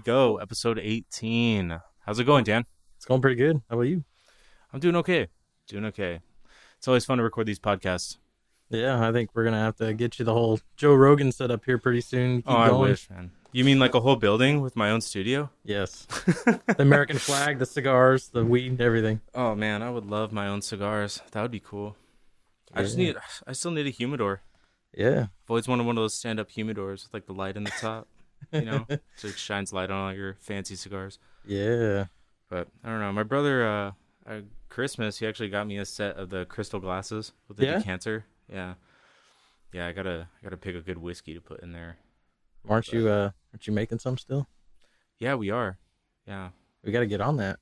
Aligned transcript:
right, 0.00 0.12
here 0.12 0.14
we 0.14 0.36
go. 0.36 0.36
Episode 0.38 0.78
18. 0.78 1.80
How's 2.00 2.18
it 2.18 2.24
going, 2.24 2.44
Dan? 2.44 2.64
It's 2.96 3.04
going 3.04 3.20
pretty 3.20 3.36
good. 3.36 3.60
How 3.68 3.76
about 3.76 3.82
you? 3.82 4.04
I'm 4.72 4.80
doing 4.80 4.96
okay. 4.96 5.28
Doing 5.66 5.84
okay. 5.86 6.20
It's 6.78 6.88
always 6.88 7.04
fun 7.04 7.18
to 7.18 7.24
record 7.24 7.46
these 7.46 7.58
podcasts. 7.58 8.18
Yeah, 8.70 9.06
I 9.06 9.12
think 9.12 9.30
we're 9.34 9.44
gonna 9.44 9.58
have 9.58 9.76
to 9.76 9.92
get 9.92 10.18
you 10.18 10.24
the 10.24 10.32
whole 10.32 10.60
Joe 10.76 10.94
Rogan 10.94 11.32
set 11.32 11.50
up 11.50 11.64
here 11.64 11.76
pretty 11.76 12.00
soon. 12.00 12.36
Keep 12.42 12.50
oh, 12.50 12.56
I 12.56 12.70
wish, 12.70 13.10
man. 13.10 13.32
You 13.52 13.64
mean 13.64 13.80
like 13.80 13.94
a 13.94 14.00
whole 14.00 14.14
building 14.14 14.60
with 14.60 14.76
my 14.76 14.90
own 14.90 15.00
studio? 15.00 15.50
Yes. 15.64 16.06
the 16.44 16.76
American 16.78 17.18
flag, 17.18 17.58
the 17.58 17.66
cigars, 17.66 18.28
the 18.28 18.44
weed, 18.44 18.80
everything. 18.80 19.20
Oh 19.34 19.56
man, 19.56 19.82
I 19.82 19.90
would 19.90 20.06
love 20.06 20.30
my 20.30 20.46
own 20.46 20.62
cigars. 20.62 21.20
That 21.32 21.42
would 21.42 21.50
be 21.50 21.58
cool. 21.58 21.96
I 22.72 22.82
just 22.82 22.96
need. 22.96 23.16
I 23.44 23.52
still 23.52 23.72
need 23.72 23.88
a 23.88 23.90
humidor. 23.90 24.42
Yeah. 24.96 25.20
I've 25.22 25.50
always 25.50 25.66
wanted 25.66 25.84
one 25.84 25.98
of 25.98 26.02
those 26.02 26.14
stand-up 26.14 26.48
humidors 26.48 27.04
with 27.04 27.10
like 27.12 27.26
the 27.26 27.32
light 27.32 27.56
in 27.56 27.64
the 27.64 27.70
top. 27.70 28.06
You 28.52 28.62
know, 28.62 28.86
so 29.16 29.28
it 29.28 29.38
shines 29.38 29.72
light 29.72 29.90
on 29.90 30.06
all 30.08 30.14
your 30.14 30.34
fancy 30.40 30.76
cigars. 30.76 31.18
Yeah. 31.44 32.06
But 32.48 32.68
I 32.82 32.88
don't 32.88 33.00
know. 33.00 33.12
My 33.12 33.22
brother, 33.22 33.66
uh, 33.66 33.92
at 34.26 34.44
Christmas, 34.68 35.18
he 35.18 35.26
actually 35.26 35.48
got 35.50 35.66
me 35.66 35.78
a 35.78 35.84
set 35.84 36.16
of 36.16 36.30
the 36.30 36.44
crystal 36.46 36.80
glasses 36.80 37.32
with 37.48 37.56
the 37.58 37.66
Yeah? 37.66 37.78
decanter. 37.78 38.24
Yeah, 38.52 38.74
yeah. 39.72 39.86
I 39.86 39.92
gotta, 39.92 40.28
I 40.40 40.44
gotta 40.44 40.56
pick 40.56 40.74
a 40.74 40.80
good 40.80 40.98
whiskey 40.98 41.34
to 41.34 41.40
put 41.40 41.60
in 41.60 41.72
there. 41.72 41.98
Aren't 42.68 42.92
you 42.92 43.08
uh 43.08 43.30
aren't 43.54 43.66
you 43.66 43.72
making 43.72 44.00
some 44.00 44.18
still? 44.18 44.46
Yeah, 45.18 45.34
we 45.36 45.50
are. 45.50 45.78
Yeah. 46.26 46.50
We 46.84 46.92
gotta 46.92 47.06
get 47.06 47.20
on 47.20 47.36
that. 47.36 47.58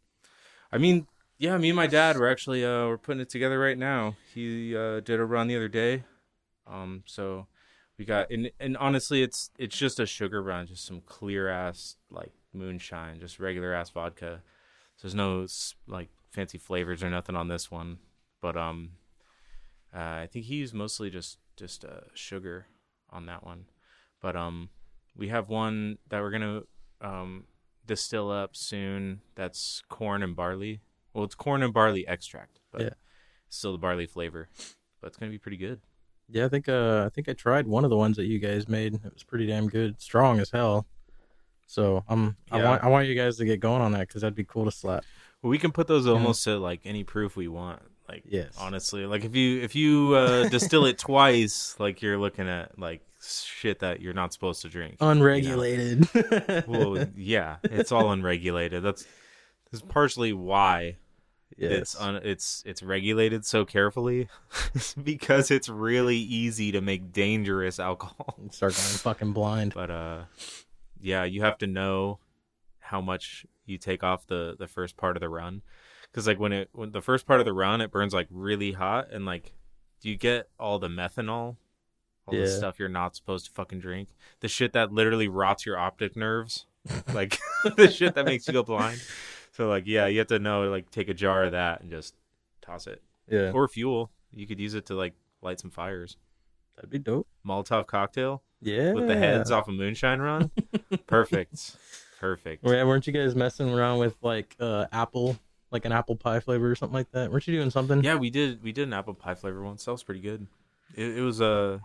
I 0.72 0.78
mean, 0.78 1.06
yeah. 1.38 1.56
Me 1.58 1.68
and 1.70 1.76
my 1.76 1.86
dad 1.86 2.16
were 2.16 2.28
actually, 2.28 2.64
uh, 2.64 2.86
we're 2.86 2.98
putting 2.98 3.20
it 3.20 3.28
together 3.28 3.58
right 3.58 3.78
now. 3.78 4.16
He 4.34 4.76
uh, 4.76 5.00
did 5.00 5.20
a 5.20 5.24
run 5.24 5.48
the 5.48 5.56
other 5.56 5.68
day. 5.68 6.04
Um, 6.66 7.02
so 7.06 7.46
we 7.98 8.04
got, 8.04 8.30
and 8.30 8.50
and 8.60 8.76
honestly, 8.76 9.22
it's 9.22 9.50
it's 9.58 9.76
just 9.76 9.98
a 10.00 10.06
sugar 10.06 10.42
run, 10.42 10.66
just 10.66 10.86
some 10.86 11.00
clear 11.00 11.48
ass 11.48 11.96
like 12.10 12.32
moonshine, 12.52 13.20
just 13.20 13.38
regular 13.40 13.74
ass 13.74 13.90
vodka. 13.90 14.42
So 14.96 15.06
there's 15.08 15.14
no 15.14 15.46
like 15.86 16.08
fancy 16.30 16.58
flavors 16.58 17.02
or 17.02 17.10
nothing 17.10 17.36
on 17.36 17.48
this 17.48 17.70
one, 17.70 17.98
but 18.40 18.56
um, 18.56 18.90
uh, 19.94 19.98
I 20.22 20.28
think 20.30 20.46
he 20.46 20.56
used 20.56 20.74
mostly 20.74 21.10
just 21.10 21.38
just 21.56 21.84
uh, 21.84 22.02
sugar 22.14 22.66
on 23.10 23.26
that 23.26 23.44
one. 23.44 23.66
But 24.20 24.36
um, 24.36 24.70
we 25.16 25.28
have 25.28 25.48
one 25.48 25.98
that 26.08 26.20
we're 26.20 26.30
gonna 26.30 26.62
um 27.00 27.44
distill 27.86 28.30
up 28.30 28.54
soon. 28.56 29.20
That's 29.34 29.82
corn 29.88 30.22
and 30.22 30.36
barley. 30.36 30.80
Well, 31.14 31.24
it's 31.24 31.34
corn 31.34 31.62
and 31.62 31.72
barley 31.72 32.06
extract, 32.06 32.60
but 32.70 32.82
Yeah. 32.82 32.90
still 33.48 33.72
the 33.72 33.78
barley 33.78 34.06
flavor. 34.06 34.48
But 35.00 35.08
it's 35.08 35.16
gonna 35.16 35.30
be 35.32 35.38
pretty 35.38 35.56
good. 35.56 35.80
Yeah, 36.30 36.44
I 36.44 36.48
think 36.48 36.68
uh 36.68 37.04
I 37.06 37.08
think 37.08 37.28
I 37.28 37.32
tried 37.32 37.66
one 37.66 37.84
of 37.84 37.90
the 37.90 37.96
ones 37.96 38.16
that 38.16 38.26
you 38.26 38.38
guys 38.38 38.68
made. 38.68 38.94
It 38.94 39.14
was 39.14 39.22
pretty 39.22 39.46
damn 39.46 39.68
good. 39.68 40.00
Strong 40.00 40.40
as 40.40 40.50
hell. 40.50 40.86
So 41.66 42.04
um 42.08 42.36
I 42.50 42.62
want 42.62 42.84
I 42.84 42.88
want 42.88 43.08
you 43.08 43.14
guys 43.14 43.36
to 43.38 43.44
get 43.44 43.60
going 43.60 43.82
on 43.82 43.92
that 43.92 44.08
because 44.08 44.22
that'd 44.22 44.34
be 44.34 44.44
cool 44.44 44.64
to 44.64 44.70
slap. 44.70 45.04
Well, 45.42 45.50
we 45.50 45.58
can 45.58 45.70
put 45.72 45.86
those 45.86 46.06
almost 46.06 46.44
to 46.44 46.58
like 46.58 46.80
any 46.84 47.04
proof 47.04 47.36
we 47.36 47.48
want. 47.48 47.80
Like, 48.08 48.22
Yes. 48.26 48.54
honestly, 48.58 49.04
like 49.06 49.24
if 49.24 49.36
you 49.36 49.60
if 49.60 49.74
you 49.74 50.14
uh, 50.14 50.48
distill 50.50 50.86
it 50.86 50.98
twice, 50.98 51.76
like 51.78 52.00
you're 52.00 52.16
looking 52.18 52.48
at 52.48 52.78
like 52.78 53.02
shit 53.22 53.80
that 53.80 54.00
you're 54.00 54.14
not 54.14 54.32
supposed 54.32 54.62
to 54.62 54.68
drink. 54.68 54.96
Unregulated. 55.00 56.08
well, 56.66 57.06
yeah, 57.16 57.56
it's 57.64 57.92
all 57.92 58.10
unregulated. 58.10 58.82
That's 58.82 59.06
that's 59.70 59.82
partially 59.82 60.32
why 60.32 60.96
it's 61.58 61.94
yes. 61.94 61.96
un, 62.00 62.16
it's 62.22 62.62
it's 62.64 62.82
regulated 62.82 63.44
so 63.44 63.64
carefully 63.64 64.28
because 65.02 65.50
it's 65.50 65.68
really 65.68 66.16
easy 66.16 66.70
to 66.72 66.80
make 66.80 67.12
dangerous 67.12 67.80
alcohol. 67.80 68.38
Start 68.50 68.74
going 68.74 68.86
fucking 68.86 69.32
blind. 69.32 69.74
But 69.74 69.90
uh, 69.90 70.24
yeah, 71.00 71.24
you 71.24 71.42
have 71.42 71.58
to 71.58 71.66
know 71.66 72.20
how 72.78 73.00
much 73.00 73.44
you 73.66 73.76
take 73.76 74.04
off 74.04 74.26
the 74.26 74.54
the 74.58 74.68
first 74.68 74.96
part 74.96 75.16
of 75.16 75.20
the 75.20 75.28
run, 75.28 75.62
because 76.02 76.28
like 76.28 76.38
when 76.38 76.52
it 76.52 76.68
when 76.72 76.92
the 76.92 77.02
first 77.02 77.26
part 77.26 77.40
of 77.40 77.46
the 77.46 77.52
run 77.52 77.80
it 77.80 77.90
burns 77.90 78.14
like 78.14 78.28
really 78.30 78.72
hot 78.72 79.10
and 79.10 79.26
like 79.26 79.52
do 80.00 80.08
you 80.08 80.16
get 80.16 80.48
all 80.60 80.78
the 80.78 80.88
methanol, 80.88 81.56
all 82.26 82.34
the 82.34 82.46
stuff 82.46 82.78
you're 82.78 82.88
not 82.88 83.16
supposed 83.16 83.46
to 83.46 83.50
fucking 83.50 83.80
drink, 83.80 84.10
the 84.40 84.48
shit 84.48 84.72
that 84.74 84.92
literally 84.92 85.26
rots 85.26 85.66
your 85.66 85.76
optic 85.76 86.14
nerves, 86.14 86.66
like 87.12 87.36
the 87.76 87.90
shit 87.90 88.14
that 88.14 88.24
makes 88.24 88.46
you 88.46 88.52
go 88.52 88.62
blind. 88.62 89.02
So 89.58 89.68
like 89.68 89.88
yeah, 89.88 90.06
you 90.06 90.20
have 90.20 90.28
to 90.28 90.38
know 90.38 90.70
like 90.70 90.88
take 90.92 91.08
a 91.08 91.14
jar 91.14 91.42
of 91.42 91.50
that 91.50 91.80
and 91.80 91.90
just 91.90 92.14
toss 92.62 92.86
it 92.86 93.02
Yeah. 93.28 93.50
or 93.52 93.66
fuel. 93.66 94.08
You 94.32 94.46
could 94.46 94.60
use 94.60 94.74
it 94.74 94.86
to 94.86 94.94
like 94.94 95.14
light 95.42 95.58
some 95.58 95.70
fires. 95.72 96.16
That'd 96.76 96.90
be 96.90 97.00
dope. 97.00 97.26
Molotov 97.44 97.88
cocktail 97.88 98.44
Yeah. 98.60 98.92
with 98.92 99.08
the 99.08 99.16
heads 99.16 99.50
off 99.50 99.66
a 99.66 99.72
moonshine 99.72 100.20
run. 100.20 100.52
Perfect. 101.08 101.76
Perfect. 102.20 102.64
Yeah, 102.64 102.84
weren't 102.84 103.04
you 103.08 103.12
guys 103.12 103.34
messing 103.34 103.68
around 103.74 103.98
with 103.98 104.16
like 104.22 104.54
uh 104.60 104.86
apple, 104.92 105.36
like 105.72 105.84
an 105.84 105.90
apple 105.90 106.14
pie 106.14 106.38
flavor 106.38 106.70
or 106.70 106.76
something 106.76 106.94
like 106.94 107.10
that? 107.10 107.32
Weren't 107.32 107.48
you 107.48 107.56
doing 107.56 107.70
something? 107.70 108.04
Yeah, 108.04 108.14
we 108.14 108.30
did 108.30 108.62
we 108.62 108.70
did 108.70 108.86
an 108.86 108.94
apple 108.94 109.14
pie 109.14 109.34
flavor 109.34 109.64
once. 109.64 109.84
That 109.86 109.90
was 109.90 110.04
pretty 110.04 110.20
good. 110.20 110.46
It, 110.94 111.18
it 111.18 111.20
was 111.22 111.40
uh 111.40 111.80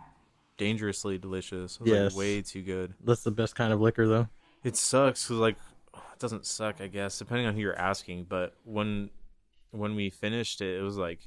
dangerously 0.58 1.18
delicious. 1.18 1.74
It 1.78 1.82
was 1.82 1.90
Yes. 1.90 2.12
like 2.12 2.18
way 2.20 2.42
too 2.42 2.62
good. 2.62 2.94
That's 3.02 3.24
the 3.24 3.32
best 3.32 3.56
kind 3.56 3.72
of 3.72 3.80
liquor 3.80 4.06
though. 4.06 4.28
It 4.62 4.76
sucks 4.76 5.26
cuz 5.26 5.38
like 5.38 5.56
it 6.14 6.20
doesn't 6.20 6.46
suck, 6.46 6.80
I 6.80 6.86
guess, 6.86 7.18
depending 7.18 7.46
on 7.46 7.54
who 7.54 7.60
you're 7.60 7.78
asking, 7.78 8.24
but 8.28 8.54
when 8.64 9.10
when 9.70 9.94
we 9.96 10.08
finished 10.10 10.60
it, 10.60 10.78
it 10.78 10.82
was 10.82 10.96
like 10.96 11.20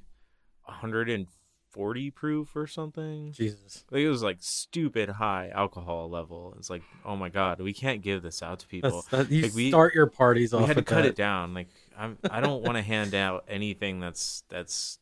140 0.66 2.12
proof 2.12 2.56
or 2.56 2.68
something. 2.68 3.32
Jesus. 3.34 3.84
Like 3.92 4.02
it 4.02 4.10
was 4.10 4.24
like 4.24 4.38
stupid 4.40 5.10
high 5.10 5.50
alcohol 5.54 6.10
level. 6.10 6.54
It's 6.58 6.70
like, 6.70 6.84
"Oh 7.06 7.16
my 7.16 7.30
god, 7.30 7.60
we 7.60 7.74
can't 7.74 8.02
give 8.02 8.22
this 8.24 8.42
out 8.42 8.60
to 8.60 8.68
people." 8.68 9.06
That, 9.12 9.20
uh, 9.20 9.30
you 9.30 9.42
Like, 9.44 9.54
we- 9.54 9.70
start 9.70 9.94
your 9.94 10.08
parties 10.08 10.54
off 10.54 10.62
we 10.62 10.68
had 10.68 10.78
to 10.78 10.84
cut 10.84 11.04
that. 11.04 11.06
it 11.06 11.16
down. 11.16 11.54
Like 11.54 11.70
I'm, 11.98 12.18
I 12.30 12.40
don't 12.42 12.64
want 12.64 12.78
to 12.78 12.82
hand 12.82 13.14
out 13.14 13.46
anything 13.48 14.00
that's 14.00 14.44
that's 14.50 15.00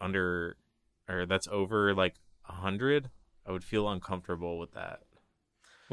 under 0.00 0.56
or 1.08 1.26
that's 1.26 1.48
over 1.48 1.94
like 1.94 2.14
a 2.48 2.52
hundred. 2.52 3.10
I 3.46 3.52
would 3.52 3.64
feel 3.64 3.88
uncomfortable 3.90 4.58
with 4.58 4.72
that. 4.72 5.00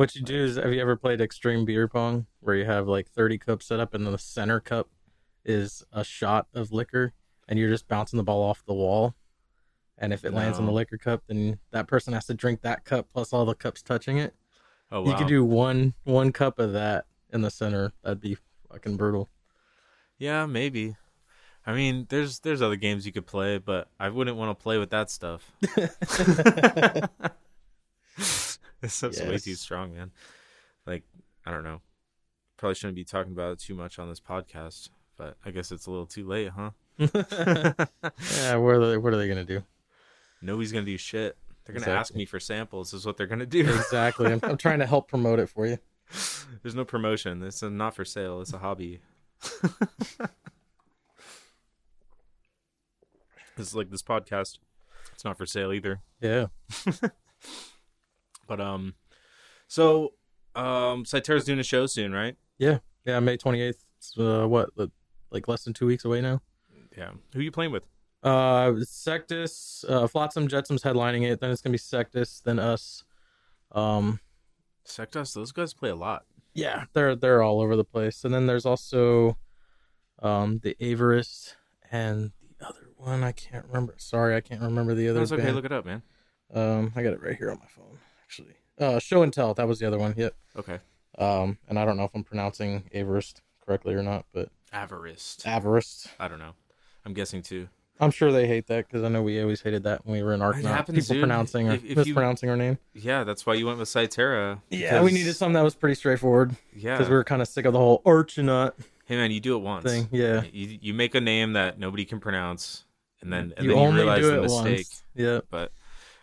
What 0.01 0.15
you 0.15 0.23
do 0.23 0.43
is, 0.43 0.55
have 0.55 0.73
you 0.73 0.81
ever 0.81 0.95
played 0.95 1.21
extreme 1.21 1.63
beer 1.63 1.87
pong, 1.87 2.25
where 2.39 2.55
you 2.55 2.65
have 2.65 2.87
like 2.87 3.07
thirty 3.07 3.37
cups 3.37 3.67
set 3.67 3.79
up, 3.79 3.93
and 3.93 4.03
the 4.03 4.17
center 4.17 4.59
cup 4.59 4.89
is 5.45 5.83
a 5.93 6.03
shot 6.03 6.47
of 6.55 6.71
liquor, 6.71 7.13
and 7.47 7.59
you're 7.59 7.69
just 7.69 7.87
bouncing 7.87 8.17
the 8.17 8.23
ball 8.23 8.41
off 8.41 8.65
the 8.65 8.73
wall, 8.73 9.13
and 9.99 10.11
if 10.11 10.25
it 10.25 10.33
lands 10.33 10.57
on 10.57 10.65
the 10.65 10.71
liquor 10.71 10.97
cup, 10.97 11.21
then 11.27 11.59
that 11.69 11.85
person 11.85 12.13
has 12.13 12.25
to 12.25 12.33
drink 12.33 12.61
that 12.61 12.83
cup 12.83 13.09
plus 13.13 13.31
all 13.31 13.45
the 13.45 13.53
cups 13.53 13.83
touching 13.83 14.17
it. 14.17 14.33
Oh 14.91 15.01
wow! 15.01 15.11
You 15.11 15.17
could 15.17 15.27
do 15.27 15.45
one 15.45 15.93
one 16.03 16.31
cup 16.31 16.57
of 16.57 16.73
that 16.73 17.05
in 17.29 17.43
the 17.43 17.51
center. 17.51 17.93
That'd 18.01 18.21
be 18.21 18.37
fucking 18.71 18.97
brutal. 18.97 19.29
yeah, 20.17 20.47
maybe. 20.47 20.95
I 21.63 21.73
mean, 21.73 22.07
there's 22.09 22.39
there's 22.39 22.63
other 22.63 22.75
games 22.75 23.05
you 23.05 23.11
could 23.11 23.27
play, 23.27 23.59
but 23.59 23.87
I 23.99 24.09
wouldn't 24.09 24.35
want 24.35 24.49
to 24.49 24.63
play 24.63 24.79
with 24.79 24.89
that 24.89 25.11
stuff. 25.11 25.51
this 28.81 28.93
stuff's 28.95 29.21
way 29.21 29.37
too 29.37 29.55
strong, 29.55 29.93
man. 29.93 30.11
Like 30.85 31.03
I 31.45 31.51
don't 31.51 31.63
know. 31.63 31.81
Probably 32.57 32.75
shouldn't 32.75 32.95
be 32.95 33.03
talking 33.03 33.31
about 33.31 33.53
it 33.53 33.59
too 33.59 33.75
much 33.75 33.99
on 33.99 34.09
this 34.09 34.19
podcast, 34.19 34.89
but 35.17 35.37
I 35.45 35.51
guess 35.51 35.71
it's 35.71 35.85
a 35.85 35.91
little 35.91 36.05
too 36.05 36.27
late, 36.27 36.49
huh? 36.49 36.71
yeah, 36.97 38.55
what 38.55 38.75
are 38.75 38.91
they, 38.91 38.97
what 38.97 39.13
are 39.13 39.17
they 39.17 39.27
gonna 39.27 39.45
do? 39.45 39.63
Nobody's 40.41 40.71
gonna 40.71 40.85
do 40.85 40.97
shit. 40.97 41.37
They're 41.65 41.75
gonna 41.75 41.91
ask 41.91 42.15
me 42.15 42.25
for 42.25 42.39
samples. 42.39 42.93
Is 42.93 43.05
what 43.05 43.17
they're 43.17 43.27
gonna 43.27 43.45
do. 43.45 43.61
Exactly. 43.61 44.31
I'm, 44.31 44.39
I'm 44.43 44.57
trying 44.57 44.79
to 44.79 44.87
help 44.87 45.07
promote 45.07 45.39
it 45.39 45.49
for 45.49 45.67
you. 45.67 45.77
There's 46.61 46.75
no 46.75 46.85
promotion. 46.85 47.43
It's 47.43 47.61
not 47.61 47.95
for 47.95 48.03
sale. 48.03 48.41
It's 48.41 48.53
a 48.53 48.57
hobby. 48.57 48.99
it's 53.57 53.73
like 53.73 53.89
this 53.89 54.01
podcast. 54.01 54.57
It's 55.13 55.23
not 55.23 55.37
for 55.37 55.45
sale 55.45 55.71
either. 55.71 56.01
Yeah. 56.19 56.47
But 58.51 58.59
um, 58.59 58.95
so 59.69 60.11
um, 60.55 61.05
Cyterra's 61.05 61.45
doing 61.45 61.59
a 61.59 61.63
show 61.63 61.85
soon, 61.85 62.11
right? 62.11 62.35
Yeah, 62.57 62.79
yeah, 63.05 63.21
May 63.21 63.37
28th. 63.37 63.75
Uh, 64.17 64.45
what, 64.45 64.71
like 65.29 65.47
less 65.47 65.63
than 65.63 65.71
two 65.71 65.85
weeks 65.85 66.03
away 66.03 66.19
now? 66.19 66.41
Yeah. 66.97 67.11
Who 67.33 67.39
you 67.39 67.49
playing 67.49 67.71
with? 67.71 67.87
Uh, 68.21 68.73
Sectus, 68.83 69.85
uh, 69.87 70.05
Flotsam 70.05 70.49
Jetsam's 70.49 70.83
headlining 70.83 71.31
it. 71.31 71.39
Then 71.39 71.49
it's 71.49 71.61
gonna 71.61 71.71
be 71.71 71.77
Sectus, 71.77 72.41
then 72.43 72.59
us. 72.59 73.05
Um, 73.71 74.19
Sectus. 74.83 75.33
Those 75.33 75.53
guys 75.53 75.73
play 75.73 75.91
a 75.91 75.95
lot. 75.95 76.25
yeah, 76.53 76.83
they're 76.91 77.15
they're 77.15 77.41
all 77.41 77.61
over 77.61 77.77
the 77.77 77.85
place. 77.85 78.25
And 78.25 78.33
then 78.33 78.47
there's 78.47 78.65
also, 78.65 79.37
um, 80.21 80.59
the 80.61 80.75
Averist 80.81 81.55
and 81.89 82.33
the 82.59 82.67
other 82.67 82.89
one 82.97 83.23
I 83.23 83.31
can't 83.31 83.65
remember. 83.67 83.93
Sorry, 83.95 84.35
I 84.35 84.41
can't 84.41 84.61
remember 84.61 84.93
the 84.93 85.07
other. 85.07 85.19
That's 85.19 85.31
okay. 85.31 85.43
band. 85.43 85.55
Look 85.55 85.63
it 85.63 85.71
up, 85.71 85.85
man. 85.85 86.01
Um, 86.53 86.91
I 86.97 87.01
got 87.01 87.13
it 87.13 87.21
right 87.21 87.37
here 87.37 87.49
on 87.49 87.57
my 87.57 87.67
phone 87.73 87.97
actually. 88.31 88.55
Uh, 88.79 88.99
Show 88.99 89.21
and 89.23 89.33
Tell. 89.33 89.53
That 89.53 89.67
was 89.67 89.79
the 89.79 89.87
other 89.87 89.99
one. 89.99 90.13
Yep. 90.17 90.33
Okay. 90.57 90.79
Um, 91.17 91.57
and 91.67 91.77
I 91.77 91.85
don't 91.85 91.97
know 91.97 92.05
if 92.05 92.11
I'm 92.15 92.23
pronouncing 92.23 92.83
Averist 92.93 93.41
correctly 93.65 93.93
or 93.93 94.01
not, 94.01 94.25
but 94.33 94.49
Avarist. 94.73 95.45
Averist. 95.45 96.07
I 96.19 96.27
don't 96.29 96.39
know. 96.39 96.53
I'm 97.05 97.13
guessing 97.13 97.41
too. 97.41 97.67
I'm 97.99 98.09
sure 98.09 98.31
they 98.31 98.47
hate 98.47 98.65
that 98.67 98.87
because 98.87 99.03
I 99.03 99.09
know 99.09 99.21
we 99.21 99.39
always 99.41 99.61
hated 99.61 99.83
that 99.83 100.05
when 100.05 100.17
we 100.17 100.23
were 100.23 100.33
in 100.33 100.39
happens, 100.39 100.97
People 101.05 101.15
dude. 101.15 101.21
pronouncing 101.23 101.69
or 101.69 101.73
If- 101.73 101.83
if 101.83 101.89
you- 101.89 101.95
mispronouncing 101.97 102.49
our 102.49 102.55
name. 102.57 102.79
Yeah, 102.93 103.23
that's 103.25 103.45
why 103.45 103.53
you 103.53 103.67
went 103.67 103.77
with 103.77 103.89
Cyterra. 103.89 104.61
Yeah, 104.69 105.03
we 105.03 105.11
needed 105.11 105.35
something 105.35 105.53
that 105.53 105.61
was 105.63 105.75
pretty 105.75 105.95
straightforward 105.95 106.55
Yeah, 106.73 106.95
because 106.97 107.09
we 107.09 107.15
were 107.15 107.23
kind 107.23 107.41
of 107.43 107.47
sick 107.47 107.65
of 107.65 107.73
the 107.73 107.79
whole 107.79 108.01
Archanaut 108.03 108.73
hey 109.05 109.17
man, 109.17 109.29
you 109.29 109.39
do 109.41 109.55
it 109.55 109.59
once. 109.59 109.83
thing. 109.83 110.07
Yeah, 110.11 110.43
You 110.51 110.79
you 110.81 110.93
make 110.95 111.13
a 111.13 111.21
name 111.21 111.53
that 111.53 111.77
nobody 111.77 112.05
can 112.05 112.19
pronounce, 112.19 112.85
and 113.21 113.31
then 113.31 113.53
and 113.57 113.65
you 113.67 113.75
then 113.75 113.89
you 113.91 113.95
realize 113.95 114.21
do 114.21 114.31
the 114.31 114.37
it 114.37 114.41
mistake. 114.43 114.77
once. 114.87 115.03
Yeah. 115.13 115.39
But 115.51 115.71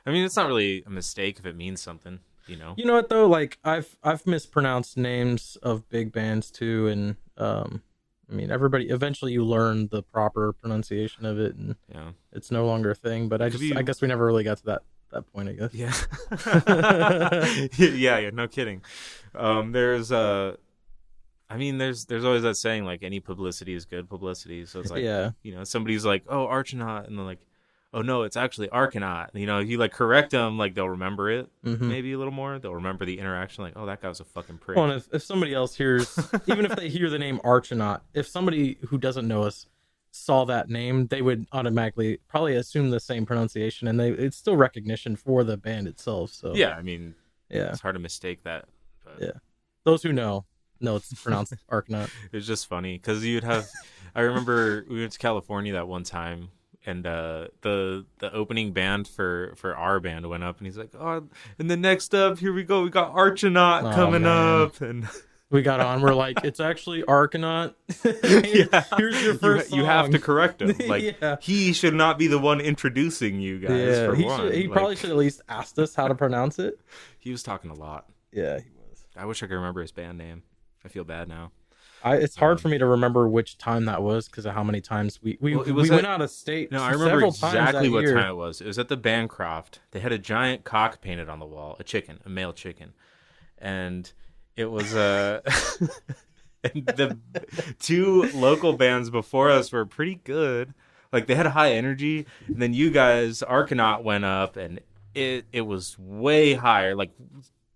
I 0.08 0.10
mean, 0.10 0.24
it's 0.24 0.36
not 0.36 0.46
really 0.46 0.82
a 0.86 0.90
mistake 0.90 1.38
if 1.38 1.44
it 1.44 1.54
means 1.54 1.82
something, 1.82 2.20
you 2.46 2.56
know. 2.56 2.72
You 2.78 2.86
know 2.86 2.94
what 2.94 3.10
though? 3.10 3.26
Like 3.28 3.58
I've 3.62 3.96
I've 4.02 4.26
mispronounced 4.26 4.96
names 4.96 5.58
of 5.62 5.86
big 5.90 6.12
bands 6.12 6.50
too, 6.50 6.88
and 6.88 7.16
um, 7.36 7.82
I 8.30 8.34
mean 8.34 8.50
everybody. 8.50 8.88
Eventually, 8.88 9.32
you 9.32 9.44
learn 9.44 9.88
the 9.88 10.02
proper 10.02 10.54
pronunciation 10.54 11.26
of 11.26 11.38
it, 11.38 11.54
and 11.56 11.76
Yeah. 11.92 12.12
it's 12.32 12.50
no 12.50 12.64
longer 12.64 12.92
a 12.92 12.94
thing. 12.94 13.28
But 13.28 13.42
I 13.42 13.50
just 13.50 13.62
you- 13.62 13.74
I 13.76 13.82
guess 13.82 14.00
we 14.00 14.08
never 14.08 14.24
really 14.24 14.44
got 14.44 14.56
to 14.58 14.64
that 14.64 14.82
that 15.12 15.30
point. 15.30 15.50
I 15.50 15.52
guess. 15.52 15.74
Yeah. 15.74 15.92
yeah, 17.78 18.18
yeah, 18.18 18.30
no 18.32 18.48
kidding. 18.48 18.80
Um, 19.34 19.72
there's 19.72 20.10
uh 20.10 20.56
I 21.50 21.56
mean 21.56 21.78
there's 21.78 22.04
there's 22.06 22.24
always 22.24 22.42
that 22.42 22.56
saying 22.56 22.84
like 22.84 23.02
any 23.02 23.20
publicity 23.20 23.74
is 23.74 23.84
good 23.84 24.08
publicity. 24.08 24.64
So 24.66 24.80
it's 24.80 24.90
like 24.90 25.02
yeah. 25.02 25.30
you 25.42 25.54
know, 25.54 25.64
somebody's 25.64 26.04
like, 26.04 26.24
Oh, 26.28 26.46
Archanaut 26.46 27.06
and 27.06 27.18
they're 27.18 27.24
like, 27.26 27.40
Oh 27.92 28.02
no, 28.02 28.22
it's 28.22 28.36
actually 28.36 28.68
Arcanaut. 28.68 29.30
You 29.34 29.46
know, 29.46 29.60
if 29.60 29.68
you 29.68 29.78
like 29.78 29.92
correct 29.92 30.32
them, 30.32 30.58
like 30.58 30.74
they'll 30.74 30.88
remember 30.88 31.30
it 31.30 31.48
hmm 31.62 31.88
maybe 31.88 32.12
a 32.12 32.18
little 32.18 32.32
more. 32.32 32.58
They'll 32.58 32.74
remember 32.74 33.04
the 33.04 33.18
interaction, 33.18 33.64
like, 33.64 33.74
oh 33.76 33.86
that 33.86 34.02
guy 34.02 34.08
was 34.08 34.20
a 34.20 34.24
fucking 34.24 34.58
prick. 34.58 34.76
Well, 34.76 34.90
if, 34.90 35.08
if 35.12 35.22
somebody 35.22 35.54
else 35.54 35.74
hears, 35.74 36.18
even 36.46 36.66
if 36.66 36.76
they 36.76 36.88
hear 36.88 37.08
the 37.08 37.18
name 37.18 37.40
Archanaut, 37.44 38.00
if 38.12 38.28
somebody 38.28 38.78
who 38.88 38.98
doesn't 38.98 39.26
know 39.26 39.44
us 39.44 39.66
saw 40.10 40.44
that 40.44 40.68
name, 40.68 41.06
they 41.06 41.22
would 41.22 41.46
automatically 41.52 42.18
probably 42.28 42.56
assume 42.56 42.90
the 42.90 43.00
same 43.00 43.24
pronunciation, 43.24 43.88
and 43.88 43.98
they 43.98 44.10
it's 44.10 44.36
still 44.36 44.56
recognition 44.56 45.16
for 45.16 45.44
the 45.44 45.56
band 45.56 45.88
itself. 45.88 46.30
So 46.32 46.54
yeah, 46.54 46.74
I 46.74 46.82
mean 46.82 47.14
yeah. 47.48 47.70
it's 47.70 47.80
hard 47.80 47.94
to 47.94 48.00
mistake 48.00 48.42
that. 48.44 48.66
But 49.04 49.22
Yeah. 49.22 49.38
Those 49.84 50.02
who 50.02 50.12
know 50.12 50.44
know 50.80 50.96
it's 50.96 51.12
pronounced 51.14 51.54
Arcanaut. 51.70 52.10
It's 52.32 52.46
just 52.46 52.66
funny 52.66 52.98
because 52.98 53.24
you'd 53.24 53.44
have. 53.44 53.66
I 54.14 54.22
remember 54.22 54.84
we 54.88 55.00
went 55.00 55.12
to 55.12 55.18
California 55.18 55.74
that 55.74 55.86
one 55.86 56.02
time, 56.02 56.48
and 56.86 57.06
uh, 57.06 57.48
the 57.62 58.06
the 58.18 58.32
opening 58.32 58.72
band 58.72 59.08
for 59.08 59.54
for 59.56 59.76
our 59.76 60.00
band 60.00 60.28
went 60.28 60.42
up, 60.44 60.58
and 60.58 60.66
he's 60.66 60.78
like, 60.78 60.90
"Oh, 60.98 61.28
and 61.58 61.70
the 61.70 61.76
next 61.76 62.14
up, 62.14 62.38
here 62.38 62.52
we 62.52 62.64
go, 62.64 62.82
we 62.82 62.90
got 62.90 63.14
Archanaut 63.14 63.92
Oh, 63.92 63.94
coming 63.94 64.22
man. 64.22 64.62
up," 64.62 64.80
and 64.80 65.08
We 65.50 65.62
got 65.62 65.80
on. 65.80 66.02
We're 66.02 66.12
like, 66.12 66.44
it's 66.44 66.60
actually 66.60 67.04
Arcanaut. 67.04 67.72
yeah, 68.04 68.84
Here's 68.98 69.22
your 69.22 69.32
You- 69.32 69.38
first. 69.38 69.72
You, 69.72 69.82
have 69.82 70.10
to 70.10 70.18
correct 70.18 70.60
him. 70.60 70.76
Like 70.86 71.02
Yeah. 71.22 71.36
he 71.40 71.72
should 71.72 71.94
not 71.94 72.18
be 72.18 72.26
the 72.26 72.38
one 72.38 72.60
introducing 72.60 73.40
you 73.40 73.58
guys. 73.58 73.70
Yeah, 73.70 74.06
for 74.08 74.14
he, 74.14 74.24
one. 74.26 74.40
should, 74.40 74.54
he 74.54 74.62
Like, 74.64 74.72
probably 74.72 74.96
should 74.96 75.08
at 75.08 75.16
least 75.16 75.40
asked 75.48 75.78
us 75.78 75.94
how 75.94 76.06
to 76.06 76.14
pronounce 76.14 76.58
it. 76.58 76.78
He 77.18 77.30
was 77.30 77.42
talking 77.42 77.70
a 77.70 77.74
lot. 77.74 78.04
Yeah, 78.30 78.58
he 78.60 78.68
was. 78.90 79.06
I 79.16 79.24
wish 79.24 79.42
I 79.42 79.46
could 79.46 79.54
remember 79.54 79.80
his 79.80 79.90
band 79.90 80.18
name. 80.18 80.42
I 80.84 80.88
feel 80.88 81.04
bad 81.04 81.28
now. 81.28 81.52
I, 82.02 82.16
it's 82.16 82.36
hard 82.36 82.52
Um, 82.52 82.58
for 82.58 82.68
me 82.68 82.78
to 82.78 82.86
remember 82.86 83.28
which 83.28 83.58
time 83.58 83.86
that 83.86 84.02
was 84.02 84.28
because 84.28 84.46
of 84.46 84.54
how 84.54 84.62
many 84.62 84.80
times 84.80 85.20
we 85.22 85.36
we, 85.40 85.56
Well, 85.56 85.64
we 85.64 85.72
was 85.72 85.90
went 85.90 86.06
out 86.06 86.20
of 86.22 86.30
state. 86.30 86.70
No, 86.70 86.82
I 86.82 86.92
remember 86.92 87.26
exactly 87.26 87.88
what 87.88 88.02
year. 88.02 88.14
time 88.14 88.30
it 88.30 88.34
was. 88.34 88.60
It 88.60 88.66
was 88.66 88.78
at 88.78 88.88
the 88.88 88.96
Bancroft. 88.96 89.80
They 89.90 90.00
had 90.00 90.12
a 90.12 90.18
giant 90.18 90.64
cock 90.64 91.00
painted 91.00 91.28
on 91.28 91.38
the 91.38 91.46
wall, 91.46 91.76
a 91.80 91.84
chicken, 91.84 92.20
a 92.24 92.28
male 92.28 92.52
chicken, 92.52 92.92
and 93.58 94.12
it 94.56 94.66
was 94.66 94.94
uh, 94.94 95.40
and 96.64 96.86
the 96.86 97.18
two 97.78 98.24
local 98.34 98.74
bands 98.74 99.10
before 99.10 99.50
us 99.50 99.72
were 99.72 99.86
pretty 99.86 100.16
good. 100.24 100.74
Like 101.12 101.26
they 101.26 101.34
had 101.34 101.46
a 101.46 101.50
high 101.50 101.72
energy, 101.72 102.26
and 102.46 102.60
then 102.60 102.74
you 102.74 102.90
guys, 102.90 103.42
Arcanaut 103.42 104.02
went 104.02 104.24
up, 104.24 104.56
and 104.56 104.80
it 105.14 105.46
it 105.52 105.62
was 105.62 105.98
way 105.98 106.54
higher. 106.54 106.94
Like 106.94 107.10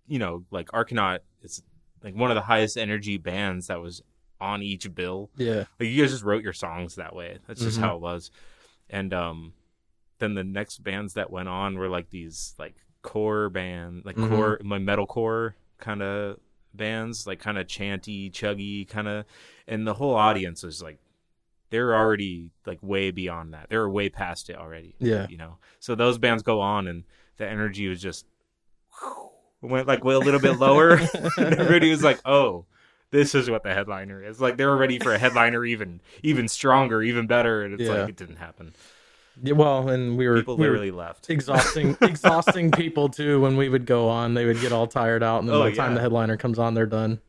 you 0.07 0.19
know, 0.19 0.45
like 0.51 0.67
Arcanaut 0.67 1.19
is 1.41 1.63
like 2.03 2.15
one 2.15 2.31
of 2.31 2.35
the 2.35 2.41
highest 2.41 2.77
energy 2.77 3.17
bands 3.17 3.67
that 3.67 3.81
was 3.81 4.01
on 4.43 4.61
each 4.61 4.93
bill. 4.93 5.29
Yeah, 5.37 5.65
like 5.79 5.89
you 5.89 6.01
guys 6.01 6.11
just 6.11 6.23
wrote 6.23 6.43
your 6.43 6.53
songs 6.53 6.95
that 6.95 7.15
way. 7.15 7.39
That's 7.47 7.61
just 7.61 7.77
Mhm. 7.79 7.81
how 7.81 7.95
it 7.95 8.01
was. 8.01 8.29
And 8.89 9.13
um 9.13 9.53
then 10.19 10.35
the 10.35 10.43
next 10.43 10.83
bands 10.83 11.13
that 11.15 11.31
went 11.31 11.49
on 11.49 11.77
were 11.77 11.89
like 11.89 12.09
these 12.09 12.53
like 12.59 12.75
core 13.01 13.49
band 13.49 14.03
like 14.05 14.15
Mhm. 14.15 14.29
core 14.29 14.59
my 14.63 14.77
metalcore 14.79 15.53
kind 15.79 16.01
of 16.01 16.39
bands 16.73 17.27
like 17.27 17.39
kind 17.39 17.57
of 17.57 17.67
chanty 17.67 18.29
chuggy 18.31 18.87
kind 18.87 19.07
of 19.07 19.25
and 19.67 19.85
the 19.85 19.93
whole 19.95 20.15
audience 20.15 20.63
was 20.63 20.81
like 20.81 20.97
they're 21.69 21.95
already 21.95 22.51
like 22.65 22.79
way 22.83 23.09
beyond 23.11 23.53
that. 23.53 23.67
They're 23.69 23.89
way 23.89 24.07
past 24.09 24.49
it 24.49 24.55
already 24.57 24.95
Yeah. 24.99 25.25
you 25.29 25.37
know? 25.37 25.57
So 25.79 25.95
those 25.95 26.17
bands 26.19 26.43
go 26.43 26.61
on 26.61 26.87
and 26.87 27.03
the 27.37 27.47
energy 27.47 27.87
was 27.87 28.01
just 28.01 28.25
went 29.61 29.87
like 29.87 30.03
way 30.03 30.13
a 30.15 30.19
little 30.19 30.39
bit 30.39 30.59
lower. 30.59 30.97
And 31.37 31.55
everybody 31.55 31.89
was 31.89 32.03
like, 32.03 32.19
"Oh, 32.25 32.65
this 33.13 33.33
is 33.33 33.49
what 33.49 33.63
the 33.63 33.73
headliner 33.73 34.21
is." 34.21 34.41
Like 34.41 34.57
they 34.57 34.65
were 34.65 34.75
ready 34.75 34.99
for 34.99 35.13
a 35.13 35.17
headliner 35.17 35.63
even 35.63 36.01
even 36.23 36.49
stronger, 36.49 37.01
even 37.01 37.25
better, 37.27 37.63
and 37.63 37.73
it's 37.75 37.83
Yeah. 37.83 38.01
like 38.01 38.09
it 38.09 38.17
didn't 38.17 38.35
happen. 38.35 38.73
Yeah, 39.41 39.53
well, 39.53 39.87
and 39.89 40.17
we 40.17 40.27
were 40.27 40.35
People 40.37 40.57
we 40.57 40.65
were 40.67 40.73
literally 40.73 40.91
left. 40.91 41.29
exhausting 41.29 41.97
exhausting 42.01 42.69
people 42.71 43.07
too. 43.09 43.39
When 43.39 43.55
we 43.55 43.69
would 43.69 43.85
go 43.85 44.09
on, 44.09 44.33
they 44.33 44.45
would 44.45 44.59
get 44.59 44.71
all 44.73 44.85
tired 44.87 45.23
out, 45.23 45.39
and 45.39 45.47
then 45.47 45.55
Oh, 45.55 45.61
by 45.61 45.69
the 45.69 45.75
time 45.75 45.91
yeah. 45.91 45.95
the 45.95 46.01
headliner 46.01 46.35
comes 46.37 46.59
on, 46.59 46.73
they're 46.73 46.85
done. 46.85 47.19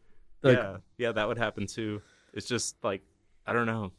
Like, 0.43 0.59
yeah, 0.59 0.77
yeah, 0.99 1.13
that 1.13 1.29
would 1.29 1.39
happen 1.39 1.67
too. 1.67 2.03
It's 2.35 2.47
just 2.49 2.77
like 2.83 3.03
I 3.47 3.53
don't 3.53 3.67
know. 3.67 3.93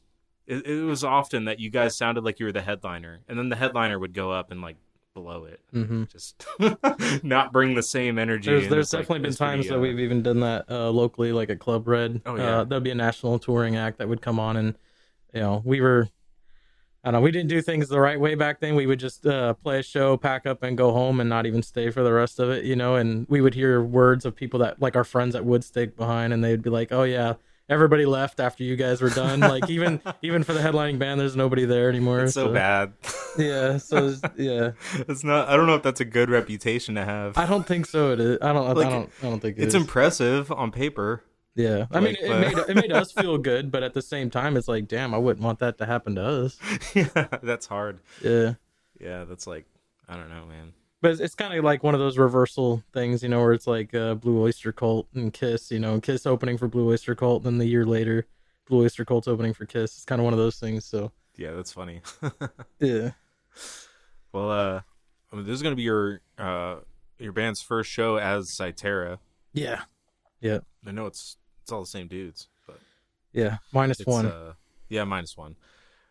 It, 0.46 0.68
it 0.68 0.84
was 0.84 1.04
often 1.04 1.46
that 1.46 1.60
you 1.60 1.72
guys 1.72 1.96
sounded 1.98 2.24
like 2.24 2.40
you 2.40 2.46
were 2.46 2.52
the 2.52 2.62
headliner, 2.62 3.22
and 3.28 3.40
then 3.40 3.50
the 3.50 3.56
headliner 3.56 3.98
would 3.98 4.14
go 4.14 4.32
up 4.32 4.52
and 4.52 4.62
like 4.62 4.76
below 5.16 5.46
it, 5.46 5.60
hmm 5.72 6.04
just 6.04 6.46
not 7.24 7.52
bring 7.52 7.74
the 7.74 7.82
same 7.82 8.20
energy. 8.20 8.52
There's 8.52 8.68
there's 8.70 8.86
it's 8.88 8.94
like- 8.94 9.02
definitely 9.04 9.20
been 9.30 9.36
pretty, 9.36 9.52
times 9.52 9.68
that 9.70 9.78
uh, 9.78 9.80
we've 9.80 10.00
even 10.00 10.22
done 10.22 10.42
that 10.42 10.66
uh, 10.70 10.92
locally, 10.92 11.32
like 11.32 11.50
at 11.50 11.58
Club 11.60 11.88
Red. 11.88 12.22
Oh, 12.28 12.36
yeah. 12.36 12.60
uh, 12.60 12.64
there'd 12.66 12.84
be 12.84 12.92
a 12.92 12.96
national 12.96 13.40
touring 13.40 13.76
act 13.76 13.98
that 13.98 14.08
would 14.08 14.22
come 14.22 14.40
on, 14.40 14.56
and 14.58 14.76
you 15.34 15.40
know 15.42 15.64
we 15.66 15.82
were. 15.82 16.10
I 17.04 17.10
don't 17.12 17.20
know. 17.22 17.24
We 17.24 17.32
didn't 17.32 17.50
do 17.50 17.62
things 17.62 17.88
the 17.88 18.00
right 18.00 18.20
way 18.20 18.34
back 18.34 18.60
then. 18.60 18.74
We 18.74 18.88
would 18.88 19.00
just 19.00 19.28
uh, 19.28 19.54
play 19.54 19.78
a 19.80 19.84
show, 19.84 20.18
pack 20.18 20.48
up, 20.48 20.64
and 20.64 20.76
go 20.76 20.92
home, 20.92 21.20
and 21.20 21.30
not 21.30 21.46
even 21.46 21.62
stay 21.62 21.92
for 21.92 22.02
the 22.02 22.12
rest 22.12 22.40
of 22.40 22.50
it. 22.50 22.66
You 22.66 22.76
know, 22.76 22.96
and 22.96 23.28
we 23.30 23.42
would 23.42 23.54
hear 23.54 23.80
words 23.82 24.26
of 24.26 24.36
people 24.36 24.60
that, 24.62 24.82
like 24.82 24.96
our 24.96 25.04
friends 25.04 25.34
that 25.34 25.46
would 25.46 25.64
stick 25.64 25.96
behind, 25.96 26.34
and 26.34 26.44
they'd 26.44 26.64
be 26.64 26.72
like, 26.72 26.92
"Oh 26.92 27.04
yeah, 27.04 27.36
everybody 27.70 28.06
left 28.06 28.40
after 28.40 28.64
you 28.64 28.76
guys 28.76 29.02
were 29.02 29.10
done." 29.10 29.40
like 29.40 29.70
even 29.70 30.02
even 30.22 30.44
for 30.44 30.54
the 30.54 30.60
headlining 30.60 31.00
band, 31.00 31.20
there's 31.20 31.36
nobody 31.36 31.66
there 31.66 31.90
anymore. 31.90 32.22
It's 32.22 32.34
so 32.34 32.52
bad. 32.52 32.94
Yeah. 33.38 33.78
So 33.78 34.16
yeah, 34.38 34.72
it's 34.94 35.24
not. 35.24 35.50
I 35.50 35.56
don't 35.58 35.68
know 35.68 35.76
if 35.76 35.84
that's 35.84 36.02
a 36.02 36.06
good 36.06 36.30
reputation 36.30 36.96
to 36.96 37.06
have. 37.06 37.38
I 37.38 37.46
don't 37.46 37.66
think 37.66 37.86
so. 37.86 38.12
It 38.14 38.20
is. 38.20 38.38
I 38.42 38.54
don't. 38.54 38.76
Like, 38.76 38.88
I 38.88 38.90
don't. 38.90 39.10
I 39.22 39.30
don't 39.30 39.40
think 39.40 39.58
it 39.58 39.64
it's 39.64 39.76
is. 39.76 39.82
impressive 39.82 40.52
on 40.52 40.72
paper. 40.72 41.24
Yeah, 41.58 41.86
I 41.90 42.02
mean, 42.02 42.18
Like, 42.22 42.52
it 42.52 42.56
made 42.56 42.70
it 42.70 42.76
made 42.76 42.92
us 42.92 43.14
feel 43.14 43.38
good, 43.38 43.72
but 43.72 43.82
at 43.82 43.94
the 43.94 44.02
same 44.02 44.30
time, 44.30 44.58
it's 44.58 44.68
like, 44.68 44.90
damn, 44.90 45.14
I 45.14 45.18
wouldn't 45.18 45.42
want 45.44 45.60
that 45.60 45.78
to 45.78 45.86
happen 45.86 46.16
to 46.16 46.22
us. 46.22 46.58
yeah, 46.94 47.28
that's 47.42 47.66
hard. 47.66 48.00
Yeah, 48.22 48.56
Yeah, 49.00 49.24
that's 49.24 49.48
like 49.48 49.66
I 50.10 50.18
don't 50.18 50.28
know, 50.30 50.46
man. 50.46 50.74
But 51.06 51.12
it's, 51.12 51.22
it's 51.22 51.36
kind 51.36 51.54
of 51.54 51.64
like 51.64 51.84
one 51.84 51.94
of 51.94 52.00
those 52.00 52.18
reversal 52.18 52.82
things, 52.92 53.22
you 53.22 53.30
know, 53.30 53.40
where 53.40 53.54
it's 53.54 53.68
like 53.68 53.94
uh, 53.94 54.16
Blue 54.16 54.42
Oyster 54.42 54.72
Cult 54.72 55.08
and 55.14 55.32
Kiss, 55.32 55.70
you 55.70 55.78
know, 55.78 56.00
Kiss 56.02 56.26
opening 56.26 56.58
for 56.58 56.68
Blue 56.68 56.90
Oyster 56.90 57.14
Cult, 57.14 57.44
and 57.44 57.46
then 57.46 57.58
the 57.60 57.68
year 57.68 57.86
later, 57.86 58.26
Blue 58.68 58.84
Oyster 58.84 59.06
Cult's 59.06 59.28
opening 59.28 59.54
for 59.54 59.68
Kiss. 59.68 59.98
It's 59.98 60.04
kind 60.04 60.20
of 60.20 60.24
one 60.24 60.34
of 60.34 60.40
those 60.40 60.60
things. 60.60 60.84
So 60.84 61.12
Yeah, 61.38 61.52
that's 61.52 61.72
funny. 61.72 62.02
yeah, 62.80 63.12
well, 64.34 64.50
uh, 64.50 64.82
I 65.32 65.36
mean, 65.36 65.46
this 65.46 65.54
is 65.54 65.62
gonna 65.62 65.76
be 65.76 65.84
your 65.84 66.22
uh 66.40 66.78
your 67.20 67.34
band's 67.34 67.62
first 67.62 67.92
show 67.92 68.18
as 68.18 68.50
Cyterra. 68.50 69.20
yeah, 69.54 69.84
Yeah. 70.42 70.62
I 70.88 70.92
know 70.92 71.06
it's 71.06 71.38
it's 71.62 71.72
all 71.72 71.82
the 71.82 71.86
same 71.86 72.08
dudes, 72.08 72.48
but 72.66 72.80
yeah. 73.32 73.58
One. 74.08 74.26
uh 74.26 74.54
yeah 74.90 75.04
minus 75.04 75.38
one, 75.38 75.56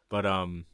but 0.09 0.25
um 0.25 0.67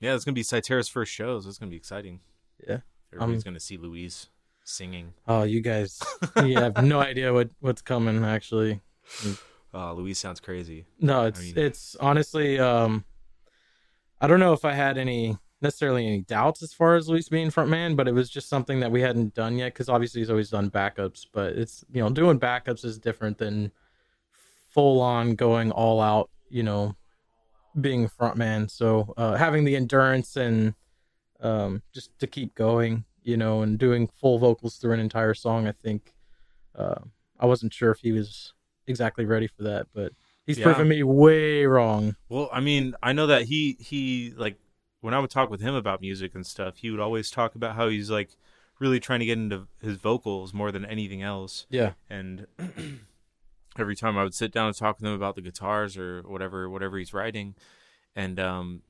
yeah, 0.00 0.14
it's 0.14 0.26
gonna 0.26 0.34
be 0.34 0.42
Cyterra's 0.42 0.90
first 0.90 1.10
shows. 1.10 1.44
so 1.44 1.48
it's 1.48 1.56
gonna 1.56 1.70
be 1.70 1.76
exciting. 1.78 2.20
Yeah. 2.68 2.80
Everybody's 3.14 3.42
Um, 3.46 3.50
gonna 3.52 3.60
see 3.60 3.76
Luis 3.76 4.28
singing. 4.64 5.12
oh, 5.28 5.42
you 5.44 5.60
guys, 5.60 6.00
you 6.44 6.56
have 6.58 6.82
no 6.84 7.00
idea 7.00 7.32
what 7.32 7.50
what's 7.60 7.82
coming. 7.82 8.24
Actually, 8.24 8.80
Uh, 9.72 9.92
Luis 9.92 10.18
sounds 10.18 10.40
crazy. 10.40 10.86
No, 11.00 11.24
it's 11.24 11.40
mean- 11.40 11.58
it's 11.58 11.96
honestly 11.96 12.58
um 12.58 13.04
I 14.20 14.26
don't 14.26 14.40
know 14.40 14.52
if 14.52 14.64
I 14.64 14.72
had 14.72 14.96
any 14.98 15.36
necessarily 15.60 16.06
any 16.06 16.20
doubts 16.22 16.62
as 16.62 16.72
far 16.72 16.94
as 16.96 17.08
Luis 17.08 17.28
being 17.28 17.50
front 17.50 17.70
man, 17.70 17.94
but 17.96 18.06
it 18.08 18.12
was 18.12 18.28
just 18.30 18.48
something 18.48 18.80
that 18.80 18.90
we 18.92 19.00
hadn't 19.00 19.34
done 19.34 19.56
yet 19.58 19.72
because 19.74 19.88
obviously 19.88 20.20
he's 20.20 20.30
always 20.30 20.50
done 20.50 20.70
backups, 20.70 21.26
but 21.32 21.54
it's 21.54 21.84
you 21.92 22.02
know 22.02 22.10
doing 22.10 22.38
backups 22.38 22.84
is 22.84 22.98
different 22.98 23.38
than 23.38 23.70
full 24.72 25.00
on 25.00 25.34
going 25.36 25.70
all 25.70 26.00
out, 26.00 26.30
you 26.48 26.62
know, 26.62 26.96
being 27.80 28.08
front 28.08 28.36
man. 28.36 28.68
So 28.68 29.14
uh, 29.16 29.34
having 29.36 29.64
the 29.64 29.76
endurance 29.76 30.36
and 30.36 30.74
um, 31.44 31.82
just 31.92 32.18
to 32.18 32.26
keep 32.26 32.54
going, 32.54 33.04
you 33.22 33.36
know, 33.36 33.62
and 33.62 33.78
doing 33.78 34.08
full 34.08 34.38
vocals 34.38 34.76
through 34.76 34.92
an 34.94 35.00
entire 35.00 35.34
song, 35.34 35.66
I 35.68 35.72
think 35.72 36.14
uh, 36.74 37.00
I 37.38 37.46
wasn't 37.46 37.72
sure 37.72 37.90
if 37.90 37.98
he 38.00 38.12
was 38.12 38.52
exactly 38.86 39.24
ready 39.24 39.46
for 39.46 39.62
that, 39.64 39.86
but 39.94 40.12
he's 40.46 40.58
Yeah. 40.58 40.64
proven 40.64 40.88
me 40.88 41.02
way 41.02 41.64
wrong. 41.66 42.16
Well, 42.28 42.48
I 42.52 42.60
mean, 42.60 42.94
I 43.02 43.12
know 43.12 43.26
that 43.28 43.42
he 43.42 43.76
he 43.78 44.32
like 44.36 44.58
when 45.00 45.14
I 45.14 45.18
would 45.20 45.30
talk 45.30 45.50
with 45.50 45.60
him 45.60 45.74
about 45.74 46.00
music 46.00 46.34
and 46.34 46.46
stuff, 46.46 46.78
he 46.78 46.90
would 46.90 47.00
always 47.00 47.30
talk 47.30 47.54
about 47.54 47.76
how 47.76 47.88
he's 47.88 48.10
like 48.10 48.30
really 48.80 48.98
trying 48.98 49.20
to 49.20 49.26
get 49.26 49.38
into 49.38 49.68
his 49.80 49.96
vocals 49.98 50.52
more 50.52 50.72
than 50.72 50.84
anything 50.84 51.22
else. 51.22 51.66
Yeah. 51.70 51.92
And 52.10 52.46
every 53.78 53.96
time 53.96 54.16
I 54.16 54.22
would 54.24 54.34
sit 54.34 54.52
down 54.52 54.68
and 54.68 54.76
talk 54.76 54.98
with 54.98 55.06
him 55.06 55.14
about 55.14 55.34
the 55.34 55.40
guitars 55.42 55.96
or 55.96 56.22
whatever 56.22 56.68
whatever 56.70 56.98
he's 56.98 57.12
writing, 57.14 57.54
and 58.16 58.38
um, 58.40 58.82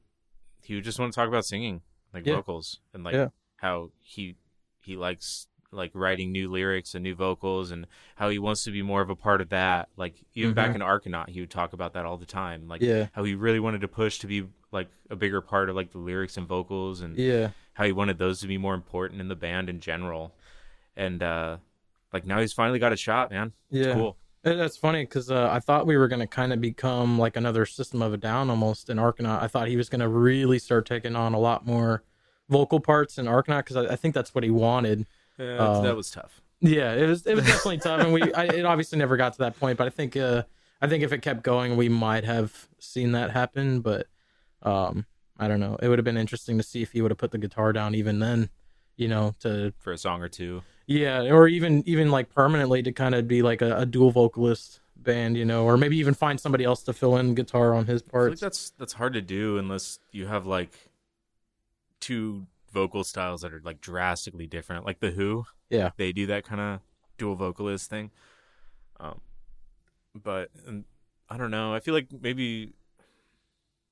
he 0.62 0.74
would 0.74 0.84
just 0.84 0.98
want 0.98 1.12
to 1.12 1.16
talk 1.16 1.28
about 1.28 1.44
singing, 1.44 1.82
like 2.14 2.24
Yeah. 2.26 2.36
vocals, 2.36 2.80
and 2.94 3.04
like 3.04 3.14
Yeah. 3.14 3.28
how 3.56 3.90
he 4.00 4.36
he 4.80 4.96
likes 4.96 5.48
like 5.72 5.90
writing 5.94 6.30
new 6.30 6.48
lyrics 6.48 6.94
and 6.94 7.02
new 7.02 7.14
vocals 7.16 7.72
and 7.72 7.86
how 8.14 8.28
he 8.28 8.38
wants 8.38 8.62
to 8.62 8.70
be 8.70 8.80
more 8.80 9.00
of 9.02 9.10
a 9.10 9.16
part 9.16 9.40
of 9.40 9.48
that 9.48 9.88
like 9.96 10.14
even 10.34 10.54
back 10.54 10.70
Mhm. 10.70 10.76
in 10.76 10.80
Arcanaut 10.82 11.28
he 11.30 11.40
would 11.40 11.50
talk 11.50 11.72
about 11.72 11.94
that 11.94 12.06
all 12.06 12.16
the 12.16 12.26
time 12.26 12.68
like 12.68 12.80
Yeah. 12.80 13.08
how 13.12 13.24
he 13.24 13.34
really 13.34 13.58
wanted 13.58 13.80
to 13.80 13.88
push 13.88 14.18
to 14.20 14.28
be 14.28 14.46
like 14.70 14.88
a 15.10 15.16
bigger 15.16 15.40
part 15.40 15.68
of 15.68 15.74
like 15.74 15.90
the 15.90 15.98
lyrics 15.98 16.36
and 16.36 16.46
vocals 16.46 17.00
and 17.00 17.16
Yeah. 17.16 17.50
how 17.72 17.84
he 17.86 17.90
wanted 17.92 18.18
those 18.18 18.40
to 18.42 18.46
be 18.46 18.56
more 18.56 18.74
important 18.74 19.20
in 19.20 19.26
the 19.26 19.34
band 19.34 19.68
in 19.68 19.80
general 19.80 20.32
and 20.96 21.22
uh 21.24 21.56
like 22.12 22.24
now 22.24 22.38
he's 22.38 22.52
finally 22.52 22.78
got 22.78 22.92
a 22.92 22.96
shot 22.96 23.30
man 23.32 23.52
it's 23.70 23.86
Yeah. 23.88 23.94
cool 23.94 24.10
Uh, 24.10 24.23
That's 24.44 24.76
funny 24.76 25.04
because 25.04 25.30
uh, 25.30 25.48
I 25.50 25.58
thought 25.58 25.86
we 25.86 25.96
were 25.96 26.06
going 26.06 26.20
to 26.20 26.26
kind 26.26 26.52
of 26.52 26.60
become 26.60 27.18
like 27.18 27.36
another 27.36 27.64
System 27.64 28.02
of 28.02 28.12
a 28.12 28.18
Down 28.18 28.50
almost 28.50 28.90
in 28.90 28.98
Arcanaut. 28.98 29.42
I 29.42 29.46
thought 29.46 29.68
he 29.68 29.76
was 29.78 29.88
going 29.88 30.02
to 30.02 30.08
really 30.08 30.58
start 30.58 30.84
taking 30.84 31.16
on 31.16 31.32
a 31.32 31.38
lot 31.38 31.66
more 31.66 32.02
vocal 32.50 32.78
parts 32.78 33.16
in 33.16 33.24
Arcanaut 33.24 33.64
because 33.64 33.76
I, 33.76 33.92
I 33.94 33.96
think 33.96 34.14
that's 34.14 34.34
what 34.34 34.44
he 34.44 34.50
wanted. 34.50 35.06
yeah, 35.38 35.56
Uh, 35.56 35.80
that 35.80 35.96
was 35.96 36.10
tough 36.10 36.42
Yeah, 36.60 36.92
it 36.92 37.06
was 37.06 37.26
it 37.26 37.34
was 37.34 37.44
definitely 37.46 37.78
tough, 37.78 38.02
and 38.02 38.12
we 38.12 38.32
I, 38.34 38.44
it 38.44 38.66
obviously 38.66 38.98
never 38.98 39.16
got 39.16 39.32
to 39.32 39.38
that 39.40 39.58
point. 39.58 39.78
But 39.78 39.86
I 39.86 39.90
think 39.90 40.14
uh, 40.14 40.42
I 40.82 40.88
think 40.88 41.02
if 41.02 41.12
it 41.12 41.22
kept 41.22 41.42
going, 41.42 41.76
we 41.76 41.88
might 41.88 42.24
have 42.24 42.68
seen 42.78 43.12
that 43.12 43.30
happen. 43.30 43.80
But 43.80 44.08
um, 44.62 45.06
I 45.38 45.48
don't 45.48 45.60
know. 45.60 45.78
It 45.80 45.88
would 45.88 45.98
have 45.98 46.04
been 46.04 46.18
interesting 46.18 46.58
to 46.58 46.62
see 46.62 46.82
if 46.82 46.92
he 46.92 47.00
would 47.00 47.10
have 47.10 47.18
put 47.18 47.30
the 47.30 47.38
guitar 47.38 47.72
down 47.72 47.94
even 47.94 48.18
then. 48.18 48.50
You 48.96 49.08
know, 49.08 49.34
to 49.40 49.72
for 49.78 49.92
a 49.92 49.98
song 49.98 50.22
or 50.22 50.28
two 50.28 50.62
yeah, 50.86 51.20
or 51.22 51.48
even 51.48 51.82
even 51.86 52.10
like 52.10 52.28
permanently 52.34 52.82
to 52.82 52.92
kind 52.92 53.14
of 53.14 53.26
be 53.28 53.42
like 53.42 53.62
a, 53.62 53.78
a 53.78 53.86
dual 53.86 54.10
vocalist 54.10 54.80
band, 54.96 55.36
you 55.36 55.44
know, 55.44 55.64
or 55.64 55.76
maybe 55.76 55.96
even 55.98 56.14
find 56.14 56.40
somebody 56.40 56.64
else 56.64 56.82
to 56.84 56.92
fill 56.92 57.16
in 57.18 57.34
guitar 57.34 57.74
on 57.74 57.86
his 57.86 58.02
part. 58.02 58.30
like 58.30 58.38
that's 58.38 58.70
that's 58.78 58.94
hard 58.94 59.12
to 59.14 59.20
do 59.22 59.58
unless 59.58 59.98
you 60.12 60.26
have 60.26 60.46
like 60.46 60.72
two 62.00 62.46
vocal 62.72 63.04
styles 63.04 63.42
that 63.42 63.52
are 63.52 63.60
like 63.64 63.80
drastically 63.80 64.46
different. 64.46 64.84
Like 64.84 65.00
the 65.00 65.10
Who, 65.10 65.44
Yeah. 65.70 65.90
they 65.96 66.12
do 66.12 66.26
that 66.26 66.44
kind 66.44 66.60
of 66.60 66.80
dual 67.18 67.36
vocalist 67.36 67.88
thing. 67.88 68.10
Um, 68.98 69.20
but 70.14 70.50
I 71.28 71.36
don't 71.36 71.50
know. 71.50 71.72
I 71.74 71.80
feel 71.80 71.94
like 71.94 72.08
maybe 72.20 72.72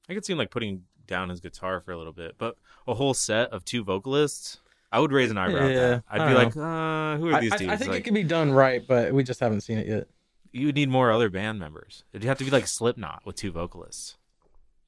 I 0.09 0.15
could 0.15 0.25
see 0.25 0.33
him 0.33 0.39
like 0.39 0.51
putting 0.51 0.83
down 1.07 1.29
his 1.29 1.41
guitar 1.41 1.81
for 1.81 1.93
a 1.93 1.97
little 1.99 2.13
bit, 2.13 2.37
but 2.39 2.57
a 2.87 2.95
whole 2.95 3.15
set 3.15 3.51
of 3.51 3.65
two 3.65 3.85
vocalists, 3.85 4.61
I 4.93 5.01
would 5.01 5.11
raise 5.11 5.31
an 5.31 5.39
eyebrow. 5.39 5.65
at 5.67 5.71
Yeah. 5.73 6.01
I'd 6.11 6.29
be 6.29 6.35
don't 6.35 6.37
like, 6.45 6.57
uh, 6.57 7.17
who 7.19 7.35
are 7.35 7.41
these 7.41 7.53
I- 7.53 7.57
dudes? 7.57 7.73
I 7.73 7.77
think 7.77 7.91
like, 7.93 8.01
it 8.01 8.05
can 8.05 8.15
be 8.15 8.23
done 8.25 8.53
right, 8.53 8.83
but 8.87 9.13
we 9.13 9.25
just 9.25 9.41
haven't 9.41 9.63
seen 9.63 9.79
it 9.79 9.87
yet. 9.89 10.07
you 10.53 10.67
would 10.67 10.75
need 10.75 10.91
more 10.91 11.11
other 11.11 11.31
band 11.31 11.59
members. 11.59 12.05
It'd 12.13 12.29
have 12.29 12.37
to 12.39 12.45
be 12.45 12.51
like 12.51 12.67
Slipknot 12.67 13.23
with 13.25 13.37
two 13.37 13.51
vocalists. 13.53 14.17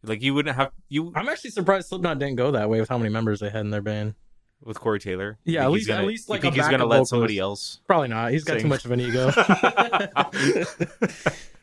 Like 0.03 0.23
you 0.23 0.35
wouldn't 0.35 0.55
have 0.57 0.71
you 0.91 1.11
I'm 1.15 1.29
actually 1.31 1.51
surprised 1.51 1.89
Slipknot 1.89 2.19
didn't 2.19 2.37
go 2.37 2.51
that 2.51 2.69
way 2.69 2.79
with 2.81 2.91
how 2.91 2.99
many 2.99 3.09
members 3.11 3.41
they 3.41 3.49
had 3.49 3.63
in 3.63 3.71
their 3.71 3.81
band. 3.83 4.15
with 4.63 4.79
Corey 4.81 4.99
Taylor. 5.01 5.37
Yeah, 5.45 5.65
at 5.65 5.71
least- 5.73 5.91
at 5.91 5.97
gonna- 5.97 6.07
least, 6.07 6.29
you 6.29 6.33
like, 6.35 6.41
think 6.43 6.55
a 6.55 6.59
he's 6.61 6.69
gonna 6.71 6.85
let 6.87 6.97
vocalist. 6.97 7.11
somebody 7.11 7.39
else. 7.39 7.81
Probably 7.87 8.09
not. 8.09 8.31
He's 8.33 8.45
got 8.45 8.55
Sing. 8.55 8.63
too 8.63 8.69
much 8.69 8.85
of 8.87 8.91
an 8.93 9.01
ego. 9.01 9.31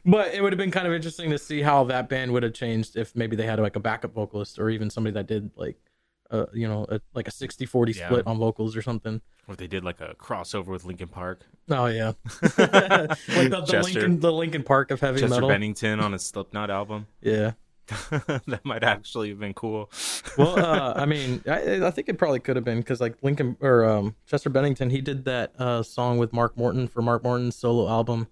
but 0.06 0.34
it 0.34 0.42
would 0.42 0.52
have 0.54 0.58
been 0.58 0.72
kind 0.72 0.88
of 0.88 0.94
interesting 0.94 1.30
to 1.32 1.38
see 1.38 1.62
how 1.62 1.84
that 1.86 2.10
band 2.10 2.32
would 2.34 2.44
have 2.44 2.54
changed 2.54 2.98
if 2.98 3.16
maybe 3.16 3.36
they 3.36 3.46
had 3.46 3.60
like 3.60 3.76
a 3.76 3.80
backup 3.80 4.14
vocalist 4.14 4.60
or 4.60 4.70
even 4.70 4.90
somebody 4.90 5.14
that 5.14 5.28
did 5.28 5.52
like 5.56 5.78
uh, 6.32 6.46
you 6.54 6.68
know, 6.68 6.86
a, 6.90 7.00
like 7.14 7.28
a 7.28 7.32
60-40 7.32 7.96
Yeah. 7.96 8.08
split 8.08 8.28
on 8.28 8.38
vocals 8.38 8.76
or 8.76 8.82
something. 8.82 9.22
Or 9.48 9.54
if 9.54 9.58
they 9.58 9.68
did 9.68 9.84
like 9.84 10.02
a 10.02 10.16
crossover 10.16 10.68
with 10.68 10.86
Linkin 10.86 11.08
Park, 11.10 11.42
Oh 11.70 11.86
yeah, 11.86 12.14
like 12.42 12.58
the, 12.58 13.18
the 13.28 13.66
Chester. 13.68 14.00
Linkin, 14.02 14.20
the 14.20 14.32
Linkin 14.32 14.64
Park 14.64 14.92
of 14.92 15.00
heavy 15.00 15.20
Chester 15.22 15.36
metal. 15.36 15.50
Bennington 15.50 16.00
on 16.00 16.14
a 16.14 16.20
Slipknot 16.20 16.70
album. 16.70 17.08
Yeah. 17.22 17.54
that 18.48 18.62
might 18.64 18.84
actually 18.84 19.30
have 19.30 19.40
been 19.40 19.54
cool. 19.54 19.92
Well, 20.38 20.58
uh, 20.58 20.94
I 20.96 21.06
mean, 21.06 21.44
I, 21.46 21.86
I 21.86 21.92
think 21.92 22.08
it 22.08 22.18
probably 22.18 22.40
could 22.40 22.56
have 22.56 22.64
been 22.64 22.78
because 22.78 23.02
like 23.02 23.16
Linkin 23.22 23.58
or 23.60 23.84
um, 23.84 24.16
Chester 24.26 24.50
Bennington, 24.50 24.90
he 24.90 25.02
did 25.02 25.26
that 25.26 25.52
uh, 25.60 25.84
song 25.84 26.18
with 26.18 26.32
Mark 26.32 26.56
Morton 26.56 26.88
for 26.88 27.02
Mark 27.02 27.24
Morton's 27.24 27.58
solo 27.58 27.90
album, 27.90 28.28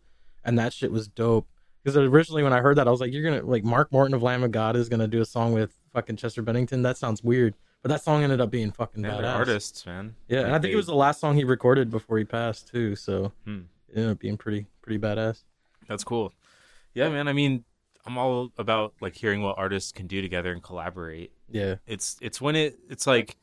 and 0.46 0.58
that 0.58 0.72
shit 0.72 0.92
was 0.94 1.10
dope. 1.10 1.46
Because 1.84 1.98
originally 1.98 2.44
when 2.44 2.54
I 2.54 2.62
heard 2.62 2.78
that, 2.78 2.88
I 2.88 2.92
was 2.92 3.02
like, 3.02 3.12
"You're 3.12 3.24
gonna 3.24 3.44
like 3.44 3.66
Mark 3.66 3.92
Morton 3.92 4.14
of 4.14 4.24
Lamb 4.24 4.44
of 4.44 4.52
God 4.52 4.78
is 4.78 4.88
gonna 4.88 5.08
do 5.10 5.20
a 5.20 5.26
song 5.26 5.52
with 5.52 5.74
fucking 5.94 6.16
Chester 6.16 6.42
Bennington? 6.42 6.82
That 6.84 6.98
sounds 6.98 7.22
weird." 7.22 7.56
But 7.82 7.90
that 7.90 8.04
song 8.04 8.24
ended 8.24 8.42
up 8.42 8.52
being 8.52 8.72
fucking 8.72 9.04
Yeah, 9.04 9.12
badass. 9.12 9.36
artists, 9.36 9.86
man. 9.86 10.16
Yeah, 10.28 10.40
and 10.42 10.48
I 10.50 10.52
think 10.54 10.64
they- 10.64 10.72
it 10.74 10.76
was 10.76 10.88
the 10.88 10.96
last 10.96 11.22
song 11.22 11.36
he 11.38 11.44
recorded 11.46 11.90
before 11.90 12.18
he 12.18 12.26
passed 12.26 12.68
too. 12.68 12.96
So 12.96 13.32
Hmm. 13.46 13.62
it 13.88 13.96
ended 13.98 14.12
up 14.12 14.20
being 14.20 14.38
pretty 14.38 14.68
pretty 14.82 15.00
badass. 15.00 15.44
That's 15.88 16.04
cool. 16.04 16.34
Yeah, 16.94 17.10
man. 17.10 17.28
I 17.28 17.34
mean, 17.34 17.64
I'm 18.06 18.18
all 18.18 18.52
about 18.58 18.94
like 19.02 19.16
hearing 19.16 19.42
what 19.44 19.58
artists 19.58 19.92
can 19.92 20.08
do 20.08 20.22
together 20.22 20.52
and 20.52 20.62
collaborate. 20.64 21.32
Yeah, 21.50 21.76
It's 21.88 22.18
it's 22.22 22.42
when 22.42 22.56
it 22.56 22.80
it's 22.90 23.08
like 23.08 23.38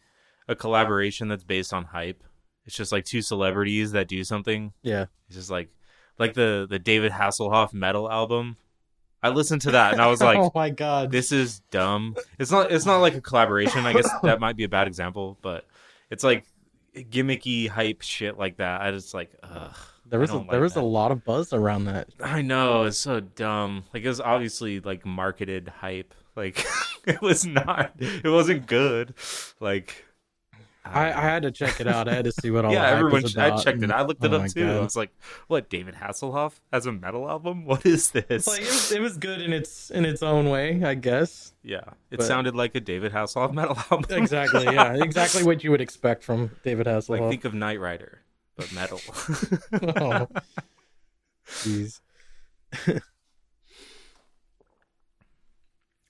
a 0.48 0.54
collaboration 0.54 1.28
that's 1.28 1.44
based 1.44 1.72
on 1.72 1.84
hype. 1.86 2.22
It's 2.66 2.76
just 2.76 2.92
like 2.92 3.04
two 3.04 3.22
celebrities 3.22 3.92
that 3.92 4.06
do 4.08 4.22
something. 4.24 4.72
yeah. 4.82 5.06
It's 5.28 5.36
just 5.36 5.50
like 5.50 5.70
like 6.18 6.34
the 6.34 6.66
the 6.68 6.78
David 6.78 7.12
Hasselhoff 7.12 7.72
metal 7.72 8.10
album. 8.10 8.56
I 9.22 9.30
listened 9.30 9.62
to 9.62 9.72
that 9.72 9.92
and 9.92 10.00
I 10.00 10.06
was 10.06 10.20
like, 10.20 10.38
oh 10.40 10.52
my 10.54 10.70
god, 10.70 11.10
this 11.10 11.32
is 11.32 11.60
dumb. 11.70 12.16
It's 12.38 12.50
not 12.50 12.70
it's 12.70 12.86
not 12.86 12.98
like 12.98 13.14
a 13.14 13.20
collaboration. 13.20 13.86
I 13.86 13.92
guess 13.92 14.08
that 14.22 14.40
might 14.40 14.56
be 14.56 14.64
a 14.64 14.68
bad 14.68 14.86
example, 14.86 15.38
but 15.42 15.66
it's 16.10 16.24
like 16.24 16.44
gimmicky 16.94 17.68
hype 17.68 18.02
shit 18.02 18.38
like 18.38 18.58
that. 18.58 18.80
I 18.80 18.90
just 18.90 19.14
like 19.14 19.30
ugh. 19.42 19.76
there 20.06 20.20
was 20.20 20.30
a, 20.30 20.34
don't 20.34 20.50
there 20.50 20.60
was 20.60 20.74
that. 20.74 20.80
a 20.80 20.84
lot 20.84 21.12
of 21.12 21.24
buzz 21.24 21.52
around 21.52 21.86
that. 21.86 22.08
I 22.20 22.42
know 22.42 22.84
it's 22.84 22.98
so 22.98 23.20
dumb. 23.20 23.84
Like 23.92 24.02
it 24.04 24.08
was 24.08 24.20
obviously 24.20 24.80
like 24.80 25.04
marketed 25.04 25.68
hype. 25.68 26.14
Like 26.34 26.64
it 27.06 27.20
was 27.20 27.46
not. 27.46 27.92
It 27.98 28.28
wasn't 28.28 28.66
good. 28.66 29.14
Like 29.60 30.05
I, 30.92 31.08
I 31.12 31.20
had 31.22 31.42
to 31.42 31.50
check 31.50 31.80
it 31.80 31.86
out. 31.86 32.08
I 32.08 32.14
had 32.14 32.24
to 32.26 32.32
see 32.32 32.50
what 32.50 32.64
all 32.64 32.72
yeah, 32.74 32.90
the 32.90 32.96
everyone. 32.98 33.22
was 33.22 33.36
I 33.36 33.56
checked 33.62 33.82
it. 33.82 33.90
I 33.90 34.02
looked 34.02 34.24
it 34.24 34.32
oh 34.32 34.36
up 34.40 34.48
too. 34.50 34.64
I 34.64 34.74
God. 34.74 34.84
was 34.84 34.96
like, 34.96 35.10
"What? 35.48 35.68
David 35.68 35.94
Hasselhoff 35.96 36.60
has 36.72 36.86
a 36.86 36.92
metal 36.92 37.28
album? 37.28 37.64
What 37.64 37.84
is 37.86 38.10
this?" 38.10 38.46
Like 38.46 38.60
it 38.60 38.66
was, 38.66 38.92
it 38.92 39.00
was 39.00 39.16
good 39.16 39.40
in 39.40 39.52
its 39.52 39.90
in 39.90 40.04
its 40.04 40.22
own 40.22 40.48
way, 40.50 40.82
I 40.84 40.94
guess. 40.94 41.52
yeah, 41.62 41.80
it 42.10 42.18
but- 42.18 42.22
sounded 42.26 42.54
like 42.54 42.74
a 42.74 42.80
David 42.80 43.12
Hasselhoff 43.12 43.52
metal 43.52 43.76
album. 43.90 44.04
Exactly, 44.22 44.64
yeah, 44.64 44.94
exactly 45.02 45.42
what 45.44 45.62
you 45.64 45.70
would 45.70 45.80
expect 45.80 46.22
from 46.24 46.50
David 46.62 46.86
like 46.86 46.96
Hasselhoff. 46.96 47.30
think 47.30 47.44
of 47.44 47.54
Knight 47.54 47.80
Rider, 47.80 48.22
but 48.56 48.72
metal. 48.72 49.00
oh, 49.96 50.28
jeez. 51.48 52.00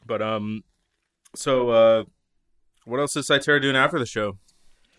But 0.06 0.22
um, 0.22 0.62
so 1.34 1.70
uh, 1.70 2.04
what 2.84 3.00
else 3.00 3.16
is 3.16 3.28
Cyterra 3.28 3.60
doing 3.60 3.76
after 3.76 3.98
the 3.98 4.06
show? 4.06 4.38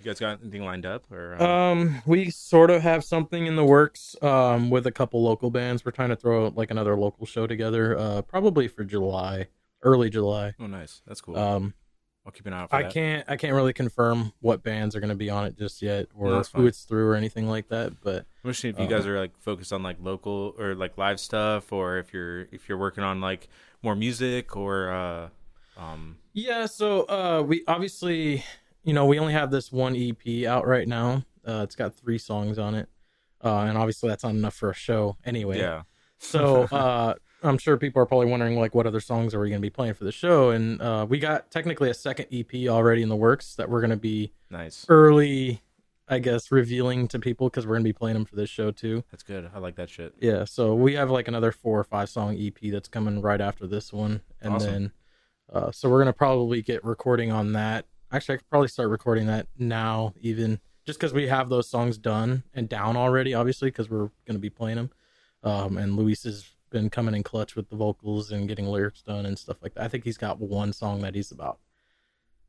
You 0.08 0.14
guys 0.14 0.20
got 0.22 0.40
anything 0.42 0.64
lined 0.64 0.86
up 0.86 1.12
or? 1.12 1.36
Uh, 1.38 1.46
Um, 1.46 2.02
we 2.06 2.30
sort 2.30 2.72
of 2.72 2.82
have 2.82 3.04
something 3.04 3.46
in 3.46 3.58
the 3.58 3.66
works. 3.66 4.16
Um, 4.22 4.70
with 4.70 4.88
a 4.88 4.92
couple 4.92 5.22
local 5.22 5.52
bands, 5.52 5.84
we're 5.84 5.92
trying 5.92 6.08
to 6.12 6.16
throw 6.16 6.48
like 6.48 6.72
another 6.72 6.96
local 6.96 7.26
show 7.26 7.46
together. 7.46 7.98
Uh, 7.98 8.22
probably 8.22 8.70
for 8.70 8.86
July, 8.86 9.48
early 9.84 10.10
July. 10.10 10.54
oh, 10.62 10.68
nice. 10.68 11.02
That's 11.06 11.20
cool. 11.20 11.38
Um, 11.38 11.74
I'll 12.26 12.32
keep 12.32 12.46
an 12.46 12.54
eye 12.54 12.62
out 12.62 12.70
for 12.70 12.76
I 12.78 12.84
that. 12.84 12.94
can't 12.94 13.26
I 13.28 13.36
can't 13.36 13.54
really 13.54 13.74
confirm 13.74 14.32
what 14.40 14.64
bands 14.64 14.96
are 14.96 15.02
going 15.02 15.10
to 15.10 15.16
be 15.16 15.30
on 15.30 15.44
it 15.46 15.58
just 15.58 15.82
yet, 15.82 16.08
or 16.18 16.30
No, 16.30 16.44
who 16.54 16.68
it's 16.68 16.84
through, 16.84 17.06
or 17.10 17.16
anything 17.16 17.50
like 17.50 17.68
that. 17.68 18.00
But 18.02 18.20
I'm 18.46 18.48
wishing 18.48 18.70
if 18.70 18.80
you 18.80 18.86
Uh, 18.86 18.90
guys 18.90 19.06
are 19.06 19.20
like 19.20 19.38
focused 19.38 19.74
on 19.74 19.84
like 19.84 19.98
local 20.02 20.56
or 20.58 20.74
like 20.74 20.98
live 20.98 21.20
stuff, 21.20 21.74
or 21.74 21.98
if 21.98 22.14
you're 22.14 22.44
if 22.54 22.70
you're 22.70 22.78
working 22.78 23.04
on 23.04 23.20
like 23.20 23.50
more 23.84 23.94
music 23.96 24.56
or 24.56 24.90
uh, 24.90 25.30
um, 25.78 26.16
Yeah, 26.32 26.66
so 26.68 27.02
uh 27.10 27.44
we 27.46 27.66
obviously 27.68 28.46
you 28.88 28.94
know, 28.94 29.06
we 29.06 29.20
only 29.20 29.34
have 29.34 29.52
this 29.52 29.72
one 29.72 29.96
EP 29.96 30.46
out 30.48 30.66
right 30.66 30.88
now. 30.88 31.24
Uh 31.46 31.62
it's 31.64 31.76
got 31.76 31.94
3 31.94 32.18
songs 32.18 32.58
on 32.58 32.74
it. 32.74 32.88
Uh 33.44 33.60
and 33.70 33.78
obviously 33.78 34.10
that's 34.10 34.24
not 34.24 34.32
enough 34.34 34.56
for 34.56 34.70
a 34.72 34.74
show 34.74 35.18
anyway. 35.26 35.60
yeah, 35.60 35.82
So 36.18 36.64
uh 36.72 37.14
I'm 37.44 37.58
sure 37.60 37.78
people 37.78 38.02
are 38.02 38.06
probably 38.08 38.28
wondering 38.28 38.58
like 38.60 38.74
what 38.74 38.88
other 38.88 39.00
songs 39.00 39.34
are 39.36 39.40
we 39.40 39.50
going 39.50 39.62
to 39.62 39.66
be 39.66 39.70
playing 39.70 39.94
for 39.94 40.06
the 40.06 40.12
show 40.12 40.50
and 40.50 40.82
uh 40.82 41.06
we 41.08 41.20
got 41.20 41.52
technically 41.52 41.90
a 41.90 41.94
second 41.94 42.26
EP 42.32 42.68
already 42.68 43.04
in 43.04 43.10
the 43.10 43.16
works 43.16 43.54
that 43.56 43.70
we're 43.70 43.82
going 43.82 43.92
to 43.92 43.96
be 43.98 44.32
nice. 44.50 44.86
early 44.90 45.62
I 46.10 46.20
guess 46.20 46.52
revealing 46.52 47.08
to 47.10 47.20
people 47.20 47.50
cuz 47.50 47.68
we're 47.68 47.74
going 47.76 47.84
to 47.84 47.90
be 47.90 47.94
playing 47.94 48.14
them 48.16 48.24
for 48.26 48.38
this 48.38 48.50
show 48.50 48.72
too. 48.72 49.04
That's 49.12 49.24
good. 49.24 49.52
I 49.54 49.60
like 49.60 49.76
that 49.76 49.90
shit. 49.90 50.14
Yeah, 50.22 50.46
so 50.46 50.74
we 50.74 50.94
have 50.96 51.12
like 51.12 51.28
another 51.28 51.52
four 51.52 51.78
or 51.78 51.84
five 51.84 52.08
song 52.10 52.38
EP 52.40 52.58
that's 52.72 52.88
coming 52.88 53.22
right 53.22 53.42
after 53.42 53.68
this 53.68 53.92
one, 53.92 54.22
and 54.42 54.54
Awesome. 54.54 54.72
then 54.72 54.92
uh, 55.54 55.72
so 55.72 55.90
we're 55.90 56.00
gonna 56.00 56.14
probably 56.14 56.62
get 56.62 56.84
recording 56.86 57.30
on 57.32 57.52
that. 57.54 57.86
Actually, 58.12 58.36
I 58.36 58.38
could 58.38 58.50
probably 58.50 58.68
start 58.70 58.90
recording 58.90 59.28
that 59.28 59.48
now, 59.58 60.14
even 60.22 60.60
just 60.86 61.00
because 61.00 61.14
we 61.14 61.28
have 61.28 61.50
those 61.50 61.70
songs 61.70 61.98
done 61.98 62.44
and 62.54 62.70
down 62.70 62.96
already, 62.96 63.34
obviously, 63.34 63.70
because 63.70 63.90
we're 63.90 64.10
gonna 64.26 64.40
be 64.40 64.50
playing 64.50 64.78
them. 64.78 64.92
Um, 65.44 65.78
and 65.78 65.96
Luis 65.96 66.24
has 66.24 66.46
been 66.70 66.90
coming 66.90 67.16
in 67.16 67.24
clutch 67.24 67.56
with 67.56 67.70
the 67.70 67.76
vocals 67.76 68.32
and 68.32 68.48
getting 68.48 68.66
lyrics 68.68 69.02
done 69.02 69.26
and 69.26 69.38
stuff 69.38 69.58
like 69.62 69.74
that. 69.76 69.84
I 69.84 69.88
think 69.88 70.04
he's 70.04 70.18
got 70.18 70.40
one 70.40 70.74
song 70.74 71.02
that 71.02 71.16
he's 71.16 71.32
about 71.32 71.60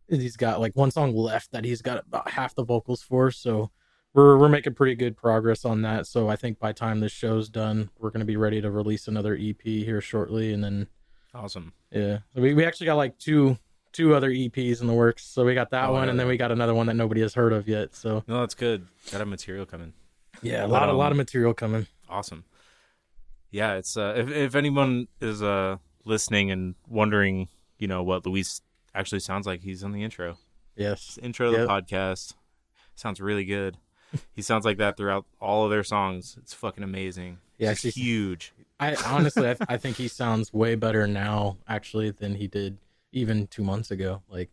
he's 0.08 0.36
got 0.36 0.60
like 0.60 0.74
one 0.74 0.90
song 0.90 1.14
left 1.14 1.52
that 1.52 1.64
he's 1.64 1.82
got 1.82 1.98
about 2.06 2.30
half 2.30 2.54
the 2.54 2.64
vocals 2.64 3.02
for. 3.02 3.30
So 3.30 3.70
we're 4.14 4.38
we're 4.38 4.48
making 4.48 4.74
pretty 4.74 4.94
good 4.94 5.16
progress 5.16 5.64
on 5.64 5.82
that. 5.82 6.06
So 6.06 6.28
I 6.28 6.36
think 6.36 6.58
by 6.58 6.72
time 6.72 7.00
this 7.00 7.12
show's 7.12 7.48
done, 7.48 7.90
we're 7.98 8.10
gonna 8.10 8.24
be 8.24 8.36
ready 8.36 8.60
to 8.60 8.70
release 8.70 9.08
another 9.08 9.36
EP 9.40 9.60
here 9.62 10.00
shortly, 10.00 10.52
and 10.52 10.62
then 10.64 10.86
Awesome. 11.34 11.72
yeah, 11.90 12.20
we 12.34 12.54
we 12.54 12.64
actually 12.64 12.86
got 12.86 12.94
like 12.96 13.18
two 13.18 13.58
two 13.98 14.14
other 14.14 14.30
EPs 14.30 14.80
in 14.80 14.86
the 14.86 14.92
works. 14.94 15.24
So 15.26 15.44
we 15.44 15.54
got 15.54 15.70
that 15.70 15.88
Oh, 15.88 15.92
one, 15.92 16.02
hell 16.02 16.10
and 16.10 16.20
then 16.20 16.28
we 16.28 16.36
got 16.36 16.52
another 16.52 16.72
one 16.74 16.86
that 16.86 16.94
nobody 16.94 17.20
has 17.22 17.34
heard 17.34 17.52
of 17.52 17.66
yet. 17.68 17.94
So 17.96 18.22
No, 18.28 18.40
that's 18.40 18.54
good. 18.54 18.86
Got 19.10 19.20
a 19.22 19.26
material 19.26 19.66
coming. 19.66 19.92
yeah, 20.42 20.64
a 20.64 20.68
lot 20.68 20.88
a 20.88 20.92
lot 20.92 21.06
um, 21.06 21.12
of 21.12 21.16
material 21.18 21.52
coming. 21.52 21.86
Awesome. 22.08 22.44
Yeah, 23.50 23.74
it's 23.74 23.96
uh 23.96 24.14
if 24.16 24.30
if 24.30 24.54
anyone 24.54 25.08
is 25.20 25.42
uh 25.42 25.76
listening 26.04 26.50
and 26.50 26.74
wondering, 26.88 27.48
you 27.78 27.88
know, 27.88 28.02
what 28.02 28.24
Luis 28.26 28.60
actually 28.94 29.20
sounds 29.20 29.46
like, 29.46 29.62
he's 29.62 29.82
on 29.82 29.92
the 29.92 30.02
intro. 30.04 30.38
Yes, 30.76 31.18
intro 31.22 31.50
to 31.50 31.58
Yep. 31.58 31.66
the 31.66 31.72
podcast. 31.72 32.34
Sounds 32.94 33.20
really 33.20 33.44
good. 33.44 33.76
he 34.34 34.42
sounds 34.42 34.64
like 34.64 34.78
that 34.78 34.96
throughout 34.96 35.26
all 35.40 35.64
of 35.64 35.70
their 35.70 35.84
songs. 35.84 36.36
It's 36.40 36.54
fucking 36.54 36.84
amazing. 36.84 37.38
Yeah, 37.58 37.72
It's 37.72 37.84
actually- 37.84 38.02
huge. 38.02 38.52
I 38.80 38.94
honestly 39.06 39.48
I, 39.50 39.56
I 39.68 39.76
think 39.76 39.96
he 39.96 40.06
sounds 40.06 40.52
way 40.54 40.76
better 40.76 41.08
now 41.08 41.56
actually 41.66 42.10
than 42.12 42.36
he 42.36 42.46
did 42.46 42.78
even 43.12 43.46
two 43.46 43.62
months 43.62 43.90
ago. 43.90 44.22
Like 44.28 44.50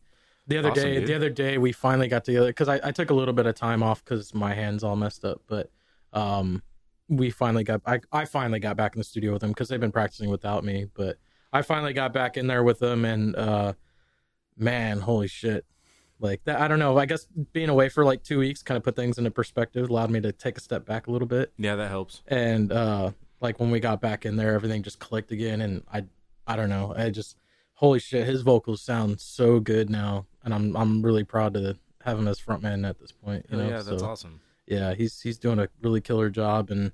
the 0.48 0.58
other 0.58 0.70
Awesome, 0.72 0.84
day, 0.84 1.00
dude. 1.00 1.08
the 1.08 1.16
other 1.16 1.30
day 1.30 1.58
we 1.58 1.72
finally 1.72 2.08
got 2.08 2.24
together 2.24 2.48
because 2.48 2.68
I, 2.70 2.80
I 2.84 2.92
took 2.92 3.10
a 3.10 3.14
little 3.14 3.34
bit 3.34 3.46
of 3.46 3.56
time 3.56 3.82
off 3.84 4.04
because 4.04 4.34
my 4.34 4.54
hands 4.54 4.84
all 4.84 4.96
messed 4.96 5.26
up, 5.26 5.42
but 5.48 5.72
um 6.14 6.62
we 7.08 7.30
finally 7.30 7.64
got 7.64 7.82
I 7.86 8.00
I 8.12 8.26
finally 8.26 8.60
got 8.60 8.78
back 8.78 8.96
in 8.96 9.00
the 9.00 9.04
studio 9.04 9.34
with 9.34 9.42
them 9.42 9.52
because 9.52 9.70
they've 9.70 9.80
been 9.80 9.92
practicing 9.92 10.30
without 10.30 10.64
me, 10.64 10.88
but 10.94 11.18
I 11.54 11.62
finally 11.62 11.94
got 11.94 12.14
back 12.14 12.38
in 12.38 12.48
there 12.48 12.64
with 12.64 12.80
them 12.80 13.06
and 13.06 13.36
uh 13.36 13.74
man, 14.58 15.00
holy 15.00 15.28
shit. 15.28 15.66
Like 16.20 16.44
that 16.46 16.62
I 16.62 16.68
don't 16.68 16.80
know, 16.80 16.98
I 16.98 17.06
guess 17.06 17.28
being 17.52 17.70
away 17.70 17.90
for 17.90 18.06
like 18.06 18.24
two 18.24 18.40
weeks 18.40 18.64
kind 18.64 18.78
of 18.78 18.84
put 18.84 18.96
things 18.96 19.18
into 19.18 19.32
perspective, 19.32 19.90
allowed 19.90 20.10
me 20.12 20.22
to 20.22 20.32
take 20.32 20.58
a 20.58 20.62
step 20.62 20.86
back 20.86 21.08
a 21.08 21.12
little 21.12 21.28
bit 21.28 21.52
Yeah, 21.58 21.76
that 21.76 21.90
helps. 21.90 22.22
and 22.28 22.72
uh 22.72 23.12
like 23.42 23.60
when 23.60 23.70
we 23.70 23.80
got 23.82 24.00
back 24.00 24.26
in 24.26 24.38
there 24.38 24.54
everything 24.54 24.82
just 24.82 24.98
clicked 25.00 25.32
again 25.32 25.60
and 25.62 25.84
i 25.92 26.04
i 26.48 26.56
don't 26.56 26.70
know 26.70 26.94
i 26.98 27.10
just 27.10 27.36
holy 27.76 28.00
shit 28.00 28.26
his 28.26 28.42
vocals 28.42 28.82
sound 28.82 29.20
so 29.20 29.60
good 29.60 29.90
now 29.90 30.26
and 30.44 30.54
i'm 30.54 30.76
i'm 30.76 31.02
really 31.02 31.24
proud 31.24 31.54
to 31.54 31.78
have 32.04 32.18
him 32.20 32.28
as 32.28 32.40
frontman 32.40 32.88
at 32.88 33.00
this 33.00 33.12
point 33.12 33.46
you 33.50 33.58
Hell 33.58 33.68
know 33.68 33.72
yeah, 33.78 33.82
that's 33.82 34.02
so 34.02 34.08
awesome. 34.08 34.40
yeah 34.68 34.94
he's 34.94 35.20
he's 35.22 35.38
doing 35.38 35.60
a 35.60 35.68
really 35.82 36.02
killer 36.02 36.30
job 36.30 36.70
and 36.72 36.92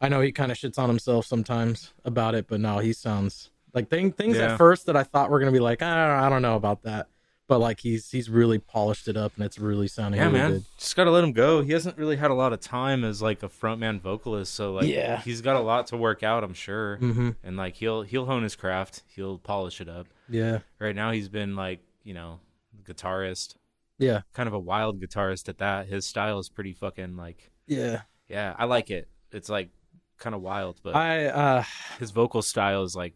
i 0.00 0.08
know 0.08 0.20
he 0.20 0.32
kind 0.32 0.52
of 0.52 0.58
shits 0.58 0.78
on 0.78 0.88
himself 0.88 1.26
sometimes 1.26 1.92
about 2.04 2.34
it 2.34 2.46
but 2.48 2.60
now 2.60 2.78
he 2.78 2.92
sounds 2.92 3.50
like 3.74 3.88
thing, 3.88 4.12
things 4.12 4.36
Yeah. 4.36 4.52
at 4.52 4.58
first 4.58 4.86
that 4.86 4.96
i 4.96 5.02
thought 5.02 5.30
were 5.30 5.38
gonna 5.38 5.52
be 5.52 5.60
like 5.60 5.82
I, 5.82 6.26
I 6.26 6.28
don't 6.28 6.42
know 6.42 6.56
about 6.56 6.82
that 6.82 7.08
but 7.46 7.60
like 7.60 7.80
he's 7.80 8.10
he's 8.10 8.28
really 8.28 8.58
polished 8.58 9.08
it 9.08 9.16
up 9.16 9.32
and 9.36 9.44
it's 9.46 9.58
really 9.58 9.88
sounding 9.88 10.20
Yeah, 10.20 10.26
really 10.26 10.38
man. 10.38 10.50
good 10.52 10.64
Just 10.76 10.94
gotta 10.96 11.10
let 11.10 11.24
him 11.24 11.32
go. 11.32 11.62
He 11.62 11.72
hasn't 11.72 11.96
really 11.96 12.16
had 12.16 12.30
a 12.30 12.34
lot 12.34 12.52
of 12.52 12.60
time 12.60 13.04
as 13.04 13.22
like 13.22 13.42
a 13.42 13.48
frontman 13.48 14.02
vocalist, 14.02 14.52
so 14.52 14.74
like 14.74 14.86
Yeah. 14.86 15.22
he's 15.22 15.40
got 15.40 15.56
a 15.56 15.60
lot 15.60 15.86
to 15.86 15.96
work 15.96 16.22
out, 16.22 16.44
I'm 16.44 16.52
sure. 16.52 16.98
mm-hmm 17.00 17.30
And 17.42 17.56
like 17.56 17.76
he'll 17.76 18.02
he'll 18.02 18.26
hone 18.26 18.42
his 18.42 18.54
craft, 18.54 19.02
he'll 19.06 19.38
polish 19.38 19.80
it 19.80 19.88
up. 19.88 20.08
Yeah 20.28 20.58
Right 20.78 20.94
now 20.94 21.10
he's 21.12 21.28
been 21.28 21.56
like, 21.56 21.80
you 22.04 22.14
know, 22.14 22.40
guitarist. 22.84 23.56
yeah 23.98 24.22
Kind 24.32 24.46
of 24.46 24.52
a 24.54 24.58
wild 24.58 25.00
guitarist 25.00 25.48
at 25.48 25.58
that. 25.58 25.86
His 25.88 26.06
style 26.06 26.38
is 26.38 26.48
pretty 26.48 26.72
fucking 26.72 27.16
like 27.16 27.50
yeah 27.66 28.02
yeah, 28.28 28.54
I 28.58 28.66
like 28.66 28.90
it. 28.90 29.08
It's 29.32 29.48
like 29.48 29.70
kind 30.18 30.34
of 30.34 30.42
wild, 30.42 30.80
but 30.82 30.94
i 30.96 31.26
uh 31.26 31.64
his 31.98 32.10
vocal 32.10 32.42
style 32.42 32.82
is 32.82 32.94
like 32.96 33.14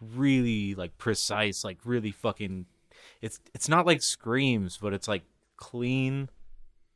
really 0.00 0.74
like 0.74 0.96
precise, 0.98 1.64
like 1.64 1.78
really 1.84 2.12
fucking 2.12 2.66
it's 3.22 3.40
it's 3.54 3.68
not 3.68 3.86
like 3.86 4.02
screams, 4.02 4.78
but 4.78 4.92
it's 4.92 5.08
like 5.08 5.22
clean, 5.56 6.28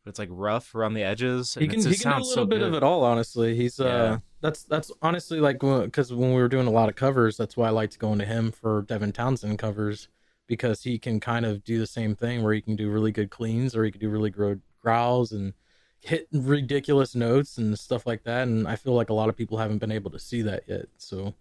but 0.05 0.11
it's 0.11 0.19
like 0.19 0.29
rough 0.33 0.75
around 0.75 0.95
the 0.95 1.03
edges. 1.03 1.55
he 1.55 1.67
can 1.69 1.81
he 1.83 1.97
can 1.97 2.13
do 2.13 2.19
a 2.19 2.21
little 2.21 2.25
so 2.25 2.45
bit 2.47 2.59
good. 2.59 2.69
of 2.69 2.75
it 2.75 2.83
all 2.83 3.05
honestly 3.05 3.57
he's 3.57 3.81
uh 3.81 3.85
Yeah. 3.85 4.19
That's 4.41 4.65
that's 4.65 4.91
honestly 5.03 5.41
like 5.41 5.59
because 5.59 6.13
when 6.13 6.31
we 6.31 6.41
were 6.41 6.49
doing 6.49 6.67
a 6.67 6.71
lot 6.71 6.89
of 6.89 6.97
covers 6.97 7.37
that's 7.37 7.57
why 7.57 7.67
i 7.69 7.71
liked 7.71 7.99
going 7.99 8.19
to 8.19 8.25
him 8.25 8.51
for 8.51 8.83
devin 8.83 9.13
townsend 9.13 9.59
covers 9.59 10.09
because 10.47 10.83
he 10.83 10.99
can 10.99 11.21
kind 11.21 11.47
of 11.47 11.63
do 11.63 11.79
the 11.79 11.87
same 11.87 12.15
thing 12.15 12.43
where 12.43 12.53
he 12.53 12.61
can 12.61 12.75
do 12.77 12.91
really 12.91 13.13
good 13.13 13.31
cleans 13.31 13.77
or 13.77 13.85
he 13.85 13.91
can 13.91 14.01
do 14.01 14.09
really 14.09 14.31
good 14.31 14.61
growls 14.81 15.33
and 15.33 15.53
hit 16.01 16.27
ridiculous 16.33 17.15
notes 17.15 17.59
and 17.59 17.79
stuff 17.79 18.07
like 18.07 18.25
that 18.25 18.49
and 18.49 18.67
i 18.67 18.75
feel 18.77 18.95
like 18.95 19.11
a 19.11 19.15
lot 19.15 19.29
of 19.29 19.37
people 19.37 19.59
haven't 19.59 19.79
been 19.79 19.93
able 19.93 20.11
to 20.11 20.19
see 20.19 20.43
that 20.43 20.63
yet 20.67 20.87
so 20.97 21.35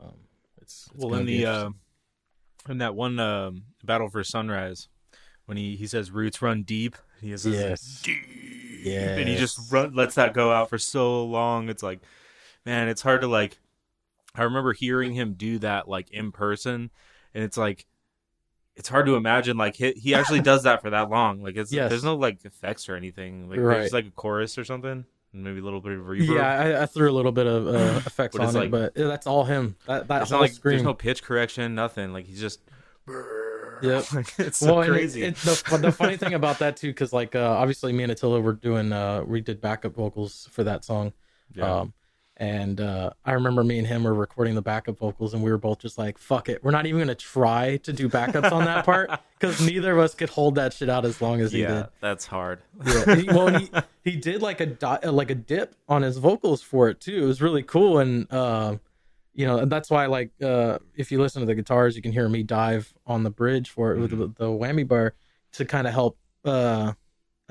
um 0.00 0.14
it's, 0.60 0.90
it's 0.94 1.02
well 1.02 1.14
in 1.14 1.26
the 1.26 1.46
uh, 1.46 1.70
in 2.68 2.78
that 2.78 2.94
one 2.94 3.18
um, 3.18 3.62
battle 3.82 4.10
for 4.10 4.22
sunrise 4.22 4.88
when 5.46 5.56
he 5.56 5.76
he 5.76 5.86
says 5.86 6.10
roots 6.10 6.42
run 6.42 6.62
deep 6.62 6.96
he 7.22 7.30
this 7.30 7.44
Yes. 7.44 8.02
deep 8.04 8.59
and 8.84 9.28
he 9.28 9.36
just 9.36 9.72
run 9.72 9.94
lets 9.94 10.14
that 10.16 10.34
go 10.34 10.52
out 10.52 10.68
for 10.70 10.78
so 10.78 11.24
long. 11.24 11.68
It's 11.68 11.82
like 11.82 12.00
man 12.66 12.88
it's 12.88 13.00
hard 13.00 13.22
to 13.22 13.26
like 13.26 13.58
i 14.34 14.42
remember 14.42 14.72
hearing 14.74 15.12
him 15.14 15.32
do 15.34 15.58
that 15.60 15.88
like 15.88 16.10
in 16.10 16.32
person. 16.32 16.90
And 17.34 17.44
it's 17.44 17.56
like 17.56 17.86
it's 18.76 18.88
hard 18.88 19.06
to 19.06 19.14
imagine 19.16 19.56
like 19.56 19.76
he, 19.76 19.92
he 19.92 20.14
actually 20.14 20.40
does 20.40 20.62
that 20.62 20.80
for 20.82 20.90
that 20.90 21.10
long. 21.10 21.42
Like 21.42 21.56
it's 21.56 21.72
Yes. 21.72 21.90
there's 21.90 22.04
no 22.04 22.16
like 22.16 22.44
effects 22.44 22.88
or 22.88 22.96
anything. 22.96 23.48
Like 23.50 23.60
Right. 23.60 23.78
there's 23.80 23.92
like 23.92 24.06
a 24.06 24.10
chorus 24.10 24.56
or 24.58 24.64
something. 24.64 25.04
Maybe 25.32 25.60
a 25.60 25.62
little 25.62 25.80
bit 25.80 25.92
of 25.92 26.04
reverb. 26.06 26.34
Yeah 26.36 26.42
I, 26.78 26.82
I 26.82 26.86
threw 26.86 27.10
a 27.10 27.12
little 27.14 27.32
bit 27.32 27.46
of 27.46 27.66
uh, 27.68 28.00
effects 28.06 28.36
on 28.36 28.46
it's 28.46 28.54
it 28.54 28.70
but 28.70 28.92
yeah, 28.96 29.06
that's 29.06 29.26
all 29.26 29.44
him. 29.44 29.76
That 29.86 30.08
that 30.08 30.28
whole 30.28 30.38
not 30.38 30.40
like 30.40 30.52
scream. 30.52 30.72
there's 30.72 30.82
no 30.82 30.94
pitch 30.94 31.22
correction 31.22 31.74
nothing. 31.74 32.12
Like 32.12 32.26
he's 32.26 32.40
just 32.40 32.60
Yep. 33.82 34.04
Like, 34.14 34.38
it's 34.38 34.58
so 34.58 34.66
well, 34.74 34.80
and 34.82 34.90
it- 34.90 34.92
crazy 34.98 35.22
it- 35.22 35.36
the, 35.36 35.62
but 35.70 35.82
the 35.82 35.92
funny 35.92 36.16
thing 36.16 36.34
about 36.34 36.58
that 36.60 36.76
too, 36.76 36.88
because 36.88 37.12
like 37.12 37.34
uh, 37.34 37.48
obviously 37.58 37.92
me 37.92 38.02
and 38.02 38.12
Attila 38.12 38.40
were 38.40 38.52
doing, 38.52 38.92
uh, 38.92 39.22
we 39.26 39.40
did 39.40 39.60
backup 39.60 39.94
vocals 39.94 40.48
for 40.52 40.64
that 40.64 40.84
song, 40.84 41.12
yeah. 41.54 41.80
um, 41.80 41.92
and 42.36 42.80
uh, 42.80 43.10
I 43.24 43.32
remember 43.32 43.62
me 43.62 43.76
and 43.78 43.86
him 43.86 44.02
were 44.04 44.14
recording 44.14 44.54
the 44.54 44.62
backup 44.62 44.96
vocals, 44.98 45.34
and 45.34 45.42
we 45.42 45.50
were 45.50 45.58
both 45.58 45.78
just 45.78 45.98
like, 45.98 46.16
"Fuck 46.16 46.48
it, 46.48 46.64
we're 46.64 46.70
not 46.70 46.86
even 46.86 46.98
gonna 47.00 47.14
try 47.14 47.76
to 47.78 47.92
do 47.92 48.08
backups 48.08 48.50
on 48.50 48.64
that 48.64 48.84
part 48.86 49.10
because 49.38 49.60
neither 49.60 49.92
of 49.92 49.98
us 49.98 50.14
could 50.14 50.30
hold 50.30 50.54
that 50.54 50.72
shit 50.72 50.88
out 50.88 51.04
as 51.04 51.20
long 51.20 51.40
as 51.42 51.52
he 51.52 51.60
yeah 51.62 51.68
did." 51.82 51.86
that's 52.00 52.24
hard 52.26 52.60
Yeah. 52.84 53.14
He, 53.16 53.24
well, 53.28 53.48
he 53.58 53.70
he 54.04 54.16
did 54.16 54.40
like 54.40 54.60
a 54.60 54.66
di- 54.66 55.00
like 55.08 55.28
a 55.30 55.34
dip 55.34 55.74
on 55.88 56.00
his 56.02 56.16
vocals 56.16 56.62
for 56.62 56.88
it 56.88 56.98
too. 57.00 57.24
It 57.24 57.26
was 57.26 57.42
really 57.42 57.62
cool, 57.62 57.98
and 57.98 58.26
uh, 58.32 58.76
you 59.40 59.46
know 59.46 59.56
and 59.58 59.72
that's 59.72 59.88
why 59.90 60.04
like 60.04 60.30
uh, 60.42 60.78
if 60.94 61.10
you 61.10 61.18
listen 61.18 61.40
to 61.40 61.46
the 61.46 61.54
guitars, 61.54 61.96
you 61.96 62.02
can 62.02 62.12
hear 62.12 62.28
me 62.28 62.42
dive 62.42 62.92
on 63.06 63.22
the 63.22 63.30
bridge 63.30 63.70
for 63.70 63.92
it 63.94 63.98
with 64.00 64.10
the, 64.10 64.26
the 64.44 64.50
whammy 64.50 64.86
bar 64.86 65.14
to 65.52 65.64
kind 65.64 65.86
of 65.86 65.94
help. 65.94 66.18
Uh, 66.44 66.92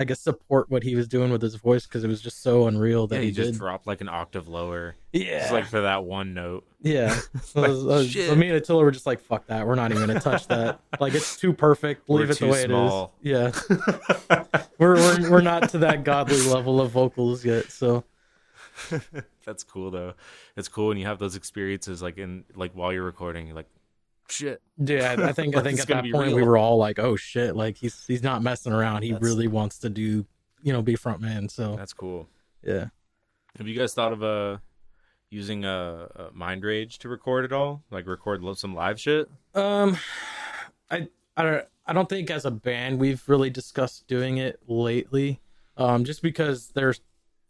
I 0.01 0.05
guess 0.05 0.21
support 0.21 0.69
what 0.69 0.83
he 0.83 0.95
was 0.95 1.09
doing 1.09 1.29
with 1.29 1.41
his 1.41 1.55
voice 1.55 1.85
because 1.85 2.05
it 2.05 2.07
was 2.07 2.21
just 2.21 2.41
so 2.41 2.67
unreal 2.67 3.05
that 3.07 3.15
yeah, 3.15 3.21
he, 3.21 3.27
he 3.27 3.33
just 3.33 3.51
did. 3.51 3.59
dropped 3.59 3.85
like 3.85 3.99
an 3.99 4.07
octave 4.07 4.47
lower 4.47 4.95
Yeah, 5.11 5.39
just 5.39 5.51
like 5.51 5.65
for 5.65 5.81
that 5.81 6.05
one 6.05 6.33
note 6.33 6.65
yeah. 6.81 7.09
So, 7.43 7.59
Like, 7.61 7.69
was- 7.71 8.13
so 8.13 8.33
me 8.35 8.47
and 8.47 8.55
Attila 8.55 8.83
were 8.83 8.91
just 8.91 9.05
like, 9.05 9.19
"Fuck 9.19 9.47
that, 9.47 9.67
we're 9.67 9.75
not 9.75 9.91
even 9.91 10.07
gonna 10.07 10.21
touch 10.21 10.47
that. 10.47 10.79
Like 11.01 11.15
it's 11.15 11.35
too 11.35 11.51
perfect. 11.51 12.07
We're 12.07 12.23
it 12.23 12.37
the 12.39 12.47
way 12.47 12.63
small." 12.65 13.13
it 13.21 13.29
is." 13.29 13.59
Yeah, 13.69 14.45
we're, 14.77 14.95
we're 14.95 15.31
we're 15.31 15.41
not 15.41 15.67
to 15.69 15.79
that 15.79 16.05
godly 16.05 16.41
level 16.47 16.79
of 16.79 16.91
vocals 16.91 17.43
yet. 17.43 17.69
So 17.69 18.05
That's 19.49 19.63
cool 19.63 19.89
though. 19.89 20.13
It's 20.55 20.67
cool 20.67 20.89
when 20.89 20.97
you 20.97 21.07
have 21.07 21.17
those 21.17 21.35
experiences 21.35 22.03
like 22.03 22.19
in 22.19 22.43
like 22.55 22.73
while 22.73 22.93
you're 22.93 23.03
recording. 23.03 23.47
You're 23.47 23.55
like, 23.55 23.69
shit. 24.29 24.61
Yeah, 24.77 25.15
I 25.17 25.31
think 25.31 25.55
I 25.55 25.61
think 25.63 25.79
at 25.79 25.87
that 25.87 26.05
point 26.11 26.35
we 26.35 26.43
were 26.43 26.55
all 26.57 26.77
like, 26.77 26.99
"Oh 26.99 27.15
shit!" 27.15 27.55
Like 27.55 27.77
he's 27.77 28.05
he's 28.05 28.21
not 28.21 28.43
messing 28.43 28.73
around. 28.73 29.01
He 29.01 29.11
That's- 29.11 29.27
really 29.27 29.47
wants 29.47 29.79
to 29.79 29.89
do, 29.89 30.27
you 30.61 30.71
know, 30.71 30.83
be 30.83 30.95
front 30.95 31.19
man. 31.19 31.49
So 31.49 31.75
That's 31.75 31.93
cool. 31.93 32.27
yeah, 32.63 32.89
Have 33.57 33.67
you 33.67 33.75
guys 33.75 33.95
thought 33.95 34.13
of 34.13 34.21
uh 34.21 34.57
using 35.31 35.65
a, 35.65 36.07
a 36.15 36.29
Mind 36.31 36.63
Rage 36.63 36.99
to 36.99 37.09
record 37.09 37.43
it 37.45 37.51
all? 37.51 37.81
Like 37.89 38.05
record 38.05 38.43
some 38.55 38.75
live 38.75 38.99
shit? 38.99 39.29
um, 39.55 39.97
I 40.91 41.07
I 41.35 41.41
don't 41.43 41.65
I 41.87 41.93
don't 41.93 42.07
think 42.07 42.29
as 42.29 42.45
a 42.45 42.51
band 42.51 42.99
we've 42.99 43.23
really 43.27 43.49
discussed 43.49 44.05
doing 44.07 44.37
it 44.37 44.59
lately. 44.67 45.39
Um, 45.75 46.03
just 46.03 46.21
because 46.21 46.67
there's, 46.75 46.99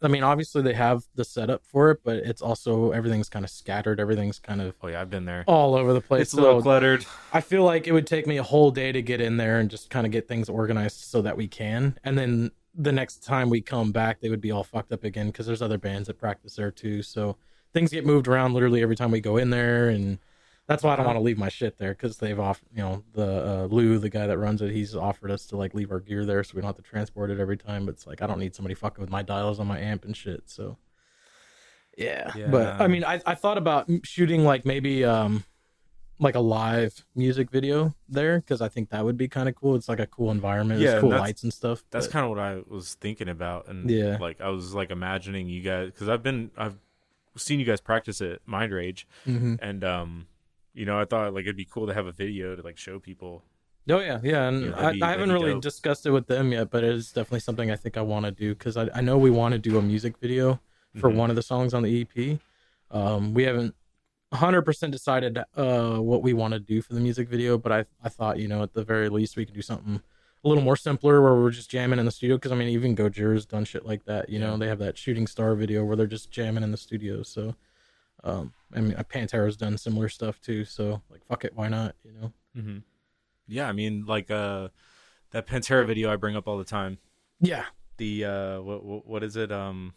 I 0.01 0.07
mean, 0.07 0.23
obviously 0.23 0.61
they 0.61 0.73
have 0.73 1.03
the 1.15 1.25
setup 1.25 1.63
for 1.65 1.91
it, 1.91 1.99
but 2.03 2.17
it's 2.17 2.41
also 2.41 2.91
everything's 2.91 3.27
kind 3.29 3.43
of 3.43 3.51
scattered. 3.51 3.99
Everything's 3.99 4.39
kind 4.39 4.61
of 4.61 4.75
Oh 4.81 4.87
yeah, 4.87 5.01
I've 5.01 5.09
been 5.09 5.25
there. 5.25 5.43
all 5.47 5.75
over 5.75 5.91
the 5.93 6.01
place. 6.01 6.21
it's 6.21 6.33
a 6.33 6.41
little 6.41 6.61
cluttered. 6.61 7.05
I 7.33 7.41
feel 7.41 7.63
like 7.63 7.87
it 7.87 7.91
would 7.91 8.07
take 8.07 8.25
me 8.25 8.37
a 8.37 8.43
whole 8.43 8.71
day 8.71 8.91
to 8.91 9.01
get 9.01 9.19
in 9.21 9.37
there 9.37 9.59
and 9.59 9.69
just 9.69 9.89
kind 9.89 10.05
of 10.05 10.11
get 10.11 10.27
things 10.27 10.47
organized 10.49 10.97
so 11.01 11.21
that 11.21 11.35
we 11.35 11.47
can. 11.47 11.97
And 12.03 12.17
then 12.17 12.51
the 12.73 12.91
next 12.91 13.23
time 13.23 13.49
we 13.49 13.59
come 13.61 13.91
back, 13.91 14.21
they 14.21 14.29
would 14.29 14.39
be 14.41 14.51
all 14.51 14.63
fucked 14.63 14.91
up 14.93 15.03
again 15.03 15.27
because 15.27 15.45
there's 15.47 15.61
other 15.61 15.77
bands 15.77 16.07
that 16.07 16.17
practice 16.17 16.55
there 16.55 16.71
too. 16.71 17.01
So 17.01 17.35
things 17.73 17.91
get 17.91 18.05
moved 18.05 18.27
around 18.27 18.53
literally 18.53 18.81
every 18.81 18.95
time 18.95 19.11
we 19.11 19.19
go 19.19 19.35
in 19.37 19.49
there, 19.49 19.89
and 19.89 20.17
that's 20.69 20.83
why 20.83 20.93
I 20.93 20.95
don't 20.95 21.05
want 21.05 21.17
to 21.17 21.21
leave 21.21 21.37
my 21.37 21.49
shit 21.49 21.77
there 21.77 21.91
because 21.91 22.17
they've 22.17 22.39
off, 22.39 22.61
you 22.73 22.81
know, 22.81 23.03
the 23.13 23.23
uh, 23.63 23.65
Lou, 23.69 23.97
the 23.97 24.09
guy 24.09 24.25
that 24.27 24.37
runs 24.37 24.61
it, 24.61 24.71
he's 24.71 24.95
offered 24.95 25.31
us 25.31 25.45
to 25.47 25.57
like 25.57 25.73
leave 25.73 25.91
our 25.91 25.99
gear 25.99 26.23
there 26.25 26.43
so 26.45 26.53
we 26.55 26.61
don't 26.61 26.69
have 26.69 26.77
to 26.77 26.81
transport 26.81 27.31
it 27.31 27.39
every 27.39 27.57
time. 27.57 27.85
But 27.85 27.95
it's 27.95 28.07
like 28.07 28.21
I 28.21 28.27
don't 28.27 28.39
need 28.39 28.55
somebody 28.55 28.75
fucking 28.75 29.01
with 29.01 29.09
my 29.09 29.21
dials 29.23 29.59
on 29.59 29.67
my 29.67 29.79
amp 29.79 30.05
and 30.05 30.15
shit. 30.15 30.43
So 30.45 30.77
yeah, 31.97 32.31
but 32.49 32.79
I 32.79 32.87
mean, 32.87 33.03
I 33.03 33.19
I 33.25 33.35
thought 33.35 33.57
about 33.57 33.89
shooting 34.03 34.45
like 34.45 34.65
maybe 34.65 35.03
um 35.03 35.43
like 36.21 36.35
a 36.35 36.39
live 36.39 37.05
music 37.15 37.49
video 37.49 37.95
there 38.09 38.39
because 38.39 38.61
I 38.61 38.67
think 38.69 38.89
that 38.89 39.03
would 39.03 39.17
be 39.17 39.27
kind 39.27 39.49
of 39.49 39.55
cool. 39.55 39.75
It's 39.75 39.89
like 39.89 39.99
a 39.99 40.07
cool 40.07 40.31
environment, 40.31 40.79
Yeah, 40.81 40.99
cool 40.99 41.09
lights 41.09 41.43
and 41.43 41.53
stuff. 41.53 41.83
That's 41.91 42.07
but- 42.07 42.13
kind 42.13 42.23
of 42.25 42.29
what 42.29 42.39
I 42.39 42.61
was 42.67 42.93
thinking 42.95 43.27
about, 43.29 43.67
and 43.67 43.89
Yeah. 43.89 44.17
like 44.19 44.39
I 44.41 44.49
was 44.49 44.73
like 44.73 44.91
imagining 44.91 45.47
you 45.49 45.61
guys 45.61 45.91
because 45.91 46.07
I've 46.09 46.23
been 46.23 46.51
I've 46.57 46.77
seen 47.37 47.59
you 47.59 47.65
guys 47.65 47.81
practice 47.81 48.21
at 48.21 48.39
Mind 48.45 48.71
Rage, 48.73 49.07
Mhm. 49.27 49.59
and 49.61 49.83
um, 49.83 50.27
you 50.79 50.85
know 50.85 50.97
I 50.99 51.05
thought 51.05 51.33
like 51.33 51.43
it'd 51.43 51.55
be 51.57 51.65
cool 51.75 51.87
to 51.87 51.93
have 51.93 52.07
a 52.07 52.11
video 52.11 52.55
to 52.55 52.61
like 52.61 52.77
show 52.77 52.97
people. 52.99 53.43
Oh 53.89 53.99
yeah, 53.99 54.19
yeah, 54.23 54.47
and 54.49 54.57
Yeah, 54.65 54.69
that'd 54.71 54.85
I, 54.85 54.91
be- 54.93 55.03
I 55.03 55.11
haven't 55.11 55.31
really 55.31 55.53
dope. 55.53 55.61
discussed 55.69 56.05
it 56.05 56.11
with 56.11 56.27
them 56.27 56.51
yet, 56.51 56.69
but 56.69 56.83
it 56.83 56.93
is 56.93 57.07
definitely 57.11 57.39
something 57.41 57.69
I 57.71 57.75
think 57.75 57.97
I 57.97 58.01
want 58.01 58.25
to 58.25 58.31
do 58.31 58.53
because 58.55 58.77
I, 58.77 58.89
I 58.93 59.01
know 59.01 59.17
we 59.17 59.31
want 59.41 59.53
to 59.53 59.59
do 59.59 59.77
a 59.77 59.81
music 59.81 60.17
video 60.19 60.59
for 61.01 61.09
Mhm. 61.09 61.15
one 61.15 61.29
of 61.29 61.35
the 61.35 61.41
songs 61.41 61.73
on 61.73 61.81
the 61.83 61.93
EP. 62.01 62.39
Um, 62.91 63.33
we 63.33 63.43
haven't 63.43 63.75
100% 64.31 64.91
decided 64.91 65.39
uh 65.57 65.97
what 65.97 66.21
we 66.21 66.33
want 66.33 66.53
to 66.53 66.59
do 66.59 66.81
for 66.81 66.93
the 66.93 66.99
music 66.99 67.27
video, 67.29 67.57
but 67.57 67.71
I 67.71 67.85
I 68.03 68.09
thought 68.09 68.37
you 68.39 68.47
know 68.47 68.61
at 68.63 68.73
the 68.73 68.83
very 68.83 69.09
least 69.09 69.35
we 69.37 69.45
could 69.45 69.55
do 69.55 69.61
something 69.61 70.01
a 70.43 70.47
little 70.47 70.63
more 70.63 70.75
simpler 70.77 71.21
where 71.21 71.33
we're 71.35 71.49
just 71.51 71.69
jamming 71.69 71.99
in 71.99 72.05
the 72.05 72.11
studio 72.11 72.37
because 72.37 72.51
I 72.51 72.55
mean 72.55 72.69
even 72.69 72.95
Gojira's 72.95 73.45
done 73.45 73.65
shit 73.65 73.85
like 73.85 74.05
that. 74.05 74.29
You 74.29 74.39
know 74.39 74.55
they 74.55 74.67
have 74.67 74.79
that 74.79 74.97
shooting 74.97 75.25
star 75.27 75.55
video 75.55 75.83
where 75.83 75.95
they're 75.97 76.05
just 76.17 76.29
jamming 76.31 76.63
in 76.63 76.71
the 76.71 76.77
studio. 76.77 77.23
So 77.23 77.55
um, 78.23 78.53
I 78.73 78.81
mean 78.81 78.93
Pantera's 78.93 79.57
done 79.57 79.77
similar 79.77 80.09
stuff 80.09 80.39
too. 80.41 80.65
So 80.65 81.01
like 81.09 81.25
fuck 81.25 81.45
it, 81.45 81.53
why 81.55 81.69
not? 81.69 81.95
You 82.03 82.11
know. 82.13 82.33
Mm-hmm. 82.57 82.77
Yeah, 83.47 83.67
I 83.67 83.71
mean 83.71 84.05
like 84.05 84.29
uh 84.31 84.69
that 85.31 85.47
Pantera 85.47 85.85
video 85.85 86.11
I 86.11 86.15
bring 86.15 86.35
up 86.35 86.47
all 86.47 86.57
the 86.57 86.63
time. 86.63 86.97
Yeah, 87.39 87.65
The 87.97 88.25
uh 88.25 88.61
what 88.61 88.83
what, 88.83 89.07
what 89.07 89.23
is 89.23 89.35
it 89.35 89.51
um 89.51 89.93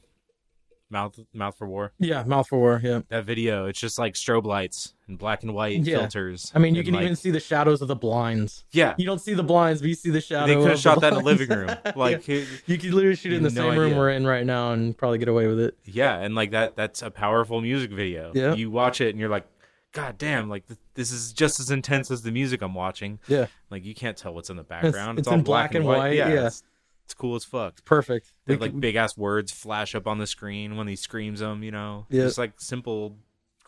mouth 0.92 1.18
mouth 1.32 1.56
for 1.56 1.66
war 1.66 1.92
yeah, 1.98 2.22
mouth 2.24 2.46
for 2.46 2.58
war. 2.58 2.80
Yeah. 2.84 3.00
that 3.08 3.24
video 3.24 3.66
it's 3.66 3.80
just 3.80 3.98
like 3.98 4.14
strobe 4.14 4.44
lights 4.44 4.94
and 5.08 5.18
black 5.18 5.42
and 5.42 5.54
white 5.54 5.80
Yeah. 5.80 5.98
filters 5.98 6.52
I 6.54 6.58
mean, 6.60 6.74
you 6.74 6.84
can 6.84 6.94
like- 6.94 7.04
even 7.04 7.16
see 7.16 7.30
the 7.32 7.40
shadows 7.40 7.82
of 7.82 7.88
the 7.88 7.96
blinds. 7.96 8.64
yeah 8.72 8.94
You 8.98 9.06
don't 9.06 9.20
see 9.20 9.34
the 9.34 9.42
blinds, 9.42 9.80
but 9.80 9.88
you 9.88 9.94
see 9.94 10.10
the 10.10 10.20
shadow. 10.20 10.46
they 10.46 10.54
could 10.54 10.70
have 10.70 10.78
shot 10.78 11.00
that 11.00 11.14
in 11.14 11.18
the 11.18 11.24
living 11.24 11.48
room 11.48 11.70
like 11.96 12.28
it- 12.28 12.46
you 12.66 12.76
could 12.78 12.92
literally 12.94 13.16
shoot 13.16 13.32
it 13.32 13.36
in 13.38 13.42
the 13.42 13.50
no 13.50 13.70
same 13.70 13.78
room 13.78 13.96
we're 13.96 14.10
in 14.10 14.26
right 14.26 14.44
now 14.46 14.72
and 14.72 14.96
probably 14.96 15.18
get 15.18 15.28
away 15.28 15.46
with 15.46 15.58
it. 15.58 15.76
Yeah, 15.84 16.18
and 16.18 16.34
like 16.34 16.50
that 16.52 16.76
that's 16.76 17.02
a 17.02 17.10
powerful 17.10 17.60
music 17.60 17.90
video. 17.90 18.30
Yeah. 18.34 18.54
You 18.54 18.70
watch 18.70 19.00
it 19.00 19.08
and 19.10 19.18
you're 19.18 19.28
like, 19.30 19.46
God 19.92 20.16
damn, 20.18 20.48
like 20.48 20.66
th- 20.66 20.78
this 20.94 21.10
is 21.10 21.32
just 21.32 21.58
as 21.60 21.70
intense 21.70 22.10
as 22.10 22.22
the 22.22 22.30
music 22.30 22.62
I'm 22.62 22.74
watching. 22.74 23.18
Yeah, 23.28 23.46
Like 23.70 23.84
you 23.84 23.94
can't 23.94 24.16
tell 24.16 24.34
what's 24.34 24.50
in 24.50 24.56
the 24.56 24.62
background. 24.62 25.18
it's 25.18 25.28
all 25.28 25.34
in 25.34 25.42
black 25.42 25.74
and 25.74 25.84
white, 25.84 26.14
Yeah. 26.16 26.28
yeah. 26.32 26.46
It's, 26.46 26.62
it's 27.12 27.20
cool 27.20 27.34
as 27.34 27.44
fuck. 27.44 27.84
perfect. 27.84 28.32
They 28.46 28.54
have, 28.54 28.60
like 28.62 28.78
big 28.80 28.96
ass 28.96 29.18
words 29.18 29.52
flash 29.52 29.94
up 29.94 30.06
on 30.06 30.16
the 30.18 30.26
screen 30.26 30.76
when 30.78 30.88
he 30.88 30.96
screams 30.96 31.40
them, 31.40 31.62
you 31.62 31.70
know? 31.70 32.06
Yeah. 32.08 32.22
Just 32.22 32.38
like 32.38 32.54
simple 32.58 33.18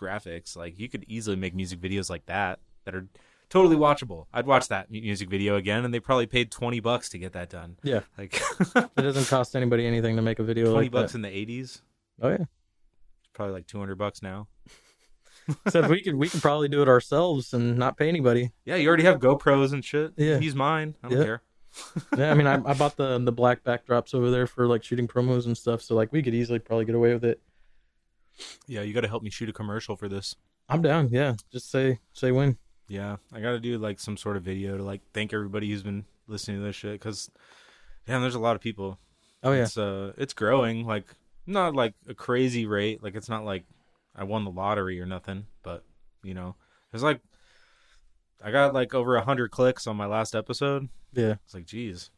graphics. 0.01 0.57
Like 0.57 0.79
you 0.79 0.89
could 0.89 1.05
easily 1.09 1.37
make 1.37 1.55
music 1.55 1.79
videos 1.81 2.09
like 2.09 2.25
that 2.27 2.61
that 2.87 2.95
are 2.95 3.07
totally 3.51 3.77
watchable. 3.77 4.25
I'd 4.33 4.47
watch 4.47 4.69
that 4.69 4.91
music 4.91 5.29
video 5.29 5.57
again 5.57 5.85
and 5.85 5.93
they 5.93 6.01
probably 6.01 6.27
paid 6.27 6.51
20 6.51 6.81
bucks 6.81 7.11
to 7.11 7.19
get 7.19 7.35
that 7.35 7.51
done. 7.51 7.77
yeah, 7.83 8.01
Like 8.17 8.41
it 8.77 8.91
doesn't 8.97 9.27
cost 9.29 9.55
anybody 9.55 9.87
anything 9.87 10.17
to 10.17 10.23
make 10.23 10.39
a 10.39 10.43
video 10.43 10.73
20 10.73 10.85
like 10.87 10.91
bucks 10.91 11.13
that. 11.13 11.19
in 11.19 11.23
the 11.23 11.29
80s. 11.63 11.83
Oh 12.23 12.31
yeah, 12.31 12.45
Probably 13.35 13.53
like 13.53 13.67
200 13.67 13.97
bucks 13.97 14.23
now. 14.23 14.49
so 15.69 15.87
we 15.89 16.01
could 16.01 16.15
we 16.15 16.29
could 16.31 16.41
probably 16.41 16.69
do 16.69 16.81
it 16.81 16.89
ourselves 16.89 17.53
and 17.53 17.77
not 17.77 17.99
pay 17.99 18.09
anybody. 18.09 18.53
Yeah, 18.65 18.77
you 18.77 18.89
already 18.89 19.03
have 19.05 19.19
GoPros 19.21 19.75
and 19.75 19.85
shit. 19.85 20.15
Yeah. 20.17 20.39
He's 20.39 20.55
mine. 20.55 20.95
I 21.03 21.09
don't 21.09 21.19
Yeah. 21.19 21.25
care. 21.25 21.43
Yeah, 22.17 22.31
I 22.31 22.35
mean, 22.35 22.47
I, 22.47 22.55
I 22.65 22.75
bought 22.75 22.97
the 22.97 23.19
the 23.19 23.33
black 23.33 23.65
backdrops 23.65 24.15
over 24.15 24.31
there 24.31 24.47
for 24.47 24.67
like 24.67 24.85
shooting 24.85 25.09
promos 25.09 25.47
and 25.47 25.57
stuff. 25.57 25.83
So 25.83 25.95
like 25.95 26.13
we 26.13 26.23
could 26.23 26.35
easily 26.35 26.59
probably 26.59 26.85
get 26.85 26.95
away 26.95 27.13
with 27.13 27.25
it. 27.25 27.41
Yeah, 28.67 28.83
you 28.83 28.93
got 28.93 29.03
to 29.03 29.09
help 29.09 29.23
me 29.23 29.31
shoot 29.31 29.49
a 29.49 29.53
commercial 29.53 29.97
for 29.97 30.09
this. 30.09 30.37
I'm 30.69 30.83
down. 30.83 31.09
Yeah, 31.11 31.35
just 31.53 31.71
say 31.71 31.99
say 32.13 32.33
when. 32.33 32.59
Yeah, 32.89 33.17
I 33.33 33.41
got 33.41 33.53
to 33.53 33.61
do 33.61 33.79
like 33.79 33.99
some 33.99 34.17
sort 34.17 34.37
of 34.37 34.43
video 34.43 34.77
to 34.77 34.83
like 34.83 35.01
thank 35.13 35.33
everybody 35.33 35.69
who's 35.71 35.83
been 35.83 36.05
listening 36.27 36.59
to 36.59 36.65
this 36.65 36.77
shit 36.77 36.93
because, 36.93 37.31
damn, 38.07 38.21
there's 38.21 38.35
a 38.35 38.41
lot 38.41 38.57
of 38.57 38.63
people. 38.63 38.99
Oh 39.43 39.53
yeah, 39.53 39.63
It's 39.63 39.77
uh, 39.77 40.13
it's 40.17 40.33
growing 40.33 40.87
like 40.87 41.05
not 41.47 41.75
like 41.75 41.95
a 42.09 42.15
crazy 42.15 42.67
rate. 42.67 43.03
Like 43.03 43.15
it's 43.15 43.29
not 43.29 43.45
like 43.45 43.65
I 44.15 44.25
won 44.25 44.45
the 44.45 44.51
lottery 44.51 45.01
or 45.01 45.07
nothing, 45.07 45.47
but 45.63 45.85
you 46.23 46.35
know, 46.35 46.57
there's 46.91 47.03
like 47.03 47.21
I 48.45 48.51
got 48.51 48.75
like 48.75 48.95
over 48.95 49.17
a 49.17 49.25
hundred 49.25 49.51
clicks 49.51 49.87
on 49.87 49.97
my 49.97 50.07
last 50.07 50.35
episode. 50.35 50.89
yeah. 51.15 51.37
It's 51.45 51.55
like, 51.55 51.67
geez, 51.67 52.11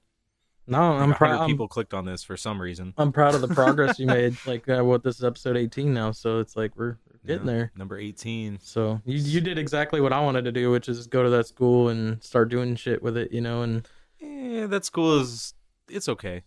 No, 0.66 0.80
I'm 0.80 1.10
like, 1.10 1.18
proud. 1.18 1.46
people 1.46 1.68
clicked 1.68 1.94
on 1.94 2.04
this 2.04 2.24
for 2.24 2.36
some 2.36 2.60
reason. 2.60 2.92
I'm 2.98 3.12
proud 3.12 3.34
of 3.36 3.40
the 3.40 3.48
progress 3.48 3.98
you 4.00 4.06
made. 4.18 4.36
Like 4.46 4.68
uh, 4.68 4.82
what 4.82 5.02
this 5.04 5.16
is 5.18 5.24
episode 5.24 5.56
18 5.56 5.94
now, 5.94 6.10
so 6.10 6.40
it's 6.40 6.56
like 6.56 6.72
we're 6.76 6.96
getting 7.24 7.46
Yeah. 7.46 7.52
there. 7.52 7.72
Number 7.76 7.98
eighteen. 7.98 8.58
So 8.62 9.00
you 9.04 9.18
you 9.18 9.40
did 9.40 9.58
exactly 9.58 10.00
what 10.00 10.12
I 10.12 10.20
wanted 10.20 10.44
to 10.46 10.52
do, 10.52 10.70
which 10.70 10.88
is 10.88 11.06
go 11.06 11.22
to 11.22 11.30
that 11.30 11.46
school 11.46 11.88
and 11.88 12.22
start 12.22 12.48
doing 12.48 12.74
shit 12.76 13.02
with 13.02 13.16
it, 13.16 13.32
you 13.32 13.40
know. 13.40 13.62
And 13.62 13.88
Yeah, 14.20 14.66
that 14.66 14.84
school 14.84 15.20
is 15.20 15.54
it's 15.88 16.08
okay. 16.08 16.42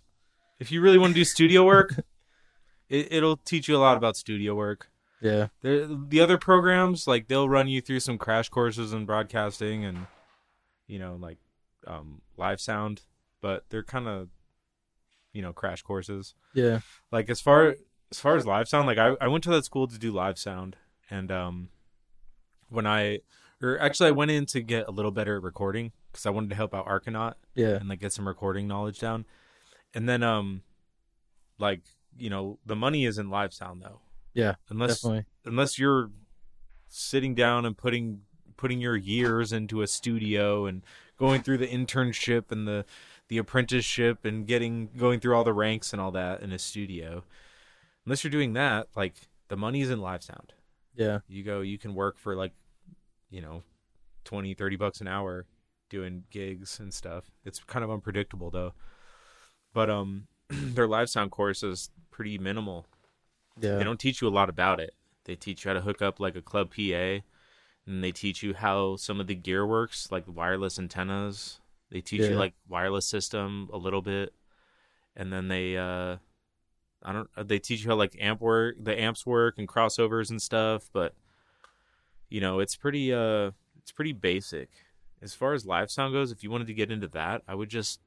If 0.59 0.71
you 0.73 0.81
really 0.81 0.97
want 0.97 1.11
to 1.13 1.19
do 1.19 1.23
studio 1.25 1.65
work, 1.65 1.95
it, 2.89 3.07
it'll 3.11 3.37
teach 3.37 3.67
you 3.69 3.75
a 3.77 3.79
lot 3.79 3.95
about 3.97 4.17
studio 4.17 4.55
work. 4.55 4.89
Yeah, 5.21 5.47
There, 5.61 5.85
the 5.87 6.19
other 6.21 6.37
programs 6.37 7.07
like 7.07 7.27
they'll 7.27 7.49
run 7.49 7.67
you 7.67 7.81
through 7.81 7.99
some 7.99 8.17
crash 8.17 8.49
courses 8.49 8.93
in 8.93 9.05
broadcasting 9.05 9.83
and 9.85 10.07
you 10.87 10.99
know 10.99 11.17
like 11.19 11.37
um, 11.87 12.21
live 12.37 12.59
sound, 12.61 13.01
but 13.41 13.65
they're 13.69 13.83
kind 13.83 14.07
of 14.07 14.29
you 15.33 15.41
know 15.41 15.53
crash 15.53 15.81
courses. 15.81 16.33
yeah, 16.53 16.79
Like 17.11 17.29
as 17.29 17.41
far 17.41 17.75
as 18.11 18.19
far 18.19 18.35
as 18.35 18.45
live 18.45 18.67
sound, 18.67 18.87
like 18.87 18.97
I, 18.97 19.15
I 19.21 19.27
went 19.27 19.43
to 19.45 19.49
that 19.51 19.65
school 19.65 19.87
to 19.87 19.97
do 19.97 20.11
live 20.11 20.37
sound, 20.39 20.77
and 21.09 21.31
um, 21.31 21.69
when 22.69 22.87
I 22.87 23.19
or 23.61 23.79
actually 23.79 24.07
I 24.09 24.11
went 24.11 24.31
in 24.31 24.45
to 24.47 24.61
get 24.61 24.87
a 24.87 24.91
little 24.91 25.11
better 25.11 25.37
at 25.37 25.43
recording 25.43 25.91
because 26.11 26.25
I 26.25 26.29
wanted 26.29 26.49
to 26.51 26.55
help 26.55 26.73
out 26.73 26.87
Arcanaut 26.87 27.35
yeah, 27.55 27.75
and 27.75 27.89
like 27.89 27.99
get 27.99 28.13
some 28.13 28.27
recording 28.27 28.67
knowledge 28.67 28.99
down. 28.99 29.25
And 29.93 30.07
then 30.07 30.23
um 30.23 30.61
like, 31.57 31.81
you 32.17 32.29
know, 32.29 32.59
the 32.65 32.75
money 32.75 33.05
is 33.05 33.17
in 33.17 33.29
live 33.29 33.53
sound 33.53 33.81
though. 33.81 33.99
Yeah, 34.33 34.55
Unless 34.69 35.01
definitely. 35.01 35.25
unless 35.45 35.77
you're 35.79 36.11
sitting 36.87 37.35
down 37.35 37.65
and 37.65 37.77
putting 37.77 38.21
putting 38.57 38.79
your 38.81 38.95
years 38.95 39.51
into 39.53 39.81
a 39.81 39.87
studio 39.87 40.65
and 40.65 40.83
going 41.17 41.41
through 41.41 41.57
the 41.57 41.67
internship 41.67 42.51
and 42.51 42.67
the 42.67 42.85
the 43.27 43.37
apprenticeship 43.37 44.25
and 44.25 44.47
getting 44.47 44.89
going 44.97 45.19
through 45.19 45.35
all 45.35 45.43
the 45.43 45.53
ranks 45.53 45.93
and 45.93 46.01
all 46.01 46.11
that 46.11 46.41
in 46.41 46.51
a 46.51 46.59
studio. 46.59 47.23
Unless 48.05 48.23
you're 48.23 48.31
doing 48.31 48.53
that, 48.53 48.87
like 48.95 49.13
the 49.49 49.57
money's 49.57 49.89
in 49.89 49.99
live 50.01 50.23
sound. 50.23 50.53
Yeah, 50.95 51.19
You 51.27 51.43
go 51.43 51.61
you 51.61 51.77
can 51.77 51.93
work 51.95 52.17
for 52.17 52.35
like, 52.35 52.51
you 53.29 53.41
know, 53.41 53.63
20, 54.25 54.53
30 54.53 54.75
bucks 54.75 54.99
an 55.01 55.07
hour 55.07 55.45
doing 55.89 56.23
gigs 56.29 56.79
and 56.79 56.93
stuff. 56.93 57.31
It's 57.45 57.63
kind 57.63 57.83
of 57.83 57.91
unpredictable 57.91 58.49
though. 58.49 58.73
But 59.73 59.89
um 59.89 60.27
their 60.49 60.87
live 60.87 61.09
sound 61.09 61.31
course 61.31 61.63
is 61.63 61.91
pretty 62.11 62.37
minimal. 62.37 62.85
Yeah, 63.61 63.77
They 63.77 63.83
don't 63.83 63.99
teach 63.99 64.21
you 64.21 64.27
a 64.27 64.29
lot 64.29 64.49
about 64.49 64.79
it. 64.79 64.93
They 65.25 65.35
teach 65.35 65.63
you 65.65 65.69
how 65.69 65.73
to 65.75 65.81
hook 65.81 66.01
up 66.01 66.19
like 66.19 66.35
a 66.35 66.41
club 66.41 66.71
PA 66.75 67.23
and 67.85 68.03
they 68.03 68.11
teach 68.11 68.43
you 68.43 68.53
how 68.53 68.95
some 68.95 69.19
of 69.19 69.27
the 69.27 69.35
gear 69.35 69.65
works, 69.65 70.11
like 70.11 70.25
wireless 70.27 70.77
antennas. 70.79 71.59
They 71.91 72.01
teach 72.01 72.21
Yeah. 72.21 72.29
you 72.29 72.35
like 72.37 72.53
wireless 72.67 73.07
system 73.07 73.69
a 73.73 73.77
little 73.77 74.01
bit. 74.01 74.33
And 75.15 75.31
then 75.33 75.47
they 75.47 75.77
uh 75.77 76.17
I 77.03 77.13
don't 77.13 77.29
they 77.47 77.59
teach 77.59 77.83
you 77.83 77.89
how 77.89 77.95
like 77.95 78.15
amp 78.19 78.41
work, 78.41 78.75
the 78.79 78.99
amps 78.99 79.25
work 79.25 79.55
and 79.57 79.67
crossovers 79.67 80.29
and 80.29 80.41
stuff, 80.41 80.89
but 80.93 81.13
you 82.29 82.41
know, 82.41 82.59
it's 82.59 82.75
pretty 82.75 83.13
uh 83.13 83.51
it's 83.81 83.91
pretty 83.91 84.13
basic. 84.13 84.69
As 85.21 85.33
far 85.33 85.53
as 85.53 85.65
live 85.65 85.91
sound 85.91 86.13
goes, 86.13 86.31
if 86.31 86.43
you 86.43 86.51
wanted 86.51 86.67
to 86.67 86.73
get 86.73 86.91
into 86.91 87.07
that, 87.09 87.41
I 87.47 87.55
would 87.55 87.69
just 87.69 87.99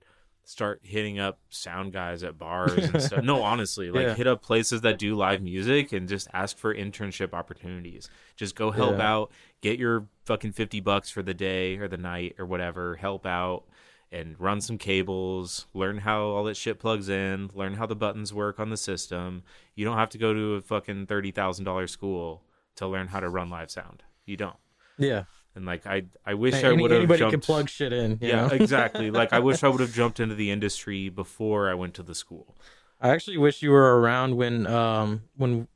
start 0.44 0.80
hitting 0.82 1.18
up 1.18 1.38
sound 1.50 1.92
guys 1.92 2.22
at 2.24 2.36
bars 2.38 2.72
and 2.74 3.00
stuff. 3.02 3.22
No, 3.22 3.42
honestly, 3.44 3.90
like 3.90 4.02
Yeah. 4.02 4.14
hit 4.14 4.26
up 4.26 4.42
places 4.42 4.80
that 4.80 4.98
do 4.98 5.14
live 5.14 5.40
music 5.42 5.92
and 5.92 6.08
just 6.08 6.26
ask 6.32 6.56
for 6.58 6.74
internship 6.74 7.32
opportunities. 7.32 8.08
Just 8.36 8.54
go 8.56 8.70
help 8.72 8.98
Yeah. 8.98 9.08
out, 9.12 9.32
get 9.60 9.78
your 9.78 10.06
fucking 10.24 10.52
50 10.52 10.80
bucks 10.80 11.10
for 11.10 11.22
the 11.22 11.34
day 11.34 11.76
or 11.78 11.86
the 11.88 11.96
night 11.96 12.34
or 12.38 12.46
whatever, 12.46 12.96
help 12.96 13.24
out 13.24 13.64
and 14.10 14.38
run 14.38 14.60
some 14.60 14.76
cables, 14.78 15.66
learn 15.72 15.98
how 15.98 16.22
all 16.24 16.44
that 16.44 16.56
shit 16.56 16.78
plugs 16.78 17.08
in, 17.08 17.48
learn 17.54 17.74
how 17.74 17.86
the 17.86 17.96
buttons 17.96 18.34
work 18.34 18.58
on 18.60 18.68
the 18.68 18.76
system. 18.76 19.42
You 19.74 19.84
don't 19.84 19.96
have 19.96 20.10
to 20.10 20.18
go 20.18 20.34
to 20.34 20.54
a 20.56 20.60
fucking 20.60 21.06
$30,000 21.06 21.88
school 21.88 22.42
to 22.76 22.86
learn 22.86 23.06
how 23.08 23.20
to 23.20 23.28
run 23.28 23.48
live 23.48 23.70
sound. 23.70 24.02
You 24.26 24.36
don't. 24.36 24.56
yeah. 24.98 25.24
And 25.54 25.66
like 25.66 25.86
I 25.86 26.04
I 26.24 26.34
wish 26.34 26.54
Hey, 26.54 26.68
I 26.68 26.72
would 26.72 26.90
have 26.90 27.00
anybody 27.00 27.18
jumped 27.20 27.32
can 27.32 27.40
plug 27.40 27.68
shit 27.68 27.92
in. 27.92 28.18
you 28.20 28.28
yeah, 28.28 28.48
exactly. 28.50 29.10
Like 29.10 29.32
I 29.32 29.38
wish 29.40 29.62
I 29.62 29.68
would 29.70 29.80
have 29.80 29.92
jumped 29.92 30.18
into 30.20 30.34
the 30.34 30.50
industry 30.50 31.08
before 31.08 31.70
I 31.70 31.74
went 31.74 31.94
to 31.94 32.02
the 32.02 32.14
school. 32.14 32.56
I 33.00 33.10
actually 33.10 33.36
wish 33.36 33.62
you 33.62 33.70
were 33.70 34.00
around 34.00 34.36
when 34.36 34.66
um 34.66 35.22
when 35.36 35.68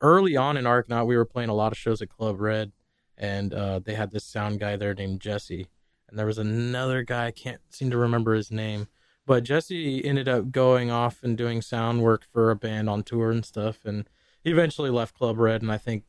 early 0.00 0.36
on 0.36 0.56
in 0.56 0.64
Arcanaut 0.64 1.06
we 1.06 1.16
were 1.16 1.24
playing 1.24 1.48
a 1.48 1.54
lot 1.54 1.72
of 1.72 1.78
shows 1.78 2.02
at 2.02 2.10
Club 2.10 2.40
Red 2.40 2.72
and 3.16 3.52
uh 3.54 3.78
they 3.80 3.94
had 3.94 4.10
this 4.10 4.24
sound 4.24 4.60
guy 4.60 4.76
there 4.76 4.94
named 4.94 5.20
Jesse 5.20 5.66
and 6.08 6.18
there 6.18 6.26
was 6.26 6.38
another 6.38 7.02
guy 7.02 7.26
I 7.26 7.30
can't 7.30 7.60
seem 7.70 7.90
to 7.90 7.96
remember 7.96 8.34
his 8.34 8.50
name 8.50 8.88
but 9.26 9.44
Jesse 9.44 10.04
ended 10.04 10.28
up 10.28 10.50
going 10.50 10.90
off 10.90 11.22
and 11.22 11.38
doing 11.38 11.62
sound 11.62 12.02
work 12.02 12.24
for 12.30 12.50
a 12.50 12.56
band 12.56 12.90
on 12.90 13.02
tour 13.02 13.30
and 13.30 13.44
stuff 13.44 13.84
and 13.84 14.08
he 14.42 14.50
eventually 14.50 14.90
left 14.90 15.16
Club 15.16 15.38
Red 15.38 15.62
and 15.62 15.72
I 15.72 15.78
think 15.78 16.04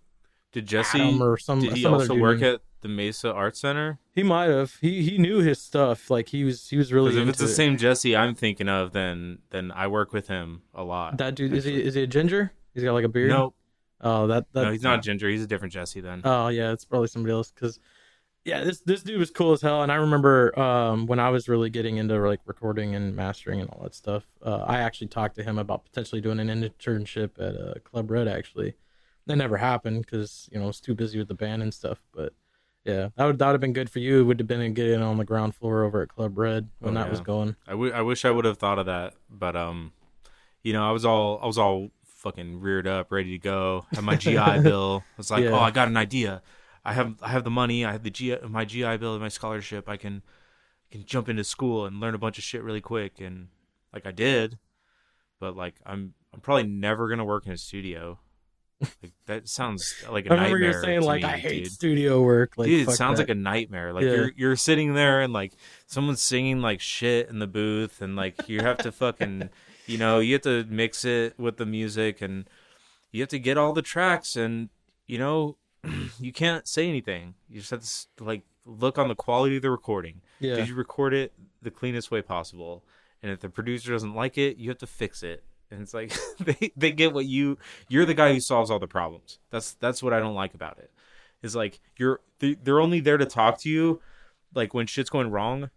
Did 0.52 0.68
Jesse 0.68 1.00
Adam 1.00 1.24
or 1.24 1.38
some 1.38 1.62
did 1.62 1.74
he 1.74 1.84
some 1.84 1.94
other 1.94 2.04
also 2.04 2.16
work 2.16 2.42
at 2.42 2.62
the 2.86 2.89
Mesa 2.89 3.34
Art 3.34 3.58
Center? 3.58 3.98
He 4.13 4.21
might 4.21 4.50
have. 4.50 4.76
He 4.80 5.02
he 5.02 5.17
knew 5.17 5.39
his 5.39 5.60
stuff. 5.60 6.12
Like 6.12 6.30
he 6.30 6.43
was 6.43 6.69
he 6.69 6.78
was 6.78 6.93
really. 6.93 7.12
Because 7.12 7.24
if 7.24 7.30
it's 7.30 7.39
the 7.39 7.45
it. 7.45 7.56
same 7.56 7.78
Jesse 7.78 8.15
I'm 8.15 8.36
thinking 8.36 8.69
of, 8.69 8.91
then 8.91 9.39
then 9.50 9.71
I 9.71 9.88
work 9.88 10.13
with 10.13 10.28
him 10.28 10.62
a 10.74 10.84
lot. 10.84 11.17
That 11.17 11.34
dude 11.34 11.54
is 11.54 11.63
he 11.63 11.82
is 11.82 11.95
he 11.95 12.04
a 12.04 12.08
ginger? 12.08 12.54
He's 12.76 12.84
got 12.84 12.93
like 12.93 13.06
a 13.06 13.10
beard. 13.10 13.30
Nope. 13.30 13.56
Oh, 14.02 14.28
that 14.28 14.52
that. 14.54 14.63
no, 14.63 14.71
he's 14.71 14.84
not 14.84 15.02
Ginger. 15.02 15.30
He's 15.30 15.41
a 15.41 15.48
different 15.48 15.74
Jesse 15.74 16.02
then. 16.02 16.21
Oh 16.24 16.50
yeah, 16.50 16.71
it's 16.71 16.86
probably 16.86 17.08
somebody 17.08 17.34
else. 17.34 17.52
Because 17.52 17.80
yeah, 18.43 18.63
this 18.63 18.82
this 18.82 19.02
dude 19.02 19.19
was 19.19 19.32
cool 19.32 19.54
as 19.54 19.62
hell. 19.62 19.82
And 19.82 19.91
I 19.91 19.95
remember 19.95 20.58
um, 20.60 21.08
when 21.08 21.19
I 21.19 21.30
was 21.30 21.50
really 21.50 21.71
getting 21.71 21.98
into 21.98 22.19
like 22.19 22.41
recording 22.45 22.93
and 22.93 23.15
mastering 23.15 23.62
and 23.62 23.69
all 23.71 23.82
that 23.84 23.95
stuff. 23.95 24.26
Uh, 24.43 24.58
I 24.58 24.80
actually 24.80 25.08
talked 25.08 25.36
to 25.38 25.43
him 25.43 25.58
about 25.58 25.86
potentially 25.86 26.21
doing 26.21 26.39
an 26.39 26.50
internship 26.50 27.39
at 27.39 27.56
uh, 27.56 27.80
Club 27.84 28.12
Red. 28.12 28.28
Actually, 28.28 28.76
that 29.26 29.38
never 29.38 29.58
happened 29.58 30.06
because 30.06 30.50
you 30.52 30.60
know 30.60 30.65
I 30.65 30.67
was 30.67 30.82
too 30.82 30.93
busy 30.93 31.17
with 31.17 31.30
the 31.30 31.34
band 31.34 31.63
and 31.63 31.74
stuff. 31.74 32.04
But 32.13 32.34
yeah, 32.86 33.10
that 33.15 33.26
would 33.26 33.39
that 33.39 33.48
would 33.48 33.54
have 33.54 33.62
been 33.62 33.74
good 33.74 33.89
for 33.89 34.00
you. 34.00 34.21
It 34.21 34.24
would 34.24 34.39
have 34.39 34.48
been 34.48 34.74
getting 34.74 35.02
on 35.02 35.17
the 35.17 35.26
ground 35.26 35.56
floor 35.56 35.84
over 35.84 36.02
at 36.04 36.10
Club 36.10 36.38
Red 36.38 36.69
when 36.80 36.95
Oh, 36.95 37.02
that 37.02 37.10
was 37.10 37.19
yeah. 37.19 37.26
going. 37.26 37.56
I, 37.67 37.71
w- 37.71 37.91
I 37.93 38.02
wish 38.02 38.24
I 38.26 38.32
would 38.32 38.45
have 38.45 38.58
thought 38.58 38.80
of 38.80 38.86
that, 38.86 39.15
but 39.30 39.56
um, 39.56 39.91
you 40.63 40.71
know, 40.74 40.88
I 40.88 40.91
was 40.91 41.04
all 41.06 41.39
I 41.41 41.45
was 41.48 41.58
all 41.58 41.89
fucking 42.06 42.60
reared 42.60 42.88
up, 42.88 43.12
ready 43.12 43.32
to 43.32 43.38
go. 43.39 43.86
Had 43.93 44.04
my 44.04 44.15
GI 44.15 44.60
Bill. 44.63 45.04
I 45.06 45.17
was 45.17 45.30
like, 45.32 45.43
Yeah. 45.43 45.52
oh, 45.52 45.60
I 45.60 45.71
got 45.71 45.88
an 45.88 45.98
idea. 45.98 46.41
I 46.84 46.93
have 46.93 47.15
I 47.21 47.30
have 47.30 47.43
the 47.43 47.50
money. 47.50 47.84
I 47.84 47.91
have 47.91 48.04
the 48.04 48.12
G 48.12 48.36
my 48.48 48.65
GI 48.65 48.98
Bill 48.98 49.13
and 49.13 49.21
my 49.21 49.28
scholarship. 49.30 49.89
I 49.89 49.98
can 49.98 50.21
can 50.91 51.04
jump 51.06 51.28
into 51.30 51.43
school 51.43 51.86
and 51.86 52.00
learn 52.00 52.13
a 52.13 52.19
bunch 52.19 52.38
of 52.38 52.43
shit 52.43 52.62
really 52.63 52.82
quick, 52.82 53.19
and 53.19 53.48
like 53.93 54.06
I 54.06 54.12
did. 54.12 54.60
But 55.39 55.56
like 55.56 55.76
I'm 55.86 56.13
I'm 56.34 56.39
probably 56.41 56.67
never 56.67 57.10
gonna 57.10 57.26
work 57.26 57.45
in 57.48 57.52
a 57.52 57.58
studio. 57.58 58.19
Like, 58.82 59.14
that 59.26 59.48
sounds 59.50 59.96
like 60.12 60.26
a 60.26 60.32
I 60.32 60.34
remember 60.36 60.60
nightmare. 60.60 60.60
you 60.72 60.78
were 60.78 60.84
saying 60.84 61.02
like 61.02 61.22
me, 61.24 61.30
I 61.30 61.38
hate 61.38 61.64
dude. 61.64 61.72
studio 61.72 62.22
work. 62.22 62.54
Like 62.58 62.68
Dude, 62.68 62.90
it 62.90 62.92
sounds 62.92 63.18
that. 63.18 63.24
like 63.24 63.30
a 63.30 63.40
nightmare. 63.40 63.94
Like 63.94 64.04
Yeah. 64.04 64.12
you're 64.12 64.32
you're 64.36 64.56
sitting 64.56 64.94
there 64.94 65.22
and 65.22 65.32
like 65.34 65.54
someone's 65.88 66.22
singing 66.22 66.62
like 66.62 66.82
shit 66.82 67.30
in 67.30 67.40
the 67.40 67.48
booth 67.48 68.02
and 68.02 68.16
like 68.16 68.50
you 68.50 68.60
have 68.60 68.78
to 68.80 68.92
fucking 68.92 69.50
you 69.88 69.98
know, 69.98 70.20
you 70.20 70.34
have 70.34 70.42
to 70.44 70.66
mix 70.70 71.06
it 71.06 71.40
with 71.40 71.58
the 71.58 71.66
music 71.66 72.22
and 72.22 72.50
you 73.12 73.22
have 73.22 73.30
to 73.30 73.40
get 73.40 73.58
all 73.58 73.72
the 73.72 73.82
tracks 73.82 74.36
and 74.36 74.70
you 75.08 75.18
know, 75.18 75.56
you 76.20 76.34
can't 76.34 76.68
say 76.68 76.88
anything. 76.90 77.36
You 77.50 77.60
just 77.62 77.72
have 77.72 77.82
to 78.18 78.24
like 78.24 78.44
look 78.66 78.98
on 78.98 79.08
the 79.08 79.16
quality 79.16 79.56
of 79.56 79.62
the 79.62 79.72
recording. 79.72 80.22
yeah. 80.40 80.56
Did 80.56 80.68
you 80.68 80.76
record 80.76 81.14
it 81.14 81.32
the 81.62 81.72
cleanest 81.72 82.12
way 82.12 82.22
possible? 82.22 82.84
And 83.24 83.32
if 83.32 83.40
the 83.40 83.50
producer 83.50 83.92
doesn't 83.94 84.14
like 84.14 84.38
it, 84.38 84.58
you 84.58 84.70
have 84.70 84.80
to 84.80 84.88
fix 84.88 85.24
it. 85.24 85.44
And 85.71 85.82
it's 85.82 85.93
like 85.93 86.13
they 86.39 86.71
they 86.75 86.91
get 86.91 87.13
what 87.13 87.25
you 87.25 87.58
you're 87.89 88.06
the 88.06 88.13
guy 88.13 88.34
who 88.34 88.39
solves 88.39 88.69
all 88.71 88.80
the 88.80 88.88
problems. 88.88 89.39
That's 89.49 89.73
that's 89.73 90.01
what 90.04 90.13
I 90.13 90.19
don't 90.19 90.36
like 90.36 90.54
about 90.54 90.78
it. 90.80 90.91
Is 91.41 91.56
like 91.56 91.80
you're 91.97 92.21
they- 92.39 92.56
they're 92.56 92.80
only 92.80 92.99
there 92.99 93.17
to 93.17 93.25
talk 93.25 93.60
to 93.62 93.69
you 93.69 94.01
like 94.54 94.73
when 94.73 94.88
shit's 94.88 95.10
going 95.10 95.30
wrong. 95.32 95.69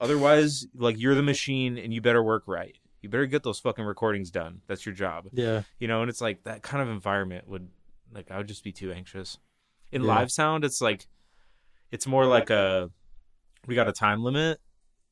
Otherwise, 0.00 0.66
like 0.74 0.98
you're 0.98 1.14
the 1.14 1.22
machine 1.22 1.78
and 1.78 1.92
you 1.94 2.00
better 2.00 2.22
work 2.22 2.42
right. 2.46 2.76
You 3.00 3.08
better 3.08 3.26
get 3.26 3.42
those 3.44 3.58
fucking 3.60 3.84
recordings 3.84 4.30
done. 4.30 4.60
That's 4.66 4.84
your 4.84 4.94
job. 4.94 5.28
yeah. 5.32 5.62
You 5.78 5.88
know, 5.88 6.02
and 6.02 6.10
it's 6.10 6.20
like 6.20 6.42
that 6.44 6.62
kind 6.62 6.82
of 6.82 6.88
environment 6.88 7.48
would 7.48 7.68
like 8.12 8.30
I 8.30 8.36
would 8.38 8.48
just 8.48 8.64
be 8.64 8.72
too 8.72 8.92
anxious. 8.92 9.38
In 9.92 10.02
Yeah. 10.02 10.08
live 10.08 10.30
sound, 10.30 10.64
it's 10.64 10.80
like 10.80 11.06
it's 11.90 12.06
more 12.06 12.26
like 12.26 12.50
a 12.50 12.90
we 13.66 13.74
got 13.74 13.88
a 13.88 13.92
time 13.92 14.22
limit 14.22 14.60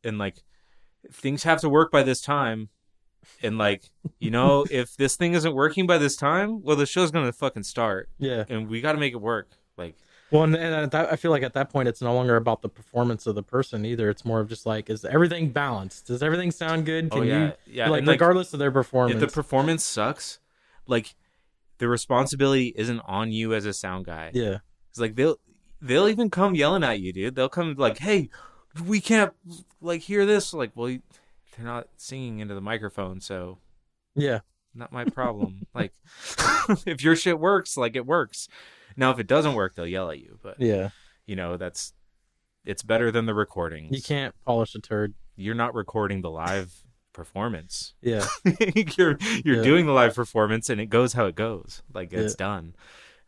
and 0.03 0.19
like 0.19 0.43
things 1.13 1.45
have 1.45 1.61
to 1.61 1.69
work 1.69 1.91
by 1.91 2.03
this 2.03 2.21
time. 2.21 2.69
And 3.43 3.59
like, 3.59 3.91
you 4.19 4.31
know, 4.31 4.65
if 4.71 4.97
this 4.97 5.17
thing 5.17 5.35
isn't 5.35 5.55
working 5.55 5.87
by 5.87 5.99
this 5.99 6.17
time, 6.17 6.63
well 6.63 6.77
the 6.77 6.87
show's 6.87 7.11
gonna 7.11 7.33
fucking 7.33 7.63
start. 7.65 8.09
Yeah. 8.19 8.45
And 8.49 8.69
we 8.69 8.81
gotta 8.81 8.99
make 8.99 9.13
it 9.13 9.21
work. 9.21 9.51
Like 9.77 9.97
Well, 10.31 10.45
and, 10.45 10.55
and 10.55 10.75
at 10.75 10.91
that, 10.93 11.13
I 11.13 11.17
feel 11.17 11.31
like 11.31 11.43
at 11.43 11.53
that 11.55 11.71
point, 11.71 11.89
it's 11.89 12.01
no 12.01 12.15
longer 12.15 12.37
about 12.37 12.63
the 12.63 12.69
performance 12.69 13.27
of 13.27 13.35
the 13.35 13.43
person 13.43 13.85
either. 13.85 14.09
It's 14.09 14.25
more 14.25 14.41
of 14.41 14.49
just 14.49 14.67
like, 14.67 14.89
is 14.91 15.05
everything 15.05 15.51
balanced? 15.51 16.07
Does 16.07 16.23
everything 16.23 16.51
sound 16.51 16.87
good? 16.87 17.09
Oh, 17.13 17.17
Can 17.17 17.21
oh 17.21 17.23
yeah. 17.25 17.45
you 17.47 17.53
yeah. 17.67 17.89
like 17.89 17.99
and, 17.99 18.07
like, 18.07 18.15
regardless 18.15 18.53
of 18.53 18.59
their 18.59 18.71
performance? 18.71 19.15
if 19.15 19.21
the 19.21 19.33
performance 19.33 19.85
sucks, 19.85 20.39
like 20.87 21.15
the 21.79 21.89
responsibility 21.89 22.73
isn't 22.77 23.01
on 23.01 23.33
you 23.33 23.55
as 23.55 23.67
a 23.67 23.73
sound 23.73 24.07
guy. 24.07 24.31
yeah, 24.33 24.59
It's 24.91 25.01
like 25.01 25.17
they'll 25.17 25.39
they'll 25.81 26.09
even 26.09 26.31
come 26.31 26.55
yelling 26.55 26.85
at 26.85 27.01
you, 27.01 27.13
dude. 27.13 27.35
They'll 27.35 27.49
come 27.49 27.75
like, 27.77 27.99
"Hey, 27.99 28.31
we 28.87 29.01
can't 29.01 29.33
like 29.81 30.03
hear 30.03 30.25
this." 30.25 30.55
Like, 30.55 30.73
well, 30.75 30.89
you, 30.89 31.03
they're 31.57 31.67
not 31.67 31.89
singing 31.97 32.39
into 32.41 32.55
the 32.55 32.61
microphone, 32.61 33.21
so 33.21 33.59
yeah, 34.15 34.41
not 34.75 34.93
my 34.93 35.05
problem. 35.05 35.67
like, 35.75 35.93
if 36.87 37.03
your 37.03 37.17
shit 37.17 37.39
works, 37.39 37.77
like 37.77 37.97
it 37.97 38.07
works. 38.07 38.49
Now, 38.97 39.11
if 39.11 39.19
it 39.19 39.27
doesn't 39.27 39.55
work, 39.55 39.75
they'll 39.75 39.87
yell 39.87 40.11
at 40.11 40.19
you. 40.21 40.39
But 40.43 40.61
yeah. 40.61 40.91
you 41.27 41.37
know, 41.37 41.57
that's 41.57 41.93
it's 42.65 42.83
better 42.83 43.11
than 43.11 43.27
the 43.27 43.35
recording. 43.35 43.93
You 43.93 44.03
can't 44.03 44.35
polish 44.45 44.75
a 44.75 44.81
turd. 44.81 45.15
You're 45.37 45.55
not 45.55 45.75
recording 45.75 46.23
the 46.23 46.31
live 46.31 46.73
performance. 47.13 47.95
Yeah, 48.03 48.27
you're 48.97 49.17
you're 49.45 49.57
Yeah. 49.57 49.63
doing 49.63 49.87
the 49.87 49.93
live 49.93 50.15
performance 50.15 50.69
and 50.71 50.81
it 50.81 50.87
goes 50.87 51.13
how 51.13 51.27
it 51.27 51.35
goes 51.37 51.83
like 51.93 52.13
it's 52.13 52.35
Yeah. 52.39 52.47
done 52.47 52.75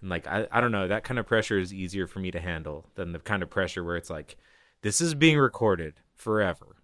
and 0.01 0.11
like 0.11 0.27
I, 0.27 0.47
I 0.51 0.61
don't 0.61 0.73
know 0.73 0.89
that 0.89 1.05
kind 1.05 1.19
of 1.21 1.27
pressure 1.27 1.59
is 1.59 1.73
easier 1.73 2.07
for 2.09 2.19
me 2.19 2.31
to 2.33 2.41
handle 2.41 2.87
than 2.97 3.13
the 3.13 3.19
kind 3.21 3.43
of 3.45 3.51
pressure 3.51 3.85
where 3.85 3.97
it's 3.97 4.11
like 4.11 4.37
this 4.83 5.01
is 5.01 5.15
being 5.15 5.39
recorded 5.39 5.95
forever 6.17 6.76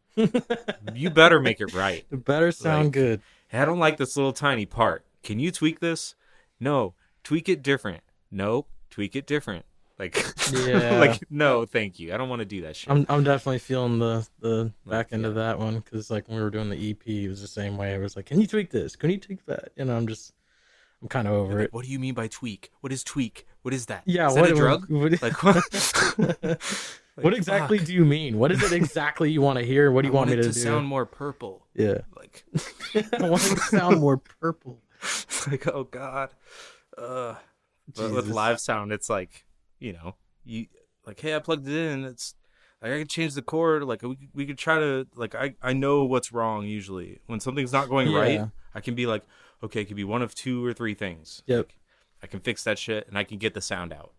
you 0.95 1.11
better 1.11 1.41
make 1.41 1.61
it 1.61 1.73
right 1.75 2.05
it 2.11 2.25
better 2.25 2.53
sound 2.53 2.85
Like- 2.87 2.93
good. 2.93 3.21
i 3.53 3.65
don't 3.65 3.79
like 3.79 3.97
this 3.97 4.17
little 4.17 4.33
tiny 4.33 4.67
part 4.67 5.05
can 5.23 5.39
you 5.39 5.51
tweak 5.51 5.81
this 5.81 6.15
no 6.61 6.95
tweak 7.25 7.49
it 7.49 7.63
different 7.63 8.03
Nope. 8.31 8.69
tweak 8.91 9.15
it 9.17 9.27
different 9.27 9.65
like 9.99 10.17
Yeah. 10.53 10.99
like 10.99 11.23
no 11.31 11.65
thank 11.67 11.99
you 12.01 12.13
i 12.13 12.17
don't 12.17 12.29
want 12.29 12.41
to 12.41 12.47
do 12.47 12.63
that 12.63 12.77
shit 12.77 12.91
I'm 12.91 13.07
I'm 13.09 13.25
definitely 13.25 13.59
feeling 13.61 13.99
the 13.99 14.27
the 14.41 14.73
back 14.87 15.09
end 15.13 15.25
of 15.27 15.35
that 15.37 15.59
one 15.59 15.77
because 15.81 16.11
like 16.11 16.29
when 16.29 16.39
we 16.39 16.43
were 16.43 16.51
doing 16.51 16.71
the 16.71 16.91
EP, 16.91 17.07
it 17.07 17.29
was 17.29 17.41
the 17.41 17.47
same 17.49 17.77
way. 17.77 17.95
It 17.95 17.99
was 17.99 18.17
like, 18.17 18.27
can 18.27 18.41
you 18.41 18.47
tweak 18.47 18.71
this? 18.71 18.97
Can 18.97 19.11
you 19.11 19.19
tweak 19.19 19.45
that? 19.47 19.71
You 19.77 19.85
know, 19.85 19.97
I'm 19.97 20.07
just 20.09 20.33
I'm 21.03 21.09
kind 21.09 21.27
of 21.27 21.35
over 21.35 21.55
Like, 21.57 21.65
it. 21.67 21.73
what 21.75 21.85
do 21.85 21.91
you 21.91 21.99
mean 21.99 22.15
by 22.15 22.29
tweak 22.29 22.71
what 22.81 22.93
is 22.93 23.03
tweak 23.05 23.47
what 23.63 23.75
is 23.75 23.87
that 23.87 24.03
Yeah, 24.07 24.29
is 24.29 24.35
what 24.35 24.45
that 24.45 24.53
a 24.53 24.55
drug 24.57 24.87
What, 24.89 25.21
like 25.23 25.43
what 25.43 26.59
what 27.17 27.35
exactly 27.35 27.79
do 27.79 27.93
you 27.93 28.05
mean? 28.07 28.39
What 28.39 28.51
is 28.53 28.63
it 28.63 28.73
exactly 28.73 29.31
you 29.31 29.43
want 29.43 29.59
to 29.59 29.65
hear? 29.65 29.91
What 29.93 30.03
do 30.03 30.09
you 30.09 30.15
I 30.15 30.17
want 30.17 30.29
me 30.31 30.35
it 30.35 30.37
to, 30.37 30.43
to 30.45 30.49
do? 30.53 30.59
sound 30.61 30.87
more 30.87 31.05
purple. 31.05 31.67
yeah, 31.75 31.99
Like, 32.17 32.45
I 33.21 33.29
want 33.29 33.45
it 33.45 33.55
to 33.57 33.61
sound 33.61 34.01
more 34.01 34.17
purple. 34.17 34.81
it's 35.03 35.47
like 35.47 35.67
oh 35.67 35.85
god. 35.85 36.31
Uh, 36.97 37.35
but 37.97 38.13
with 38.13 38.29
live 38.29 38.61
sound, 38.61 38.93
it's 38.93 39.11
like 39.11 39.45
you 39.79 39.93
know, 39.93 40.15
you 40.45 40.67
like, 41.07 41.21
hey, 41.21 41.35
I 41.35 41.41
plugged 41.41 41.67
it 41.69 41.75
in. 41.75 42.05
It's 42.05 42.35
like 42.81 42.93
I 42.93 42.99
can 43.01 43.09
change 43.09 43.35
the 43.35 43.43
chord. 43.43 43.83
Like 43.85 44.03
we 44.03 44.17
we 44.33 44.47
could 44.47 44.59
try 44.59 44.79
to 44.79 45.07
like 45.15 45.35
I 45.35 45.55
I 45.63 45.73
know 45.75 46.05
what's 46.05 46.33
wrong 46.33 46.65
usually 46.67 47.19
when 47.27 47.41
something's 47.41 47.73
not 47.73 47.89
going 47.91 48.11
right. 48.13 48.49
I 48.75 48.81
can 48.81 48.95
be 48.95 49.05
like, 49.07 49.23
okay, 49.63 49.83
it 49.83 49.85
could 49.87 49.97
be 49.97 50.05
one 50.05 50.23
of 50.23 50.35
two 50.35 50.65
or 50.65 50.73
three 50.73 50.95
things. 50.95 51.43
Yep. 51.47 51.59
Like, 51.59 51.75
I 52.23 52.27
can 52.27 52.41
fix 52.41 52.65
that 52.65 52.79
shit 52.79 53.09
and 53.09 53.19
I 53.19 53.25
can 53.25 53.39
get 53.39 53.55
the 53.55 53.61
sound 53.61 53.93
out. 53.93 54.13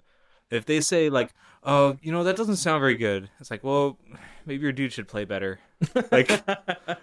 If 0.51 0.65
they 0.65 0.81
say 0.81 1.09
like, 1.09 1.33
oh, 1.63 1.97
you 2.01 2.11
know, 2.11 2.23
that 2.25 2.35
doesn't 2.35 2.57
sound 2.57 2.81
very 2.81 2.95
good, 2.95 3.29
it's 3.39 3.49
like, 3.49 3.63
well, 3.63 3.97
maybe 4.45 4.61
your 4.61 4.71
dude 4.73 4.91
should 4.93 5.07
play 5.07 5.25
better. 5.25 5.59
Like, 6.11 6.29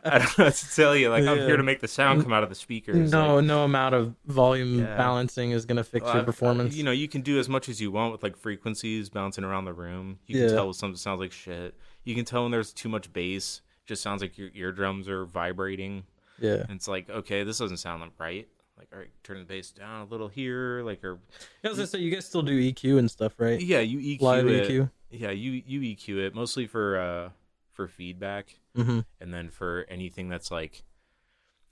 I 0.04 0.18
don't 0.18 0.38
know 0.38 0.44
what 0.46 0.54
to 0.54 0.74
tell 0.74 0.94
you. 0.96 1.10
Like, 1.10 1.24
I'm 1.24 1.36
here 1.38 1.56
to 1.56 1.62
make 1.62 1.80
the 1.80 1.88
sound 1.88 2.22
come 2.22 2.32
out 2.32 2.42
of 2.42 2.48
the 2.48 2.54
speakers. 2.54 3.10
no, 3.12 3.36
Like, 3.36 3.44
no 3.44 3.64
amount 3.64 3.94
of 3.94 4.14
volume 4.26 4.78
Yeah. 4.78 4.96
balancing 4.96 5.50
is 5.50 5.66
gonna 5.66 5.84
fix 5.84 6.04
well, 6.04 6.14
your 6.14 6.22
I've- 6.22 6.26
performance. 6.26 6.74
You 6.76 6.84
know, 6.84 6.90
you 6.90 7.08
can 7.08 7.20
do 7.22 7.38
as 7.38 7.48
much 7.48 7.68
as 7.68 7.80
you 7.80 7.90
want 7.90 8.12
with 8.12 8.22
like 8.22 8.36
frequencies 8.36 9.08
bouncing 9.10 9.44
around 9.44 9.64
the 9.66 9.74
room. 9.74 10.18
You 10.26 10.38
Yeah. 10.40 10.46
can 10.46 10.54
tell 10.56 10.64
when 10.66 10.74
something 10.74 10.96
sounds 10.96 11.20
like 11.20 11.32
shit. 11.32 11.74
You 12.04 12.14
can 12.14 12.24
tell 12.24 12.42
when 12.42 12.52
there's 12.52 12.72
too 12.72 12.88
much 12.88 13.12
bass. 13.12 13.60
Just 13.86 14.02
sounds 14.02 14.22
like 14.22 14.38
your 14.38 14.50
eardrums 14.54 15.08
are 15.08 15.24
vibrating. 15.26 16.04
Yeah, 16.40 16.62
And 16.68 16.72
it's 16.72 16.88
like, 16.88 17.08
okay, 17.10 17.44
this 17.44 17.58
doesn't 17.58 17.76
sound 17.78 18.02
right. 18.18 18.48
Like, 18.78 18.88
all 18.92 18.98
right, 18.98 19.10
turn 19.22 19.38
the 19.38 19.44
bass 19.44 19.70
down 19.72 20.02
a 20.02 20.04
little 20.04 20.28
here. 20.28 20.82
Like, 20.82 21.04
or 21.04 21.18
I 21.64 21.68
was 21.68 21.76
gonna 21.76 21.86
say 21.86 21.98
you 21.98 22.10
guys 22.10 22.24
still 22.26 22.42
do 22.42 22.58
EQ 22.58 22.98
and 22.98 23.10
stuff, 23.10 23.34
right? 23.38 23.60
yeah, 23.60 23.80
you 23.80 23.98
EQ 23.98 24.20
Live 24.22 24.48
it. 24.48 24.68
EQ. 24.70 24.90
Yeah, 25.10 25.30
you 25.30 25.62
you 25.66 25.80
EQ 25.94 26.18
it 26.26 26.34
mostly 26.34 26.66
for 26.66 26.98
uh 26.98 27.28
for 27.72 27.86
feedback, 27.88 28.58
Mm-hmm. 28.76 29.00
and 29.20 29.34
then 29.34 29.50
for 29.50 29.84
anything 29.88 30.28
that's 30.28 30.50
like, 30.50 30.84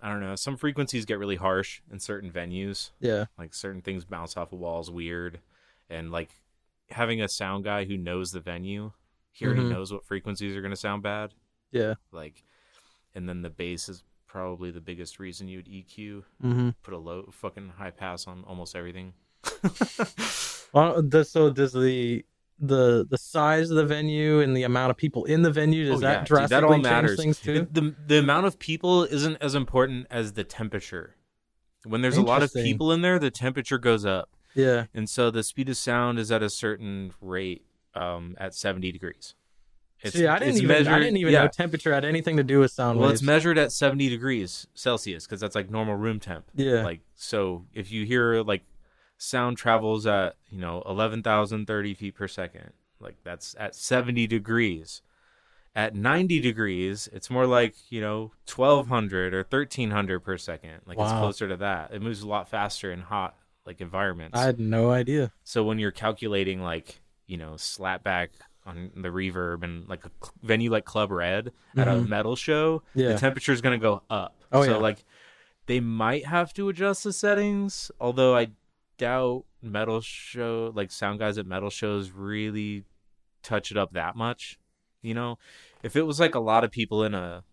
I 0.00 0.08
don't 0.10 0.20
know. 0.20 0.34
Some 0.36 0.56
frequencies 0.56 1.04
get 1.06 1.18
really 1.18 1.36
harsh 1.36 1.80
in 1.90 1.98
certain 2.00 2.30
venues. 2.30 2.90
Yeah, 3.00 3.26
like 3.38 3.54
certain 3.54 3.80
things 3.82 4.04
bounce 4.04 4.36
off 4.36 4.52
of 4.52 4.58
walls 4.58 4.90
weird 4.90 5.40
and 5.88 6.10
like 6.12 6.30
having 6.90 7.22
a 7.22 7.28
sound 7.28 7.64
guy 7.64 7.84
who 7.84 7.96
knows 7.96 8.32
the 8.32 8.40
venue 8.40 8.92
he 9.30 9.44
already 9.46 9.60
Mhm. 9.62 9.70
knows 9.70 9.92
what 9.92 10.04
frequencies 10.04 10.56
are 10.56 10.60
going 10.62 10.72
to 10.72 10.76
sound 10.76 11.02
bad 11.02 11.32
yeah. 11.70 11.94
like 12.12 12.42
and 13.14 13.28
then 13.28 13.42
the 13.42 13.50
bass 13.50 13.88
is 13.90 14.02
probably 14.28 14.70
the 14.70 14.80
biggest 14.80 15.18
reason 15.18 15.48
you'd 15.48 15.66
eq 15.66 16.22
Mm-hmm. 16.44 16.68
put 16.84 16.94
a 16.94 16.98
low 16.98 17.28
fucking 17.32 17.70
high 17.78 17.90
pass 17.90 18.26
on 18.28 18.44
almost 18.46 18.76
everything. 18.76 19.14
Well, 20.74 21.00
does, 21.00 21.30
so 21.30 21.50
does 21.50 21.72
the 21.72 22.24
the 22.60 23.06
the 23.08 23.16
size 23.16 23.70
of 23.70 23.76
the 23.76 23.86
venue 23.86 24.40
and 24.40 24.54
the 24.54 24.64
amount 24.64 24.90
of 24.90 24.96
people 24.98 25.24
in 25.24 25.40
the 25.42 25.50
venue 25.50 25.86
does 25.86 25.98
Oh, 25.98 26.00
that 26.00 26.12
yeah, 26.12 26.18
dude, 26.18 26.26
drastically 26.26 26.82
that 26.82 26.94
all 26.94 27.06
change 27.06 27.18
things 27.18 27.40
too? 27.40 27.66
the, 27.70 27.94
the 28.06 28.18
amount 28.18 28.44
of 28.46 28.58
people 28.58 29.04
isn't 29.04 29.36
as 29.40 29.54
important 29.54 30.06
as 30.10 30.32
the 30.34 30.44
temperature. 30.44 31.14
When 31.84 32.02
there's 32.02 32.18
a 32.18 32.22
lot 32.22 32.42
of 32.42 32.52
people 32.52 32.92
in 32.92 33.00
there 33.00 33.18
the 33.18 33.30
temperature 33.30 33.78
goes 33.78 34.04
up. 34.04 34.28
Yeah, 34.54 34.86
and 34.92 35.08
so 35.08 35.30
the 35.30 35.42
speed 35.42 35.68
of 35.70 35.76
sound 35.78 36.18
is 36.18 36.30
at 36.30 36.42
a 36.42 36.50
certain 36.50 37.12
rate 37.22 37.64
um, 37.94 38.34
at 38.38 38.54
70 38.54 38.92
degrees. 38.92 39.34
It's, 40.02 40.14
See, 40.14 40.26
I 40.26 40.38
didn't 40.38 40.58
even 40.62 40.86
I 40.86 40.98
didn't 41.00 41.16
even 41.16 41.32
yeah. 41.32 41.42
know 41.42 41.48
temperature 41.48 41.92
had 41.92 42.04
anything 42.04 42.36
to 42.36 42.44
do 42.44 42.60
with 42.60 42.70
sound 42.70 42.98
Well, 43.00 43.08
waves. 43.08 43.20
it's 43.20 43.26
measured 43.26 43.58
at 43.58 43.72
70 43.72 44.08
degrees 44.08 44.66
Celsius 44.74 45.26
because 45.26 45.40
that's 45.40 45.54
like 45.56 45.70
normal 45.70 45.96
room 45.96 46.20
temp. 46.20 46.46
yeah. 46.54 46.82
Like 46.84 47.00
so, 47.16 47.64
if 47.74 47.90
you 47.90 48.04
hear 48.06 48.42
like 48.42 48.62
sound 49.16 49.56
travels 49.58 50.06
at 50.06 50.36
you 50.50 50.58
know 50.60 50.82
11,030 50.86 51.94
feet 51.94 52.14
per 52.14 52.28
second, 52.28 52.72
like 53.00 53.16
that's 53.24 53.56
at 53.58 53.74
70 53.74 54.26
degrees. 54.26 55.02
At 55.74 55.94
90 55.94 56.40
degrees, 56.40 57.08
it's 57.12 57.28
more 57.30 57.46
like 57.46 57.74
you 57.90 58.00
know 58.00 58.32
1200 58.52 59.34
or 59.34 59.38
1300 59.38 60.20
per 60.20 60.38
second. 60.38 60.80
Like 60.86 60.98
it's 60.98 61.12
closer 61.12 61.48
to 61.48 61.56
that. 61.56 61.92
It 61.92 62.02
moves 62.02 62.22
a 62.22 62.28
lot 62.28 62.48
faster 62.48 62.92
in 62.92 63.00
hot 63.00 63.36
like 63.66 63.80
environments. 63.80 64.38
I 64.38 64.44
had 64.44 64.58
no 64.60 64.90
idea. 64.90 65.32
So 65.44 65.64
when 65.64 65.78
you're 65.78 65.90
calculating 65.90 66.62
like 66.62 67.00
you 67.26 67.36
know 67.36 67.52
slapback 67.52 68.28
on 68.68 68.90
the 68.94 69.08
reverb 69.08 69.62
and 69.64 69.88
like 69.88 70.04
a 70.04 70.10
venue 70.42 70.70
like 70.70 70.84
Club 70.84 71.10
Red 71.10 71.52
at 71.76 71.88
a 71.88 71.92
Mhm. 71.92 72.08
metal 72.08 72.36
show, 72.36 72.82
Yeah. 72.94 73.12
the 73.14 73.18
temperature 73.18 73.52
is 73.52 73.60
going 73.60 73.78
to 73.78 73.82
go 73.82 74.02
up. 74.10 74.36
Oh, 74.52 74.62
so 74.64 74.72
yeah. 74.72 74.76
like 74.76 75.04
they 75.66 75.80
might 75.80 76.26
have 76.26 76.52
to 76.54 76.68
adjust 76.68 77.04
the 77.04 77.12
settings, 77.12 77.90
although 78.00 78.36
I 78.36 78.48
doubt 78.98 79.44
metal 79.62 80.00
show 80.00 80.72
like 80.74 80.90
sound 80.90 81.18
guys 81.18 81.38
at 81.38 81.46
metal 81.46 81.70
shows 81.70 82.10
really 82.10 82.84
touch 83.42 83.70
it 83.70 83.76
up 83.76 83.92
that 83.92 84.16
much. 84.16 84.58
You 85.02 85.14
know, 85.14 85.38
if 85.82 85.96
it 85.96 86.02
was 86.02 86.20
like 86.20 86.34
a 86.34 86.40
lot 86.40 86.64
of 86.64 86.70
people 86.70 87.04
in 87.04 87.14
a 87.14 87.44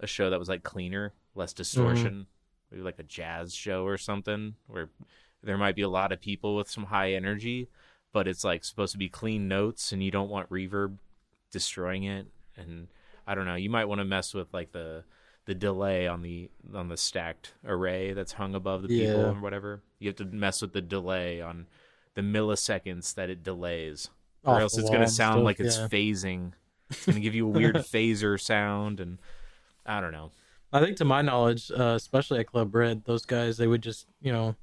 a 0.00 0.06
show 0.06 0.30
that 0.30 0.38
was 0.38 0.48
like 0.48 0.62
cleaner, 0.62 1.12
less 1.34 1.52
distortion, 1.52 2.26
maybe 2.70 2.82
like 2.82 2.98
a 2.98 3.02
jazz 3.04 3.54
show 3.54 3.84
or 3.84 3.98
something 3.98 4.54
where 4.66 4.88
there 5.42 5.58
might 5.58 5.74
be 5.76 5.82
a 5.82 5.88
lot 5.88 6.12
of 6.12 6.20
people 6.20 6.56
with 6.56 6.70
some 6.70 6.84
high 6.84 7.12
energy, 7.12 7.68
but 8.12 8.26
it's 8.28 8.44
like 8.44 8.64
supposed 8.64 8.92
to 8.92 8.98
be 8.98 9.08
clean 9.08 9.48
notes 9.48 9.92
and 9.92 10.02
you 10.02 10.10
don't 10.10 10.30
want 10.30 10.50
reverb 10.50 10.96
destroying 11.52 12.04
it 12.04 12.26
and 12.56 12.88
I 13.26 13.34
don't 13.34 13.46
know, 13.46 13.54
you 13.56 13.70
might 13.70 13.84
want 13.86 14.00
to 14.00 14.04
mess 14.04 14.32
with 14.34 14.52
like 14.54 14.72
the 14.72 15.04
the 15.44 15.54
delay 15.54 16.06
on 16.06 16.20
the 16.22 16.50
on 16.74 16.88
the 16.88 16.96
stacked 16.96 17.54
array 17.64 18.12
that's 18.12 18.32
hung 18.32 18.54
above 18.54 18.82
the 18.82 18.88
people 18.88 19.20
Yeah. 19.20 19.28
or 19.28 19.34
whatever. 19.34 19.82
You 19.98 20.08
have 20.08 20.16
to 20.16 20.24
mess 20.24 20.60
with 20.62 20.72
the 20.72 20.82
delay 20.82 21.40
on 21.40 21.66
the 22.14 22.22
milliseconds 22.22 23.14
that 23.14 23.30
it 23.30 23.42
delays. 23.42 24.10
Or 24.44 24.60
else 24.60 24.78
it's 24.78 24.88
gonna 24.90 25.08
sound 25.08 25.34
stuff, 25.34 25.44
like 25.44 25.60
it's 25.60 25.78
yeah. 25.78 25.88
phasing. 25.88 26.52
It's 26.90 27.04
gonna 27.06 27.20
give 27.20 27.34
you 27.34 27.46
a 27.46 27.50
weird 27.58 27.76
phaser 27.76 28.40
sound 28.40 29.00
and 29.00 29.18
I 29.86 30.00
don't 30.00 30.12
know. 30.12 30.30
I 30.72 30.80
think 30.80 30.98
to 30.98 31.04
my 31.04 31.22
knowledge, 31.22 31.70
uh, 31.70 31.94
especially 31.96 32.40
at 32.40 32.46
Club 32.46 32.74
Red, 32.74 33.04
those 33.04 33.24
guys 33.24 33.56
they 33.56 33.66
would 33.66 33.82
just 33.82 34.06
you 34.22 34.32
know, 34.32 34.54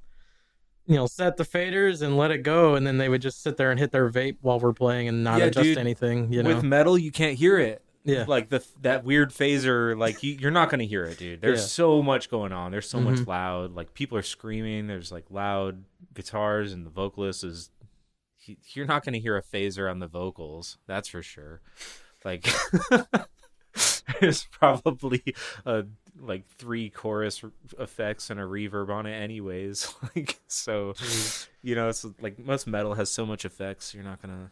you 0.86 0.94
know, 0.96 1.06
set 1.06 1.36
the 1.36 1.44
faders 1.44 2.02
and 2.02 2.16
let 2.16 2.30
it 2.30 2.38
go, 2.44 2.74
and 2.76 2.86
then 2.86 2.98
they 2.98 3.08
would 3.08 3.22
just 3.22 3.42
sit 3.42 3.56
there 3.56 3.70
and 3.70 3.78
hit 3.80 3.90
their 3.92 4.08
vape 4.10 4.36
while 4.40 4.58
we're 4.60 4.72
playing 4.72 5.08
and 5.08 5.24
not 5.24 5.38
Yeah, 5.40 5.46
adjust 5.46 5.64
dude. 5.64 5.78
anything. 5.78 6.32
You 6.32 6.42
know, 6.42 6.54
With 6.54 6.62
metal 6.64 6.96
you 6.96 7.10
can't 7.10 7.36
hear 7.36 7.58
it. 7.58 7.82
yeah, 8.04 8.24
like 8.28 8.50
the 8.50 8.64
that 8.82 9.02
weird 9.04 9.30
phaser 9.30 9.98
like 9.98 10.22
you, 10.22 10.34
you're 10.40 10.52
not 10.52 10.70
going 10.70 10.78
to 10.78 10.86
hear 10.86 11.02
it 11.02 11.18
dude 11.18 11.40
there's 11.40 11.58
Yeah. 11.62 11.66
so 11.66 12.02
much 12.04 12.30
going 12.30 12.52
on 12.52 12.70
there's 12.70 12.88
so 12.88 13.00
much 13.00 13.16
Mhm. 13.18 13.26
loud 13.26 13.74
like 13.74 13.94
people 13.94 14.16
are 14.16 14.22
screaming 14.22 14.86
there's 14.86 15.10
like 15.10 15.24
loud 15.28 15.82
guitars 16.14 16.72
and 16.72 16.86
the 16.86 16.90
vocalist 16.90 17.42
is 17.42 17.70
he, 18.38 18.58
you're 18.74 18.86
not 18.86 19.04
going 19.04 19.14
to 19.14 19.18
hear 19.18 19.36
a 19.36 19.42
phaser 19.42 19.90
on 19.90 19.98
the 19.98 20.06
vocals 20.06 20.78
that's 20.86 21.08
for 21.08 21.20
sure 21.20 21.60
like 22.24 22.46
there's 24.20 24.44
probably 24.52 25.22
uh 25.66 25.82
like 26.20 26.46
three 26.46 26.90
chorus 26.90 27.42
effects 27.78 28.30
and 28.30 28.40
a 28.40 28.44
reverb 28.44 28.88
on 28.90 29.06
it 29.06 29.14
anyways. 29.14 29.92
Like 30.14 30.38
so 30.46 30.94
you 31.62 31.74
know 31.74 31.88
it's 31.88 32.06
like 32.20 32.38
most 32.38 32.66
metal 32.66 32.94
has 32.94 33.10
so 33.10 33.26
much 33.26 33.44
effects 33.44 33.92
you're 33.92 34.04
not 34.04 34.22
gonna 34.22 34.50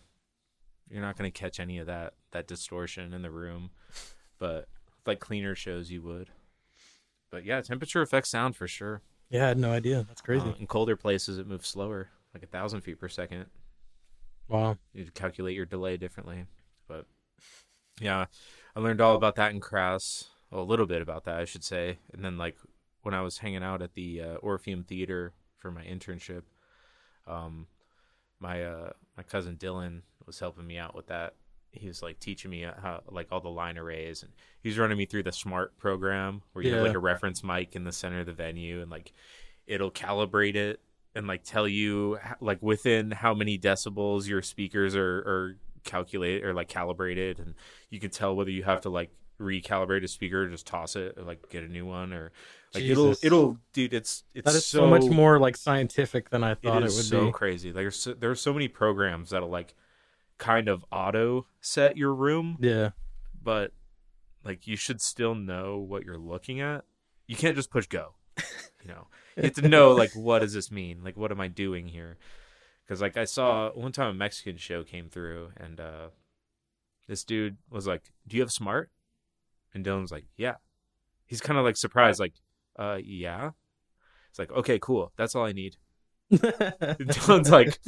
you're 0.91 1.01
not 1.01 1.17
gonna 1.17 1.31
catch 1.31 1.61
any 1.61 1.79
of 1.79 1.87
that 1.87 2.15
that 2.33 2.47
distortion 2.47 3.15
in 3.15 3.23
the 3.23 3.31
room. 3.31 3.71
But 4.39 4.69
like 5.07 5.21
cleaner 5.21 5.55
shows 5.55 5.91
you 5.91 6.03
would. 6.03 6.31
But 7.31 7.45
yeah 7.45 7.61
temperature 7.61 8.03
affects 8.03 8.31
sound 8.31 8.57
for 8.57 8.69
sure. 8.69 9.03
Yeah, 9.31 9.45
I 9.45 9.49
had 9.49 9.59
no 9.59 9.71
idea. 9.71 10.05
That's 10.07 10.21
crazy. 10.21 10.49
Uh, 10.49 10.55
in 10.59 10.67
colder 10.67 10.97
places 10.97 11.39
it 11.39 11.47
moves 11.47 11.69
slower 11.69 12.11
like 12.35 12.43
a 12.43 12.49
thousand 12.49 12.83
feet 12.83 12.99
per 12.99 13.09
second. 13.09 13.47
Wow. 14.49 14.77
you 14.93 15.07
calculate 15.15 15.57
your 15.57 15.65
delay 15.67 15.97
differently. 15.97 16.45
But 16.87 17.07
yeah 18.01 18.27
i 18.75 18.81
learned 18.81 19.01
all 19.01 19.15
about 19.15 19.37
that 19.37 19.53
in 19.53 19.61
CRAS 19.61 20.29
a 20.55 20.63
little 20.63 20.87
bit 20.87 21.03
about 21.03 21.25
that 21.25 21.37
i 21.37 21.45
should 21.45 21.65
say. 21.65 21.99
And 22.13 22.25
then 22.25 22.39
like 22.39 22.57
when 23.03 23.15
i 23.15 23.21
was 23.21 23.39
hanging 23.39 23.63
out 23.63 23.83
at 23.83 23.95
the 23.95 24.21
uh, 24.21 24.35
orpheum 24.37 24.85
theater 24.85 25.33
for 25.59 25.71
my 25.71 25.83
internship 25.85 26.43
um 27.27 27.67
my 28.41 28.63
uh 28.63 28.91
my 29.17 29.23
cousin 29.23 29.57
dylan 29.57 30.03
was 30.27 30.39
helping 30.39 30.67
me 30.67 30.79
out 30.79 30.95
with 30.95 31.07
that. 31.09 31.35
He 31.73 31.89
was 31.89 32.03
like 32.03 32.21
teaching 32.21 32.51
me 32.51 32.63
how 32.63 33.03
like 33.11 33.29
all 33.33 33.41
the 33.41 33.49
line 33.49 33.79
arrays. 33.79 34.23
And 34.23 34.33
he 34.63 34.69
was 34.69 34.79
running 34.79 34.97
me 34.97 35.07
through 35.07 35.25
the 35.25 35.31
Smaart 35.31 35.71
program 35.77 36.43
where 36.53 36.65
you 36.65 36.73
have 36.75 36.85
like 36.85 36.95
a 36.95 37.01
reference 37.01 37.43
mic 37.43 37.75
in 37.75 37.85
the 37.85 37.93
center 37.93 38.21
of 38.21 38.27
the 38.27 38.33
venue. 38.33 38.81
And 38.81 38.91
like 38.91 39.13
it'll 39.67 39.91
calibrate 39.91 40.55
it 40.55 40.81
and 41.17 41.27
like 41.27 41.43
tell 41.43 41.67
you 41.67 42.19
like 42.41 42.63
within 42.63 43.11
how 43.11 43.35
many 43.35 43.59
decibels 43.59 44.29
your 44.29 44.43
speakers 44.43 44.95
are 44.95 45.19
are 45.19 45.57
calculated 45.83 46.45
or 46.45 46.55
like 46.55 46.69
calibrated. 46.69 47.41
And 47.41 47.55
you 47.91 47.99
can 47.99 48.11
tell 48.11 48.37
whether 48.37 48.51
you 48.51 48.63
have 48.63 48.83
to 48.83 48.89
like 48.89 49.11
recalibrate 49.41 50.05
a 50.05 50.09
speaker 50.09 50.49
just 50.49 50.67
toss 50.67 50.95
it 50.97 51.19
or 51.19 51.25
like 51.25 51.49
get 51.51 51.65
a 51.65 51.69
new 51.69 51.85
one 51.85 52.13
or 52.13 52.31
like 52.73 52.83
Jesus. 52.85 53.23
it'll 53.23 53.39
it'll 53.39 53.59
dude 53.73 53.93
it's 53.93 54.25
it's 54.35 54.45
That 54.45 54.57
is 54.57 54.67
so, 54.67 54.87
much 54.87 55.05
more 55.05 55.39
like 55.39 55.57
scientific 55.57 56.31
than 56.31 56.45
I 56.45 56.55
thought 56.55 56.83
it 56.83 56.85
it, 56.85 56.87
is 56.87 56.97
would 56.97 57.05
so 57.07 57.21
be. 57.21 57.27
So 57.27 57.33
crazy 57.33 57.69
like 57.73 57.83
there's 57.83 57.97
so, 57.97 58.15
there's 58.15 58.41
so 58.41 58.53
many 58.53 58.69
programs 58.69 59.31
that'll 59.31 59.49
like 59.49 59.75
kind 60.39 60.69
of 60.69 60.85
auto 60.91 61.47
set 61.61 61.97
your 61.97 62.15
room 62.15 62.59
Yeah, 62.61 62.91
but 63.43 63.73
like 64.45 64.67
you 64.67 64.77
should 64.77 65.01
still 65.01 65.35
know 65.35 65.79
what 65.79 66.05
you're 66.05 66.19
looking 66.19 66.61
at. 66.61 66.85
You 67.27 67.37
can't 67.37 67.57
just 67.57 67.71
push 67.71 67.87
go. 67.87 68.15
You 68.85 68.91
know, 68.91 69.07
you 69.39 69.45
have 69.45 69.55
to 69.55 69.67
know 69.67 69.93
like 69.93 70.13
what 70.13 70.41
does 70.41 70.53
this 70.53 70.71
mean? 70.71 71.03
Like 71.03 71.17
what 71.17 71.31
am 71.31 71.41
I 71.41 71.49
doing 71.49 71.89
here? 71.89 72.19
Because 72.85 73.01
like 73.01 73.17
I 73.17 73.25
saw 73.25 73.71
one 73.71 73.93
time 73.93 74.11
a 74.11 74.13
Mexican 74.13 74.59
show 74.59 74.85
came 74.85 75.09
through 75.09 75.53
and 75.57 75.81
uh 75.81 76.09
this 77.09 77.25
dude 77.25 77.57
was 77.71 77.87
like, 77.87 78.13
"Do 78.27 78.37
you 78.37 78.43
have 78.43 78.51
Smaart?" 78.51 78.89
And 79.75 79.85
Dylan's 79.85 80.13
like, 80.13 80.25
"Yeah." 80.37 80.55
He's 81.27 81.41
kind 81.41 81.59
of 81.59 81.65
like 81.65 81.77
surprised, 81.77 82.21
like, 82.21 82.35
"Uh, 82.79 82.99
yeah." 83.03 83.51
It's 84.31 84.39
like, 84.39 84.53
"Okay, 84.53 84.79
cool. 84.79 85.13
That's 85.17 85.35
all 85.35 85.45
I 85.45 85.53
need." 85.53 85.77
Dylan's 86.33 87.51
like, 87.51 87.79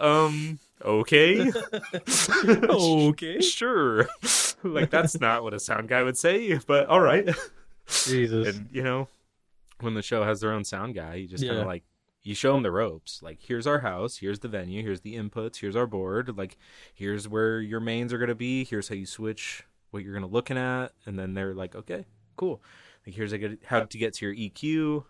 "Um, 0.00 0.58
okay." 0.84 1.50
okay. 2.44 3.40
sure. 3.40 4.08
like 4.62 4.90
that's 4.90 5.20
not 5.20 5.42
what 5.42 5.54
a 5.54 5.60
sound 5.60 5.88
guy 5.88 6.02
would 6.02 6.16
say, 6.16 6.58
but 6.66 6.86
all 6.86 7.00
right. 7.00 7.28
Jesus. 7.86 8.56
and 8.56 8.68
you 8.72 8.82
know, 8.82 9.08
when 9.80 9.94
the 9.94 10.02
show 10.02 10.24
has 10.24 10.40
their 10.40 10.52
own 10.52 10.64
sound 10.64 10.94
guy, 10.94 11.14
you 11.14 11.28
just 11.28 11.46
kind 11.46 11.58
of 11.58 11.66
like 11.66 11.84
you 12.22 12.34
show 12.34 12.52
them 12.54 12.62
the 12.62 12.72
ropes. 12.72 13.22
Like 13.22 13.38
here's 13.40 13.66
our 13.66 13.78
house, 13.80 14.16
here's 14.16 14.40
the 14.40 14.48
venue, 14.48 14.82
here's 14.82 15.02
the 15.02 15.14
inputs, 15.14 15.56
here's 15.56 15.76
our 15.76 15.86
board. 15.86 16.36
Like 16.36 16.56
here's 16.92 17.28
where 17.28 17.60
your 17.60 17.80
mains 17.80 18.12
are 18.12 18.18
gonna 18.18 18.34
be. 18.34 18.64
Here's 18.64 18.88
how 18.88 18.96
you 18.96 19.06
switch 19.06 19.64
what 19.90 20.02
you're 20.02 20.14
gonna 20.14 20.26
looking 20.26 20.58
at, 20.58 20.92
and 21.06 21.18
then 21.18 21.34
they're 21.34 21.54
like, 21.54 21.74
okay, 21.74 22.06
cool. 22.36 22.62
Like 23.06 23.14
here's 23.14 23.32
a 23.32 23.38
good 23.38 23.58
how 23.64 23.80
to 23.80 23.98
get 23.98 24.14
to 24.14 24.26
your 24.26 24.34
EQ, 24.34 25.04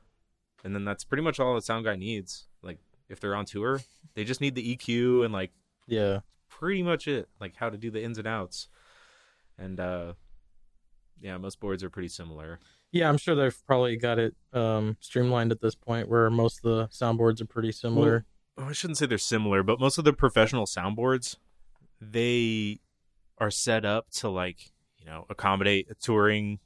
and 0.65 0.75
then 0.75 0.85
that's 0.85 1.05
pretty 1.05 1.23
much 1.23 1.41
all 1.41 1.55
the 1.55 1.63
sound 1.63 1.85
guy 1.85 1.97
needs. 1.97 2.47
Like 2.63 2.79
if 3.09 3.21
they're 3.21 3.35
on 3.35 3.45
tour, 3.45 3.81
they 4.15 4.25
just 4.25 4.41
need 4.41 4.55
the 4.55 4.77
EQ 4.77 5.25
and 5.25 5.33
like 5.33 5.53
yeah. 5.87 6.21
pretty 6.49 6.83
much 6.83 7.07
it 7.09 7.29
like 7.41 7.55
how 7.57 7.71
to 7.71 7.77
do 7.79 7.91
the 7.91 8.03
ins 8.03 8.19
and 8.19 8.27
outs 8.27 8.69
and 9.59 9.79
uh 9.79 10.13
yeah 11.21 11.37
most 11.39 11.61
boards 11.61 11.83
are 11.85 11.91
pretty 11.91 12.09
similar 12.09 12.59
Yeah, 12.93 13.09
I'm 13.09 13.19
sure 13.19 13.35
they've 13.35 13.67
probably 13.67 13.97
got 13.97 14.19
it 14.19 14.35
um, 14.53 14.97
streamlined 15.01 15.53
at 15.53 15.61
this 15.61 15.75
point 15.75 16.09
where 16.09 16.29
most 16.31 16.59
of 16.59 16.63
the 16.65 16.89
soundboards 16.89 17.41
are 17.41 17.47
pretty 17.47 17.73
similar. 17.73 18.25
oh, 18.59 18.65
i 18.65 18.73
shouldn't 18.73 18.97
say 18.99 19.07
they're 19.07 19.19
similar 19.19 19.63
but 19.63 19.79
most 19.81 19.97
of 19.99 20.05
the 20.05 20.13
professional 20.13 20.67
soundboards 20.67 21.37
they 22.01 22.81
are 23.39 23.51
set 23.51 23.85
up 23.85 24.11
to 24.11 24.29
like 24.29 24.73
you 24.99 25.07
know 25.07 25.27
accommodate 25.31 25.89
a 25.91 25.95
touring 25.95 26.59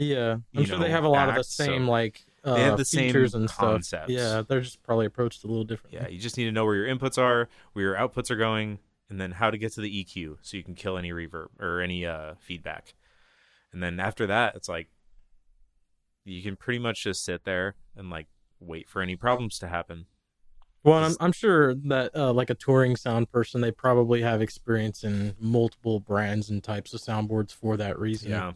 yeah, 0.00 0.36
I'm 0.54 0.64
sure 0.64 0.78
they 0.78 0.90
have 0.90 1.02
a 1.02 1.08
lot 1.08 1.28
of 1.28 1.34
the 1.34 1.40
act, 1.40 1.48
so 1.48 1.64
same 1.64 1.88
like 1.88 2.24
uh, 2.44 2.54
they 2.54 2.62
have 2.62 2.78
the 2.78 2.84
same 2.84 3.08
features 3.08 3.34
and 3.34 3.50
stuff. 3.50 4.08
Yeah, 4.08 4.42
they're 4.48 4.60
just 4.60 4.80
probably 4.84 5.06
approached 5.06 5.42
a 5.42 5.48
little 5.48 5.64
differently. 5.64 5.98
yeah 6.00 6.08
you 6.08 6.20
just 6.20 6.36
need 6.36 6.44
to 6.44 6.52
know 6.52 6.64
where 6.64 6.76
your 6.76 6.86
inputs 6.86 7.18
are 7.18 7.48
where 7.72 7.84
your 7.84 7.94
outputs 7.96 8.30
are 8.30 8.36
going 8.36 8.78
and 9.10 9.20
then 9.20 9.32
how 9.32 9.50
to 9.50 9.58
get 9.58 9.72
to 9.72 9.80
the 9.80 10.04
eq 10.04 10.36
so 10.42 10.56
you 10.56 10.62
can 10.62 10.74
kill 10.76 10.96
any 10.96 11.10
reverb 11.10 11.48
or 11.58 11.80
any 11.80 12.06
uh 12.06 12.34
feedback 12.38 12.94
and 13.72 13.82
then 13.82 13.98
after 13.98 14.26
that 14.26 14.54
it's 14.54 14.68
like 14.68 14.88
you 16.24 16.42
can 16.42 16.54
pretty 16.56 16.78
much 16.78 17.02
just 17.02 17.24
sit 17.24 17.44
there 17.44 17.74
and 17.96 18.08
like 18.08 18.26
wait 18.60 18.88
for 18.88 19.02
any 19.02 19.16
problems 19.16 19.58
to 19.58 19.66
happen 19.66 20.06
Well, 20.84 21.04
I'm, 21.04 21.16
I'm 21.20 21.32
sure 21.32 21.74
that 21.74 22.14
uh, 22.14 22.32
like 22.32 22.50
a 22.50 22.54
touring 22.54 22.96
sound 22.96 23.30
person, 23.30 23.60
they 23.60 23.72
probably 23.72 24.22
have 24.22 24.40
experience 24.40 25.04
in 25.04 25.34
multiple 25.38 26.00
brands 26.00 26.50
and 26.50 26.62
types 26.62 26.94
of 26.94 27.00
soundboards 27.00 27.52
for 27.52 27.76
that 27.76 27.98
reason. 27.98 28.30
Yeah. 28.30 28.52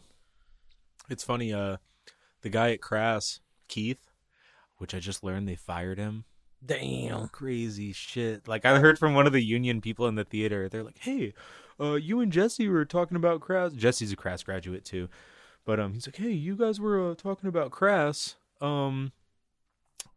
It's 1.10 1.24
funny, 1.24 1.52
uh 1.52 1.76
the 2.42 2.48
guy 2.48 2.72
at 2.72 2.80
CRAS, 2.80 3.40
Keith, 3.68 4.10
which 4.78 4.94
I 4.94 4.98
just 4.98 5.22
learned 5.22 5.46
they 5.48 5.54
fired 5.54 5.98
him 5.98 6.24
Damn. 6.64 7.28
crazy 7.28 7.92
shit. 7.92 8.46
Like 8.46 8.64
I 8.64 8.78
heard 8.78 8.98
from 8.98 9.14
one 9.14 9.26
of 9.26 9.32
the 9.32 9.42
union 9.42 9.80
people 9.80 10.06
in 10.06 10.14
the 10.14 10.24
theater. 10.24 10.68
They're 10.68 10.82
like, 10.82 10.98
"Hey, 10.98 11.34
uh, 11.80 11.94
you 11.94 12.20
and 12.20 12.32
Jesse 12.32 12.68
were 12.68 12.84
talking 12.84 13.16
about 13.16 13.40
CRAS. 13.40 13.72
Jesse's 13.74 14.12
a 14.12 14.16
CRAS 14.16 14.42
graduate 14.42 14.84
too, 14.84 15.08
but 15.64 15.80
um, 15.80 15.94
he's 15.94 16.06
like, 16.06 16.16
"Hey, 16.16 16.30
you 16.32 16.56
guys 16.56 16.80
were 16.80 17.10
uh, 17.10 17.14
talking 17.14 17.48
about 17.48 17.70
CRAS. 17.70 18.36
Um, 18.60 19.12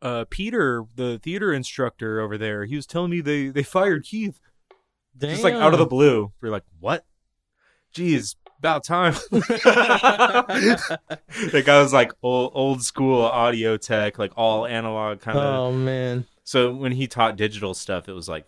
uh, 0.05 0.25
Peter, 0.29 0.83
the 0.95 1.19
theater 1.23 1.51
instructor 1.51 2.19
over 2.21 2.37
there, 2.37 2.65
he 2.65 2.75
was 2.75 2.85
telling 2.85 3.09
me 3.09 3.21
they 3.21 3.47
they 3.47 3.63
fired 3.63 4.03
Keith 4.03 4.39
Damn. 5.17 5.31
just 5.31 5.43
like 5.43 5.55
out 5.55 5.73
of 5.73 5.79
the 5.79 5.85
blue. 5.87 6.31
We're 6.41 6.51
like, 6.51 6.63
what? 6.79 7.05
Jeez, 7.93 8.35
about 8.59 8.83
time. 8.83 9.13
the 9.31 10.53
guy 11.65 11.81
was 11.81 11.91
like 11.91 12.11
old, 12.21 12.51
old 12.53 12.83
school 12.83 13.23
audio 13.23 13.77
tech, 13.77 14.19
like 14.19 14.33
all 14.35 14.67
analog 14.67 15.21
kind 15.21 15.39
of. 15.39 15.43
Oh 15.43 15.71
man. 15.71 16.25
So 16.43 16.71
when 16.71 16.91
he 16.91 17.07
taught 17.07 17.35
digital 17.35 17.73
stuff, 17.73 18.07
it 18.07 18.13
was 18.13 18.29
like 18.29 18.45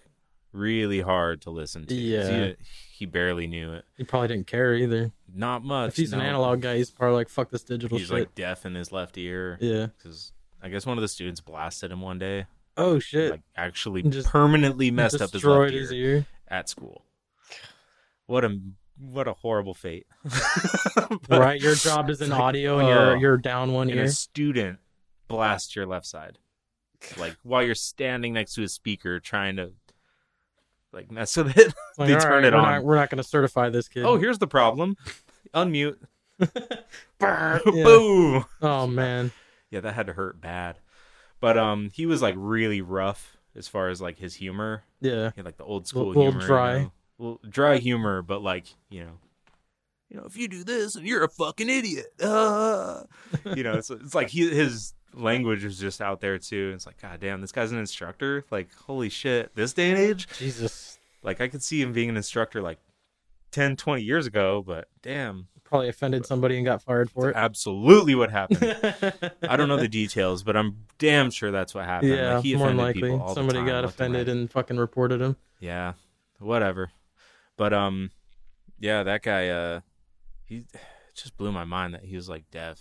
really 0.51 1.01
hard 1.01 1.41
to 1.41 1.49
listen 1.49 1.87
to. 1.87 1.95
Yeah. 1.95 2.29
He, 2.29 2.55
he 2.99 3.05
barely 3.07 3.47
knew 3.47 3.73
it. 3.73 3.85
He 3.97 4.03
probably 4.03 4.27
didn't 4.27 4.45
care 4.45 4.75
either. 4.75 5.11
Not 5.33 5.63
much. 5.63 5.89
If 5.89 5.97
he's 5.97 6.13
an 6.13 6.21
analog 6.21 6.61
guy, 6.61 6.77
he's 6.77 6.91
probably 6.91 7.15
like, 7.15 7.29
"Fuck 7.29 7.49
this 7.49 7.63
digital 7.63 7.97
He's 7.97 8.07
shit." 8.07 8.17
like 8.17 8.35
deaf 8.35 8.65
in 8.65 8.75
his 8.75 8.91
left 8.91 9.17
ear. 9.17 9.57
yeah. 9.59 9.87
Because 9.97 10.33
I 10.68 10.70
guess 10.70 10.86
one 10.86 10.97
of 10.97 11.01
the 11.01 11.07
students 11.07 11.39
blasted 11.39 11.93
him 11.93 12.01
one 12.01 12.20
day. 12.20 12.45
Oh 12.76 12.99
shit. 12.99 13.32
Like 13.32 13.41
actually 13.55 14.03
Just 14.03 14.28
permanently 14.28 14.91
messed 14.91 15.22
up 15.22 15.32
his 15.32 15.45
left 15.45 15.72
ear. 15.72 15.80
his 15.80 15.93
ear. 15.93 16.26
at 16.49 16.68
school. 16.68 17.05
What 18.26 18.43
a 18.43 18.59
what 18.99 19.30
a 19.30 19.34
horrible 19.34 19.74
fate. 19.74 20.07
Right. 21.30 21.61
Your 21.61 21.76
job 21.76 22.09
is 22.09 22.22
in 22.22 22.32
like, 22.32 22.39
audio, 22.39 22.80
and 22.80 22.88
oh, 22.88 22.91
you're 22.91 23.18
you're 23.18 23.38
down 23.38 23.72
one 23.72 23.89
and 23.89 23.99
ear. 23.99 24.05
a 24.05 24.09
student 24.09 24.80
blasts 25.30 25.74
your 25.74 25.86
left 25.86 26.05
side, 26.05 26.38
like 27.18 27.38
while 27.43 27.63
you're 27.63 27.76
standing 27.76 28.34
next 28.34 28.55
to 28.55 28.63
a 28.63 28.68
speaker 28.68 29.22
trying 29.22 29.55
to 29.55 29.72
like 30.91 31.09
mess 31.09 31.38
with 31.38 31.57
it. 31.57 31.74
Like, 31.97 32.09
they 32.09 32.18
turn 32.18 32.32
right, 32.32 32.43
it 32.43 32.53
we're 32.53 32.59
on. 32.59 32.72
Not, 32.72 32.84
we're 32.84 32.95
not 32.95 33.09
going 33.09 33.18
to 33.18 33.28
certify 33.28 33.70
this 33.70 33.88
kid. 33.88 34.03
oh, 34.05 34.18
here's 34.18 34.38
the 34.38 34.47
problem. 34.47 34.97
Unmute. 35.53 35.97
Boom. 37.20 38.45
Oh 38.61 38.86
man. 38.86 39.32
Yeah, 39.72 39.82
that 39.82 39.93
had 39.93 40.07
to 40.07 40.13
hurt 40.13 40.39
bad. 40.39 40.80
But 41.39 41.57
um, 41.57 41.91
he 41.93 42.05
was 42.05 42.22
like 42.22 42.36
really 42.38 42.82
rough 42.82 43.38
as 43.55 43.68
far 43.68 43.89
as 43.89 44.01
like 44.01 44.18
his 44.18 44.36
humor. 44.36 44.84
Yeah. 45.01 45.32
Had 45.36 45.45
like 45.45 45.57
the 45.57 45.63
old 45.63 45.88
school 45.88 46.07
Little 46.07 46.24
humor, 46.24 46.41
you 46.41 46.47
dry. 46.47 46.80
know? 46.80 46.91
Well, 47.18 47.39
dry 47.47 47.78
humor, 47.78 48.22
but 48.22 48.41
like 48.41 48.68
you 48.89 49.03
know, 49.03 49.20
you 50.09 50.18
know, 50.18 50.26
if 50.26 50.38
you 50.38 50.47
do 50.47 50.63
this, 50.63 50.95
and 50.95 51.05
you're 51.05 51.24
a 51.24 51.30
fucking 51.30 51.70
idiot. 51.70 52.07
Uh. 52.22 53.03
you 53.55 53.63
know, 53.63 53.74
it's 53.74 53.89
it's 53.89 54.15
like 54.15 54.30
he 54.30 54.49
his 54.49 54.93
language 55.13 55.63
is 55.63 55.80
just 55.80 56.01
out 56.01 56.22
there 56.22 56.38
too. 56.38 56.72
It's 56.74 56.86
like, 56.86 57.01
god 57.01 57.20
damn, 57.20 57.41
this 57.41 57.51
guy's 57.51 57.72
an 57.72 57.80
instructor. 57.80 58.45
Like, 58.51 58.74
holy 58.74 59.09
shit, 59.09 59.55
this 59.55 59.74
day 59.74 59.89
and 59.89 59.99
age. 59.99 60.28
Jesus. 60.38 60.99
Like, 61.24 61.41
I 61.41 61.47
could 61.47 61.63
see 61.63 61.82
him 61.82 61.93
being 61.93 62.09
an 62.09 62.18
instructor 62.18 62.61
like 62.61 62.78
10, 63.51 63.76
20 63.76 64.01
years 64.01 64.28
ago, 64.28 64.63
but 64.65 64.88
damn, 65.01 65.47
Probably 65.68 65.89
offended 65.89 66.26
somebody 66.26 66.55
and 66.55 66.65
got 66.65 66.82
fired 66.82 67.11
for 67.11 67.30
it. 67.30 67.36
absolutely 67.36 68.15
what 68.15 68.32
happened. 68.32 68.63
I 69.49 69.57
don't 69.57 69.68
know 69.68 69.76
the 69.76 69.89
details, 69.89 70.43
but 70.43 70.55
I'm 70.55 70.86
damn 70.97 71.30
sure 71.30 71.51
that's 71.51 71.76
what 71.76 71.84
happened. 71.84 72.13
yeah, 72.13 72.36
like, 72.36 72.45
he 72.45 72.55
more 72.55 72.68
than 72.68 72.80
offended 72.80 73.11
likely 73.11 73.34
somebody 73.34 73.65
got 73.65 73.84
offended 73.84 74.30
and 74.30 74.49
fucking 74.49 74.78
reported 74.78 75.20
him. 75.20 75.36
Yeah, 75.59 75.93
whatever. 76.39 76.91
But 77.57 77.74
um, 77.74 78.11
yeah, 78.80 79.03
that 79.03 79.24
guy 79.24 79.49
uh, 79.49 79.82
he 80.45 80.63
just 81.13 81.36
blew 81.36 81.51
my 81.51 81.65
mind 81.65 81.95
that 81.95 82.05
he 82.05 82.15
was 82.15 82.30
like 82.30 82.49
deaf, 82.49 82.80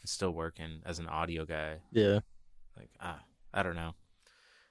and 0.00 0.08
still 0.08 0.32
working 0.32 0.82
as 0.84 0.98
an 0.98 1.06
audio 1.06 1.46
guy. 1.46 1.76
Yeah. 1.92 2.20
Like 2.76 2.90
ah, 3.00 3.20
I 3.54 3.62
don't 3.62 3.76
know. 3.76 3.94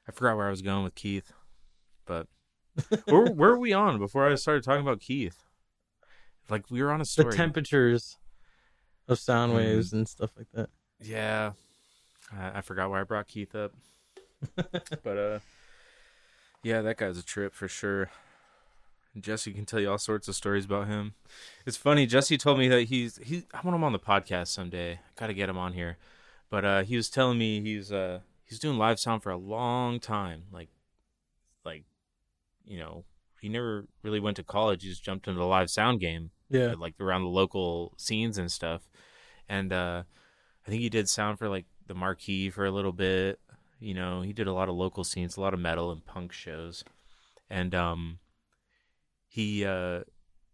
I 0.08 0.12
forgot 0.12 0.38
where 0.38 0.48
I 0.48 0.52
was 0.52 0.62
going 0.62 0.84
with 0.84 0.94
Keith, 0.94 1.32
but 2.06 2.28
where 3.06 3.26
where 3.26 3.52
were 3.52 3.58
we 3.58 3.74
on 3.74 3.98
before 3.98 4.30
I 4.30 4.36
started 4.36 4.64
talking 4.64 4.82
about 4.82 5.00
Keith? 5.00 5.44
Like 6.50 6.70
we 6.72 6.82
were 6.82 6.92
on 6.92 7.02
a 7.02 7.06
story. 7.06 7.32
The 7.32 7.38
temperatures 7.38 8.18
of 9.08 9.20
sound 9.20 9.52
Mhm. 9.54 9.56
waves 9.58 9.94
and 9.94 10.08
stuff 10.08 10.32
like 10.38 10.48
that. 10.54 10.70
Yeah, 11.02 11.54
I, 12.38 12.58
I 12.60 12.62
forgot 12.62 12.90
why 12.90 13.02
I 13.02 13.04
brought 13.04 13.28
Keith 13.28 13.56
up, 13.56 13.74
but 14.56 15.18
uh, 15.18 15.40
yeah, 16.64 16.82
that 16.82 16.98
guy's 16.98 17.18
a 17.18 17.24
trip 17.24 17.54
for 17.54 17.68
sure. 17.68 18.10
Jesse 19.20 19.54
can 19.54 19.66
tell 19.66 19.80
you 19.80 19.90
all 19.90 19.98
sorts 19.98 20.28
of 20.28 20.36
stories 20.36 20.66
about 20.66 20.88
him. 20.88 21.14
It's 21.66 21.78
funny. 21.78 22.06
Jesse 22.06 22.38
told 22.38 22.60
me 22.60 22.68
that 22.68 22.84
he's 22.84 23.18
he. 23.18 23.44
I 23.54 23.62
want 23.64 23.76
him 23.76 23.84
on 23.84 23.92
the 23.92 24.00
podcast 24.00 24.48
someday. 24.48 24.94
I 24.94 25.20
Got 25.20 25.28
to 25.28 25.34
get 25.34 25.50
him 25.50 25.58
on 25.58 25.74
here. 25.74 25.98
But 26.50 26.66
uh, 26.66 26.84
he 26.84 26.96
was 26.96 27.10
telling 27.10 27.38
me 27.38 27.60
he's 27.62 27.92
uh 27.92 28.20
he's 28.46 28.60
doing 28.60 28.78
live 28.78 29.00
sound 29.00 29.24
for 29.24 29.32
a 29.32 29.38
long 29.38 30.00
time. 30.00 30.44
Like, 30.52 30.70
like, 31.66 31.84
you 32.66 32.80
know, 32.80 33.04
he 33.42 33.50
never 33.50 33.86
really 34.04 34.20
went 34.20 34.38
to 34.38 34.44
college. 34.44 34.84
He 34.84 34.90
just 34.90 35.04
jumped 35.04 35.28
into 35.28 35.40
the 35.40 35.46
live 35.46 35.70
sound 35.70 36.00
game 36.00 36.32
Yeah. 36.50 36.74
like 36.78 36.96
around 37.00 37.24
the 37.24 37.30
local 37.30 37.94
scenes 37.98 38.38
and 38.38 38.52
stuff. 38.52 38.90
And 39.48 39.72
uh 39.74 40.04
I 40.66 40.70
think 40.70 40.82
he 40.82 40.90
did 40.90 41.10
sound 41.10 41.40
for 41.40 41.50
like 41.50 41.66
the 41.88 41.96
Marquee 41.96 42.50
for 42.50 42.66
a 42.66 42.72
little 42.72 42.92
bit. 42.92 43.40
You 43.80 43.94
know, 43.94 44.22
he 44.22 44.34
did 44.34 44.48
a 44.48 44.54
lot 44.54 44.70
of 44.70 44.76
local 44.76 45.04
scenes, 45.04 45.38
a 45.38 45.42
lot 45.42 45.54
of 45.54 45.60
metal 45.60 45.92
and 45.92 46.06
punk 46.06 46.32
shows. 46.34 46.84
And 47.50 47.74
um 47.74 48.20
he 49.28 49.66
uh 49.66 50.02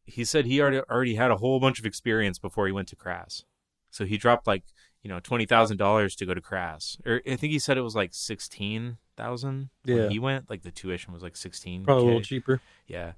he 0.06 0.24
said 0.24 0.46
he 0.46 0.62
already 0.62 0.80
already 0.82 1.16
had 1.16 1.32
a 1.32 1.38
whole 1.38 1.60
bunch 1.60 1.80
of 1.80 1.86
experience 1.86 2.38
before 2.40 2.66
he 2.68 2.72
went 2.72 2.88
to 2.90 2.96
CRAS. 2.96 3.44
So 3.90 4.06
he 4.06 4.18
dropped 4.18 4.46
like, 4.46 4.64
you 5.02 5.10
know, 5.10 5.20
twenty 5.20 5.46
thousand 5.46 5.78
dollars 5.78 6.16
to 6.18 6.26
go 6.26 6.34
to 6.34 6.42
CRAS. 6.42 6.98
Or 7.06 7.22
I 7.26 7.36
think 7.36 7.52
he 7.52 7.60
said 7.60 7.78
it 7.78 7.82
was 7.82 7.96
like 7.96 8.14
sixteen 8.14 8.98
thousand 9.18 9.70
Yeah. 9.86 9.96
when 9.96 10.12
he 10.12 10.20
went. 10.20 10.50
Like 10.50 10.62
the 10.64 10.72
tuition 10.72 11.14
was 11.14 11.24
like 11.24 11.36
sixteen. 11.36 11.84
Probably 11.86 12.04
a 12.04 12.06
little 12.08 12.22
cheaper. 12.22 12.62
Yeah. 12.88 13.14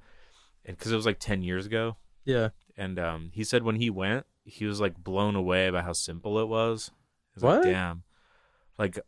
And 0.66 0.78
because 0.78 0.92
it 0.92 0.96
was 0.96 1.06
like 1.06 1.20
ten 1.20 1.42
years 1.44 1.66
ago 1.66 1.98
Yeah. 2.28 2.50
and 2.78 3.00
um, 3.00 3.32
he 3.34 3.44
said 3.44 3.64
when 3.64 3.78
he 3.78 3.90
went, 3.90 4.26
he 4.44 4.66
was 4.66 4.80
like 4.80 4.96
blown 5.02 5.36
away 5.36 5.70
by 5.70 5.82
how 5.82 5.94
simple 5.94 6.40
it 6.40 6.48
was. 6.48 6.92
He 7.34 7.38
was 7.38 7.44
What? 7.44 7.56
Like, 7.64 7.74
Damn, 7.74 8.04
like 8.78 9.00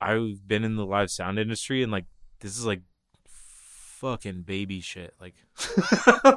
I've 0.00 0.46
been 0.46 0.64
in 0.64 0.76
the 0.76 0.84
live 0.86 1.10
sound 1.10 1.38
industry, 1.38 1.82
and 1.82 1.92
like 1.92 2.06
this 2.40 2.58
is 2.58 2.66
like 2.66 2.80
fucking 3.96 4.42
baby 4.42 4.80
shit. 4.80 5.14
Like 5.20 5.34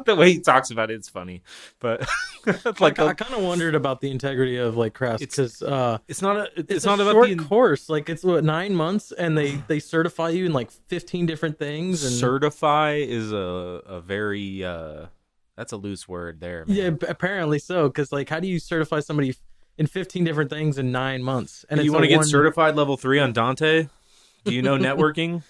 the 0.06 0.16
way 0.18 0.34
he 0.34 0.40
talks 0.40 0.72
about 0.72 0.90
it, 0.92 0.96
it's 0.96 1.10
funny, 1.10 1.42
but 1.80 2.08
like 2.46 2.80
Like 2.80 3.00
I 3.00 3.14
kind 3.14 3.34
of 3.34 3.44
wondered 3.44 3.76
about 3.76 4.00
the 4.02 4.10
integrity 4.12 4.58
of 4.58 4.78
like 4.78 4.94
CRAS 4.94 5.22
It's- 5.22 5.36
because 5.36 5.62
uh, 5.62 5.98
it's 6.08 6.22
not 6.22 6.38
a 6.38 6.50
it's, 6.56 6.72
it's, 6.72 6.86
not 6.86 7.00
a 7.00 7.04
about 7.04 7.14
short 7.14 7.30
the 7.30 7.36
course. 7.36 7.90
Like 7.90 8.10
it's 8.10 8.24
what 8.24 8.44
nine 8.44 8.74
months, 8.74 9.12
and 9.12 9.38
they 9.38 9.62
they 9.68 9.80
certify 9.80 10.30
you 10.30 10.46
in 10.46 10.54
like 10.54 10.72
fifteen 10.88 11.26
different 11.26 11.60
things. 11.60 12.04
And 12.04 12.14
certify 12.14 12.94
is 12.96 13.32
a 13.34 13.38
a 13.86 14.02
very 14.02 14.64
uh 14.64 15.08
that's 15.60 15.74
a 15.74 15.78
loose 15.78 16.08
word 16.08 16.40
there. 16.40 16.64
Man. 16.66 16.78
yeah, 16.78 17.10
apparently 17.10 17.60
so. 17.60 17.90
Because 17.90 18.14
like, 18.14 18.30
how 18.30 18.40
do 18.40 18.48
you 18.48 18.60
certify 18.60 19.02
somebody 19.02 19.36
in 19.78 19.88
fifteen 19.88 20.24
different 20.24 20.50
things 20.50 20.78
in 20.78 20.90
nine 20.90 21.22
months? 21.22 21.66
And 21.70 21.82
it's 21.82 21.86
you 21.86 21.92
want 21.92 22.04
to 22.04 22.08
get 22.08 22.16
one- 22.16 22.26
certified 22.26 22.78
level 22.78 22.96
three 22.96 23.20
on 23.20 23.34
Dante? 23.34 23.90
Do 24.46 24.54
you 24.54 24.62
know 24.62 24.78
networking? 24.80 25.44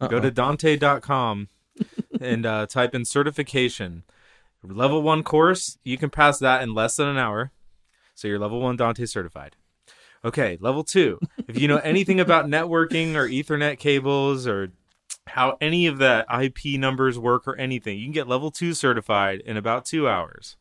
Go 0.00 0.18
to 0.18 0.30
Dante.com 0.30 1.48
and 2.22 2.46
uh, 2.46 2.66
type 2.68 2.94
in 2.94 3.04
certification. 3.04 4.04
Level 4.62 5.02
one 5.02 5.22
course, 5.22 5.76
you 5.84 5.98
can 5.98 6.08
pass 6.08 6.38
that 6.38 6.62
in 6.62 6.72
less 6.72 6.96
than 6.96 7.08
an 7.08 7.18
hour. 7.18 7.52
So 8.14 8.28
you're 8.28 8.38
level 8.38 8.60
one 8.60 8.76
Dante 8.76 9.04
certified. 9.04 9.56
Okay, 10.24 10.56
level 10.62 10.84
two. 10.84 11.20
If 11.46 11.58
you 11.58 11.68
know 11.68 11.76
anything 11.78 12.18
about 12.18 12.46
networking 12.46 13.14
or 13.14 13.28
Ethernet 13.28 13.78
cables 13.78 14.46
or 14.46 14.72
how 15.30 15.56
any 15.60 15.86
of 15.86 15.98
the 15.98 16.24
IP 16.42 16.78
numbers 16.78 17.18
work 17.18 17.46
or 17.48 17.56
anything, 17.56 17.98
you 17.98 18.04
can 18.06 18.12
get 18.12 18.28
level 18.28 18.50
two 18.50 18.74
certified 18.74 19.40
in 19.40 19.56
about 19.56 19.84
two 19.84 20.08
hours. 20.08 20.56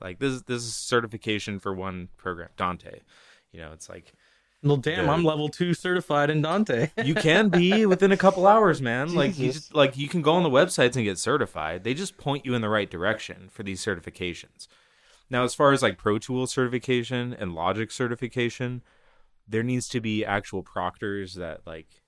Like 0.00 0.18
this, 0.18 0.42
this 0.42 0.62
is 0.62 0.74
certification 0.76 1.58
for 1.60 1.72
one 1.72 2.08
program, 2.16 2.48
Dante. 2.56 3.00
You 3.52 3.60
know, 3.60 3.72
it's 3.72 3.88
like 3.88 4.12
Well, 4.62 4.76
damn, 4.76 5.06
the- 5.06 5.12
I'm 5.12 5.24
level 5.24 5.48
two 5.48 5.72
certified 5.74 6.30
in 6.30 6.42
Dante. 6.42 6.90
you 7.04 7.14
can 7.14 7.48
be 7.48 7.86
within 7.92 8.12
a 8.12 8.16
couple 8.16 8.46
hours, 8.46 8.82
man. 8.82 9.14
Like 9.14 9.38
you 9.38 9.52
just 9.52 9.74
like 9.74 9.96
you 9.96 10.08
can 10.08 10.20
go 10.22 10.32
on 10.32 10.42
the 10.42 10.50
websites 10.50 10.96
and 10.96 11.04
get 11.04 11.18
certified. 11.18 11.84
They 11.84 11.94
just 11.94 12.16
point 12.18 12.44
you 12.44 12.54
in 12.54 12.62
the 12.62 12.68
right 12.68 12.90
direction 12.90 13.48
for 13.50 13.62
these 13.62 13.84
certifications. 13.84 14.66
Now, 15.30 15.44
as 15.44 15.54
far 15.54 15.72
as 15.72 15.82
like 15.82 15.96
Pro 15.96 16.18
Tools 16.18 16.52
certification 16.52 17.32
and 17.32 17.54
Logic 17.54 17.90
certification, 17.90 18.82
there 19.48 19.62
needs 19.62 19.88
to 19.88 20.00
be 20.00 20.24
actual 20.24 20.62
proctors 20.62 21.34
that 21.34 21.60
like, 21.66 21.86
you 21.88 22.02
know, 22.02 22.03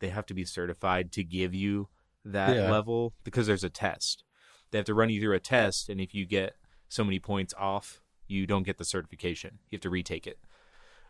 they 0.00 0.08
have 0.08 0.26
to 0.26 0.34
be 0.34 0.44
certified 0.44 1.12
to 1.12 1.22
give 1.24 1.54
you 1.54 1.88
that 2.24 2.56
Yeah. 2.56 2.70
level 2.70 3.14
because 3.24 3.46
there's 3.46 3.64
a 3.64 3.70
test. 3.70 4.24
They 4.70 4.78
have 4.78 4.86
to 4.86 4.94
run 4.94 5.10
you 5.10 5.20
through 5.20 5.34
a 5.36 5.40
test 5.40 5.88
and 5.88 6.00
if 6.00 6.14
you 6.14 6.26
get 6.26 6.56
so 6.88 7.04
many 7.04 7.18
points 7.18 7.54
off, 7.56 8.02
you 8.26 8.46
don't 8.46 8.64
get 8.64 8.78
the 8.78 8.84
certification. 8.84 9.58
You 9.70 9.76
have 9.76 9.82
to 9.82 9.90
retake 9.90 10.26
it. 10.26 10.38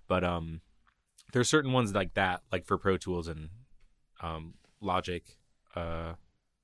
But 0.07 0.25
um 0.25 0.61
there's 1.33 1.49
certain 1.49 1.73
ones 1.73 1.95
like 1.95 2.15
that, 2.15 2.43
like 2.51 2.65
for 2.67 2.77
Pro 2.77 2.97
Tools 2.97 3.29
and 3.29 3.51
um, 4.21 4.55
Logic. 4.81 5.23
Uh, 5.77 6.15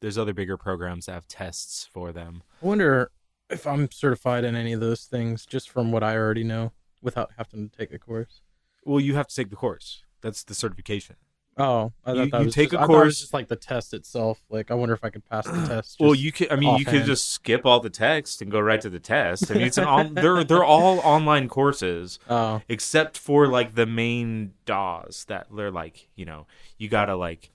there's 0.00 0.18
other 0.18 0.32
bigger 0.34 0.56
programs 0.56 1.06
that 1.06 1.12
have 1.12 1.28
tests 1.28 1.88
for 1.92 2.10
them. 2.12 2.42
I 2.60 2.66
wonder 2.66 3.12
if 3.48 3.64
I'm 3.64 3.88
certified 3.92 4.42
in 4.44 4.56
any 4.56 4.72
of 4.72 4.80
those 4.80 5.04
things 5.04 5.46
just 5.46 5.70
from 5.70 5.92
what 5.92 6.02
I 6.02 6.16
already 6.16 6.42
know 6.42 6.72
without 7.00 7.30
having 7.38 7.70
to 7.70 7.78
take 7.78 7.92
a 7.92 7.98
course. 8.00 8.40
Well, 8.84 8.98
you 8.98 9.14
have 9.14 9.28
to 9.28 9.34
take 9.36 9.50
the 9.50 9.56
course. 9.56 10.02
That's 10.20 10.42
the 10.42 10.54
certification. 10.54 11.14
Oh, 11.58 11.92
I 12.04 12.12
You- 12.12 12.28
thought 12.28 12.44
you 12.44 12.50
take 12.50 12.72
just, 12.72 12.82
a 12.82 12.86
course- 12.86 13.20
just 13.20 13.32
like 13.32 13.48
the 13.48 13.56
test 13.56 13.94
itself. 13.94 14.42
Like, 14.50 14.70
I 14.70 14.74
wonder 14.74 14.94
if 14.94 15.02
I 15.02 15.08
could 15.10 15.26
pass 15.28 15.46
the 15.46 15.52
test. 15.66 15.96
well, 15.98 16.14
you 16.14 16.30
could. 16.30 16.52
I 16.52 16.56
mean, 16.56 16.76
you 16.78 16.84
could 16.84 17.04
just 17.06 17.30
skip 17.30 17.64
all 17.64 17.80
the 17.80 17.88
text 17.90 18.42
and 18.42 18.50
go 18.50 18.60
right 18.60 18.80
to 18.80 18.90
the 18.90 19.00
test. 19.00 19.50
I 19.50 19.54
mean, 19.54 19.62
it's 19.66 19.78
an 19.78 19.84
on, 19.96 20.14
they're 20.14 20.44
they're 20.44 20.64
all 20.64 20.98
online 21.00 21.48
courses 21.48 22.18
Oh, 22.28 22.60
except 22.68 23.16
for 23.16 23.46
like 23.48 23.74
the 23.74 23.86
main 23.86 24.52
DAWs 24.66 25.24
that 25.28 25.46
they're 25.54 25.70
like, 25.70 26.08
you 26.14 26.26
know, 26.26 26.46
you 26.76 26.88
gotta 26.90 27.16
like, 27.16 27.50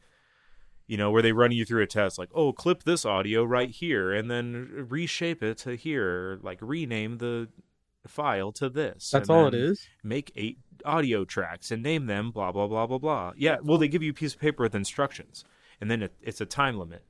you 0.88 0.98
know, 0.98 1.12
where 1.12 1.22
they 1.22 1.32
run 1.32 1.52
you 1.52 1.64
through 1.64 1.84
a 1.84 1.88
test, 1.88 2.18
like, 2.18 2.30
oh, 2.34 2.52
clip 2.52 2.84
this 2.84 3.06
audio 3.06 3.44
right 3.44 3.70
here 3.70 4.12
and 4.12 4.32
then 4.32 4.88
reshape 4.90 5.44
it 5.44 5.60
to 5.60 5.76
here, 5.76 6.40
like 6.42 6.58
rename 6.62 7.20
the 7.20 7.48
file 8.08 8.52
to 8.54 8.70
this. 8.70 9.10
that's 9.12 9.30
all 9.30 9.48
it 9.48 9.54
is. 9.54 9.88
Make 10.04 10.32
eight 10.36 10.60
audio 10.86 11.26
tracks 11.26 11.72
and 11.72 11.84
name 11.84 12.08
them, 12.08 12.32
blah 12.32 12.52
blah 12.52 12.68
blah 12.68 12.88
blah 12.88 12.98
blah. 12.98 13.34
Yeah, 13.38 13.58
well, 13.64 13.78
they 13.78 13.88
give 13.88 14.04
you 14.04 14.12
a 14.12 14.16
piece 14.16 14.34
of 14.34 14.40
paper 14.40 14.64
with 14.64 14.76
instructions, 14.76 15.44
and 15.80 15.90
then 15.92 16.02
it, 16.04 16.14
it's 16.22 16.42
a 16.42 16.46
time 16.46 16.78
limit. 16.78 17.04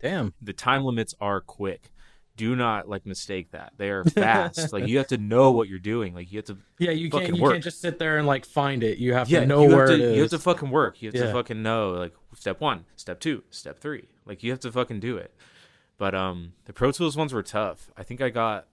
Damn. 0.00 0.34
The 0.40 0.52
time 0.52 0.82
limits 0.84 1.14
are 1.20 1.40
quick. 1.40 1.90
Do 2.36 2.56
not 2.56 2.88
like 2.88 3.04
mistake 3.04 3.50
that. 3.50 3.74
They 3.76 3.90
are 3.90 4.02
fast. 4.16 4.72
like 4.72 4.86
you 4.86 4.96
have 4.98 5.08
to 5.08 5.18
know 5.18 5.50
what 5.50 5.68
you're 5.68 5.78
doing. 5.78 6.14
Like 6.14 6.32
you 6.32 6.38
have 6.38 6.46
to 6.46 6.56
Yeah, 6.78 6.92
you 6.92 7.10
can't. 7.10 7.36
You 7.36 7.42
work. 7.42 7.52
can't 7.52 7.64
just 7.64 7.80
sit 7.82 7.98
there 7.98 8.16
and 8.16 8.26
like 8.26 8.46
find 8.46 8.82
it. 8.82 8.96
You 8.98 9.12
have 9.12 9.28
yeah, 9.28 9.40
to 9.40 9.46
know 9.46 9.68
you 9.68 9.76
where 9.76 9.86
to, 9.88 9.92
it 9.92 10.00
is. 10.00 10.16
You 10.16 10.22
have 10.22 10.30
to 10.30 10.38
fucking 10.38 10.70
work. 10.70 11.02
You 11.02 11.08
have 11.08 11.14
Yeah. 11.14 11.26
to 11.26 11.32
fucking 11.32 11.62
know 11.62 11.90
like 11.90 12.14
step 12.34 12.60
one, 12.60 12.86
step 12.96 13.20
two, 13.20 13.42
step 13.50 13.78
three. 13.78 14.08
Like 14.24 14.42
you 14.42 14.50
have 14.52 14.60
to 14.60 14.72
fucking 14.72 15.00
do 15.00 15.18
it. 15.18 15.34
But 15.98 16.14
um, 16.14 16.54
the 16.64 16.72
Pro 16.72 16.92
Tools 16.92 17.14
ones 17.14 17.34
were 17.34 17.42
tough. 17.42 17.90
I 17.94 18.04
think 18.04 18.22
I 18.22 18.30
got, 18.30 18.68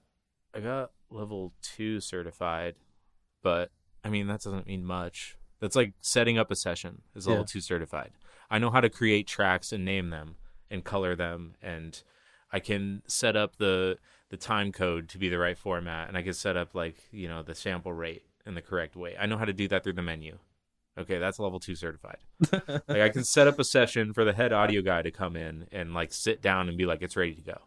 I 0.56 0.62
got 0.62 0.92
level 1.10 1.54
two 1.62 2.00
certified, 2.00 2.76
but 3.44 3.72
I 4.04 4.10
mean 4.10 4.28
that 4.28 4.42
doesn't 4.42 4.68
mean 4.68 4.86
much. 4.86 5.38
That's 5.60 5.76
like 5.76 5.94
setting 6.02 6.38
up 6.38 6.52
a 6.52 6.56
session 6.56 7.02
is 7.16 7.28
level 7.28 7.42
Yeah. 7.44 7.48
two 7.48 7.62
certified. 7.62 8.12
I 8.50 8.60
know 8.60 8.70
how 8.70 8.82
to 8.82 8.90
create 8.90 9.28
tracks 9.28 9.72
and 9.72 9.84
name 9.84 10.10
them 10.10 10.36
and 10.70 10.84
color 10.84 11.16
them, 11.16 11.56
and 11.62 12.02
I 12.52 12.60
can 12.60 13.02
set 13.08 13.36
up 13.36 13.58
the 13.58 13.98
the 14.30 14.38
time 14.38 14.72
code 14.72 15.08
to 15.10 15.18
be 15.18 15.30
the 15.30 15.38
right 15.38 15.58
format, 15.58 16.08
and 16.10 16.18
I 16.18 16.22
can 16.22 16.34
set 16.34 16.58
up 16.58 16.76
like 16.76 16.98
you 17.12 17.28
know 17.28 17.44
the 17.44 17.56
sample 17.56 17.94
rate 17.94 18.24
in 18.46 18.56
the 18.56 18.62
correct 18.62 18.96
way. 18.96 19.16
I 19.20 19.26
know 19.26 19.38
how 19.38 19.46
to 19.46 19.54
do 19.54 19.68
that 19.70 19.84
through 19.84 19.94
the 19.94 20.02
menu. 20.02 20.38
Okay, 21.00 21.20
that's 21.20 21.38
level 21.40 21.60
two 21.60 21.76
certified. 21.76 22.18
like 22.52 22.90
I 23.02 23.10
can 23.10 23.24
set 23.24 23.48
up 23.48 23.60
a 23.60 23.64
session 23.64 24.14
for 24.14 24.26
the 24.26 24.34
head 24.34 24.52
audio 24.52 24.82
guy 24.82 25.02
to 25.04 25.12
come 25.12 25.36
in 25.36 25.68
and 25.72 25.94
like 25.94 26.12
sit 26.12 26.42
down 26.42 26.70
and 26.70 26.78
be 26.78 26.86
like, 26.88 27.02
it's 27.04 27.16
ready 27.16 27.36
to 27.36 27.42
go. 27.42 27.58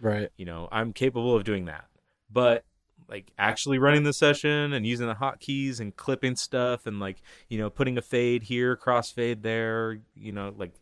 right. 0.00 0.28
You 0.36 0.44
know, 0.46 0.68
I'm 0.70 0.92
capable 0.92 1.34
of 1.34 1.42
doing 1.42 1.64
that. 1.64 1.86
But 2.30 2.64
like 3.08 3.32
actually 3.38 3.78
running 3.78 4.02
the 4.02 4.12
session 4.12 4.72
and 4.72 4.86
using 4.86 5.06
the 5.06 5.14
hotkeys 5.14 5.80
and 5.80 5.94
clipping 5.96 6.36
stuff 6.36 6.86
and 6.86 6.98
like, 6.98 7.22
you 7.48 7.58
know, 7.58 7.70
putting 7.70 7.98
a 7.98 8.02
fade 8.02 8.44
here, 8.44 8.76
crossfade 8.76 9.42
there, 9.42 9.98
you 10.14 10.32
know, 10.32 10.52
like 10.56 10.72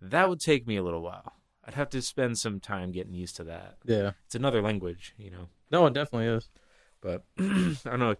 that 0.00 0.28
would 0.28 0.40
take 0.40 0.66
me 0.66 0.76
a 0.76 0.82
little 0.82 1.02
while. 1.02 1.32
I'd 1.64 1.74
have 1.74 1.90
to 1.90 2.02
spend 2.02 2.38
some 2.38 2.60
time 2.60 2.90
getting 2.90 3.14
used 3.14 3.36
to 3.36 3.44
that. 3.44 3.76
Yeah. 3.84 4.12
It's 4.26 4.34
another 4.34 4.62
language, 4.62 5.14
you 5.16 5.30
know. 5.30 5.48
No, 5.70 5.86
it 5.86 5.94
definitely 5.94 6.28
is. 6.28 6.48
But 7.00 7.24
I 7.38 7.76
don't 7.84 8.00
know. 8.00 8.16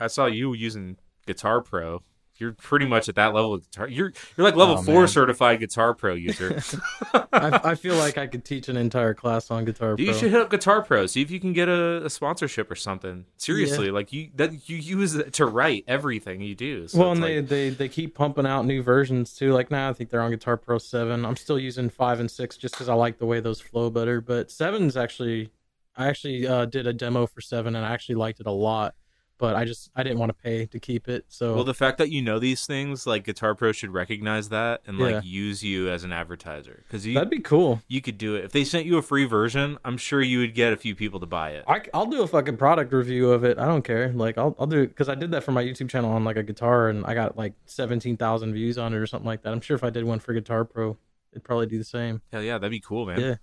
I 0.00 0.06
saw 0.06 0.26
you 0.26 0.54
using 0.54 0.96
Guitar 1.26 1.60
Pro. 1.60 2.02
You're 2.38 2.52
pretty 2.52 2.86
much 2.86 3.08
at 3.08 3.16
that 3.16 3.34
level 3.34 3.54
of 3.54 3.62
guitar. 3.70 3.88
You're 3.88 4.12
you're 4.36 4.44
like 4.44 4.54
level 4.56 4.76
Oh, 4.78 4.82
four 4.82 5.00
man. 5.00 5.08
certified 5.08 5.60
Guitar 5.60 5.94
Pro 5.94 6.14
user. 6.14 6.60
I, 7.32 7.60
I 7.64 7.74
feel 7.74 7.96
like 7.96 8.16
I 8.18 8.26
could 8.26 8.44
teach 8.44 8.68
an 8.68 8.76
entire 8.76 9.14
class 9.14 9.50
on 9.50 9.64
Guitar 9.64 9.96
Dude, 9.96 10.06
Pro. 10.06 10.14
you 10.14 10.18
should 10.18 10.30
hit 10.30 10.40
up 10.40 10.50
Guitar 10.50 10.82
Pro. 10.82 11.06
See 11.06 11.20
if 11.22 11.30
you 11.30 11.40
can 11.40 11.52
get 11.52 11.68
a, 11.68 12.04
a 12.04 12.10
sponsorship 12.10 12.70
or 12.70 12.76
something. 12.76 13.24
Seriously, 13.36 13.90
like 13.90 14.12
you 14.12 14.30
that 14.36 14.68
you 14.68 14.76
use 14.76 15.14
it 15.14 15.32
to 15.34 15.46
write 15.46 15.84
everything 15.88 16.40
you 16.40 16.54
do. 16.54 16.88
So 16.88 16.98
well, 16.98 17.12
and 17.12 17.22
they, 17.22 17.36
like- 17.40 17.48
they 17.48 17.70
they 17.70 17.88
keep 17.88 18.14
pumping 18.14 18.46
out 18.46 18.64
new 18.66 18.82
versions 18.82 19.34
too. 19.34 19.52
Like 19.52 19.70
now, 19.70 19.90
I 19.90 19.92
think 19.92 20.10
they're 20.10 20.22
on 20.22 20.30
Guitar 20.30 20.56
Pro 20.56 20.78
Seven. 20.78 21.24
I'm 21.24 21.36
still 21.36 21.58
using 21.58 21.90
five 21.90 22.20
and 22.20 22.30
six 22.30 22.56
just 22.56 22.74
because 22.74 22.88
I 22.88 22.94
like 22.94 23.18
the 23.18 23.26
way 23.26 23.40
those 23.40 23.60
flow 23.60 23.90
better. 23.90 24.20
But 24.20 24.50
seven's 24.50 24.96
actually, 24.96 25.50
I 25.96 26.06
actually 26.08 26.46
uh, 26.46 26.66
did 26.66 26.86
a 26.86 26.92
demo 26.92 27.26
for 27.26 27.40
seven 27.40 27.74
and 27.74 27.84
I 27.84 27.92
actually 27.92 28.14
liked 28.14 28.40
it 28.40 28.46
a 28.46 28.52
lot. 28.52 28.94
But 29.38 29.54
I 29.54 29.64
just 29.64 29.90
I 29.94 30.02
didn't 30.02 30.18
want 30.18 30.30
to 30.30 30.34
pay 30.34 30.66
to 30.66 30.80
keep 30.80 31.08
it. 31.08 31.24
So 31.28 31.54
well, 31.54 31.62
the 31.64 31.72
fact 31.72 31.98
that 31.98 32.10
you 32.10 32.20
know 32.20 32.40
these 32.40 32.66
things, 32.66 33.06
like 33.06 33.24
Guitar 33.24 33.54
Pro, 33.54 33.70
should 33.70 33.90
recognize 33.90 34.48
that 34.48 34.82
and 34.86 34.98
like 34.98 35.12
Yeah. 35.14 35.20
use 35.22 35.62
you 35.62 35.88
as 35.88 36.02
an 36.02 36.12
advertiser 36.12 36.82
because 36.88 37.04
that'd 37.04 37.30
be 37.30 37.38
cool. 37.38 37.80
you 37.86 38.00
could 38.00 38.18
do 38.18 38.34
it. 38.34 38.44
If 38.44 38.50
they 38.52 38.64
sent 38.64 38.84
you 38.86 38.98
a 38.98 39.02
free 39.02 39.26
version, 39.26 39.78
I'm 39.84 39.96
sure 39.96 40.20
you 40.20 40.40
would 40.40 40.54
get 40.54 40.72
a 40.72 40.76
few 40.76 40.94
people 40.96 41.20
to 41.20 41.26
buy 41.26 41.50
it. 41.52 41.64
I, 41.68 41.82
will 41.94 42.06
do 42.06 42.22
a 42.22 42.26
fucking 42.26 42.56
product 42.56 42.92
review 42.92 43.30
of 43.30 43.44
it. 43.44 43.58
I 43.58 43.66
don't 43.66 43.82
care. 43.82 44.12
Like 44.12 44.36
I'll 44.36 44.56
I'll 44.58 44.66
do 44.66 44.80
it 44.80 44.88
because 44.88 45.08
I 45.08 45.14
did 45.14 45.30
that 45.30 45.44
for 45.44 45.52
my 45.52 45.62
YouTube 45.62 45.88
channel 45.88 46.10
on 46.10 46.24
like 46.24 46.36
a 46.36 46.42
guitar 46.42 46.88
and 46.88 47.06
I 47.06 47.14
got 47.14 47.36
like 47.38 47.54
seventeen 47.64 48.16
thousand 48.16 48.54
views 48.54 48.76
on 48.76 48.92
it 48.92 48.96
or 48.96 49.06
something 49.06 49.26
like 49.26 49.42
that. 49.42 49.52
I'm 49.52 49.60
sure 49.60 49.76
if 49.76 49.84
I 49.84 49.90
did 49.90 50.02
one 50.02 50.18
for 50.18 50.32
Guitar 50.32 50.64
Pro, 50.64 50.96
it'd 51.32 51.44
probably 51.44 51.66
do 51.66 51.78
the 51.78 51.84
same. 51.84 52.22
Hell 52.32 52.42
yeah, 52.42 52.58
that'd 52.58 52.70
be 52.72 52.80
cool, 52.80 53.06
man. 53.06 53.20
Yeah, 53.20 53.34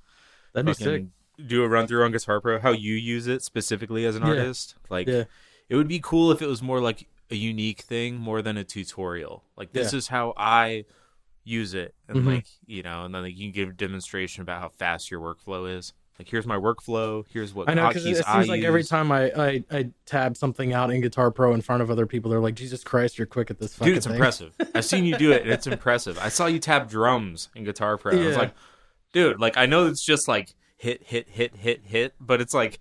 that'd 0.54 0.66
be 0.66 0.74
sick. 0.74 0.86
Fucking 0.88 1.12
Do 1.48 1.64
a 1.64 1.68
run 1.70 1.88
through 1.88 2.04
on 2.04 2.12
Guitar 2.12 2.40
Pro, 2.42 2.60
how 2.60 2.72
you 2.72 2.94
use 2.96 3.28
it 3.28 3.44
specifically 3.44 4.06
as 4.06 4.16
an 4.16 4.24
Yeah. 4.24 4.30
artist. 4.30 4.76
Like, 4.90 5.08
Yeah. 5.08 5.24
It 5.70 5.76
would 5.76 5.88
be 5.88 6.00
cool 6.00 6.32
if 6.32 6.42
it 6.42 6.48
was 6.48 6.62
more 6.62 6.80
like 6.80 7.08
a 7.32 7.36
unique 7.36 7.82
thing 7.82 8.16
more 8.18 8.42
than 8.42 8.56
a 8.58 8.64
tutorial. 8.64 9.44
Like, 9.58 9.74
this 9.74 9.94
Yeah. 9.94 9.98
is 9.98 10.08
how 10.10 10.34
I 10.38 10.86
use 11.44 11.74
it, 11.74 11.94
and 12.08 12.20
Mhm. 12.20 12.26
like 12.26 12.46
you 12.66 12.82
know, 12.84 13.06
and 13.06 13.14
then 13.14 13.24
like, 13.24 13.36
you 13.38 13.46
can 13.46 13.52
give 13.52 13.70
a 13.70 13.74
demonstration 13.74 14.42
about 14.42 14.62
how 14.62 14.70
fast 14.70 15.12
your 15.12 15.20
workflow 15.22 15.76
is. 15.78 15.94
Like, 16.18 16.30
here's 16.30 16.46
my 16.48 16.56
workflow. 16.56 17.26
Here's 17.30 17.54
what 17.54 17.70
I 17.70 17.74
know 17.74 17.90
because 17.90 18.06
it 18.06 18.24
I 18.26 18.36
seems 18.38 18.48
like 18.48 18.64
every 18.64 18.84
time 18.84 19.12
I, 19.12 19.32
I 19.32 19.64
I 19.70 19.90
tab 20.06 20.38
something 20.38 20.72
out 20.74 20.90
in 20.90 21.02
Guitar 21.02 21.30
Pro 21.30 21.54
in 21.54 21.62
front 21.62 21.82
of 21.82 21.92
other 21.92 22.06
people, 22.06 22.32
they're 22.32 22.40
like, 22.40 22.56
"Jesus 22.56 22.84
Christ, 22.86 23.18
you're 23.18 23.28
quick 23.28 23.52
at 23.52 23.60
this 23.60 23.76
Dude, 23.76 23.98
it's 23.98 24.06
thing." 24.06 24.16
impressive. 24.16 24.54
I've 24.76 24.86
seen 24.86 25.04
you 25.06 25.18
do 25.18 25.32
it, 25.34 25.42
and 25.42 25.52
it's 25.52 25.68
impressive. 25.68 26.18
I 26.20 26.30
saw 26.30 26.46
you 26.46 26.60
tap 26.60 26.90
drums 26.90 27.50
in 27.54 27.64
Guitar 27.66 27.98
Pro. 27.98 28.14
I 28.20 28.26
was 28.28 28.38
like, 28.38 28.54
dude, 29.14 29.40
like 29.42 29.58
I 29.58 29.66
know 29.66 29.88
it's 29.88 30.04
just 30.06 30.28
like 30.28 30.56
hit, 30.78 31.04
hit, 31.04 31.28
hit, 31.30 31.56
hit, 31.58 31.82
hit, 31.86 32.14
but 32.20 32.40
it's 32.42 32.54
like 32.54 32.80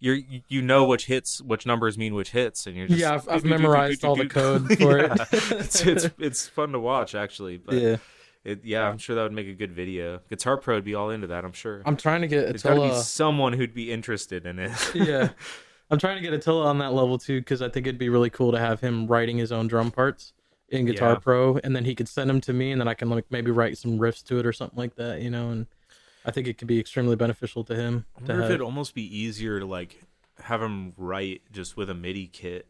you're 0.00 0.14
you- 0.16 0.42
you 0.48 0.62
know 0.62 0.84
which 0.84 1.06
hits, 1.06 1.40
which 1.42 1.66
numbers 1.66 1.96
mean 1.98 2.14
which 2.14 2.30
hits, 2.30 2.66
and 2.66 2.76
you're 2.76 2.86
just 2.88 3.00
Yeah, 3.00 3.14
I've- 3.14 3.28
I've 3.30 3.44
memorized 3.44 4.04
all 4.04 4.16
the 4.16 4.26
code 4.28 4.78
for 4.78 4.98
it. 4.98 5.12
It's 5.32 5.80
it's 5.86 6.10
it's 6.18 6.48
fun 6.48 6.72
to 6.72 6.80
watch 6.80 7.14
actually, 7.14 7.56
but 7.58 7.74
Yeah, 7.74 7.96
it, 8.44 8.64
yeah, 8.64 8.88
I'm 8.88 8.98
sure 8.98 9.16
that 9.16 9.22
would 9.22 9.32
make 9.32 9.48
a 9.48 9.52
good 9.54 9.72
video. 9.72 10.20
Guitar 10.28 10.56
Pro 10.56 10.76
would 10.76 10.84
be 10.84 10.94
all 10.94 11.10
into 11.10 11.26
that. 11.26 11.44
I'm 11.44 11.52
sure. 11.52 11.82
I'm 11.84 11.96
trying 11.96 12.20
to 12.22 12.28
get 12.28 12.46
There's 12.46 12.62
got 12.62 12.74
to 12.74 12.80
be 12.88 12.94
someone 12.94 13.52
who'd 13.52 13.74
be 13.74 13.92
interested 13.92 14.46
in 14.46 14.58
it. 14.58 14.72
yeah, 14.94 15.30
I'm 15.90 15.98
trying 15.98 16.16
to 16.16 16.22
get 16.22 16.32
Attila 16.32 16.66
on 16.66 16.78
that 16.78 16.92
level 16.92 17.18
too 17.18 17.40
because 17.40 17.62
I 17.62 17.68
think 17.68 17.86
it'd 17.86 17.98
be 17.98 18.08
really 18.08 18.30
cool 18.30 18.52
to 18.52 18.58
have 18.58 18.80
him 18.80 19.06
writing 19.06 19.38
his 19.38 19.52
own 19.52 19.66
drum 19.68 19.90
parts 19.90 20.32
in 20.70 20.84
Guitar 20.84 21.12
Yeah. 21.12 21.18
Pro, 21.18 21.56
and 21.64 21.74
then 21.74 21.84
he 21.86 21.94
could 21.94 22.08
send 22.08 22.28
them 22.28 22.40
to 22.42 22.52
me, 22.52 22.72
and 22.72 22.80
then 22.80 22.88
I 22.88 22.94
can 22.94 23.08
like 23.08 23.24
maybe 23.30 23.50
write 23.50 23.78
some 23.78 23.98
riffs 23.98 24.22
to 24.26 24.38
it 24.38 24.44
or 24.46 24.52
something 24.52 24.76
like 24.78 24.96
that, 24.96 25.20
you 25.22 25.30
know. 25.30 25.48
And 25.50 25.66
I 26.28 26.30
think 26.30 26.46
it 26.46 26.58
could 26.58 26.68
be 26.68 26.78
extremely 26.78 27.16
beneficial 27.16 27.64
to 27.64 27.74
him. 27.74 28.04
I 28.16 28.20
To 28.20 28.24
wonder 28.26 28.34
if 28.34 28.42
have. 28.42 28.50
it'd 28.50 28.60
almost 28.62 28.94
be 28.94 29.16
easier 29.16 29.58
to 29.58 29.66
like 29.66 30.02
have 30.42 30.62
him 30.62 30.92
write 30.96 31.42
just 31.50 31.76
with 31.76 31.90
a 31.90 31.94
MIDI 31.94 32.26
kit. 32.26 32.66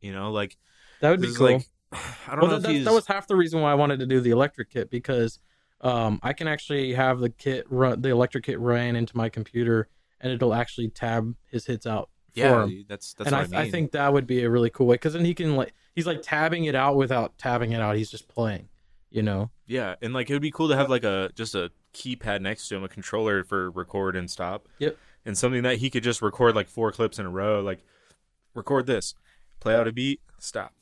You 0.00 0.12
know, 0.12 0.30
like 0.32 0.56
That 1.00 1.10
would 1.10 1.20
be 1.20 1.32
cool. 1.34 1.52
Like, 1.52 1.68
I 1.92 2.32
don't 2.32 2.40
well, 2.40 2.50
know 2.50 2.58
that, 2.58 2.74
if 2.74 2.84
that, 2.84 2.92
was 2.92 3.06
half 3.06 3.26
the 3.26 3.36
reason 3.36 3.60
why 3.60 3.70
I 3.70 3.74
wanted 3.74 4.00
to 4.00 4.06
do 4.06 4.20
the 4.20 4.30
electric 4.30 4.70
kit 4.70 4.90
because 4.90 5.38
um, 5.80 6.20
I 6.22 6.32
can 6.32 6.48
actually 6.48 6.94
have 6.94 7.20
the 7.20 7.30
kit 7.30 7.64
run 7.70 8.00
the 8.02 8.10
electric 8.10 8.44
kit 8.44 8.58
ran 8.58 8.96
into 8.96 9.16
my 9.16 9.28
computer 9.28 9.88
and 10.20 10.32
it'll 10.32 10.54
actually 10.54 10.88
tab 10.88 11.34
his 11.50 11.66
hits 11.66 11.86
out 11.86 12.10
for 12.34 12.66
yeah, 12.66 12.82
that's 12.88 13.14
that's 13.14 13.28
and 13.28 13.36
I, 13.36 13.40
what 13.42 13.48
I, 13.48 13.50
mean. 13.50 13.60
I 13.60 13.70
think 13.70 13.92
that 13.92 14.12
would 14.12 14.26
be 14.26 14.42
a 14.42 14.50
really 14.50 14.70
cool 14.70 14.86
way 14.86 14.94
because 14.94 15.14
then 15.14 15.24
he 15.24 15.34
can 15.34 15.56
like 15.56 15.72
he's 15.94 16.06
like 16.06 16.22
tabbing 16.22 16.64
it 16.64 16.74
out 16.74 16.96
without 16.96 17.38
tabbing 17.38 17.72
it 17.72 17.80
out. 17.80 17.96
He's 17.96 18.10
just 18.10 18.28
playing, 18.28 18.68
you 19.10 19.22
know. 19.22 19.50
yeah, 19.66 19.94
and 20.02 20.12
like 20.12 20.28
it 20.28 20.32
would 20.34 20.42
be 20.42 20.50
cool 20.50 20.68
to 20.68 20.76
have 20.76 20.90
like 20.90 21.04
a 21.04 21.30
just 21.34 21.54
a 21.54 21.70
keypad 21.96 22.40
next 22.42 22.68
to 22.68 22.76
him, 22.76 22.84
a 22.84 22.88
controller 22.88 23.42
for 23.44 23.70
record 23.70 24.14
and 24.16 24.30
stop. 24.30 24.68
Yep. 24.78 24.96
And 25.24 25.36
something 25.36 25.62
that 25.62 25.78
he 25.78 25.90
could 25.90 26.02
just 26.04 26.22
record 26.22 26.54
like 26.54 26.68
four 26.68 26.92
clips 26.92 27.18
in 27.18 27.26
a 27.26 27.30
row, 27.30 27.60
like 27.60 27.80
record 28.54 28.86
this, 28.86 29.14
play 29.60 29.74
out 29.74 29.88
a 29.88 29.92
beat, 29.92 30.20
stop, 30.38 30.72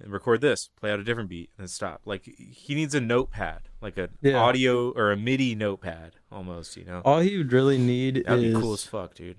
and 0.00 0.12
record 0.12 0.40
this, 0.42 0.68
play 0.78 0.90
out 0.92 1.00
a 1.00 1.04
different 1.04 1.28
beat, 1.30 1.50
and 1.58 1.70
stop. 1.70 2.02
Like 2.04 2.24
he 2.26 2.74
needs 2.74 2.94
a 2.94 3.00
notepad, 3.00 3.68
like 3.80 3.96
a 3.96 4.10
Yeah. 4.20 4.36
audio 4.36 4.90
or 4.92 5.12
a 5.12 5.16
MIDI 5.16 5.54
notepad, 5.54 6.16
almost. 6.30 6.76
You 6.76 6.84
know, 6.84 7.00
All 7.04 7.20
he 7.20 7.38
would 7.38 7.52
really 7.52 7.78
need 7.78 8.24
that'd 8.26 8.44
is 8.44 8.54
be 8.54 8.60
cool 8.60 8.74
as 8.74 8.84
fuck, 8.84 9.14
dude. 9.14 9.38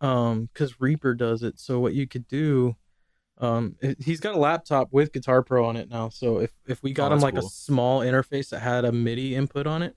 um 0.00 0.48
because 0.52 0.80
Reaper 0.80 1.14
does 1.14 1.42
it. 1.44 1.60
So 1.60 1.78
what 1.78 1.94
you 1.94 2.08
could 2.08 2.26
do, 2.26 2.74
um, 3.38 3.76
it- 3.80 4.02
he's 4.02 4.18
got 4.20 4.34
a 4.34 4.38
laptop 4.38 4.88
with 4.92 5.12
Guitar 5.12 5.42
Pro 5.44 5.64
on 5.64 5.76
it 5.76 5.88
now. 5.88 6.08
So 6.08 6.38
if 6.40 6.50
if 6.66 6.82
we 6.82 6.92
got 6.92 7.12
Oh, 7.12 7.14
him 7.14 7.20
like 7.20 7.34
cool. 7.36 7.46
a 7.46 7.50
small 7.50 8.00
interface 8.00 8.48
that 8.50 8.60
had 8.60 8.84
a 8.84 8.90
MIDI 8.90 9.36
input 9.36 9.68
on 9.68 9.82
it, 9.82 9.96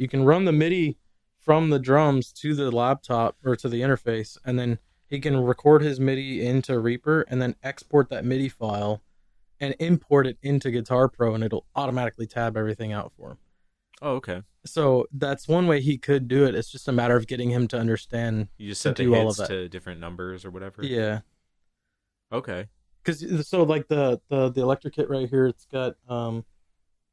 you 0.00 0.08
can 0.08 0.24
run 0.24 0.46
the 0.46 0.52
MIDI 0.52 0.96
from 1.38 1.68
the 1.68 1.78
drums 1.78 2.32
to 2.32 2.54
the 2.54 2.70
laptop 2.70 3.36
or 3.44 3.54
to 3.56 3.68
the 3.68 3.82
interface, 3.82 4.38
and 4.46 4.58
then 4.58 4.78
he 5.06 5.20
can 5.20 5.36
record 5.36 5.82
his 5.82 6.00
MIDI 6.00 6.46
into 6.46 6.78
Reaper 6.78 7.22
and 7.28 7.42
then 7.42 7.54
export 7.62 8.08
that 8.08 8.24
MIDI 8.24 8.48
file 8.48 9.02
and 9.60 9.74
import 9.78 10.26
it 10.26 10.38
into 10.42 10.70
Guitar 10.70 11.08
Pro, 11.08 11.34
and 11.34 11.44
it'll 11.44 11.66
automatically 11.76 12.26
tab 12.26 12.56
everything 12.56 12.92
out 12.92 13.12
for 13.14 13.32
him. 13.32 13.38
Oh, 14.00 14.12
okay. 14.12 14.42
So 14.64 15.06
that's 15.12 15.46
one 15.46 15.66
way 15.66 15.82
he 15.82 15.98
could 15.98 16.28
do 16.28 16.46
it. 16.46 16.54
It's 16.54 16.70
just 16.70 16.88
a 16.88 16.92
matter 16.92 17.16
of 17.16 17.26
getting 17.26 17.50
him 17.50 17.68
to 17.68 17.78
understand. 17.78 18.48
You 18.56 18.68
just 18.68 18.82
To 18.82 18.88
set 18.88 18.96
the 18.96 19.04
hits 19.04 19.36
to 19.48 19.68
different 19.68 20.00
numbers 20.00 20.46
or 20.46 20.50
whatever. 20.50 20.82
Yeah. 20.82 21.20
Okay. 22.32 22.68
because 23.02 23.46
so 23.48 23.64
like 23.64 23.88
the 23.88 24.20
the 24.28 24.50
the 24.50 24.62
electric 24.62 24.94
kit 24.94 25.10
right 25.10 25.28
here 25.28 25.46
it's 25.46 25.64
got 25.64 25.94
um 26.08 26.44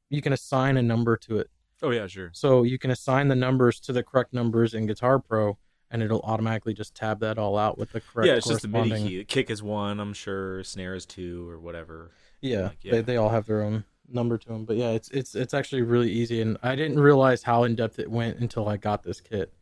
you 0.10 0.22
can 0.22 0.32
assign 0.32 0.78
a 0.78 0.82
number 0.82 1.18
to 1.18 1.40
it. 1.40 1.50
Oh 1.84 1.92
yeah, 1.92 2.08
sure. 2.08 2.30
So 2.34 2.64
you 2.64 2.78
can 2.80 2.92
assign 2.92 3.28
the 3.28 3.36
numbers 3.36 3.80
to 3.82 3.94
the 3.94 4.04
correct 4.04 4.34
numbers 4.34 4.74
in 4.74 4.88
Guitar 4.88 5.20
Pro, 5.20 5.58
and 5.92 6.02
it'll 6.02 6.22
automatically 6.22 6.74
just 6.74 6.96
tab 6.96 7.20
that 7.20 7.38
all 7.38 7.58
out 7.58 7.78
with 7.78 7.92
the 7.92 8.02
correct. 8.02 8.28
yeah, 8.28 8.34
it's 8.36 8.48
just 8.48 8.64
the 8.64 8.68
MIDI 8.68 9.08
key. 9.08 9.24
Kick 9.26 9.50
is 9.50 9.62
one, 9.62 10.00
I'm 10.00 10.14
sure. 10.14 10.64
Snare 10.64 10.96
is 10.96 11.06
two, 11.06 11.48
or 11.50 11.60
whatever. 11.60 12.12
Yeah, 12.42 12.64
Like, 12.64 12.78
yeah. 12.84 12.92
They, 12.94 13.02
they 13.02 13.18
all 13.18 13.30
have 13.30 13.46
their 13.46 13.62
own 13.62 13.84
number 14.10 14.38
to 14.38 14.48
them. 14.48 14.66
But 14.66 14.78
yeah, 14.78 14.92
it's 14.92 15.10
it's 15.10 15.36
it's 15.36 15.54
actually 15.54 15.84
really 15.84 16.12
easy, 16.12 16.42
and 16.42 16.58
I 16.64 16.76
didn't 16.76 17.00
realize 17.00 17.44
how 17.44 17.64
in 17.64 17.76
depth 17.76 18.00
it 18.00 18.10
went 18.10 18.40
until 18.40 18.68
I 18.68 18.78
got 18.78 19.04
this 19.04 19.22
kit, 19.22 19.54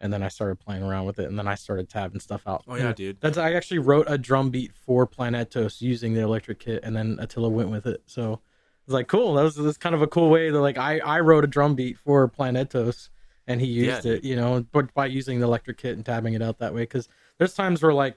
and 0.00 0.12
then 0.12 0.22
I 0.22 0.28
started 0.28 0.60
playing 0.60 0.82
around 0.82 1.06
with 1.06 1.18
it, 1.18 1.26
and 1.28 1.38
then 1.38 1.48
I 1.48 1.54
started 1.56 1.88
tabbing 1.88 2.20
stuff 2.20 2.42
out. 2.46 2.62
Oh 2.68 2.76
yeah, 2.76 2.92
dude. 2.92 3.20
That's 3.20 3.38
I 3.38 3.52
actually 3.54 3.78
wrote 3.78 4.06
a 4.08 4.16
drum 4.18 4.50
beat 4.50 4.72
for 4.74 5.06
Planetos 5.06 5.80
using 5.80 6.14
the 6.14 6.20
electric 6.20 6.60
kit, 6.60 6.84
and 6.84 6.94
then 6.94 7.18
Attila 7.20 7.48
went 7.48 7.70
with 7.70 7.86
it. 7.86 8.02
So 8.06 8.40
was 8.86 8.94
like 8.94 9.08
cool. 9.08 9.34
That 9.34 9.42
was, 9.42 9.54
that 9.56 9.62
was 9.62 9.78
kind 9.78 9.94
of 9.94 10.02
a 10.02 10.06
cool 10.06 10.30
way 10.30 10.50
that 10.50 10.60
like 10.60 10.78
I 10.78 10.98
I 11.00 11.20
wrote 11.20 11.44
a 11.44 11.46
drum 11.48 11.74
beat 11.74 11.98
for 11.98 12.28
Planetos, 12.28 13.08
and 13.46 13.60
he 13.60 13.66
Yeah, 13.68 13.94
used 13.96 14.06
it, 14.06 14.24
you 14.24 14.36
know, 14.36 14.64
but 14.72 14.92
by 14.94 15.06
using 15.06 15.40
the 15.40 15.46
electric 15.46 15.78
kit 15.78 15.96
and 15.96 16.04
tabbing 16.04 16.34
it 16.34 16.42
out 16.42 16.58
that 16.58 16.74
way. 16.74 16.82
Because 16.82 17.08
there's 17.38 17.54
times 17.54 17.82
where 17.82 17.92
like 17.94 18.16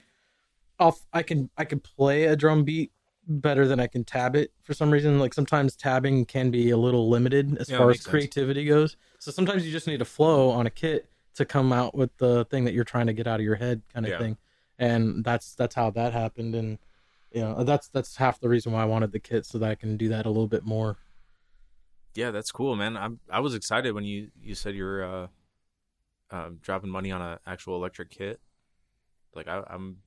I'll 0.80 0.97
I 1.13 1.24
can 1.24 1.49
I 1.57 1.65
can 1.65 1.80
play 1.80 2.26
a 2.26 2.36
drum 2.36 2.63
beat 2.63 2.91
better 3.30 3.68
than 3.68 3.80
I 3.80 3.88
can 3.88 4.03
tab 4.05 4.36
it 4.36 4.51
for 4.63 4.74
some 4.74 4.89
reason. 4.91 5.20
Like 5.20 5.34
sometimes 5.34 5.76
tabbing 5.76 6.26
can 6.26 6.49
be 6.51 6.70
a 6.70 6.78
little 6.78 7.09
limited 7.09 7.57
as 7.59 7.70
Yeah, 7.70 7.78
far 7.78 7.89
as 7.89 7.95
makes 7.95 8.05
sense. 8.05 8.11
creativity 8.11 8.65
goes. 8.65 8.95
So 9.20 9.32
sometimes 9.32 9.65
you 9.65 9.72
just 9.72 9.88
need 9.88 10.01
a 10.01 10.05
flow 10.05 10.49
on 10.49 10.65
a 10.68 10.70
kit 10.70 11.09
to 11.36 11.45
come 11.45 11.72
out 11.74 11.93
with 11.93 12.15
the 12.18 12.45
thing 12.45 12.65
that 12.65 12.74
you're 12.74 12.84
trying 12.84 13.07
to 13.07 13.13
get 13.13 13.28
out 13.28 13.39
of 13.39 13.43
your 13.45 13.55
head 13.55 13.82
kind 13.93 14.05
of 14.05 14.11
Yeah. 14.11 14.18
thing. 14.20 14.38
And 14.80 15.24
that's 15.26 15.55
that's 15.55 15.76
how 15.76 15.89
that 15.91 16.13
happened 16.13 16.55
and 16.55 16.78
you 17.38 17.43
know, 17.43 17.63
that's 17.63 17.88
that's 17.89 18.15
half 18.17 18.39
the 18.39 18.49
reason 18.49 18.71
why 18.71 18.81
I 18.81 18.85
wanted 18.85 19.11
the 19.11 19.19
kit 19.19 19.45
so 19.45 19.57
that 19.59 19.69
I 19.69 19.75
can 19.75 19.95
do 19.97 20.09
that 20.09 20.25
a 20.25 20.29
little 20.29 20.47
bit 20.47 20.65
more. 20.65 20.97
Yeah, 22.15 22.31
that's 22.31 22.51
cool, 22.51 22.75
man. 22.75 22.97
I'm 22.97 23.19
I 23.29 23.39
was 23.41 23.53
excited 23.53 23.93
when 23.93 24.03
you 24.03 24.29
you 24.41 24.55
said 24.55 24.73
you're 24.75 25.03
uh, 25.03 25.27
um, 26.31 26.57
dropping 26.61 26.89
money 26.89 27.11
on 27.11 27.21
an 27.21 27.38
actual 27.45 27.75
electric 27.75 28.09
kit. 28.09 28.39
Like 29.35 29.47
I, 29.47 29.63
I'm 29.69 29.97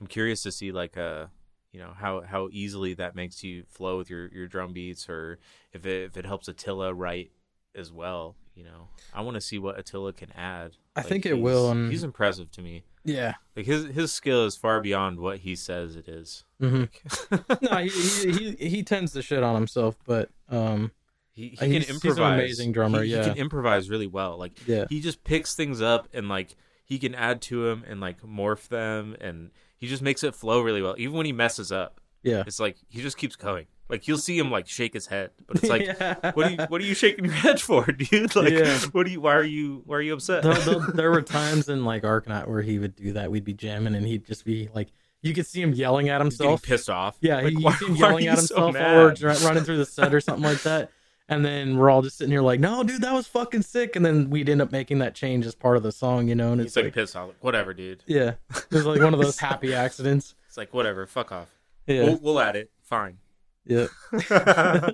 I'm 0.00 0.06
curious 0.06 0.42
to 0.44 0.50
see 0.52 0.72
like 0.72 0.96
uh 0.96 1.26
you 1.72 1.80
know 1.80 1.92
how 1.94 2.22
how 2.22 2.48
easily 2.52 2.94
that 2.94 3.14
makes 3.14 3.42
you 3.44 3.64
flow 3.68 3.98
with 3.98 4.08
your 4.08 4.28
your 4.32 4.46
drum 4.46 4.72
beats, 4.72 5.08
or 5.08 5.38
if 5.72 5.84
it 5.84 6.04
if 6.04 6.16
it 6.16 6.24
helps 6.24 6.48
Attila 6.48 6.94
write 6.94 7.32
as 7.74 7.92
well. 7.92 8.36
You 8.54 8.64
know, 8.64 8.88
I 9.14 9.22
want 9.22 9.34
to 9.36 9.40
see 9.40 9.58
what 9.58 9.78
Attila 9.78 10.12
can 10.12 10.30
add. 10.32 10.72
I 10.94 11.00
Like, 11.00 11.08
think 11.08 11.26
it 11.26 11.38
will, 11.38 11.70
and- 11.70 11.90
he's 11.90 12.04
impressive 12.04 12.50
to 12.52 12.62
me. 12.62 12.84
Yeah. 13.04 13.34
Like 13.56 13.66
his 13.66 13.86
his 13.86 14.12
skill 14.12 14.46
is 14.46 14.56
far 14.56 14.80
beyond 14.80 15.18
what 15.20 15.38
he 15.38 15.56
says 15.56 15.96
it 15.96 16.08
is. 16.08 16.44
hmm 16.60 16.84
no, 17.62 17.76
he, 17.78 17.88
he 17.88 18.32
he 18.56 18.68
he 18.68 18.82
tends 18.82 19.12
to 19.12 19.22
shit 19.22 19.42
on 19.42 19.54
himself, 19.54 19.96
but 20.06 20.30
um 20.48 20.90
he, 21.32 21.48
he 21.48 21.56
Uh, 21.56 21.60
can 21.60 21.70
he's- 21.70 21.86
he's 21.86 21.90
an 21.90 21.94
improvise. 21.96 22.38
amazing 22.38 22.72
drummer, 22.72 23.02
He, 23.02 23.10
yeah. 23.12 23.22
he 23.24 23.30
can 23.30 23.38
improvise 23.38 23.88
really 23.90 24.06
well. 24.06 24.38
Like 24.38 24.52
yeah. 24.68 24.84
he 24.88 25.00
just 25.00 25.24
picks 25.24 25.54
things 25.54 25.80
up 25.82 26.08
and 26.12 26.28
like 26.28 26.54
he 26.84 26.98
can 26.98 27.14
add 27.14 27.40
to 27.42 27.64
them 27.64 27.84
and 27.88 28.00
like 28.00 28.20
morph 28.22 28.68
them 28.68 29.16
and 29.20 29.50
he 29.78 29.88
just 29.88 30.02
makes 30.02 30.22
it 30.22 30.34
flow 30.34 30.60
really 30.60 30.82
well. 30.82 30.94
Even 30.98 31.14
when 31.16 31.26
he 31.26 31.32
messes 31.32 31.72
up, 31.72 32.00
Yeah. 32.22 32.44
it's 32.46 32.60
like 32.60 32.76
he 32.88 33.00
just 33.02 33.16
keeps 33.16 33.34
going. 33.34 33.66
Like 33.88 34.08
you'll 34.08 34.18
see 34.18 34.38
him 34.38 34.50
like 34.50 34.66
shake 34.68 34.94
his 34.94 35.06
head, 35.06 35.30
but 35.46 35.56
it's 35.58 35.68
like. 35.68 35.82
Yeah. 35.82 36.32
What 36.32 36.46
are 36.46 36.50
you 36.50 36.56
What 36.68 36.80
are 36.80 36.84
you 36.84 36.94
shaking 36.94 37.24
your 37.26 37.34
head 37.34 37.60
for, 37.60 37.84
dude? 37.92 38.34
Like, 38.34 38.50
Yeah. 38.52 38.78
what 38.92 39.06
are 39.06 39.10
you? 39.10 39.20
Why 39.20 39.34
are 39.34 39.42
you 39.44 39.82
Why 39.84 39.96
are 39.96 40.02
you 40.02 40.14
upset? 40.14 40.42
Though 40.42 40.78
there 40.94 41.10
were 41.10 41.22
times 41.22 41.68
in 41.68 41.84
like 41.84 42.02
Arcanaut 42.02 42.48
where 42.48 42.62
he 42.62 42.78
would 42.78 42.96
do 42.96 43.12
that. 43.14 43.30
We'd 43.30 43.44
be 43.44 43.54
jamming 43.54 43.94
and 43.94 44.06
he'd 44.06 44.24
just 44.26 44.44
be 44.44 44.68
like, 44.74 44.88
you 45.20 45.34
could 45.34 45.46
see 45.46 45.60
him 45.62 45.72
yelling 45.74 46.08
at 46.08 46.20
himself. 46.20 46.62
pissed 46.62 46.88
off. 46.90 47.16
Yeah, 47.20 47.40
Like, 47.42 47.52
you 47.52 47.72
see 47.72 47.86
him 47.86 47.96
yelling 47.96 48.26
at 48.28 48.38
so 48.38 48.66
himself 48.66 48.74
mad? 48.74 49.22
or 49.22 49.46
running 49.46 49.62
through 49.64 49.76
the 49.78 49.86
set 49.86 50.12
or 50.14 50.20
something 50.20 50.42
like 50.44 50.62
that. 50.62 50.90
And 51.28 51.44
then 51.44 51.76
we're 51.76 51.88
all 51.88 52.02
just 52.02 52.18
sitting 52.18 52.32
here 52.32 52.42
like, 52.42 52.58
no, 52.60 52.82
dude, 52.82 53.02
that 53.02 53.12
was 53.14 53.26
fucking 53.28 53.62
sick. 53.62 53.94
And 53.94 54.04
then 54.04 54.28
we'd 54.30 54.48
end 54.48 54.60
up 54.60 54.72
making 54.72 54.98
that 54.98 55.14
change 55.14 55.46
as 55.46 55.54
part 55.54 55.76
of 55.76 55.82
the 55.84 55.92
song, 55.92 56.28
you 56.28 56.34
know? 56.34 56.50
And 56.52 56.60
He's 56.60 56.68
it's 56.70 56.76
like, 56.76 56.86
like, 56.86 56.94
pissed 56.94 57.14
off. 57.14 57.28
Like, 57.28 57.44
whatever, 57.44 57.72
dude. 57.72 58.02
yeah, 58.06 58.32
it 58.50 58.66
was 58.72 58.84
like 58.84 59.00
one 59.00 59.14
of 59.14 59.20
those 59.20 59.38
happy 59.38 59.72
accidents. 59.74 60.34
It's 60.48 60.56
like 60.56 60.74
whatever. 60.74 61.06
Fuck 61.06 61.30
off. 61.30 61.48
Yeah, 61.86 62.02
We'll, 62.04 62.18
we'll 62.18 62.40
add 62.40 62.56
it. 62.56 62.70
Fine. 62.82 63.18
Yeah, 63.64 63.86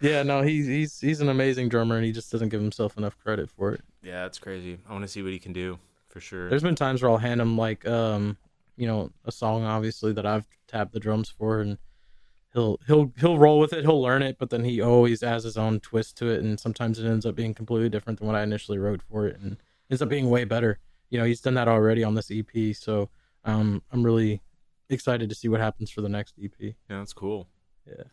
yeah. 0.00 0.22
No, 0.22 0.42
he's 0.42 0.66
he's 0.66 1.00
he's 1.00 1.20
an 1.20 1.28
amazing 1.28 1.68
drummer, 1.68 1.96
and 1.96 2.04
he 2.04 2.12
just 2.12 2.30
doesn't 2.30 2.48
give 2.50 2.60
himself 2.60 2.96
enough 2.96 3.16
credit 3.18 3.50
for 3.50 3.72
it. 3.72 3.80
Yeah, 4.02 4.26
it's 4.26 4.38
crazy. 4.38 4.78
I 4.88 4.92
want 4.92 5.02
to 5.02 5.08
see 5.08 5.22
what 5.22 5.32
he 5.32 5.38
can 5.38 5.52
do 5.52 5.78
for 6.08 6.20
sure. 6.20 6.48
There's 6.48 6.62
been 6.62 6.74
times 6.74 7.02
where 7.02 7.10
I'll 7.10 7.18
hand 7.18 7.40
him 7.40 7.56
like 7.56 7.86
um, 7.86 8.36
you 8.76 8.86
know, 8.86 9.10
a 9.24 9.32
song 9.32 9.64
obviously 9.64 10.12
that 10.12 10.26
I've 10.26 10.46
tapped 10.68 10.92
the 10.92 11.00
drums 11.00 11.28
for 11.28 11.60
and 11.60 11.78
he'll 12.52 12.78
he'll 12.86 13.12
he'll 13.18 13.38
roll 13.38 13.58
with 13.58 13.72
it, 13.72 13.84
he'll 13.84 14.00
learn 14.00 14.22
it, 14.22 14.36
but 14.38 14.50
then 14.50 14.64
he 14.64 14.80
always 14.80 15.22
adds 15.22 15.44
his 15.44 15.56
own 15.56 15.80
twist 15.80 16.16
to 16.18 16.28
it 16.28 16.42
and 16.42 16.58
sometimes 16.58 16.98
it 16.98 17.06
ends 17.06 17.26
up 17.26 17.34
being 17.34 17.54
completely 17.54 17.88
different 17.88 18.18
than 18.18 18.26
what 18.26 18.36
I 18.36 18.42
initially 18.42 18.78
wrote 18.78 19.02
for 19.02 19.26
it 19.26 19.38
and 19.40 19.56
ends 19.90 20.02
up 20.02 20.08
being 20.08 20.30
way 20.30 20.44
better. 20.44 20.78
You 21.10 21.18
know, 21.18 21.24
he's 21.24 21.40
done 21.40 21.54
that 21.54 21.68
already 21.68 22.02
on 22.02 22.14
this 22.14 22.30
EP, 22.30 22.74
so 22.74 23.10
um 23.44 23.82
I'm 23.92 24.02
really 24.02 24.42
excited 24.88 25.28
to 25.28 25.34
see 25.34 25.48
what 25.48 25.60
happens 25.60 25.90
for 25.90 26.00
the 26.00 26.08
next 26.08 26.34
EP. 26.42 26.52
Yeah, 26.60 26.72
that's 26.88 27.12
cool. 27.12 27.48
Yeah. 27.86 28.04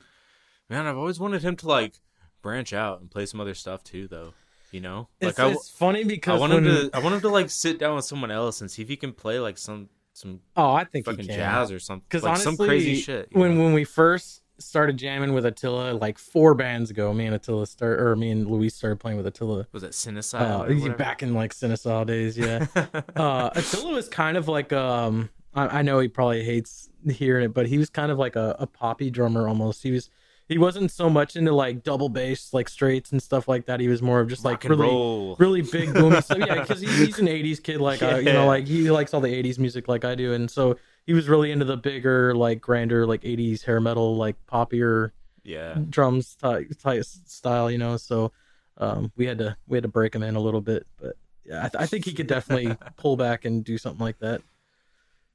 Man, 0.70 0.86
I've 0.88 0.98
always 0.98 1.20
wanted 1.20 1.42
him 1.44 1.56
to 1.58 1.68
like 1.68 1.94
branch 2.42 2.74
out 2.74 3.02
and 3.02 3.10
play 3.12 3.26
some 3.26 3.40
other 3.42 3.54
stuff 3.54 3.84
too, 3.84 4.08
though. 4.08 4.34
You 4.72 4.80
know, 4.80 5.10
like 5.22 5.32
It's, 5.32 5.40
I, 5.40 5.50
it's 5.50 5.70
funny 5.70 6.00
I 6.02 6.04
because 6.06 6.40
want 6.40 6.54
him 6.54 6.64
to, 6.64 6.90
I 6.94 7.00
want 7.00 7.16
him 7.16 7.22
to 7.22 7.30
like 7.30 7.50
sit 7.50 7.78
down 7.78 7.96
with 7.98 8.06
someone 8.06 8.32
else 8.32 8.62
and 8.62 8.72
see 8.72 8.82
if 8.82 8.88
he 8.88 8.96
can 8.96 9.12
play 9.12 9.38
like 9.40 9.58
some 9.58 9.90
some 10.14 10.40
Oh, 10.56 10.72
I 10.72 10.86
think 10.86 11.06
he 11.06 11.12
fucking 11.12 11.28
can. 11.28 11.36
jazz 11.36 11.72
or 11.74 11.80
something, 11.80 12.06
Because 12.08 12.24
like 12.24 12.32
honestly, 12.32 12.56
some 12.56 12.66
crazy 12.68 12.96
shit. 12.96 13.28
when 13.34 13.58
know? 13.58 13.64
when 13.66 13.74
we 13.74 13.84
first 13.84 14.44
started 14.60 14.96
jamming 14.96 15.34
with 15.34 15.46
Attila, 15.46 15.92
like 15.94 16.18
four 16.18 16.54
bands 16.54 16.90
ago, 16.90 17.14
me 17.14 17.26
and 17.26 17.36
Attila 17.36 17.68
start 17.68 18.00
or 18.00 18.16
me 18.16 18.32
and 18.32 18.48
Luis 18.48 18.74
started 18.76 18.98
playing 19.00 19.18
with 19.18 19.28
Attila. 19.28 19.68
was 19.74 19.84
it 19.84 19.92
Cinecile? 19.92 20.90
Uh, 20.90 20.94
back 20.98 21.22
in 21.22 21.34
like 21.34 21.54
Cinecile 21.54 22.06
days, 22.06 22.38
yeah. 22.38 22.66
uh, 23.18 23.50
Attila 23.54 23.94
was 23.94 24.08
kind 24.08 24.38
of 24.38 24.48
like 24.48 24.72
um, 24.72 25.30
I, 25.54 25.80
I 25.80 25.82
know 25.82 26.00
he 26.00 26.08
probably 26.08 26.44
hates 26.44 26.90
hearing 27.10 27.46
it, 27.46 27.54
but 27.54 27.68
he 27.68 27.78
was 27.78 27.90
kind 27.90 28.12
of 28.12 28.18
like 28.18 28.36
a, 28.36 28.56
a 28.60 28.68
poppy 28.68 29.10
drummer 29.10 29.48
almost. 29.48 29.84
He 29.84 29.92
was 29.92 30.10
he 30.48 30.58
wasn't 30.58 30.92
so 30.92 31.10
much 31.10 31.36
into 31.36 31.54
like 31.54 31.82
double 31.84 32.10
bass, 32.10 32.54
like 32.54 32.68
straights 32.68 33.12
and 33.12 33.24
stuff 33.24 33.48
like 33.48 33.68
that. 33.68 33.80
He 33.80 33.88
was 33.88 34.02
more 34.02 34.20
of 34.20 34.28
just 34.28 34.44
Rock 34.44 34.64
like 34.64 34.70
really 34.70 34.82
roll. 34.82 35.36
really 35.40 35.62
big 35.62 35.90
boomy 35.90 36.22
stuff. 36.24 36.40
Yeah, 36.40 36.62
because 36.62 36.82
he's, 36.82 36.98
he's 36.98 37.20
an 37.20 37.28
'80s 37.28 37.64
kid, 37.64 37.80
like 37.80 38.04
I, 38.04 38.20
you 38.20 38.34
know, 38.34 38.48
like 38.48 38.68
he 38.68 38.92
likes 38.92 39.14
all 39.14 39.22
the 39.22 39.34
'80s 39.34 39.58
music, 39.58 39.88
like 39.88 40.04
I 40.04 40.16
do, 40.16 40.34
and 40.34 40.52
so 40.52 40.78
he 41.06 41.14
was 41.14 41.30
really 41.30 41.52
into 41.52 41.66
the 41.66 41.78
bigger, 41.78 42.36
like 42.36 42.60
grander, 42.62 43.06
like 43.06 43.22
'80s 43.22 43.64
hair 43.64 43.80
metal, 43.80 44.18
like 44.18 44.36
poppier 44.46 45.12
yeah, 45.44 45.78
drums 45.90 46.36
type, 46.36 46.72
type 46.82 47.04
style, 47.04 47.72
you 47.72 47.78
know. 47.78 47.98
So 47.98 48.32
um, 48.78 49.12
we 49.16 49.26
had 49.26 49.38
to 49.38 49.56
we 49.68 49.78
had 49.78 49.84
to 49.84 49.90
break 49.90 50.14
him 50.14 50.24
in 50.24 50.36
a 50.36 50.42
little 50.42 50.62
bit, 50.62 50.86
but 51.00 51.16
yeah, 51.46 51.66
I, 51.66 51.70
th- 51.70 51.82
I 51.82 51.86
think 51.86 52.06
he 52.06 52.14
could 52.14 52.28
definitely 52.28 52.76
pull 52.98 53.16
back 53.16 53.46
and 53.46 53.64
do 53.64 53.78
something 53.78 54.04
like 54.04 54.20
that. 54.20 54.42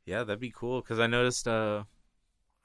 Yeah, 0.07 0.25
that'd 0.25 0.41
be 0.41 0.51
cool. 0.55 0.81
Because 0.81 0.99
I 0.99 1.07
noticed 1.07 1.47
uh, 1.47 1.85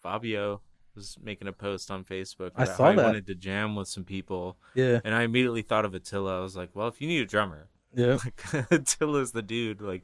Fabio 0.02 0.62
was 0.96 1.18
making 1.22 1.48
a 1.48 1.54
post 1.54 1.90
on 1.92 2.04
Facebook. 2.04 2.52
I 2.56 2.66
saw 2.66 2.90
he 2.92 2.96
that. 2.96 3.06
wanted 3.06 3.28
to 3.28 3.36
jam 3.36 3.76
with 3.76 3.88
some 3.88 4.04
people, 4.04 4.58
Yeah, 4.76 5.00
and 5.04 5.14
I 5.16 5.24
immediately 5.24 5.62
thought 5.62 5.86
of 5.86 5.94
Attila. 5.94 6.40
I 6.40 6.42
was 6.42 6.56
like, 6.56 6.70
well, 6.74 6.88
if 6.88 7.02
you 7.02 7.08
need 7.08 7.22
a 7.22 7.26
drummer, 7.26 7.68
yeah, 7.94 8.18
like 8.26 8.42
Attila's 8.72 9.32
the 9.32 9.42
dude. 9.42 9.82
Like 9.82 10.04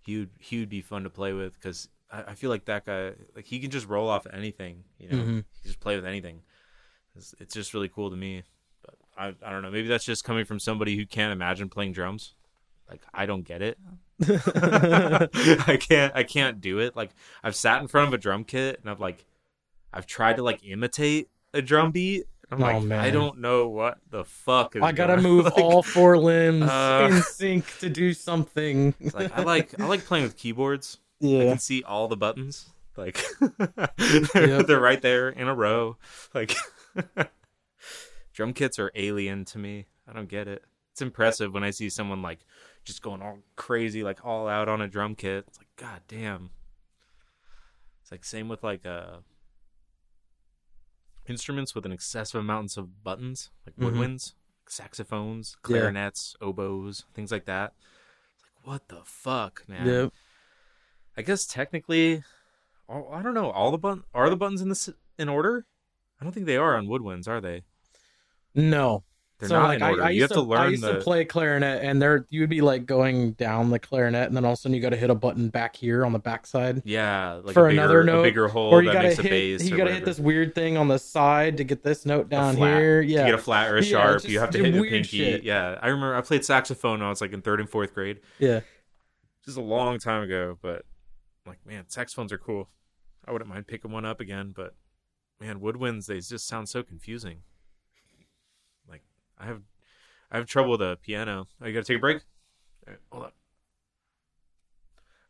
he 0.00 0.18
would 0.18 0.30
he 0.38 0.58
would 0.60 0.68
be 0.68 0.80
fun 0.80 1.04
to 1.04 1.10
play 1.10 1.32
with 1.32 1.54
because 1.54 1.88
I, 2.10 2.22
I 2.28 2.34
feel 2.34 2.50
like 2.50 2.64
that 2.66 2.86
guy 2.86 3.12
like 3.36 3.46
he 3.46 3.58
can 3.60 3.70
just 3.70 3.88
roll 3.88 4.08
off 4.08 4.26
anything. 4.32 4.84
You 4.98 5.08
know, 5.10 5.16
Mhm. 5.16 5.26
he 5.52 5.62
can 5.62 5.66
just 5.66 5.80
play 5.80 5.96
with 5.96 6.06
anything. 6.06 6.42
It's, 7.16 7.34
it's 7.40 7.54
just 7.54 7.74
really 7.74 7.88
cool 7.88 8.10
to 8.10 8.16
me. 8.16 8.44
But 8.84 8.94
I 9.16 9.26
I 9.44 9.50
don't 9.50 9.62
know. 9.62 9.70
Maybe 9.70 9.88
that's 9.88 10.04
just 10.04 10.22
coming 10.24 10.44
from 10.44 10.60
somebody 10.60 10.96
who 10.96 11.06
can't 11.06 11.32
imagine 11.32 11.68
playing 11.68 11.92
drums. 11.92 12.34
Like 12.90 13.02
I 13.14 13.26
don't 13.26 13.42
get 13.42 13.62
it. 13.62 13.78
I 14.28 15.78
can't 15.80 16.12
I 16.14 16.24
can't 16.24 16.60
do 16.60 16.80
it. 16.80 16.96
Like 16.96 17.10
I've 17.42 17.54
sat 17.56 17.80
in 17.80 17.88
front 17.88 18.08
of 18.08 18.14
a 18.14 18.18
drum 18.18 18.44
kit 18.44 18.80
and 18.80 18.90
I've 18.90 19.00
like 19.00 19.24
I've 19.92 20.06
tried 20.06 20.36
to 20.36 20.42
like 20.42 20.60
imitate 20.64 21.28
a 21.54 21.62
drum 21.62 21.90
beat. 21.92 22.24
I'm 22.52 22.60
Oh, 22.60 22.66
like 22.66 22.82
man. 22.82 22.98
I 22.98 23.10
don't 23.10 23.38
know 23.38 23.68
what 23.68 23.98
the 24.10 24.24
fuck 24.24 24.74
is 24.74 24.82
I 24.82 24.90
gotta 24.92 25.14
going- 25.14 25.22
move 25.22 25.44
like, 25.44 25.58
all 25.58 25.82
four 25.96 26.18
limbs 26.18 26.68
Uh, 26.68 27.08
in 27.12 27.22
sync 27.22 27.78
to 27.78 27.88
do 27.88 28.12
something. 28.12 28.92
Like 29.14 29.36
I 29.38 29.42
like 29.44 29.78
I 29.80 29.86
like 29.86 30.04
playing 30.04 30.24
with 30.24 30.36
keyboards. 30.36 30.98
I 31.22 31.26
yeah, 31.26 31.44
can 31.50 31.58
see 31.58 31.82
all 31.84 32.08
the 32.08 32.16
buttons. 32.16 32.68
Like 32.96 33.22
they're, 33.38 34.48
Yep. 34.48 34.66
they're 34.66 34.80
right 34.80 35.00
there 35.00 35.28
in 35.28 35.46
a 35.48 35.54
row. 35.54 35.96
Like 36.34 36.56
drum 38.32 38.52
kits 38.52 38.78
are 38.78 38.90
alien 38.94 39.44
to 39.46 39.58
me. 39.58 39.86
I 40.08 40.12
don't 40.12 40.28
get 40.28 40.48
it. 40.48 40.64
It's 40.92 41.02
impressive 41.02 41.52
when 41.54 41.62
I 41.64 41.70
see 41.70 41.88
someone 41.88 42.20
like 42.22 42.40
just 42.84 43.02
going 43.02 43.22
all 43.22 43.38
crazy, 43.56 44.02
like 44.02 44.24
all 44.24 44.48
out 44.48 44.68
on 44.68 44.80
a 44.80 44.88
drum 44.88 45.14
kit. 45.14 45.44
It's 45.48 45.58
like, 45.58 45.68
god 45.76 46.00
damn. 46.08 46.50
It's 48.02 48.10
like 48.10 48.24
same 48.24 48.48
with 48.48 48.62
like 48.62 48.84
uh 48.86 49.18
instruments 51.28 51.74
with 51.74 51.86
an 51.86 51.92
excessive 51.92 52.40
amounts 52.40 52.76
of 52.76 53.04
buttons, 53.04 53.50
like 53.66 53.76
Mhm. 53.76 53.92
woodwinds, 53.92 54.34
saxophones, 54.66 55.52
Yeah. 55.56 55.60
clarinets, 55.62 56.36
oboes, 56.40 57.04
things 57.14 57.30
like 57.30 57.44
that. 57.44 57.74
It's 58.34 58.42
like 58.44 58.66
what 58.66 58.88
the 58.88 59.02
fuck, 59.04 59.68
man? 59.68 59.86
yeah. 59.86 60.08
I 61.16 61.22
guess 61.22 61.46
technically, 61.46 62.22
I 62.88 63.22
don't 63.22 63.34
know. 63.34 63.50
All 63.50 63.70
the 63.70 63.78
button 63.78 64.04
are 64.14 64.30
the 64.30 64.36
buttons 64.36 64.60
in 64.62 64.68
this 64.68 64.88
in 65.18 65.28
order. 65.28 65.66
I 66.20 66.24
don't 66.24 66.32
think 66.32 66.46
they 66.46 66.56
are 66.56 66.76
on 66.76 66.86
woodwinds, 66.86 67.28
are 67.28 67.40
they? 67.40 67.62
No. 68.54 69.04
They're 69.40 69.48
so 69.48 69.58
not 69.58 69.68
like 69.68 69.76
in 69.78 69.82
I, 69.82 69.90
order. 69.90 70.02
I 70.04 70.10
you 70.10 70.20
used 70.20 70.32
have 70.32 70.36
to 70.38 70.42
learn 70.42 70.60
I 70.60 70.66
used 70.68 70.82
the 70.82 70.92
to 70.92 71.00
play 71.00 71.24
clarinet, 71.24 71.82
and 71.82 72.00
there 72.00 72.26
you'd 72.30 72.50
be 72.50 72.60
like 72.60 72.86
going 72.86 73.32
down 73.32 73.70
the 73.70 73.78
clarinet, 73.78 74.28
and 74.28 74.36
then 74.36 74.44
all 74.44 74.52
of 74.52 74.58
a 74.58 74.60
sudden 74.60 74.74
you 74.74 74.80
got 74.82 74.90
to 74.90 74.96
hit 74.96 75.08
a 75.10 75.14
button 75.14 75.48
back 75.48 75.74
here 75.74 76.04
on 76.04 76.12
the 76.12 76.18
backside, 76.18 76.82
yeah, 76.84 77.40
like 77.42 77.54
for 77.54 77.66
a 77.66 77.70
bigger, 77.70 77.80
another 77.82 78.04
note, 78.04 78.20
a 78.20 78.22
bigger 78.22 78.48
hole 78.48 78.70
or 78.70 78.82
you 78.82 78.88
that 78.90 78.94
gotta 78.94 79.08
a 79.08 79.14
hit 79.22 79.30
bass. 79.30 79.68
you 79.68 79.76
got 79.76 79.84
to 79.84 79.94
hit 79.94 80.04
this 80.04 80.18
weird 80.20 80.54
thing 80.54 80.76
on 80.76 80.88
the 80.88 80.98
side 80.98 81.56
to 81.56 81.64
get 81.64 81.82
this 81.82 82.04
note 82.04 82.28
down 82.28 82.56
here. 82.56 83.00
To 83.02 83.08
Yeah, 83.08 83.24
get 83.26 83.34
a 83.34 83.38
flat 83.38 83.70
or 83.70 83.78
a 83.78 83.82
Yeah, 83.82 83.88
sharp, 83.90 84.16
it's 84.16 84.28
you 84.28 84.38
have 84.40 84.50
to 84.50 84.58
hit 84.62 84.72
the 84.74 84.82
pinky. 84.82 85.18
shit. 85.18 85.42
Yeah, 85.42 85.78
I 85.80 85.88
remember 85.88 86.14
I 86.14 86.20
played 86.20 86.44
saxophone 86.44 86.98
when 87.00 87.06
I 87.06 87.08
was 87.10 87.20
like 87.22 87.32
in 87.32 87.40
third 87.42 87.60
and 87.60 87.68
fourth 87.68 87.94
grade. 87.94 88.20
yeah. 88.38 88.60
Just 89.46 89.56
a 89.56 89.62
long 89.62 89.98
time 89.98 90.22
ago, 90.22 90.58
but 90.60 90.84
I'm 91.46 91.52
like, 91.52 91.64
man, 91.66 91.84
saxophones 91.88 92.30
are 92.30 92.36
cool. 92.38 92.68
I 93.26 93.32
wouldn't 93.32 93.48
mind 93.48 93.66
picking 93.66 93.90
one 93.90 94.04
up 94.04 94.20
again, 94.20 94.52
but 94.54 94.74
man, 95.40 95.60
woodwinds 95.60 96.04
they 96.06 96.20
just 96.20 96.46
sound 96.46 96.68
so 96.68 96.82
confusing. 96.82 97.38
I 99.40 99.46
have 99.46 99.62
I 100.30 100.36
have 100.36 100.46
trouble 100.46 100.72
with 100.72 100.82
a 100.82 100.98
piano. 101.02 101.48
Oh, 101.60 101.66
you 101.66 101.72
gotta 101.72 101.84
take 101.84 101.96
a 101.96 102.00
break? 102.00 102.22
All 102.86 102.92
right, 102.92 103.00
hold 103.10 103.24
on. 103.24 103.32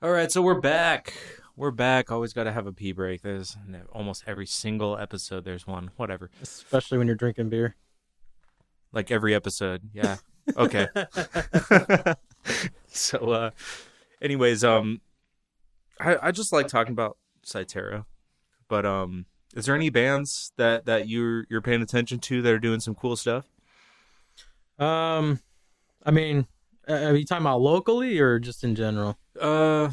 All 0.02 0.10
right, 0.10 0.32
so 0.32 0.42
we're 0.42 0.60
back. 0.60 1.14
We're 1.56 1.70
back. 1.70 2.10
Always 2.10 2.32
got 2.32 2.44
to 2.44 2.52
have 2.52 2.66
a 2.66 2.72
pee 2.72 2.92
break. 2.92 3.22
There's 3.22 3.56
almost 3.92 4.24
every 4.26 4.46
single 4.46 4.96
episode. 4.96 5.44
There's 5.44 5.66
one. 5.66 5.90
Whatever. 5.96 6.30
Especially 6.42 6.98
when 6.98 7.06
you're 7.06 7.16
drinking 7.16 7.50
beer. 7.50 7.76
Like 8.92 9.10
every 9.10 9.34
episode. 9.34 9.82
Yeah. 9.92 10.16
Okay. 10.56 10.88
so 12.86 13.18
uh 13.30 13.50
anyways 14.22 14.64
um 14.64 15.00
i 16.00 16.16
i 16.22 16.30
just 16.32 16.52
like 16.52 16.66
talking 16.66 16.92
about 16.92 17.18
Cyterra. 17.44 18.06
but 18.68 18.86
um 18.86 19.26
is 19.54 19.66
there 19.66 19.74
any 19.74 19.90
bands 19.90 20.52
that 20.56 20.86
that 20.86 21.08
you're 21.08 21.44
you're 21.50 21.60
paying 21.60 21.82
attention 21.82 22.18
to 22.20 22.42
that 22.42 22.52
are 22.52 22.58
doing 22.58 22.80
some 22.80 22.94
cool 22.94 23.16
stuff 23.16 23.46
Um, 24.80 25.38
I 26.04 26.10
mean, 26.10 26.46
uh, 26.88 26.94
are 26.94 27.14
you 27.14 27.24
talking 27.24 27.44
about 27.44 27.60
locally 27.60 28.18
or 28.18 28.38
just 28.38 28.64
in 28.64 28.74
general? 28.74 29.16
uh 29.40 29.90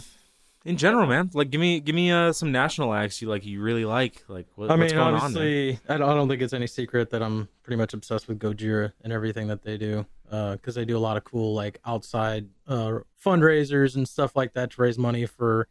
in 0.66 0.76
general 0.76 1.08
man 1.08 1.30
like 1.34 1.50
give 1.50 1.62
me 1.62 1.80
give 1.80 1.96
me 1.96 2.12
uh 2.12 2.34
some 2.34 2.52
national 2.52 2.94
acts 2.94 3.22
you 3.22 3.30
like 3.30 3.46
you 3.46 3.62
really 3.62 3.86
like 3.86 4.26
like 4.28 4.48
what, 4.56 4.70
I 4.70 4.76
what's 4.76 4.92
mean, 4.92 4.98
going 4.98 5.14
on 5.16 5.22
honestly, 5.22 5.80
I 5.88 5.98
don't, 5.98 6.10
I 6.10 6.14
don't 6.14 6.28
think 6.28 6.42
it's 6.42 6.52
any 6.52 6.68
secret 6.68 7.12
that 7.12 7.24
I'm 7.24 7.48
pretty 7.64 7.78
much 7.78 7.94
obsessed 7.94 8.28
with 8.28 8.40
Gojira 8.40 8.92
and 9.02 9.14
everything 9.14 9.48
that 9.48 9.64
they 9.64 9.78
do. 9.78 10.06
Uh, 10.30 10.54
Because 10.54 10.76
they 10.76 10.84
do 10.84 10.98
a 10.98 11.00
lot 11.00 11.16
of 11.16 11.24
cool, 11.24 11.54
like 11.54 11.80
outside 11.86 12.50
uh, 12.68 13.00
fundraisers 13.24 13.96
and 13.96 14.06
stuff 14.08 14.36
like 14.36 14.54
that 14.56 14.72
to 14.72 14.82
raise 14.82 14.98
money 14.98 15.26
for, 15.26 15.70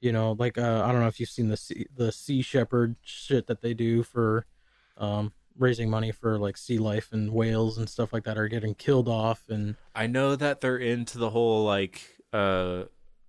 you 0.00 0.12
know, 0.12 0.32
like 0.38 0.56
uh, 0.56 0.82
I 0.82 0.92
don't 0.92 1.02
know 1.02 1.08
if 1.08 1.20
you've 1.20 1.28
seen 1.28 1.48
the 1.48 1.58
sea, 1.58 1.86
the 1.94 2.10
Sea 2.10 2.40
Shepherd 2.40 2.96
shit 3.02 3.48
that 3.48 3.60
they 3.60 3.74
do 3.74 4.02
for, 4.02 4.46
um, 4.96 5.32
raising 5.58 5.90
money 5.90 6.12
for 6.12 6.38
like 6.38 6.56
sea 6.56 6.78
life 6.78 7.08
and 7.12 7.32
whales 7.32 7.78
and 7.78 7.88
stuff 7.88 8.12
like 8.12 8.24
that 8.24 8.38
are 8.38 8.48
getting 8.48 8.74
killed 8.74 9.08
off 9.08 9.42
and 9.48 9.74
I 9.94 10.06
know 10.06 10.36
that 10.36 10.60
they're 10.60 10.76
into 10.78 11.18
the 11.18 11.30
whole 11.30 11.64
like 11.64 12.00
uh 12.32 12.84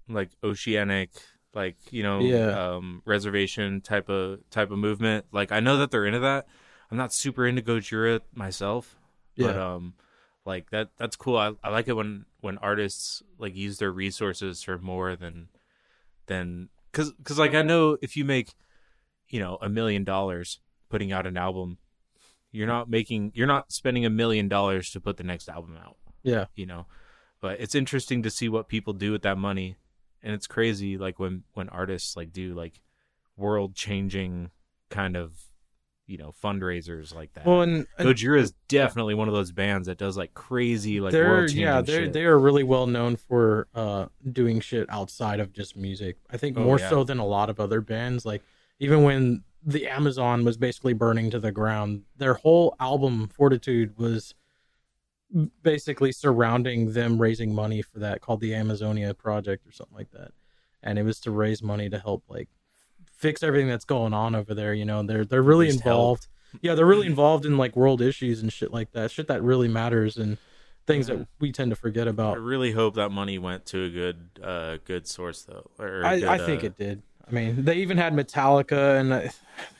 like 0.07 0.29
oceanic 0.43 1.09
like 1.53 1.77
you 1.91 2.03
know 2.03 2.21
Yeah. 2.21 2.75
um 2.75 3.01
reservation 3.05 3.81
type 3.81 4.09
of 4.09 4.39
type 4.51 4.71
of 4.71 4.77
movement. 4.77 5.25
Like 5.31 5.51
I 5.51 5.59
know 5.59 5.77
that 5.77 5.91
they're 5.91 6.05
into 6.05 6.19
that. 6.19 6.47
I'm 6.91 6.97
not 6.97 7.13
super 7.13 7.45
into 7.47 7.61
Gojira 7.61 8.21
myself, 8.33 8.95
but 9.37 9.57
um 9.57 9.93
like 10.45 10.69
that 10.71 10.89
that's 10.97 11.15
cool. 11.15 11.37
I 11.37 11.53
I 11.63 11.69
like 11.69 11.87
it 11.87 11.93
when 11.95 12.25
when 12.41 12.57
artists 12.59 13.23
like 13.37 13.55
use 13.55 13.77
their 13.77 13.91
resources 13.91 14.61
for 14.63 14.77
more 14.77 15.15
than 15.15 15.49
than 16.27 16.69
cuz 16.91 17.11
cuz 17.23 17.39
like 17.39 17.53
I 17.55 17.61
know 17.61 17.97
if 18.01 18.15
you 18.15 18.25
make 18.25 18.53
you 19.29 19.39
know 19.39 19.57
a 19.61 19.69
million 19.69 20.03
dollars 20.03 20.59
putting 20.89 21.11
out 21.11 21.27
an 21.27 21.37
album, 21.37 21.77
you're 22.51 22.67
not 22.67 22.89
making 22.89 23.31
you're 23.35 23.47
not 23.47 23.71
spending 23.71 24.05
a 24.05 24.09
million 24.09 24.47
dollars 24.47 24.89
to 24.91 24.99
put 24.99 25.17
the 25.17 25.23
next 25.23 25.49
album 25.49 25.77
out. 25.83 25.97
Yeah, 26.23 26.45
you 26.55 26.65
know 26.65 26.85
but 27.41 27.59
it's 27.61 27.73
interesting 27.75 28.21
to 28.23 28.29
see 28.29 28.49
what 28.49 28.67
people 28.67 28.91
do 28.91 29.13
with 29.13 29.21
that 29.21 29.37
money. 29.37 29.77
And 30.21 30.33
it's 30.33 30.45
crazy 30.47 30.97
like 30.97 31.19
when 31.19 31.43
when 31.53 31.69
artists 31.69 32.17
like 32.17 32.33
do 32.33 32.53
like 32.53 32.81
world 33.37 33.75
changing 33.75 34.51
kind 34.89 35.15
of 35.15 35.31
you 36.05 36.17
know 36.17 36.33
fundraisers 36.43 37.15
like 37.15 37.31
that. 37.35 37.45
Well, 37.45 37.61
and, 37.61 37.87
and 37.97 38.09
Gojira 38.09 38.39
is 38.39 38.51
definitely 38.67 39.13
one 39.15 39.29
of 39.29 39.33
those 39.33 39.53
bands 39.53 39.87
that 39.87 39.97
does 39.97 40.17
like 40.17 40.33
crazy 40.33 40.99
like 40.99 41.13
they're 41.13 41.29
world 41.29 41.47
changing 41.47 41.63
yeah 41.63 41.81
they're 41.81 42.03
shit. 42.05 42.13
they 42.13 42.25
are 42.25 42.37
really 42.37 42.63
well 42.63 42.87
known 42.87 43.15
for 43.15 43.67
uh 43.73 44.07
doing 44.29 44.59
shit 44.59 44.87
outside 44.89 45.39
of 45.39 45.53
just 45.53 45.77
music. 45.77 46.17
I 46.29 46.35
think 46.35 46.57
Oh, 46.57 46.63
more 46.63 46.79
yeah. 46.79 46.89
so 46.89 47.05
than 47.05 47.19
a 47.19 47.25
lot 47.25 47.49
of 47.49 47.61
other 47.61 47.79
bands. 47.79 48.25
Like 48.25 48.43
even 48.79 49.03
when 49.03 49.43
the 49.65 49.87
amazon 49.87 50.43
was 50.45 50.57
basically 50.57 50.93
burning 50.93 51.29
to 51.29 51.39
the 51.39 51.51
ground 51.51 52.03
their 52.17 52.35
whole 52.35 52.75
album 52.79 53.27
fortitude 53.27 53.97
was 53.97 54.33
basically 55.61 56.11
surrounding 56.11 56.93
them 56.93 57.21
raising 57.21 57.53
money 57.53 57.81
for 57.81 57.99
that 57.99 58.21
called 58.21 58.39
the 58.39 58.53
amazonia 58.55 59.13
project 59.13 59.67
or 59.67 59.71
something 59.71 59.95
like 59.97 60.09
that 60.11 60.31
and 60.81 60.97
it 60.97 61.03
was 61.03 61.19
to 61.19 61.29
raise 61.29 61.61
money 61.61 61.89
to 61.89 61.99
help 61.99 62.23
like 62.29 62.47
fix 63.05 63.43
everything 63.43 63.67
that's 63.67 63.85
going 63.85 64.13
on 64.13 64.33
over 64.33 64.55
there 64.55 64.73
you 64.73 64.85
know 64.85 65.03
they're 65.03 65.25
they're 65.25 65.43
really 65.43 65.67
least 65.67 65.81
help. 65.81 65.93
involved 65.93 66.27
yeah 66.61 66.73
they're 66.73 66.85
really 66.85 67.05
involved 67.05 67.45
in 67.45 67.57
like 67.57 67.75
world 67.75 68.01
issues 68.01 68.41
and 68.41 68.51
shit 68.51 68.71
like 68.73 68.91
that 68.93 69.11
shit 69.11 69.27
that 69.27 69.43
really 69.43 69.67
matters 69.67 70.17
and 70.17 70.37
things 70.87 71.07
Yeah. 71.09 71.15
that 71.17 71.27
we 71.39 71.51
tend 71.51 71.69
to 71.69 71.75
forget 71.75 72.07
about. 72.07 72.33
I 72.37 72.39
really 72.39 72.71
hope 72.71 72.95
that 72.95 73.11
money 73.11 73.37
went 73.37 73.67
to 73.67 73.83
a 73.83 73.89
good 73.89 74.29
uh 74.41 74.77
good 74.85 75.05
source 75.05 75.43
though 75.43 75.69
or 75.77 76.03
I, 76.03 76.19
good, 76.21 76.27
I 76.29 76.37
think 76.43 76.63
uh, 76.63 76.67
it 76.67 76.77
did 76.79 77.03
i 77.29 77.33
mean 77.33 77.63
they 77.65 77.75
even 77.75 77.97
had 77.97 78.13
metallica 78.13 78.99
and 78.99 79.13
i 79.13 79.31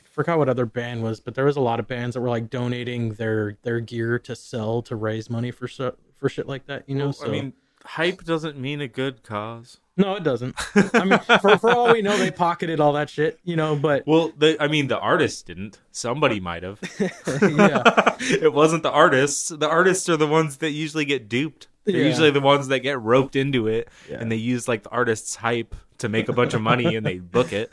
forgot 0.04 0.38
what 0.38 0.50
other 0.50 0.66
band 0.66 1.02
was 1.02 1.20
but 1.20 1.34
there 1.36 1.46
was 1.46 1.56
a 1.56 1.62
lot 1.62 1.80
of 1.80 1.88
bands 1.88 2.14
that 2.14 2.22
were 2.22 2.30
like 2.30 2.50
donating 2.50 3.14
their 3.14 3.58
their 3.64 3.80
gear 3.80 4.20
to 4.20 4.36
sell 4.36 4.82
to 4.82 4.96
raise 4.96 5.30
money 5.30 5.52
for 5.52 5.68
so, 5.68 5.96
for 6.18 6.30
shit 6.30 6.48
like 6.48 6.66
that 6.66 6.84
you 6.88 6.96
know 6.96 7.06
well, 7.06 7.14
so 7.14 7.26
I 7.28 7.30
mean 7.30 7.54
hype 7.86 8.24
doesn't 8.24 8.58
mean 8.58 8.82
a 8.82 8.88
good 8.88 9.24
cause. 9.24 9.80
No 9.98 10.16
it 10.16 10.24
doesn't. 10.24 10.56
I 10.94 11.06
mean 11.06 11.20
for, 11.20 11.58
for 11.58 11.72
all 11.72 11.94
we 11.94 12.02
know 12.02 12.18
they 12.18 12.32
pocketed 12.32 12.80
all 12.80 12.94
that 12.94 13.10
shit 13.10 13.40
you 13.44 13.56
know 13.56 13.76
but 13.76 14.06
well 14.06 14.32
the, 14.38 14.58
I 14.62 14.68
mean 14.68 14.88
the 14.88 15.00
artist 15.00 15.48
didn't. 15.48 15.80
Somebody 15.92 16.40
might 16.40 16.64
have. 16.64 16.80
Yeah. 17.42 18.16
It 18.22 18.54
wasn't 18.54 18.84
the 18.84 18.92
artists. 18.92 19.48
The 19.48 19.70
artists 19.70 20.10
are 20.10 20.18
the 20.18 20.28
ones 20.28 20.58
that 20.58 20.72
usually 20.72 21.06
get 21.06 21.30
duped. 21.30 21.69
They're 21.92 22.02
Yeah. 22.02 22.08
usually 22.08 22.32
the 22.32 22.40
ones 22.42 22.68
that 22.70 22.80
get 22.80 23.00
roped 23.02 23.36
into 23.36 23.68
it, 23.68 23.90
Yeah. 24.10 24.18
and 24.20 24.32
they 24.32 24.36
use 24.38 24.68
like 24.68 24.84
the 24.84 24.90
artist's 24.90 25.36
hype 25.36 25.76
to 26.00 26.10
make 26.10 26.30
a 26.30 26.34
bunch 26.34 26.54
of 26.54 26.62
money, 26.62 26.96
and 26.96 27.06
they 27.06 27.20
book 27.20 27.52
it. 27.54 27.72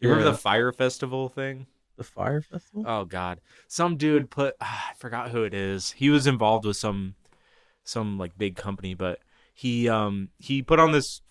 You 0.00 0.08
remember 0.10 0.30
the 0.30 0.36
Fyre 0.38 0.72
festival 0.72 1.28
thing? 1.28 1.66
the 1.96 2.04
Fyre 2.04 2.42
festival 2.42 2.84
Oh 2.86 3.04
God, 3.06 3.40
some 3.68 3.96
dude 3.96 4.28
put 4.30 4.54
ah, 4.60 4.88
I 4.90 4.94
forgot 4.98 5.30
who 5.30 5.44
it 5.44 5.54
is. 5.54 5.92
He 5.92 6.10
was 6.10 6.26
involved 6.26 6.66
with 6.66 6.76
some 6.76 7.14
some 7.84 8.18
like 8.18 8.36
big 8.36 8.56
company, 8.56 8.92
but 8.94 9.20
he 9.54 9.88
um 9.88 10.28
he 10.38 10.62
put 10.62 10.78
on 10.78 10.92
this 10.92 11.22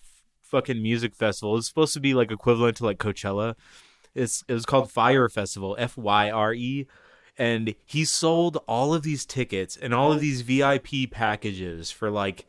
fucking 0.42 0.82
music 0.82 1.14
festival. 1.14 1.56
It's 1.56 1.68
supposed 1.68 1.94
to 1.94 2.00
be 2.00 2.14
like 2.14 2.30
equivalent 2.32 2.76
to 2.78 2.84
like 2.84 2.98
Coachella. 2.98 3.54
It's 4.14 4.42
it 4.48 4.54
was 4.54 4.66
called 4.66 4.90
Fyre 4.90 5.28
Festival, 5.28 5.76
F 5.78 5.96
Y 5.96 6.30
R 6.30 6.52
E, 6.54 6.86
and 7.38 7.74
he 7.84 8.04
sold 8.04 8.58
all 8.66 8.94
of 8.94 9.02
these 9.02 9.26
tickets 9.26 9.76
and 9.76 9.92
all 9.92 10.12
of 10.12 10.20
these 10.20 10.42
VIP 10.42 11.10
packages 11.10 11.90
for 11.90 12.10
like 12.10 12.46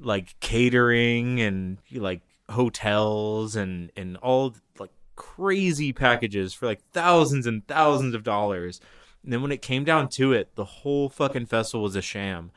like 0.00 0.38
catering 0.40 1.40
and 1.40 1.78
like 1.92 2.22
hotels 2.50 3.56
and 3.56 3.90
and 3.96 4.16
all 4.18 4.54
like 4.78 4.90
crazy 5.14 5.92
packages 5.92 6.52
for 6.52 6.66
like 6.66 6.82
thousands 6.92 7.46
and 7.46 7.66
thousands 7.66 8.14
of 8.14 8.22
dollars. 8.22 8.80
And 9.22 9.32
then 9.32 9.42
when 9.42 9.52
it 9.52 9.62
came 9.62 9.84
down 9.84 10.08
to 10.10 10.32
it, 10.32 10.54
the 10.54 10.64
whole 10.64 11.08
fucking 11.08 11.46
festival 11.46 11.82
was 11.82 11.96
a 11.96 12.02
sham. 12.02 12.52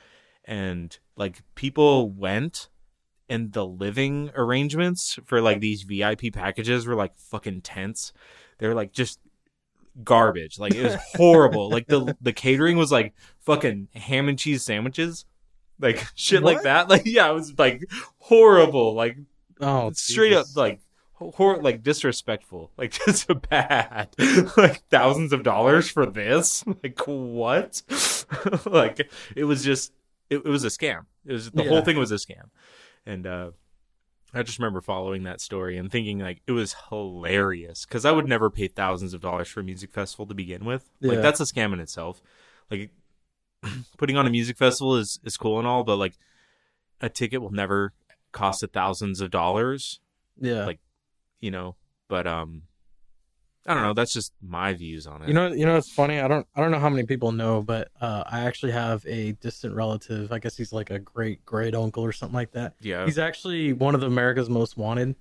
And 0.46 0.98
like 1.16 1.42
people 1.56 2.10
went 2.10 2.70
and 3.28 3.54
the 3.54 3.66
living 3.66 4.32
arrangements 4.36 5.20
for 5.26 5.42
like 5.42 5.60
these 5.60 5.84
VIP 5.84 6.34
packages 6.34 6.86
were 6.86 6.96
like 6.96 7.18
fucking 7.18 7.62
tents. 7.62 8.12
They 8.58 8.68
were 8.68 8.74
like 8.74 8.92
just 8.92 9.20
garbage. 10.04 10.60
Like 10.60 10.76
it 10.76 10.84
was 10.84 10.96
horrible. 11.16 11.70
like 11.70 11.88
the 11.88 12.16
the 12.22 12.34
catering 12.34 12.78
was 12.78 12.92
like 12.92 13.14
fucking 13.42 13.88
ham 13.96 14.28
and 14.30 14.38
cheese 14.40 14.64
sandwiches. 14.64 15.26
Like 15.80 16.06
shit 16.16 16.44
like 16.44 16.64
that. 16.64 16.90
Like 16.90 17.04
yeah, 17.06 17.30
it 17.30 17.34
was 17.34 17.58
like 17.58 17.84
horrible. 18.20 18.94
Like 18.94 19.18
oh 19.62 19.92
straight 19.94 20.34
up 20.34 20.46
like 20.56 20.80
hor- 21.14 21.62
like 21.62 21.84
disrespectful 21.84 22.72
like 22.78 22.92
just 22.94 23.28
bad 23.50 24.08
like 24.56 24.82
thousands 24.90 25.34
of 25.34 25.44
dollars 25.44 25.90
for 25.90 26.06
this 26.06 26.64
like 26.82 26.98
what 27.06 27.82
like 28.66 29.12
it 29.36 29.44
was 29.44 29.62
just 29.66 29.92
it, 30.30 30.38
it 30.38 30.46
was 30.46 30.64
a 30.64 30.70
scam 30.70 31.06
it 31.26 31.34
was 31.34 31.52
the 31.52 31.64
Yeah. 31.64 31.70
whole 31.70 31.82
thing 31.82 31.98
was 31.98 32.14
a 32.14 32.16
scam 32.16 32.44
and 33.06 33.28
uh 33.28 33.52
I 34.34 34.44
just 34.44 34.60
remember 34.60 34.82
following 34.82 35.24
that 35.24 35.42
story 35.42 35.78
and 35.78 35.92
thinking 35.92 36.20
like 36.20 36.42
it 36.46 36.52
was 36.52 36.76
hilarious 36.90 37.86
because 37.86 38.06
I 38.06 38.12
would 38.12 38.28
never 38.28 38.50
pay 38.50 38.68
thousands 38.68 39.14
of 39.14 39.22
dollars 39.22 39.48
for 39.48 39.62
a 39.62 39.64
music 39.64 39.92
festival 39.92 40.26
to 40.28 40.34
begin 40.36 40.66
with. 40.66 40.90
Like 41.02 41.22
that's 41.22 41.40
a 41.40 41.44
scam 41.44 41.74
in 41.74 41.80
itself. 41.80 42.22
Like 42.70 42.92
putting 43.98 44.18
on 44.18 44.28
a 44.28 44.30
music 44.30 44.58
festival 44.58 44.96
is 44.96 45.20
is 45.24 45.38
cool 45.38 45.58
and 45.58 45.68
all, 45.68 45.84
but 45.84 45.96
like 45.98 46.18
a 47.02 47.10
ticket 47.10 47.42
will 47.42 47.52
never 47.52 47.94
cost 48.32 48.62
a 48.62 48.68
thousands 48.68 49.22
of 49.22 49.32
dollars 49.32 50.00
yeah 50.40 50.66
like, 50.66 50.80
you 51.40 51.50
know. 51.52 51.76
But 52.08 52.26
um, 52.28 52.64
I 53.68 53.74
don't 53.74 53.84
know. 53.84 53.94
That's 53.94 54.14
just 54.14 54.34
my 54.42 54.74
views 54.74 55.06
on 55.06 55.22
it. 55.22 55.28
You 55.28 55.34
know, 55.34 55.48
you 55.48 55.66
know, 55.66 55.76
it's 55.76 55.92
funny. 55.92 56.20
I 56.20 56.28
don't, 56.28 56.48
I 56.56 56.62
don't 56.62 56.72
know 56.72 56.80
how 56.80 56.90
many 56.90 57.06
people 57.06 57.32
know, 57.32 57.62
but 57.62 57.90
uh, 58.02 58.24
I 58.26 58.42
actually 58.42 58.72
have 58.72 59.06
a 59.06 59.34
distant 59.34 59.76
relative. 59.76 60.32
I 60.32 60.40
guess 60.40 60.58
he's 60.58 60.74
like 60.74 60.90
a 60.90 60.98
great 60.98 61.46
great 61.46 61.76
uncle 61.76 62.04
or 62.04 62.12
something 62.12 62.36
like 62.36 62.52
that. 62.54 62.74
yeah. 62.82 63.06
He's 63.06 63.20
actually 63.20 63.74
one 63.74 63.96
of 63.96 64.04
America's 64.04 64.50
most 64.50 64.78
wanted, 64.78 65.16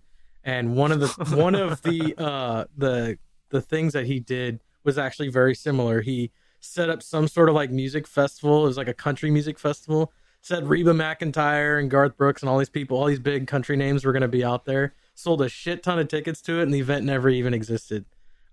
and 0.45 0.77
one 0.77 0.93
of 0.93 1.01
the 1.01 1.09
one 1.37 1.55
of 1.55 1.83
the 1.83 2.15
uh, 2.17 2.65
the 2.77 3.19
the 3.51 3.61
things 3.61 3.93
that 3.93 4.07
he 4.07 4.21
did 4.21 4.61
was 4.85 4.99
actually 4.99 5.29
very 5.29 5.55
similar. 5.55 6.01
He 6.01 6.31
set 6.61 6.89
up 6.89 7.03
some 7.03 7.29
sort 7.29 7.49
of 7.49 7.55
like 7.55 7.71
music 7.71 8.07
festival. 8.07 8.65
It 8.65 8.69
was 8.69 8.77
like 8.77 8.89
a 8.89 8.95
country 8.95 9.31
music 9.31 9.59
festival. 9.59 10.13
Said 10.41 10.69
Reba 10.69 10.93
McEntire 10.93 11.79
and 11.81 11.91
Garth 11.91 12.17
Brooks 12.17 12.43
and 12.43 12.49
all 12.49 12.59
these 12.59 12.71
people, 12.71 12.97
all 12.97 13.07
these 13.07 13.19
big 13.19 13.49
country 13.49 13.77
names 13.77 14.05
were 14.05 14.13
going 14.13 14.23
to 14.23 14.29
be 14.29 14.45
out 14.45 14.65
there. 14.65 14.95
Sold 15.15 15.43
a 15.43 15.49
shit 15.49 15.83
ton 15.83 15.99
of 15.99 16.07
tickets 16.07 16.41
to 16.43 16.61
it, 16.61 16.63
and 16.63 16.73
the 16.73 16.79
event 16.79 17.05
never 17.05 17.29
even 17.29 17.53
existed. 17.53 18.05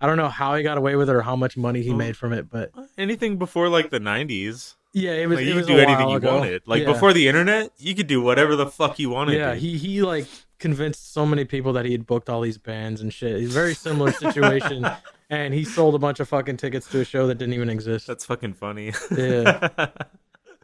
I 0.06 0.08
don't 0.08 0.18
know 0.18 0.30
how 0.30 0.54
he 0.56 0.62
got 0.62 0.78
away 0.78 0.96
with 0.96 1.10
it 1.10 1.16
or 1.16 1.24
how 1.24 1.36
much 1.36 1.58
money 1.58 1.82
he 1.82 1.90
Oh. 1.90 1.96
made 1.96 2.16
from 2.16 2.32
it, 2.32 2.48
but 2.48 2.72
Anything 2.96 3.38
before 3.38 3.70
like 3.70 3.90
the 3.90 4.00
'90s, 4.00 4.76
yeah, 4.94 5.14
it 5.14 5.28
was. 5.28 5.38
like, 5.38 5.46
it 5.48 5.50
you 5.50 5.56
was 5.56 5.66
could 5.66 5.74
do 5.74 5.80
anything 5.80 6.10
you 6.10 6.18
ago. 6.18 6.38
wanted. 6.38 6.62
Like 6.68 6.84
Yeah. 6.84 6.92
before 6.94 7.12
the 7.12 7.28
internet, 7.28 7.72
you 7.80 7.96
could 7.96 8.06
do 8.06 8.22
whatever 8.22 8.56
the 8.56 8.68
fuck 8.68 9.00
you 9.00 9.10
wanted. 9.10 9.38
Yeah, 9.38 9.54
dude. 9.54 9.62
he 9.64 9.78
he 9.80 10.02
like 10.04 10.28
convinced 10.60 11.12
so 11.12 11.26
many 11.26 11.44
people 11.44 11.74
that 11.74 11.86
he 11.86 11.92
had 11.92 12.06
booked 12.06 12.30
all 12.30 12.42
these 12.42 12.60
bands 12.60 13.02
and 13.02 13.12
shit. 13.12 13.40
He's 13.40 13.52
very 13.54 13.74
similar 13.74 14.12
situation, 14.26 14.88
and 15.32 15.54
he 15.56 15.64
sold 15.66 15.96
a 15.96 16.00
bunch 16.00 16.20
of 16.20 16.30
fucking 16.30 16.58
tickets 16.58 16.88
to 16.92 17.00
a 17.02 17.06
show 17.06 17.26
that 17.26 17.40
didn't 17.40 17.56
even 17.56 17.70
exist. 17.70 18.06
That's 18.06 18.26
fucking 18.26 18.54
funny. 18.54 18.94
Yeah. 19.18 19.70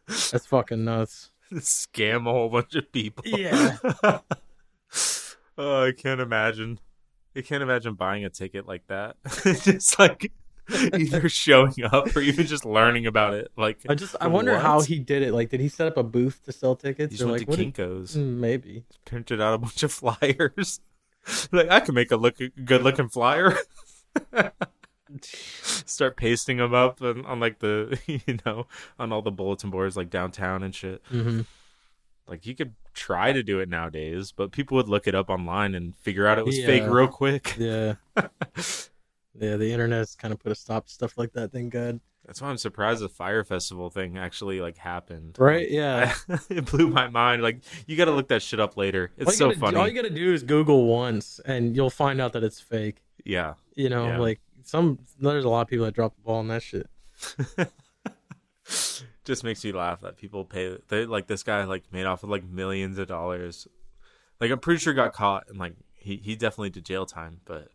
That's 0.07 0.45
fucking 0.45 0.83
nuts. 0.85 1.31
Scam 1.53 2.27
a 2.27 2.31
whole 2.31 2.49
bunch 2.49 2.75
of 2.75 2.91
people. 2.91 3.23
Yeah. 3.25 3.77
oh, 5.57 5.83
I 5.85 5.91
can't 5.91 6.21
imagine. 6.21 6.79
I 7.35 7.41
can't 7.41 7.63
imagine 7.63 7.93
buying 7.95 8.25
a 8.25 8.29
ticket 8.29 8.67
like 8.67 8.87
that. 8.87 9.15
just 9.63 9.97
like 9.99 10.31
either 10.93 11.27
showing 11.29 11.73
up 11.83 12.15
or 12.15 12.21
even 12.21 12.45
just 12.45 12.65
learning 12.65 13.05
about 13.07 13.33
it. 13.33 13.51
Like 13.57 13.79
I 13.89 13.95
just 13.95 14.15
I 14.21 14.27
wonder 14.27 14.53
what? 14.53 14.61
how 14.61 14.81
he 14.81 14.99
did 14.99 15.21
it. 15.23 15.33
Like, 15.33 15.49
did 15.49 15.59
he 15.59 15.67
set 15.69 15.87
up 15.87 15.97
a 15.97 16.03
booth 16.03 16.43
to 16.45 16.51
sell 16.51 16.75
He 16.75 16.87
tickets? 16.89 17.11
just 17.11 17.23
or 17.23 17.27
went 17.27 17.39
like 17.39 17.45
to 17.47 17.49
what 17.51 17.59
did- 17.59 17.73
Kinkos, 17.73 18.17
Mm, 18.17 18.37
maybe. 18.37 18.83
printed 19.05 19.41
out 19.41 19.53
a 19.53 19.57
bunch 19.57 19.83
of 19.83 19.91
flyers. 19.91 20.79
like 21.51 21.69
I 21.69 21.79
can 21.79 21.95
make 21.95 22.11
a 22.11 22.15
look 22.17 22.35
good 22.65 22.83
looking 22.83 23.09
flyer. 23.09 23.55
Start 25.23 26.15
pasting 26.15 26.57
them 26.57 26.73
up 26.73 27.01
on, 27.01 27.25
on 27.25 27.39
like 27.39 27.59
the 27.59 27.99
you 28.07 28.37
know 28.45 28.67
on 28.97 29.11
all 29.11 29.21
the 29.21 29.31
bulletin 29.31 29.69
boards 29.69 29.97
like 29.97 30.09
downtown 30.09 30.63
and 30.63 30.73
shit. 30.73 31.01
hmm 31.09 31.41
Like 32.31 32.45
you 32.45 32.55
could 32.55 32.75
try 32.93 33.33
to 33.33 33.43
do 33.43 33.59
it 33.59 33.67
nowadays, 33.67 34.31
but 34.31 34.53
people 34.53 34.77
would 34.77 34.87
look 34.87 35.05
it 35.05 35.13
up 35.13 35.29
online 35.29 35.75
and 35.75 35.93
figure 35.97 36.25
out 36.25 36.39
it 36.39 36.45
was 36.45 36.57
fake 36.57 36.83
real 36.87 37.09
quick. 37.09 37.55
Yeah. 37.59 37.95
yeah, 39.37 39.57
the 39.57 39.73
internet's 39.73 40.15
kind 40.15 40.33
of 40.33 40.39
put 40.39 40.53
a 40.53 40.55
stop 40.55 40.85
to 40.85 40.93
stuff 40.93 41.17
like 41.17 41.33
that. 41.33 41.51
Thank 41.51 41.73
God. 41.73 41.99
That's 42.25 42.41
why 42.41 42.47
I'm 42.47 42.55
surprised 42.57 43.01
the 43.01 43.09
Fyre 43.09 43.43
festival 43.43 43.89
thing 43.89 44.17
actually 44.17 44.61
like 44.61 44.77
happened. 44.77 45.35
Right? 45.37 45.69
Yeah. 45.69 46.13
it 46.49 46.63
blew 46.65 46.87
my 46.87 47.09
mind. 47.09 47.41
Like 47.41 47.59
you 47.85 47.97
got 47.97 48.05
to 48.05 48.11
look 48.11 48.29
that 48.29 48.41
shit 48.41 48.61
up 48.61 48.77
later. 48.77 49.11
It's 49.17 49.35
so 49.35 49.49
gotta, 49.49 49.59
funny. 49.59 49.77
All 49.77 49.85
you 49.85 49.93
gotta 49.93 50.09
do 50.09 50.33
is 50.33 50.43
Google 50.43 50.85
once, 50.85 51.41
and 51.43 51.75
you'll 51.75 51.89
find 51.89 52.21
out 52.21 52.31
that 52.31 52.45
it's 52.45 52.61
fake. 52.61 53.03
yeah. 53.25 53.55
You 53.75 53.89
know, 53.89 54.07
Yeah. 54.07 54.19
like 54.19 54.39
some 54.63 54.99
there's 55.19 55.43
a 55.43 55.49
lot 55.49 55.63
of 55.63 55.67
people 55.67 55.83
that 55.83 55.95
drop 55.95 56.15
the 56.15 56.21
ball 56.21 56.37
on 56.37 56.47
that 56.47 56.63
shit. 56.63 56.89
Just 59.23 59.43
makes 59.43 59.63
me 59.63 59.71
laugh 59.71 60.01
that 60.01 60.17
people 60.17 60.45
pay 60.45 60.77
they 60.87 61.05
like 61.05 61.27
this 61.27 61.43
guy 61.43 61.63
like 61.65 61.83
made 61.93 62.05
off 62.05 62.23
with 62.23 62.31
like 62.31 62.43
millions 62.43 62.97
of 62.97 63.07
dollars. 63.07 63.67
Like 64.39 64.49
I'm 64.51 64.59
pretty 64.59 64.79
sure 64.79 64.93
got 64.93 65.13
caught 65.13 65.47
and 65.49 65.59
like 65.59 65.75
he 65.93 66.17
he 66.17 66.35
definitely 66.35 66.71
did 66.71 66.85
jail 66.85 67.05
time, 67.05 67.41
but 67.45 67.69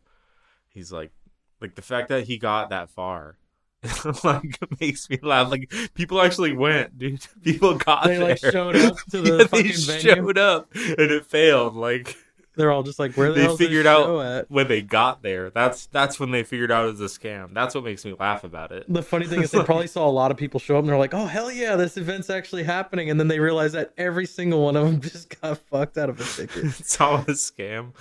he's 0.69 0.91
like 0.91 1.13
like 1.61 1.75
the 1.77 1.83
fact 1.83 2.09
that 2.09 2.25
he 2.25 2.37
got 2.39 2.71
that 2.71 2.91
far 2.91 3.39
like 4.25 4.59
makes 4.81 5.09
me 5.09 5.19
laugh. 5.23 5.49
Like 5.51 5.73
people 5.95 6.21
actually 6.21 6.53
went, 6.57 6.99
dude. 6.99 7.25
People 7.45 7.75
got 7.77 8.05
They 8.05 8.17
there. 8.17 8.29
like 8.31 8.39
showed 8.39 8.75
up 8.77 8.97
to 9.11 9.21
the 9.21 9.31
Yeah, 9.31 9.37
they 9.37 9.47
fucking 9.47 9.73
venue. 9.87 10.01
showed 10.17 10.39
up 10.39 10.69
and 10.75 11.11
it 11.13 11.27
failed. 11.27 11.77
Like 11.77 12.17
They're 12.57 12.73
all 12.73 12.83
just 12.83 12.99
like, 12.99 13.15
where 13.17 13.33
the 13.33 13.41
They 13.49 13.57
figured 13.57 13.87
out- 13.87 14.21
at? 14.21 14.51
when 14.51 14.67
they 14.67 14.83
got 14.83 15.23
there, 15.23 15.51
that's 15.51 15.87
that's 15.87 16.19
when 16.19 16.31
they 16.31 16.43
figured 16.43 16.73
out 16.73 16.87
it 16.89 16.99
was 16.99 17.01
a 17.01 17.05
scam. 17.19 17.53
That's 17.55 17.75
what 17.75 17.85
makes 17.85 18.05
me 18.05 18.15
laugh 18.19 18.45
about 18.45 18.73
it. 18.73 18.85
The 18.89 19.03
funny 19.03 19.27
thing 19.27 19.43
is, 19.43 19.51
they 19.51 19.63
probably 19.63 19.87
saw 19.97 20.09
a 20.09 20.11
lot 20.11 20.31
of 20.31 20.37
people 20.37 20.59
show 20.59 20.77
up, 20.77 20.81
and 20.81 20.89
they're 20.89 20.99
like, 20.99 21.15
"Oh 21.15 21.27
hell 21.27 21.53
yeah, 21.53 21.77
this 21.77 21.97
event's 21.97 22.31
actually 22.31 22.63
happening!" 22.65 23.11
And 23.11 23.21
then 23.21 23.29
they 23.29 23.39
realize 23.41 23.73
that 23.73 23.93
every 23.99 24.27
single 24.27 24.65
one 24.65 24.75
of 24.75 24.87
them 24.87 25.01
just 25.13 25.41
got 25.41 25.59
fucked 25.59 25.99
out 25.99 26.09
of 26.09 26.19
a 26.21 26.25
ticket. 26.25 26.65
it's 26.81 27.01
all 27.01 27.17
a 27.19 27.25
scam. 27.33 27.93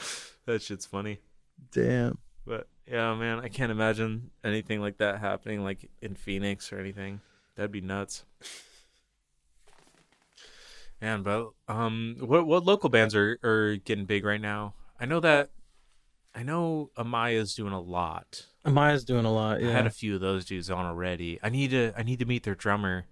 That 0.45 0.62
shit's 0.62 0.86
funny. 0.86 1.20
Damn. 1.72 2.18
But 2.45 2.68
yeah, 2.88 3.14
man, 3.16 3.39
I 3.39 3.49
can't 3.49 3.72
imagine 3.72 4.32
anything 4.43 4.80
like 4.80 4.97
that 4.99 5.20
happening 5.20 5.64
like 5.64 5.89
in 6.01 6.16
Phoenix 6.16 6.72
or 6.72 6.80
anything. 6.80 7.20
That'd 7.56 7.72
be 7.72 7.82
nuts. 7.82 8.24
Man, 11.02 11.24
but 11.24 11.50
um 11.68 12.16
what 12.20 12.48
what 12.48 12.66
local 12.66 12.89
bands 12.89 13.14
are, 13.16 13.38
are 13.43 13.76
getting 13.78 14.06
big 14.06 14.26
right 14.26 14.41
now? 14.41 14.74
I 15.00 15.06
know 15.06 15.20
that 15.20 15.50
I 16.34 16.43
know 16.43 16.89
Amaya's 16.98 17.54
doing 17.56 17.74
a 17.74 17.80
lot. 17.82 18.46
Amaya's 18.66 19.04
doing 19.06 19.26
a 19.26 19.32
lot. 19.34 19.62
I 19.64 19.68
had 19.72 19.86
a 19.86 19.91
few 19.91 20.16
of 20.16 20.22
those 20.22 20.46
dudes 20.46 20.70
on 20.70 20.86
already. 20.86 21.39
I 21.43 21.50
need 21.50 21.72
to 21.72 21.93
I 21.98 22.04
need 22.04 22.20
to 22.20 22.26
meet 22.26 22.43
their 22.43 22.56
drummer. 22.56 23.06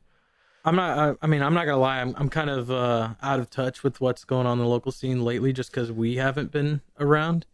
I'm 0.65 0.77
not. 0.77 0.97
I, 0.97 1.13
I 1.21 1.27
mean, 1.27 1.41
I'm 1.41 1.53
not 1.53 1.65
gonna 1.65 1.77
lie. 1.77 1.99
I'm 1.99 2.15
I'm 2.17 2.29
kind 2.29 2.49
of 2.49 2.71
uh, 2.71 3.15
out 3.21 3.39
of 3.41 3.49
touch 3.49 3.83
with 3.83 3.99
what's 3.99 4.23
going 4.23 4.47
on 4.47 4.59
in 4.59 4.63
the 4.63 4.69
local 4.69 4.93
scene 4.93 5.21
lately, 5.23 5.51
just 5.51 5.71
because 5.71 5.91
we 5.91 6.15
haven't 6.15 6.51
been 6.51 6.79
around. 6.99 7.45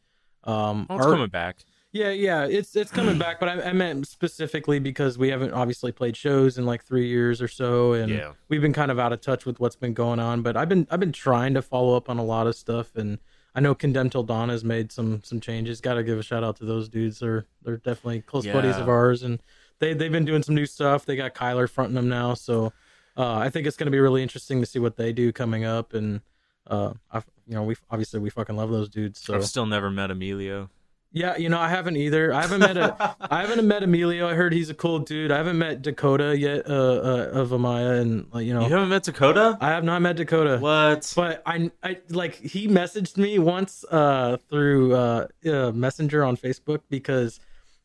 Um, 0.43 0.86
Oh, 0.89 0.95
it's 0.97 1.05
our- 1.05 1.11
coming 1.13 1.30
back. 1.30 1.57
Yeah, 1.91 2.11
yeah, 2.11 2.45
it's 2.45 2.75
it's 2.75 2.91
coming 2.91 3.17
back, 3.17 3.39
but 3.39 3.49
I, 3.49 3.69
I 3.69 3.73
meant 3.73 4.07
specifically 4.07 4.77
because 4.79 5.17
we 5.17 5.29
haven't 5.29 5.53
obviously 5.53 5.91
played 5.91 6.15
shows 6.15 6.57
in 6.59 6.65
like 6.65 6.83
three 6.83 7.07
years 7.07 7.41
or 7.41 7.47
so, 7.47 7.93
and 7.93 8.11
Yeah. 8.11 8.33
we've 8.47 8.61
been 8.61 8.73
kind 8.73 8.91
of 8.91 8.99
out 8.99 9.11
of 9.11 9.21
touch 9.21 9.45
with 9.45 9.59
what's 9.59 9.75
been 9.75 9.95
going 9.95 10.19
on. 10.19 10.43
But 10.43 10.55
I've 10.55 10.69
been 10.69 10.87
I've 10.91 10.99
been 10.99 11.11
trying 11.11 11.55
to 11.55 11.63
follow 11.63 11.97
up 11.97 12.07
on 12.07 12.19
a 12.19 12.23
lot 12.23 12.45
of 12.45 12.55
stuff, 12.55 12.95
and 12.95 13.17
I 13.55 13.59
know 13.59 13.73
Condemned 13.73 14.11
Till 14.11 14.21
Dawn 14.21 14.49
has 14.49 14.63
made 14.63 14.91
some 14.91 15.23
some 15.23 15.39
changes. 15.39 15.81
Got 15.81 15.95
to 15.95 16.03
give 16.03 16.19
a 16.19 16.23
shout 16.23 16.43
out 16.43 16.57
to 16.57 16.65
those 16.65 16.89
dudes. 16.89 17.19
They're 17.19 17.47
they're 17.63 17.77
definitely 17.77 18.21
close 18.21 18.45
buddies 18.53 18.77
of 18.77 18.87
ours, 18.87 19.23
and 19.23 19.39
they 19.79 19.95
they've 19.95 20.11
been 20.11 20.25
doing 20.25 20.43
some 20.43 20.53
new 20.53 20.67
stuff. 20.67 21.05
They 21.07 21.15
got 21.15 21.33
Kyler 21.33 21.67
fronting 21.67 21.95
them 21.95 22.07
now, 22.07 22.35
so 22.35 22.71
uh, 23.17 23.37
I 23.37 23.49
think 23.49 23.65
it's 23.65 23.77
going 23.77 23.87
to 23.87 23.91
be 23.91 23.99
really 23.99 24.21
interesting 24.21 24.59
to 24.59 24.67
see 24.67 24.77
what 24.77 24.95
they 24.95 25.11
do 25.11 25.31
coming 25.31 25.65
up. 25.65 25.95
And 25.95 26.21
uh, 26.67 26.93
I 27.11 27.23
you 27.47 27.55
know 27.55 27.63
we 27.63 27.77
obviously 27.89 28.19
we 28.19 28.29
fucking 28.29 28.55
love 28.55 28.69
those 28.69 28.89
dudes. 28.89 29.19
So 29.21 29.33
I've 29.33 29.45
still 29.45 29.65
never 29.65 29.89
met 29.89 30.11
Emilio. 30.11 30.69
Yeah, 31.12 31.38
you 31.38 31.49
know, 31.49 31.60
I 31.60 31.70
haven't 31.70 31.97
either. 31.97 32.34
I 32.34 32.41
haven't 32.41 32.60
met 32.60 32.78
a, 32.78 33.16
I 33.32 33.41
haven't 33.41 33.68
met 33.68 33.84
Emilio. 33.84 34.28
I 34.28 34.34
heard 34.36 34.53
he's 34.53 34.70
a 34.70 34.74
cool 34.74 34.99
dude. 34.99 35.32
I 35.32 35.38
haven't 35.38 35.57
met 35.57 35.82
Dakota 35.82 36.38
yet, 36.38 36.70
uh, 36.70 36.74
uh 36.74 37.30
of 37.34 37.49
Amaya, 37.49 37.99
and 38.01 38.28
like, 38.32 38.45
you 38.45 38.53
know, 38.53 38.62
You 38.68 38.74
haven't 38.74 38.89
met 38.89 39.03
Dakota? 39.03 39.57
I 39.60 39.70
have 39.70 39.84
not 39.84 40.01
met 40.01 40.16
Dakota. 40.18 40.57
What? 40.60 41.12
But 41.16 41.41
I, 41.45 41.72
I 41.84 41.97
like 42.10 42.36
he 42.36 42.68
messaged 42.68 43.18
me 43.18 43.39
once 43.39 43.84
uh 43.91 44.38
through 44.49 44.93
uh, 44.93 45.28
uh 45.45 45.72
Messenger 45.72 46.24
on 46.24 46.38
Facebook 46.38 46.82
because 46.89 47.39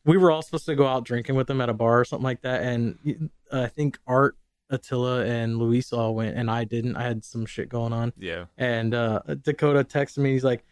we 0.05 0.17
were 0.17 0.29
all 0.29 0.43
supposed 0.43 0.67
to 0.67 0.75
go 0.75 0.85
out 0.85 1.03
drinking 1.03 1.33
with 1.35 1.49
him 1.49 1.61
at 1.61 1.69
a 1.69 1.73
bar 1.73 1.99
or 1.99 2.05
something 2.05 2.23
like 2.23 2.41
that, 2.41 2.61
and 2.61 3.29
uh, 3.51 3.61
I 3.63 3.67
think 3.67 3.97
Art, 4.05 4.37
Attila, 4.69 5.25
and 5.25 5.57
Luis 5.57 5.91
all 5.91 6.13
went, 6.13 6.37
and 6.37 6.49
I 6.51 6.63
didn't. 6.63 6.95
I 6.95 7.01
had 7.01 7.25
some 7.25 7.47
shit 7.47 7.69
going 7.69 7.91
on 7.91 8.13
Yeah. 8.19 8.45
and 8.57 8.93
uh 8.93 9.21
Dakota 9.41 9.83
texted 9.83 10.19
me. 10.19 10.33
He's 10.33 10.43
like, 10.43 10.63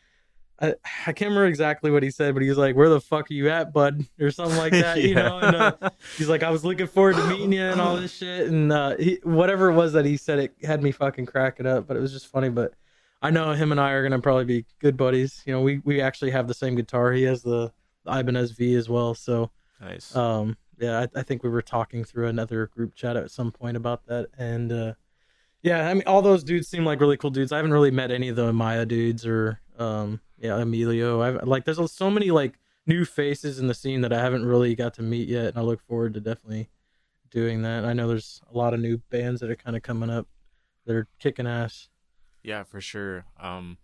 I, 0.64 0.76
I 1.08 1.12
can't 1.12 1.30
remember 1.30 1.46
exactly 1.46 1.92
what 1.92 2.04
he 2.04 2.10
said, 2.10 2.34
but 2.34 2.42
he 2.42 2.48
was 2.48 2.58
like, 2.58 2.76
"Where 2.76 2.88
the 2.88 3.02
fuck 3.02 3.30
are 3.30 3.34
you 3.34 3.50
at, 3.50 3.74
bud?" 3.74 4.06
or 4.20 4.32
something 4.32 4.58
like 4.58 4.72
that, 4.72 5.02
you 5.02 5.14
know. 5.16 5.40
And 5.40 5.56
uh, 5.56 5.90
he's 6.18 6.30
like, 6.30 6.42
"I 6.42 6.52
was 6.52 6.64
looking 6.64 6.88
forward 6.88 7.18
to 7.18 7.28
meeting 7.28 7.52
you 7.52 7.64
and 7.64 7.82
all 7.82 7.98
this 7.98 8.16
shit." 8.16 8.48
And 8.48 8.72
uh, 8.72 8.96
he, 8.98 9.20
whatever 9.24 9.70
it 9.70 9.74
was 9.74 9.92
that 9.94 10.06
he 10.06 10.16
said, 10.16 10.40
it 10.40 10.56
had 10.64 10.82
me 10.82 10.92
fucking 10.92 11.26
cracking 11.26 11.66
up. 11.66 11.86
But 11.86 11.98
it 11.98 12.00
was 12.00 12.14
just 12.14 12.28
funny. 12.28 12.48
But 12.48 12.74
I 13.22 13.30
know 13.30 13.52
him 13.52 13.72
and 13.72 13.82
I 13.82 13.92
are 13.92 14.04
gonna 14.04 14.22
probably 14.22 14.46
be 14.46 14.66
good 14.80 14.96
buddies. 14.96 15.44
You 15.46 15.52
know, 15.52 15.62
we 15.62 15.80
we 15.80 16.00
actually 16.00 16.32
have 16.32 16.48
the 16.48 16.54
same 16.54 16.76
guitar. 16.76 17.12
He 17.12 17.24
has 17.24 17.44
the 17.44 17.74
Ibanez 18.08 18.52
V 18.52 18.76
as 18.76 18.88
well. 18.88 19.14
So 19.16 19.52
nice. 19.82 20.16
um, 20.16 20.56
yeah, 20.80 21.02
I, 21.02 21.20
I 21.20 21.24
think 21.24 21.44
we 21.44 21.50
were 21.50 21.62
talking 21.62 22.06
through 22.06 22.28
another 22.28 22.68
group 22.68 22.96
chat 22.96 23.18
at 23.18 23.32
some 23.32 23.52
point 23.52 23.76
about 23.76 24.06
that, 24.08 24.28
and 24.38 24.72
uh, 24.72 24.94
yeah, 25.64 25.90
I 25.90 25.94
mean, 25.94 26.04
all 26.06 26.22
those 26.22 26.44
dudes 26.44 26.68
seem 26.68 26.86
like 26.86 27.00
really 27.00 27.18
cool 27.18 27.32
dudes. 27.32 27.52
I 27.52 27.58
haven't 27.58 27.74
really 27.74 27.92
met 27.92 28.12
any 28.12 28.28
of 28.28 28.36
the 28.36 28.52
Maya 28.54 28.86
dudes 28.86 29.26
or 29.26 29.62
um, 29.80 30.20
yeah, 30.38 30.58
Emilio. 30.58 31.22
I've 31.22 31.48
like, 31.48 31.66
there's 31.66 31.92
so 31.92 32.12
many 32.12 32.32
like 32.32 32.60
new 32.86 33.06
faces 33.06 33.60
in 33.60 33.68
the 33.68 33.74
scene 33.74 34.02
that 34.02 34.14
I 34.14 34.20
haven't 34.20 34.46
really 34.46 34.76
got 34.76 34.94
to 34.96 35.02
meet 35.02 35.30
yet, 35.30 35.48
and 35.48 35.58
I 35.58 35.62
look 35.62 35.82
forward 35.82 36.14
to 36.16 36.20
definitely 36.20 36.70
doing 37.32 37.62
that. 37.64 37.86
I 37.86 37.94
know 37.94 38.08
there's 38.08 38.42
a 38.54 38.58
lot 38.58 38.74
of 38.74 38.82
new 38.82 38.98
bands 39.10 39.42
that 39.42 39.50
are 39.50 39.56
kind 39.56 39.76
of 39.76 39.82
coming 39.82 40.10
up 40.10 40.28
that 40.86 40.96
are 40.96 41.08
kicking 41.20 41.48
ass. 41.48 41.90
yeah, 42.44 42.64
for 42.64 42.82
sure. 42.82 43.26
Um, 43.40 43.78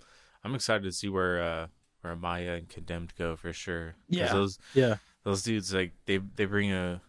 I'm 0.44 0.54
excited 0.56 0.84
to 0.84 0.92
see 0.92 1.10
where 1.10 1.42
uh 1.42 1.68
where 2.02 2.16
Maya 2.16 2.54
and 2.54 2.70
Condemned 2.70 3.14
go 3.18 3.36
for 3.36 3.54
sure. 3.54 3.96
Yeah. 4.08 4.34
Those 4.34 4.60
Yeah, 4.74 4.96
those 5.24 5.44
dudes 5.44 5.74
like 5.74 5.94
they 6.06 6.18
they 6.18 6.46
bring 6.46 6.72
a 6.72 7.02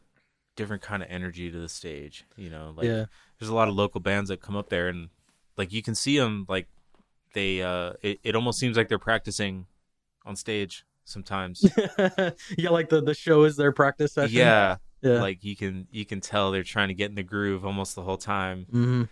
different 0.57 0.83
kind 0.83 1.03
of 1.03 1.09
energy 1.11 1.51
to 1.51 1.59
the 1.59 1.69
stage. 1.69 2.25
You 2.37 2.51
know, 2.51 2.73
like 2.77 2.87
yeah, 2.87 3.07
there's 3.41 3.49
a 3.51 3.55
lot 3.55 3.69
of 3.69 3.75
local 3.75 4.01
bands 4.01 4.29
that 4.29 4.41
come 4.41 4.55
up 4.55 4.69
there 4.69 4.89
and 4.89 5.09
like 5.57 5.73
you 5.73 5.83
can 5.83 5.95
see 5.95 6.19
them 6.19 6.47
like 6.49 6.69
they 7.35 7.63
uh 7.63 7.95
it, 8.03 8.21
it 8.23 8.37
almost 8.37 8.59
seems 8.61 8.77
like 8.77 8.89
they're 8.89 8.99
practicing 8.99 9.67
on 10.25 10.37
stage 10.37 10.85
sometimes. 11.05 11.65
yeah, 12.59 12.71
like 12.71 12.89
the 12.89 13.03
the 13.03 13.15
show 13.15 13.45
is 13.45 13.57
their 13.57 13.73
practice 13.73 14.13
session. 14.13 14.37
yeah, 14.37 14.77
yeah. 15.03 15.21
like 15.21 15.43
you 15.43 15.57
can 15.57 15.87
you 15.91 16.05
can 16.05 16.21
tell 16.21 16.51
they're 16.53 16.63
trying 16.63 16.89
to 16.89 16.95
get 16.95 17.09
in 17.11 17.17
the 17.17 17.23
groove 17.23 17.65
almost 17.65 17.95
the 17.95 18.03
whole 18.03 18.19
time. 18.19 18.67
hmm 18.71 19.03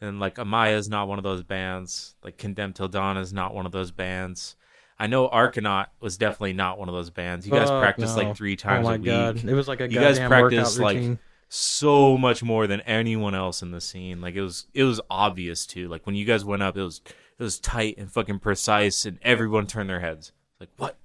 And 0.00 0.20
like 0.20 0.36
Amaya 0.36 0.76
is 0.76 0.88
not 0.88 1.08
one 1.08 1.18
of 1.18 1.24
those 1.24 1.42
bands. 1.42 2.14
Like 2.22 2.36
Condemned 2.38 2.76
Till 2.76 2.88
Dawn 2.88 3.16
is 3.16 3.32
not 3.32 3.54
one 3.54 3.66
of 3.66 3.72
those 3.72 3.90
bands. 3.90 4.56
I 4.98 5.06
know 5.08 5.28
Arcanaut 5.28 5.86
was 6.00 6.16
definitely 6.16 6.54
not 6.54 6.78
one 6.78 6.88
of 6.88 6.94
those 6.94 7.10
bands. 7.10 7.46
You 7.46 7.52
guys 7.52 7.68
Fuck 7.68 7.82
practice 7.82 8.16
no. 8.16 8.22
like 8.22 8.36
three 8.36 8.56
times 8.56 8.84
my 8.86 8.94
a 8.94 8.98
week. 8.98 9.04
god, 9.06 9.44
it 9.44 9.54
was 9.54 9.68
like 9.68 9.80
a 9.80 9.90
You 9.90 10.00
guys 10.00 10.18
goddamn 10.18 10.30
practice, 10.30 10.78
workout 10.78 10.84
like, 10.84 10.96
routine. 10.96 11.18
So 11.48 12.18
much 12.18 12.42
more 12.42 12.66
than 12.66 12.80
anyone 12.82 13.34
else 13.34 13.62
in 13.62 13.70
the 13.70 13.80
scene. 13.80 14.20
Like 14.20 14.34
it 14.34 14.42
was 14.42 14.66
it 14.74 14.84
was 14.84 15.00
obvious 15.10 15.66
too. 15.66 15.88
Like 15.88 16.06
when 16.06 16.14
you 16.14 16.24
guys 16.24 16.44
went 16.44 16.62
up, 16.62 16.76
it 16.76 16.82
was 16.82 17.00
it 17.38 17.42
was 17.42 17.60
tight 17.60 17.96
and 17.98 18.10
fucking 18.10 18.40
precise, 18.40 19.04
and 19.04 19.18
everyone 19.22 19.66
turned 19.66 19.90
their 19.90 20.00
heads. 20.00 20.32
Like 20.60 20.70
what? 20.76 20.96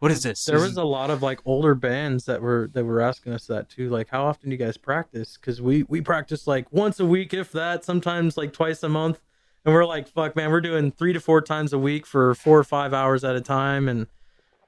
What 0.00 0.12
is 0.12 0.22
this? 0.22 0.44
There 0.44 0.60
was 0.60 0.76
a 0.76 0.84
lot 0.84 1.10
of 1.10 1.22
like 1.22 1.40
older 1.44 1.74
bands 1.74 2.24
that 2.26 2.40
were 2.40 2.70
that 2.72 2.84
were 2.84 3.00
asking 3.00 3.32
us 3.32 3.46
that 3.46 3.68
too. 3.68 3.88
Like, 3.88 4.08
how 4.08 4.26
often 4.26 4.48
do 4.48 4.54
you 4.54 4.64
guys 4.64 4.76
practice? 4.76 5.36
Because 5.36 5.60
we 5.60 5.82
we 5.84 6.00
practice 6.00 6.46
like 6.46 6.72
once 6.72 7.00
a 7.00 7.06
week, 7.06 7.34
if 7.34 7.50
that. 7.52 7.84
Sometimes 7.84 8.36
like 8.36 8.52
twice 8.52 8.82
a 8.84 8.88
month. 8.88 9.20
And 9.64 9.74
we're 9.74 9.84
like, 9.84 10.06
fuck, 10.06 10.36
man, 10.36 10.50
we're 10.50 10.60
doing 10.60 10.92
three 10.92 11.12
to 11.12 11.20
four 11.20 11.42
times 11.42 11.72
a 11.72 11.78
week 11.78 12.06
for 12.06 12.34
four 12.36 12.58
or 12.58 12.64
five 12.64 12.94
hours 12.94 13.24
at 13.24 13.34
a 13.34 13.40
time. 13.40 13.88
And 13.88 14.06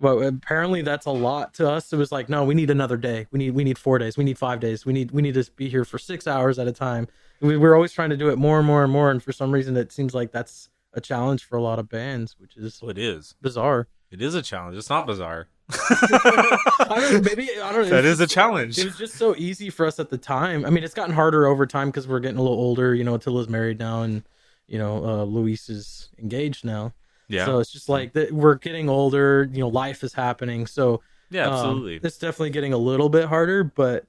but 0.01 0.16
apparently 0.18 0.82
that's 0.82 1.07
a 1.07 1.11
lot 1.11 1.55
to 1.55 1.68
us. 1.70 1.92
It 1.92 1.96
was 1.96 2.11
like, 2.11 2.28
no, 2.28 2.44
we 2.44 2.55
need 2.55 2.70
another 2.70 2.96
day. 2.96 3.26
We 3.30 3.38
need 3.38 3.51
we 3.51 3.64
need 3.64 3.78
four 3.78 3.98
days. 3.98 4.16
We 4.16 4.24
need 4.24 4.38
five 4.38 4.61
days. 4.61 4.86
We 4.86 4.92
need 4.92 5.11
we 5.11 5.22
need 5.22 5.34
to 5.34 5.44
be 5.57 5.68
here 5.68 5.84
for 5.84 5.98
six 5.98 6.26
hours 6.26 6.59
at 6.59 6.66
a 6.66 6.72
time. 6.72 7.07
We, 7.40 7.57
we're 7.57 7.74
always 7.74 7.92
trying 7.92 8.11
to 8.11 8.16
do 8.16 8.28
it 8.30 8.36
more 8.38 8.59
and 8.59 8.66
more 8.66 8.82
and 8.82 8.92
more. 8.92 9.11
And 9.11 9.22
for 9.22 9.32
some 9.32 9.51
reason, 9.53 9.76
it 9.76 9.92
seems 9.92 10.14
like 10.14 10.32
that's 10.32 10.68
a 10.92 11.01
challenge 11.01 11.44
for 11.44 11.57
a 11.57 11.62
lot 11.62 11.78
of 11.78 11.88
bands, 11.88 12.36
which 12.38 12.57
is 12.57 12.80
Well, 12.82 12.90
it 12.90 12.98
is. 12.98 13.34
bizarre. 13.40 13.86
It 14.11 14.20
is 14.20 14.34
a 14.34 14.42
challenge. 14.42 14.76
It's 14.76 14.90
not 14.90 15.07
bizarre. 15.07 15.46
I 15.72 16.96
don't 17.11 17.24
maybe 17.24 17.48
I 17.62 17.72
don't 17.72 17.82
know. 17.84 17.90
that 17.90 18.05
it's 18.05 18.20
a 18.20 18.26
challenge. 18.26 18.78
It 18.78 18.84
was 18.86 18.96
just 18.98 19.14
so 19.14 19.34
easy 19.36 19.70
for 19.70 19.86
us 19.86 20.01
at 20.01 20.11
the 20.11 20.18
time. 20.18 20.64
I 20.66 20.70
mean, 20.70 20.82
it's 20.84 20.94
gotten 20.94 21.14
harder 21.14 21.46
over 21.46 21.66
time 21.66 21.88
because 21.88 22.09
we're 22.09 22.20
getting 22.20 22.38
a 22.38 22.42
little 22.42 22.59
older. 22.59 22.94
You 22.94 23.05
know, 23.05 23.14
Attila's 23.14 23.48
married 23.48 23.78
now, 23.78 24.03
and 24.03 24.22
you 24.66 24.78
know, 24.78 25.05
uh, 25.05 25.24
Luis 25.24 25.68
is 25.68 26.09
engaged 26.18 26.64
now. 26.64 26.92
Yeah. 27.30 27.44
So 27.46 27.58
it's 27.60 27.72
just 27.72 27.88
like 27.88 28.12
that 28.14 28.32
we're 28.32 28.56
getting 28.56 28.88
older. 28.88 29.48
You 29.52 29.60
know, 29.60 29.68
life 29.68 30.02
is 30.04 30.12
happening. 30.12 30.66
So 30.66 31.02
yeah, 31.30 31.46
um, 31.46 31.52
absolutely. 31.54 32.00
it's 32.02 32.18
definitely 32.18 32.50
getting 32.50 32.72
a 32.72 32.78
little 32.78 33.08
bit 33.08 33.26
harder, 33.26 33.64
but. 33.64 34.06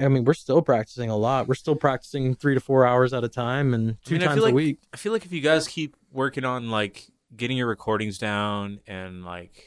I 0.00 0.08
mean, 0.08 0.24
we're 0.24 0.34
still 0.34 0.60
practicing 0.60 1.08
a 1.08 1.16
lot. 1.16 1.48
We're 1.48 1.54
still 1.54 1.76
practicing 1.76 2.34
three 2.34 2.52
to 2.54 2.60
four 2.60 2.84
hours 2.84 3.14
at 3.14 3.24
a 3.24 3.28
time 3.28 3.72
and 3.72 3.96
two 4.04 4.14
mean, 4.16 4.22
I 4.22 4.26
times 4.26 4.34
feel 4.36 4.44
a 4.44 4.46
like- 4.46 4.54
week. 4.54 4.78
I 4.92 4.96
feel 4.98 5.12
like 5.12 5.24
if 5.24 5.32
you 5.32 5.40
guys 5.40 5.66
keep 5.68 5.96
working 6.12 6.44
on 6.44 6.70
like 6.70 7.06
getting 7.34 7.56
your 7.56 7.68
recordings 7.68 8.18
down 8.18 8.80
and 8.86 9.24
like 9.24 9.64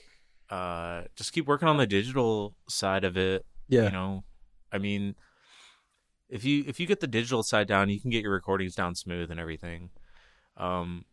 uh 0.51 1.03
just 1.15 1.31
keep 1.33 1.47
working 1.47 1.67
on 1.67 1.77
the 1.77 1.87
digital 1.87 2.53
side 2.69 3.05
of 3.05 3.17
it, 3.17 3.43
Yeah. 3.69 3.85
you 3.85 3.91
know, 3.91 4.23
I 4.71 4.77
mean 4.77 5.15
if 6.29 6.43
you 6.43 6.63
if 6.67 6.79
you 6.79 6.85
get 6.85 6.99
the 6.99 7.07
digital 7.07 7.41
side 7.41 7.67
down, 7.67 7.89
you 7.89 7.99
can 7.99 8.11
get 8.11 8.21
your 8.21 8.33
recordings 8.33 8.75
down 8.75 8.93
smooth 8.95 9.31
and 9.31 9.39
everything. 9.39 9.89
Um 10.57 11.05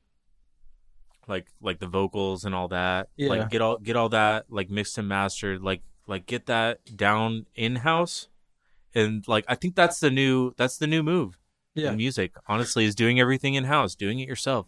like 1.31 1.47
like 1.63 1.79
the 1.79 1.87
vocals 1.87 2.45
and 2.45 2.55
all 2.55 2.69
that. 2.69 3.09
Yeah. 3.17 3.29
Like 3.31 3.51
get 3.51 3.63
all 3.63 3.79
get 3.79 3.97
all 3.97 4.11
that 4.11 4.47
like 4.51 4.69
mixed 4.69 4.99
and 4.99 5.09
mastered, 5.09 5.63
like 5.63 5.83
like 6.07 6.27
get 6.27 6.47
that 6.47 6.97
down 6.97 7.47
in 7.55 7.77
house. 7.77 8.29
And 8.95 9.27
like 9.29 9.45
I 9.49 9.55
think 9.55 9.75
that's 9.77 10.01
the 10.01 10.11
new 10.11 10.53
that's 10.57 10.77
the 10.79 10.87
new 10.89 11.03
move 11.03 11.39
Yeah. 11.75 11.91
in 11.93 11.97
music 11.97 12.35
honestly 12.49 12.85
is 12.85 12.95
doing 12.95 13.21
everything 13.21 13.55
in 13.55 13.65
house 13.65 13.95
doing 13.95 14.19
it 14.19 14.29
yourself 14.29 14.67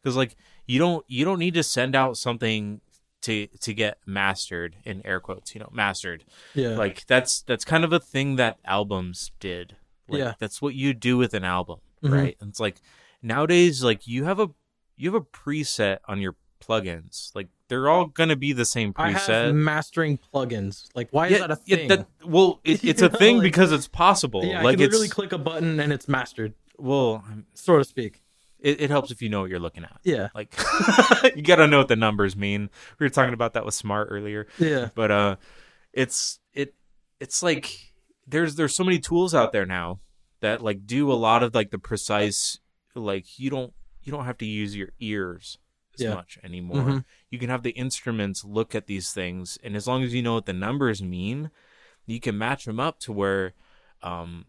because 0.00 0.16
like 0.16 0.36
you 0.66 0.78
don't 0.78 1.04
you 1.08 1.24
don't 1.24 1.40
need 1.40 1.54
to 1.54 1.62
send 1.64 1.96
out 1.96 2.16
something 2.16 2.80
to 3.22 3.48
to 3.60 3.74
get 3.74 3.98
mastered 4.06 4.76
in 4.84 5.04
air 5.04 5.18
quotes 5.18 5.54
you 5.54 5.58
know 5.60 5.70
mastered 5.72 6.24
Yeah. 6.54 6.76
like 6.76 7.04
that's 7.06 7.42
that's 7.42 7.64
kind 7.64 7.82
of 7.84 7.92
a 7.92 7.98
thing 7.98 8.36
that 8.36 8.58
albums 8.64 9.32
did 9.40 9.74
like, 10.08 10.18
Yeah. 10.20 10.34
that's 10.38 10.62
what 10.62 10.74
you 10.76 10.94
do 10.94 11.16
with 11.18 11.34
an 11.34 11.42
album 11.44 11.80
Mhm. 12.04 12.12
right 12.12 12.36
and 12.40 12.50
it's 12.50 12.60
like 12.60 12.76
nowadays 13.22 13.82
like 13.82 14.06
you 14.06 14.22
have 14.24 14.38
a 14.38 14.48
you 14.96 15.12
have 15.12 15.20
a 15.20 15.24
preset 15.24 15.98
on 16.06 16.20
your 16.20 16.36
plugins 16.62 17.30
like 17.34 17.48
they're 17.68 17.88
all 17.88 18.06
gonna 18.06 18.36
be 18.36 18.52
the 18.52 18.64
same 18.64 18.92
I 18.96 19.10
have 19.10 19.20
preset 19.22 19.54
mastering 19.54 20.18
plugins. 20.32 20.88
Like, 20.94 21.08
why 21.10 21.28
is 21.28 21.38
that 21.38 21.50
a 21.50 21.56
thing? 21.56 21.88
that, 21.88 22.06
well 22.24 22.60
it, 22.64 22.82
it's 22.84 23.02
a 23.02 23.08
thing 23.10 23.36
like- 23.38 23.44
because 23.44 23.70
it's 23.72 23.88
possible 23.88 24.44
yeah, 24.44 24.60
I 24.60 24.62
like 24.62 24.78
can 24.78 24.86
literally 24.86 25.08
click 25.08 25.32
a 25.32 25.38
button 25.38 25.78
and 25.80 25.92
it's 25.92 26.08
mastered, 26.08 26.54
well 26.78 27.22
so 27.54 27.76
to 27.78 27.84
speak. 27.84 28.22
it, 28.60 28.80
it 28.80 28.90
helps 28.90 29.10
if 29.10 29.20
you 29.20 29.28
know 29.28 29.42
what 29.42 29.50
you're 29.50 29.58
looking 29.60 29.84
at 29.84 29.98
Yeah. 30.04 30.28
Like 30.34 30.54
you 31.36 31.42
got 31.42 31.56
to 31.56 31.66
know 31.66 31.78
what 31.78 31.88
the 31.88 31.96
numbers 31.96 32.34
mean. 32.36 32.70
We 32.98 33.04
were 33.04 33.10
talking 33.10 33.34
about 33.34 33.52
that 33.54 33.64
with 33.66 33.74
Smaart 33.74 34.06
earlier, 34.10 34.46
Yeah. 34.58 34.88
but 34.94 35.10
uh 35.10 35.36
it's 35.92 36.38
it 36.54 36.74
it's 37.20 37.42
like 37.42 37.92
there's 38.26 38.54
there's 38.54 38.74
so 38.74 38.84
many 38.84 38.98
tools 39.00 39.34
out 39.34 39.52
there 39.52 39.66
now 39.66 40.00
that 40.40 40.62
like 40.62 40.86
do 40.86 41.12
a 41.12 41.14
lot 41.14 41.42
of 41.42 41.54
like 41.54 41.70
the 41.70 41.78
precise 41.78 42.58
like 42.94 43.38
you 43.38 43.50
don't 43.50 43.72
you 44.06 44.12
don't 44.12 44.24
have 44.24 44.38
to 44.38 44.46
use 44.46 44.76
your 44.76 44.90
ears 45.00 45.58
as 45.94 46.02
Yeah. 46.02 46.14
much 46.14 46.38
anymore. 46.42 46.76
Mhm. 46.82 47.04
You 47.30 47.38
can 47.38 47.48
have 47.50 47.62
the 47.62 47.70
instruments 47.70 48.44
look 48.44 48.74
at 48.74 48.86
these 48.86 49.12
things 49.12 49.58
and 49.62 49.76
as 49.76 49.86
long 49.86 50.02
as 50.02 50.12
you 50.14 50.22
know 50.22 50.34
what 50.34 50.46
the 50.46 50.52
numbers 50.52 51.02
mean, 51.02 51.50
you 52.06 52.20
can 52.20 52.36
match 52.36 52.64
them 52.64 52.80
up 52.80 52.98
to 53.00 53.12
where 53.12 53.54
um 54.02 54.46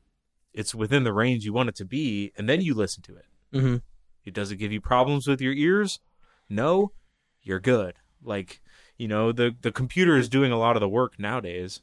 it's 0.53 0.74
within 0.74 1.03
the 1.03 1.14
range 1.14 1.43
you 1.45 1.53
want 1.53 1.70
it 1.70 1.76
to 1.76 1.86
be 1.86 2.32
and 2.38 2.47
then 2.49 2.62
you 2.62 2.74
listen 2.74 3.03
to 3.03 3.16
it. 3.16 3.26
hmm 3.51 3.78
It 4.24 4.34
does 4.34 4.51
it 4.51 4.58
give 4.58 4.72
you 4.72 4.82
problems 4.82 5.28
with 5.28 5.39
your 5.41 5.53
ears? 5.53 5.99
No, 6.49 6.91
you're 7.43 7.60
good. 7.60 7.95
Like 8.24 8.62
you 8.97 9.08
know, 9.08 9.32
the 9.32 9.56
the 9.62 9.72
computer 9.72 10.16
is 10.18 10.30
doing 10.30 10.51
a 10.51 10.58
lot 10.58 10.76
of 10.78 10.80
the 10.80 10.89
work 10.89 11.20
nowadays, 11.20 11.82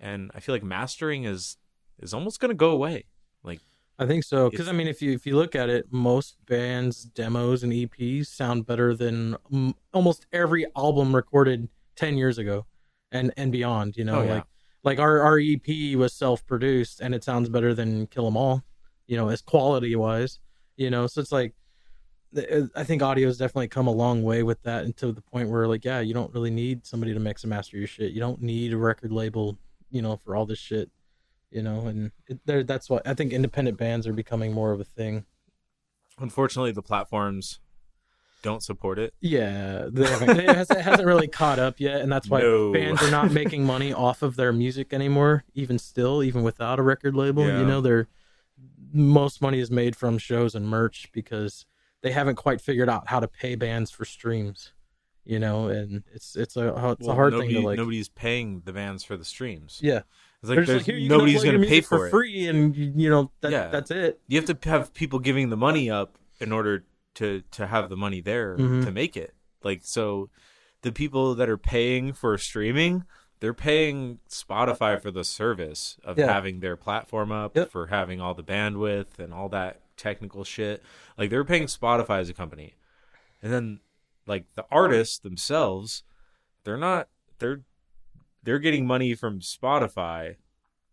and 0.00 0.30
I 0.34 0.40
feel 0.40 0.54
like 0.54 0.62
mastering 0.64 1.24
is 1.24 1.58
is 1.98 2.12
almost 2.14 2.40
gonna 2.40 2.54
go 2.54 2.70
away. 2.70 3.04
Like 3.42 3.60
I 3.98 4.06
think 4.06 4.24
so. 4.24 4.50
Because 4.50 4.68
I 4.68 4.72
mean, 4.72 4.88
if 4.88 5.00
you 5.00 5.12
if 5.12 5.26
you 5.26 5.36
look 5.36 5.54
at 5.54 5.70
it, 5.70 5.86
most 5.90 6.36
bands' 6.46 7.04
demos 7.04 7.62
and 7.62 7.72
EPs 7.72 8.26
sound 8.26 8.66
better 8.66 8.94
than 8.94 9.36
mm, 9.50 9.72
almost 9.94 10.26
every 10.32 10.66
album 10.76 11.14
recorded 11.14 11.68
ten 11.94 12.16
years 12.18 12.36
ago, 12.38 12.66
and 13.10 13.32
and 13.36 13.50
beyond. 13.50 13.96
You 13.96 14.04
know, 14.04 14.20
Oh, 14.20 14.22
yeah. 14.22 14.34
like 14.34 14.44
like 14.84 14.98
our 14.98 15.20
our 15.20 15.38
EP 15.40 15.96
was 15.96 16.12
self 16.12 16.46
produced, 16.46 17.00
and 17.00 17.14
it 17.14 17.24
sounds 17.24 17.48
better 17.48 17.72
than 17.74 18.06
Kill 18.08 18.26
'Em 18.26 18.36
All. 18.36 18.62
You 19.06 19.16
know, 19.16 19.28
as 19.28 19.40
quality 19.40 19.96
wise. 19.96 20.40
You 20.76 20.90
know, 20.90 21.06
so 21.06 21.20
it's 21.20 21.32
like. 21.32 21.54
I 22.74 22.84
think 22.84 23.00
audio 23.02 23.28
has 23.28 23.38
definitely 23.38 23.68
come 23.68 23.86
a 23.86 23.92
long 23.92 24.22
way 24.22 24.42
with 24.42 24.60
that, 24.64 24.84
and 24.84 24.94
to 24.98 25.10
the 25.10 25.22
point 25.22 25.48
where, 25.48 25.66
like, 25.66 25.86
yeah, 25.86 26.00
you 26.00 26.12
don't 26.12 26.34
really 26.34 26.50
need 26.50 26.84
somebody 26.84 27.14
to 27.14 27.20
mix 27.20 27.44
and 27.44 27.50
master 27.50 27.78
your 27.78 27.86
shit. 27.86 28.12
You 28.12 28.20
don't 28.20 28.42
need 28.42 28.74
a 28.74 28.76
record 28.76 29.10
label, 29.10 29.56
you 29.90 30.02
know, 30.02 30.16
for 30.16 30.36
all 30.36 30.44
this 30.44 30.58
shit 30.58 30.90
you 31.56 31.62
know 31.62 31.86
and 31.86 32.12
it, 32.28 32.66
that's 32.66 32.88
what 32.90 33.06
i 33.08 33.14
think 33.14 33.32
independent 33.32 33.76
bands 33.78 34.06
are 34.06 34.12
becoming 34.12 34.52
more 34.52 34.70
of 34.72 34.80
a 34.80 34.84
thing 34.84 35.24
unfortunately, 36.18 36.72
the 36.72 36.82
platforms 36.82 37.60
don't 38.42 38.62
support 38.62 38.98
it. 38.98 39.12
yeah 39.20 39.86
they 39.90 40.06
haven't, 40.06 40.38
it, 40.38 40.54
hasn't, 40.56 40.78
it 40.78 40.82
hasn't 40.82 41.06
really 41.06 41.26
caught 41.26 41.58
up 41.58 41.80
yet 41.80 42.00
and 42.00 42.12
that's 42.12 42.28
why 42.28 42.40
No. 42.40 42.72
bands 42.72 43.02
are 43.02 43.10
not 43.10 43.32
making 43.32 43.64
money 43.64 43.92
off 44.06 44.22
of 44.22 44.36
their 44.36 44.52
music 44.52 44.92
anymore 44.92 45.44
even 45.54 45.78
still 45.78 46.22
even 46.22 46.42
without 46.42 46.78
a 46.78 46.82
record 46.82 47.14
label 47.16 47.44
Yeah. 47.46 47.58
you 47.60 47.66
know 47.66 47.80
they're 47.80 48.06
most 48.92 49.42
money 49.42 49.58
is 49.58 49.70
made 49.70 49.96
from 49.96 50.16
shows 50.18 50.54
and 50.54 50.68
merch 50.68 51.08
because 51.12 51.66
they 52.02 52.12
haven't 52.12 52.36
quite 52.36 52.60
figured 52.60 52.88
out 52.88 53.08
how 53.08 53.18
to 53.20 53.26
pay 53.28 53.54
bands 53.56 53.90
for 53.90 54.04
streams 54.04 54.72
you 55.24 55.38
know 55.40 55.66
and 55.68 56.04
it's 56.14 56.36
it's 56.36 56.56
a 56.56 56.68
it's 56.68 57.00
Well, 57.06 57.10
a 57.10 57.14
hard 57.14 57.32
nobody, 57.32 57.54
thing 57.54 57.62
to 57.62 57.66
like 57.68 57.76
nobody's 57.78 58.08
paying 58.08 58.62
the 58.64 58.72
bands 58.72 59.02
for 59.02 59.16
the 59.16 59.24
streams. 59.24 59.80
yeah 59.82 60.02
like 60.48 60.64
there's, 60.66 60.86
like, 60.88 60.96
nobody's 61.02 61.42
gonna 61.44 61.58
pay 61.58 61.66
music 61.66 61.84
for, 61.86 61.98
for 61.98 62.06
it. 62.06 62.10
free 62.10 62.46
and 62.48 62.76
you 62.76 63.08
know 63.10 63.30
that, 63.40 63.52
Yeah. 63.52 63.68
that's 63.68 63.90
it 63.90 64.20
You 64.28 64.40
have 64.40 64.58
to 64.60 64.68
have 64.68 64.92
people 64.94 65.18
giving 65.18 65.50
the 65.50 65.56
money 65.56 65.90
up 65.90 66.18
in 66.40 66.52
order 66.52 66.84
to 67.14 67.42
to 67.52 67.66
have 67.66 67.88
the 67.88 67.96
money 67.96 68.20
there 68.20 68.56
Mhm. 68.56 68.84
to 68.84 68.90
make 68.92 69.16
it. 69.16 69.34
Like 69.62 69.80
so, 69.84 70.28
the 70.82 70.92
people 70.92 71.34
that 71.34 71.48
are 71.48 71.56
paying 71.58 72.12
for 72.12 72.36
streaming, 72.38 73.04
they're 73.40 73.54
paying 73.54 74.18
Spotify 74.28 75.00
for 75.00 75.10
the 75.10 75.24
service 75.24 75.98
of 76.04 76.18
Yeah. 76.18 76.32
having 76.32 76.60
their 76.60 76.76
platform 76.76 77.32
up, 77.32 77.56
Yep. 77.56 77.70
for 77.70 77.86
having 77.88 78.20
all 78.20 78.34
the 78.34 78.44
bandwidth 78.44 79.18
and 79.18 79.32
all 79.34 79.48
that 79.48 79.80
technical 79.96 80.44
shit. 80.44 80.82
Like 81.18 81.30
they're 81.30 81.44
paying 81.44 81.64
Spotify 81.64 82.20
as 82.20 82.28
a 82.28 82.34
company, 82.34 82.74
and 83.42 83.52
then 83.52 83.80
like 84.26 84.44
the 84.54 84.66
artists 84.70 85.18
themselves, 85.18 86.02
they're 86.64 86.76
not 86.76 87.08
they're 87.38 87.62
they're 88.46 88.58
getting 88.58 88.86
money 88.86 89.14
from 89.14 89.40
Spotify 89.40 90.36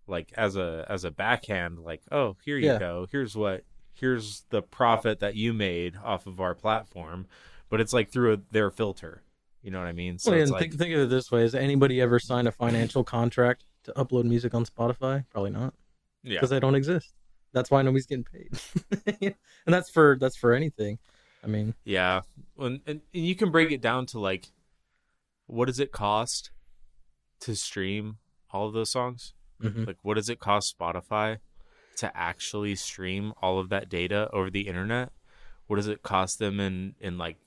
like 0.05 0.33
as 0.35 0.57
a 0.57 0.85
as 0.89 1.05
a 1.05 1.11
backhand 1.11 1.79
like 1.79 2.01
oh 2.11 2.35
here 2.43 2.57
you 2.57 2.67
Yeah. 2.67 2.79
go. 2.79 3.07
Here's 3.09 3.37
what 3.37 3.63
here's 3.93 4.43
the 4.49 4.61
profit 4.61 5.19
that 5.21 5.35
you 5.35 5.53
made 5.53 5.95
off 6.03 6.27
of 6.27 6.41
our 6.41 6.53
platform. 6.55 7.27
But 7.69 7.79
it's 7.79 7.93
like 7.93 8.11
through 8.11 8.33
a, 8.33 8.37
their 8.51 8.69
filter. 8.69 9.23
You 9.61 9.71
know 9.71 9.79
what 9.79 9.87
i 9.87 9.93
mean? 9.93 10.19
So 10.19 10.31
well, 10.31 10.41
it's 10.41 10.49
and 10.49 10.53
like 10.53 10.61
think, 10.71 10.77
think 10.77 10.93
of 10.93 10.99
it 11.01 11.09
this 11.09 11.31
way: 11.31 11.41
Has 11.41 11.55
anybody 11.55 12.01
ever 12.01 12.19
signed 12.19 12.49
a 12.49 12.51
financial 12.51 13.05
contract 13.05 13.63
to 13.85 13.93
upload 13.93 14.25
music 14.25 14.53
on 14.53 14.65
Spotify? 14.65 15.23
Probably 15.31 15.51
not, 15.51 15.73
yeah. 16.21 16.33
Because 16.33 16.49
they 16.49 16.59
don't 16.59 16.75
exist. 16.75 17.13
That's 17.53 17.71
why 17.71 17.81
nobody's 17.81 18.05
getting 18.05 18.25
paid, 18.25 18.51
and 19.65 19.73
that's 19.73 19.89
for 19.89 20.17
that's 20.19 20.35
for 20.35 20.51
anything. 20.51 20.99
I 21.43 21.47
mean, 21.47 21.75
yeah. 21.85 22.21
And, 22.59 22.81
and, 22.85 23.01
and 23.13 23.25
you 23.25 23.35
can 23.35 23.51
break 23.51 23.71
it 23.71 23.79
down 23.79 24.05
to 24.07 24.19
like 24.19 24.51
what 25.47 25.65
does 25.65 25.79
it 25.79 25.93
cost 25.93 26.51
to 27.43 27.55
stream 27.55 28.17
all 28.51 28.67
of 28.67 28.73
those 28.73 28.89
songs? 28.91 29.33
Mhm. 29.61 29.87
Like, 29.87 29.97
what 30.01 30.15
does 30.15 30.29
it 30.29 30.39
cost 30.39 30.77
Spotify 30.77 31.39
to 31.97 32.15
actually 32.17 32.75
stream 32.75 33.33
all 33.41 33.59
of 33.59 33.69
that 33.69 33.89
data 33.89 34.29
over 34.33 34.49
the 34.49 34.67
internet? 34.67 35.11
What 35.67 35.77
does 35.77 35.87
it 35.87 36.03
cost 36.03 36.39
them 36.39 36.59
in 36.59 36.95
in 36.99 37.17
like 37.17 37.37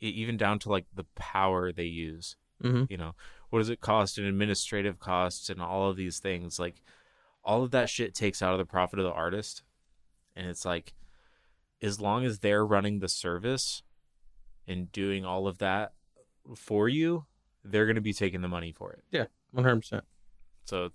even 0.00 0.36
down 0.36 0.58
to 0.60 0.68
like 0.68 0.86
the 0.94 1.04
power 1.14 1.72
they 1.72 1.84
use? 1.84 2.36
Mhm. 2.62 2.90
You 2.90 2.96
know, 2.96 3.14
what 3.50 3.60
does 3.60 3.68
it 3.70 3.80
cost 3.80 4.18
in 4.18 4.24
administrative 4.24 4.98
costs 4.98 5.48
and 5.48 5.60
all 5.62 5.88
of 5.90 5.96
these 5.96 6.18
things? 6.20 6.58
Like, 6.58 6.82
all 7.44 7.62
of 7.62 7.70
that 7.70 7.88
shit 7.88 8.14
takes 8.14 8.42
out 8.42 8.52
of 8.52 8.58
the 8.58 8.66
profit 8.66 8.98
of 8.98 9.04
the 9.04 9.12
artist, 9.12 9.62
and 10.36 10.46
it's 10.46 10.64
like, 10.64 10.94
as 11.80 12.00
long 12.00 12.24
as 12.24 12.40
they're 12.40 12.66
running 12.66 12.98
the 12.98 13.08
service 13.08 13.82
and 14.66 14.90
doing 14.92 15.24
all 15.24 15.46
of 15.46 15.58
that 15.58 15.94
for 16.56 16.88
you, 16.88 17.26
they're 17.70 17.86
going 17.86 17.96
to 17.96 18.00
be 18.02 18.12
taking 18.12 18.40
the 18.40 18.48
money 18.48 18.72
for 18.72 18.92
it. 18.92 19.02
Yeah, 19.10 19.26
One 19.52 19.64
hundred 19.64 19.80
percent. 19.80 20.04
So 20.64 20.90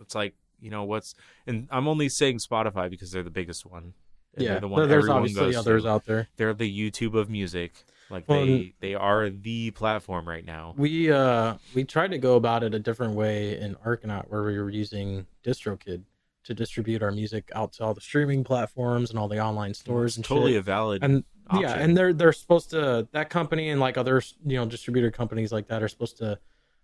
it's 0.00 0.14
like 0.14 0.34
you 0.60 0.70
know 0.70 0.84
what's 0.84 1.14
and 1.46 1.68
I'm 1.70 1.86
only 1.88 2.08
saying 2.08 2.38
Spotify 2.38 2.90
because 2.90 3.10
they're 3.12 3.22
the 3.22 3.30
biggest 3.30 3.66
one. 3.66 3.94
And 4.34 4.44
Yeah, 4.44 4.52
they're 4.52 4.60
the 4.60 4.68
one 4.68 4.88
there's 4.88 5.08
obviously 5.08 5.54
others 5.56 5.82
to. 5.84 5.88
out 5.88 6.04
there. 6.04 6.28
They're 6.36 6.54
the 6.54 6.90
YouTube 6.90 7.14
of 7.14 7.28
music. 7.30 7.72
Like 8.10 8.28
Well, 8.28 8.46
they 8.46 8.74
they 8.80 8.94
are 8.94 9.28
the 9.28 9.70
platform 9.72 10.28
right 10.28 10.44
now. 10.44 10.74
We 10.76 11.10
uh 11.12 11.54
we 11.74 11.84
tried 11.84 12.10
to 12.12 12.18
go 12.18 12.36
about 12.36 12.62
it 12.62 12.74
a 12.74 12.78
different 12.78 13.14
way 13.14 13.58
in 13.58 13.74
Arcanaut 13.76 14.28
where 14.28 14.42
we 14.44 14.58
were 14.58 14.70
using 14.70 15.26
DistroKid 15.44 16.02
to 16.44 16.54
distribute 16.54 17.02
our 17.02 17.10
music 17.10 17.50
out 17.54 17.74
to 17.74 17.84
all 17.84 17.92
the 17.92 18.00
streaming 18.00 18.42
platforms 18.42 19.10
and 19.10 19.18
all 19.18 19.28
the 19.28 19.38
online 19.38 19.74
stores 19.74 20.16
and 20.16 20.24
totally 20.24 20.52
shit. 20.52 20.60
a 20.60 20.62
valid 20.62 21.04
and 21.04 21.24
yeah, 21.54 21.74
and 21.74 21.96
they're 21.96 22.12
they're 22.12 22.32
supposed 22.32 22.70
to 22.70 23.08
that 23.12 23.30
company 23.30 23.70
and 23.70 23.80
like 23.80 23.96
other 23.96 24.22
you 24.44 24.56
know 24.56 24.66
distributor 24.66 25.10
companies 25.10 25.52
like 25.52 25.68
that 25.68 25.82
are 25.82 25.88
supposed 25.88 26.18
to 26.18 26.38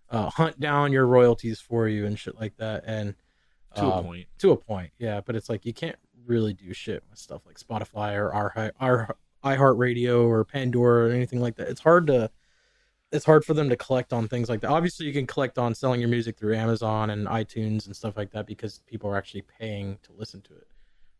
uh, 0.09 0.29
hunt 0.29 0.59
down 0.59 0.91
your 0.91 1.07
royalties 1.07 1.59
for 1.59 1.87
you 1.87 2.05
and 2.05 2.17
shit 2.17 2.39
like 2.39 2.55
that. 2.57 2.83
And 2.85 3.15
to 3.75 3.85
a 3.85 3.97
um, 3.97 4.05
point. 4.05 4.27
to 4.39 4.51
a 4.51 4.57
point, 4.57 4.91
yeah. 4.97 5.21
But 5.21 5.35
it's 5.35 5.49
like 5.49 5.65
you 5.65 5.73
can't 5.73 5.97
really 6.25 6.53
do 6.53 6.73
shit 6.73 7.03
with 7.09 7.19
stuff 7.19 7.41
like 7.45 7.59
Spotify 7.59 8.15
or 8.15 8.33
our 8.33 8.73
our 8.79 9.15
iHeartRadio 9.43 10.27
or 10.27 10.43
Pandora 10.43 11.09
or 11.09 11.11
anything 11.11 11.41
like 11.41 11.55
that. 11.55 11.67
It's 11.67 11.81
hard 11.81 12.07
to 12.07 12.29
it's 13.11 13.25
hard 13.25 13.45
for 13.45 13.53
them 13.53 13.69
to 13.69 13.75
collect 13.75 14.13
on 14.13 14.27
things 14.27 14.49
like 14.49 14.61
that. 14.61 14.69
Obviously, 14.69 15.05
you 15.05 15.13
can 15.13 15.27
collect 15.27 15.57
on 15.57 15.75
selling 15.75 15.99
your 15.99 16.09
music 16.09 16.37
through 16.37 16.55
Amazon 16.55 17.09
and 17.11 17.27
iTunes 17.27 17.85
and 17.85 17.95
stuff 17.95 18.17
like 18.17 18.31
that 18.31 18.47
because 18.47 18.79
people 18.87 19.09
are 19.09 19.17
actually 19.17 19.43
paying 19.59 19.97
to 20.03 20.11
listen 20.17 20.41
to 20.41 20.53
it. 20.53 20.67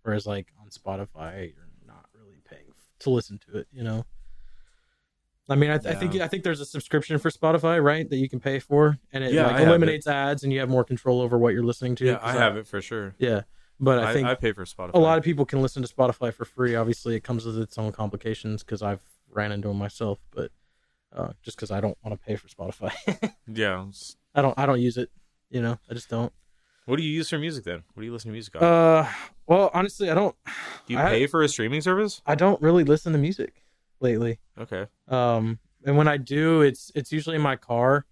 Whereas 0.04 0.26
like 0.26 0.48
on 0.62 0.70
Spotify, 0.70 1.54
you're 1.54 1.65
not 1.65 1.65
really 1.65 1.65
paying 1.65 1.65
to 3.00 3.10
listen 3.10 3.40
to 3.50 3.58
it. 3.60 3.68
You 3.72 3.84
know. 3.84 4.06
I 5.48 5.54
mean, 5.54 5.70
I, 5.70 5.78
th- 5.78 5.96
I 5.96 6.00
think 6.00 6.16
I 6.16 6.28
think 6.28 6.44
there's 6.44 6.60
a 6.60 6.66
subscription 6.66 7.20
for 7.20 7.30
Spotify, 7.30 7.82
right? 7.84 8.10
That 8.10 8.16
you 8.18 8.28
can 8.28 8.40
pay 8.40 8.58
for, 8.58 8.98
and 9.14 9.24
it 9.24 9.32
Yeah, 9.32 9.44
like 9.46 9.58
I 9.58 9.60
have 9.60 9.68
it. 9.68 9.70
eliminates 9.72 10.08
ads, 10.08 10.44
and 10.44 10.52
you 10.52 10.60
have 10.60 10.70
more 10.70 10.84
control 10.84 11.22
over 11.22 11.38
what 11.38 11.54
you're 11.54 11.64
listening 11.64 11.96
to. 11.98 12.06
Yeah, 12.06 12.16
'cause 12.18 12.36
I 12.36 12.40
have 12.40 12.58
it 12.58 12.66
for 12.66 12.82
sure. 12.82 13.14
Yeah, 13.20 13.42
but 13.80 14.04
I 14.04 14.10
I, 14.10 14.14
think 14.14 14.28
I 14.28 14.34
pay 14.34 14.54
for 14.54 14.66
Spotify. 14.66 14.96
a 14.96 15.00
lot 15.00 15.20
of 15.20 15.24
people 15.24 15.46
can 15.46 15.62
listen 15.62 15.84
to 15.84 15.94
Spotify 15.94 16.34
for 16.34 16.46
free. 16.46 16.74
Obviously, 16.74 17.16
it 17.16 17.24
comes 17.24 17.46
with 17.46 17.60
its 17.60 17.78
own 17.78 17.92
complications 17.92 18.64
because 18.64 18.82
I've 18.82 19.04
ran 19.30 19.52
into 19.52 19.68
them 19.68 19.78
myself. 19.78 20.18
But 20.32 20.50
uh, 21.16 21.34
just 21.44 21.58
because 21.58 21.70
I 21.70 21.80
don't 21.80 21.98
want 22.04 22.20
to 22.20 22.26
pay 22.26 22.38
for 22.38 22.48
Spotify, 22.48 22.92
yeah. 23.48 23.86
I 24.34 24.42
don't. 24.42 24.58
I 24.58 24.66
don't 24.66 24.82
use 24.82 24.98
it. 24.98 25.12
You 25.52 25.62
know, 25.62 25.78
I 25.88 25.94
just 25.94 26.10
don't. 26.10 26.34
What 26.86 26.98
do 26.98 27.04
you 27.04 27.12
use 27.12 27.30
for 27.30 27.40
music 27.40 27.64
then? 27.64 27.84
What 27.94 28.02
do 28.02 28.06
you 28.06 28.14
listen 28.14 28.30
to 28.30 28.34
music 28.34 28.56
on? 28.56 28.64
Uh, 28.64 29.10
well, 29.48 29.72
honestly, 29.74 30.10
I 30.10 30.14
don't. 30.14 30.36
do 30.88 30.94
you 30.94 31.00
I- 31.00 31.10
pay 31.10 31.28
for 31.28 31.42
a 31.42 31.48
streaming 31.48 31.82
service? 31.82 32.22
I 32.26 32.36
don't 32.36 32.62
really 32.62 32.84
listen 32.84 33.12
to 33.14 33.20
music 33.20 33.64
lately. 34.00 34.40
Okay. 34.60 34.86
Um, 35.08 35.60
and 35.84 35.98
when 35.98 36.08
I 36.08 36.18
do, 36.18 36.62
it's 36.62 36.92
it's 36.96 37.12
usually 37.12 37.36
in 37.36 37.42
my 37.42 37.56
car, 37.56 38.06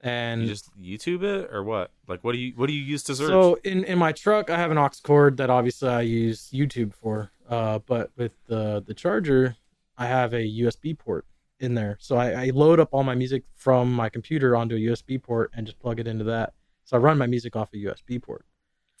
and 0.00 0.42
You 0.42 0.48
just 0.48 0.70
YouTube 0.78 1.22
it 1.22 1.50
or 1.52 1.62
what? 1.62 1.90
Like 2.08 2.22
what 2.24 2.32
do 2.32 2.38
you 2.38 2.52
what 2.56 2.66
do 2.66 2.72
you 2.72 2.82
use 2.82 3.02
to 3.04 3.14
search? 3.14 3.28
So 3.28 3.58
in 3.64 3.84
in 3.84 3.98
my 3.98 4.12
truck, 4.12 4.50
I 4.50 4.56
have 4.56 4.70
an 4.70 4.78
aux 4.78 4.90
cord 5.02 5.36
that 5.38 5.50
obviously 5.50 5.88
I 5.88 6.00
use 6.02 6.50
YouTube 6.52 6.94
for. 6.94 7.30
Uh, 7.48 7.80
but 7.80 8.10
with 8.16 8.32
the 8.46 8.82
the 8.86 8.94
charger, 8.94 9.56
I 9.98 10.06
have 10.06 10.32
a 10.32 10.44
USB 10.60 10.96
port 10.96 11.26
in 11.58 11.74
there. 11.74 11.96
So 12.00 12.16
I, 12.16 12.46
I 12.46 12.50
load 12.54 12.80
up 12.80 12.88
all 12.92 13.02
my 13.04 13.14
music 13.14 13.42
from 13.54 13.92
my 13.92 14.08
computer 14.08 14.56
onto 14.56 14.76
a 14.76 14.78
USB 14.78 15.22
port 15.22 15.50
and 15.54 15.66
just 15.66 15.78
plug 15.78 16.00
it 16.00 16.06
into 16.06 16.24
that. 16.24 16.54
So 16.90 16.96
I 16.96 17.00
run 17.00 17.18
my 17.18 17.28
music 17.28 17.54
off 17.54 17.70
a 17.72 17.76
USB 17.76 18.20
port. 18.20 18.44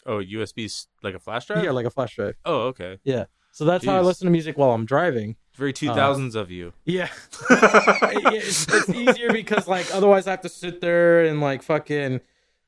oh, 0.06 0.18
USB 0.22 0.70
's 0.70 0.86
like 1.02 1.16
a 1.16 1.18
flash 1.18 1.46
drive? 1.46 1.64
Yeah, 1.64 1.72
like 1.72 1.86
a 1.86 1.90
flash 1.90 2.14
drive. 2.14 2.36
Oh, 2.44 2.68
okay. 2.68 3.00
Yeah. 3.02 3.24
So 3.50 3.64
that's 3.64 3.84
how 3.84 3.96
I 3.96 4.00
listen 4.00 4.26
to 4.26 4.30
music 4.30 4.56
while 4.56 4.70
I'm 4.70 4.86
driving. 4.86 5.34
Very 5.56 5.72
uh, 5.72 5.74
2000s 5.74 6.36
of 6.36 6.52
you. 6.52 6.72
Yeah. 6.84 7.08
Yeah, 7.50 8.30
it's, 8.32 8.66
it's 8.72 8.88
easier 8.90 9.32
because 9.32 9.66
like 9.66 9.92
otherwise 9.92 10.28
I 10.28 10.30
have 10.30 10.40
to 10.42 10.48
sit 10.48 10.80
there 10.80 11.24
and 11.24 11.40
like 11.40 11.62
fucking 11.64 12.20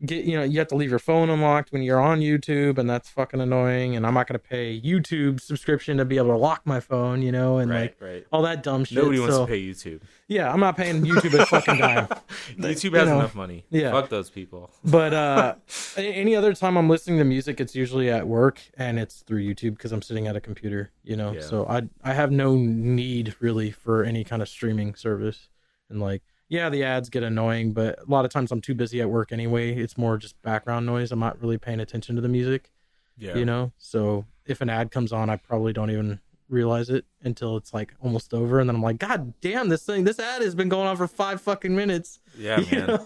get 0.04 0.24
you 0.24 0.36
know 0.36 0.42
you 0.42 0.58
have 0.58 0.68
to 0.68 0.74
leave 0.74 0.90
your 0.90 0.98
phone 0.98 1.30
unlocked 1.30 1.72
when 1.72 1.82
you're 1.82 2.00
on 2.00 2.20
YouTube 2.20 2.78
and 2.78 2.90
that's 2.90 3.08
fucking 3.08 3.40
annoying 3.40 3.94
and 3.94 4.06
I'm 4.06 4.14
not 4.14 4.26
gonna 4.26 4.38
pay 4.38 4.80
YouTube 4.80 5.40
subscription 5.40 5.96
to 5.98 6.04
be 6.04 6.16
able 6.16 6.28
to 6.30 6.36
lock 6.36 6.62
my 6.64 6.80
phone 6.80 7.22
you 7.22 7.30
know 7.30 7.58
and 7.58 7.70
right, 7.70 7.80
like 7.80 7.96
right. 8.00 8.26
all 8.32 8.42
that 8.42 8.62
dumb 8.62 8.84
shit. 8.84 8.98
Nobody 8.98 9.20
wants 9.20 9.36
So, 9.36 9.46
to 9.46 9.50
pay 9.52 9.60
YouTube. 9.62 10.02
Yeah, 10.28 10.52
I'm 10.52 10.60
not 10.60 10.76
paying 10.76 11.02
YouTube 11.04 11.38
a 11.38 11.46
fucking 11.54 11.78
dime. 11.78 12.06
YouTube 12.58 12.92
you 12.92 12.96
has 12.98 13.08
know, 13.08 13.18
enough 13.18 13.34
money. 13.34 13.64
yeah. 13.70 13.90
Fuck 13.92 14.08
those 14.08 14.30
people. 14.30 14.70
But 14.84 15.14
uh 15.14 15.54
any 15.96 16.34
other 16.34 16.54
time 16.54 16.76
I'm 16.76 16.88
listening 16.88 17.18
to 17.18 17.24
music, 17.24 17.60
it's 17.60 17.74
usually 17.74 18.10
at 18.10 18.26
work 18.26 18.60
and 18.76 18.98
it's 18.98 19.20
through 19.20 19.42
YouTube 19.42 19.76
because 19.76 19.92
I'm 19.92 20.02
sitting 20.02 20.26
at 20.26 20.36
a 20.36 20.40
computer, 20.40 20.90
you 21.04 21.16
know. 21.16 21.32
Yeah. 21.32 21.40
So 21.42 21.66
I 21.66 21.82
I 22.02 22.14
have 22.14 22.30
no 22.32 22.56
need 22.56 23.36
really 23.40 23.70
for 23.70 24.02
any 24.04 24.24
kind 24.24 24.42
of 24.42 24.48
streaming 24.48 24.94
service. 24.94 25.48
And 25.88 26.00
like, 26.00 26.22
yeah, 26.52 26.68
the 26.68 26.84
ads 26.84 27.08
get 27.08 27.22
annoying, 27.22 27.72
but 27.72 27.98
a 27.98 28.10
lot 28.10 28.26
of 28.26 28.30
times 28.30 28.52
I'm 28.52 28.60
too 28.60 28.74
busy 28.74 29.00
at 29.00 29.08
work 29.08 29.32
anyway. 29.32 29.74
It's 29.74 29.96
more 29.96 30.18
just 30.18 30.40
background 30.42 30.84
noise. 30.84 31.10
I'm 31.10 31.18
not 31.18 31.40
really 31.40 31.56
paying 31.56 31.80
attention 31.80 32.14
to 32.16 32.20
the 32.20 32.28
music, 32.28 32.70
Yeah. 33.16 33.38
you 33.38 33.46
know. 33.46 33.72
So 33.78 34.26
if 34.44 34.60
an 34.60 34.68
ad 34.68 34.90
comes 34.90 35.14
on, 35.14 35.30
I 35.30 35.36
probably 35.36 35.72
don't 35.72 35.90
even 35.90 36.20
realize 36.48 36.90
it 36.90 37.04
until 37.22 37.56
it's 37.56 37.72
like 37.72 37.94
almost 38.00 38.34
over, 38.34 38.60
and 38.60 38.68
then 38.68 38.76
I'm 38.76 38.82
like, 38.82 38.98
God 38.98 39.34
damn, 39.40 39.68
this 39.68 39.84
thing, 39.84 40.04
this 40.04 40.18
ad 40.18 40.42
has 40.42 40.54
been 40.54 40.68
going 40.68 40.86
on 40.86 40.96
for 40.96 41.06
five 41.06 41.40
fucking 41.40 41.74
minutes. 41.74 42.18
Yeah, 42.38 42.60
You 42.70 42.78
man. 42.78 42.86
know? 42.86 43.04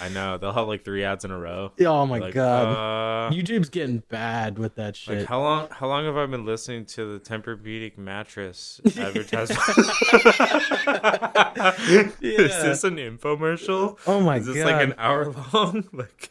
I 0.00 0.08
know. 0.08 0.38
They'll 0.38 0.52
have 0.52 0.66
like 0.66 0.84
three 0.84 1.04
ads 1.04 1.24
in 1.24 1.30
a 1.30 1.38
row. 1.38 1.72
oh 1.80 2.06
my 2.06 2.18
Like, 2.18 2.34
god. 2.34 3.30
Uh, 3.30 3.34
YouTube's 3.34 3.68
getting 3.68 4.02
bad 4.08 4.58
with 4.58 4.74
that 4.76 4.96
shit. 4.96 5.18
like 5.18 5.26
how 5.26 5.40
long? 5.40 5.68
How 5.70 5.86
long 5.88 6.04
have 6.06 6.16
I 6.16 6.26
been 6.26 6.44
listening 6.44 6.86
to 6.86 7.18
the 7.18 7.20
Tempur-Pedic 7.20 7.98
mattress 7.98 8.80
advertisement? 8.98 9.60
Is 12.20 12.62
this 12.62 12.84
an 12.84 12.96
infomercial? 12.96 13.98
oh 14.06 14.20
my 14.20 14.38
god, 14.38 14.48
Is 14.48 14.54
this 14.54 14.64
god! 14.64 14.72
like 14.72 14.86
an 14.88 14.94
hour 14.98 15.32
long? 15.52 15.84
like, 15.92 16.30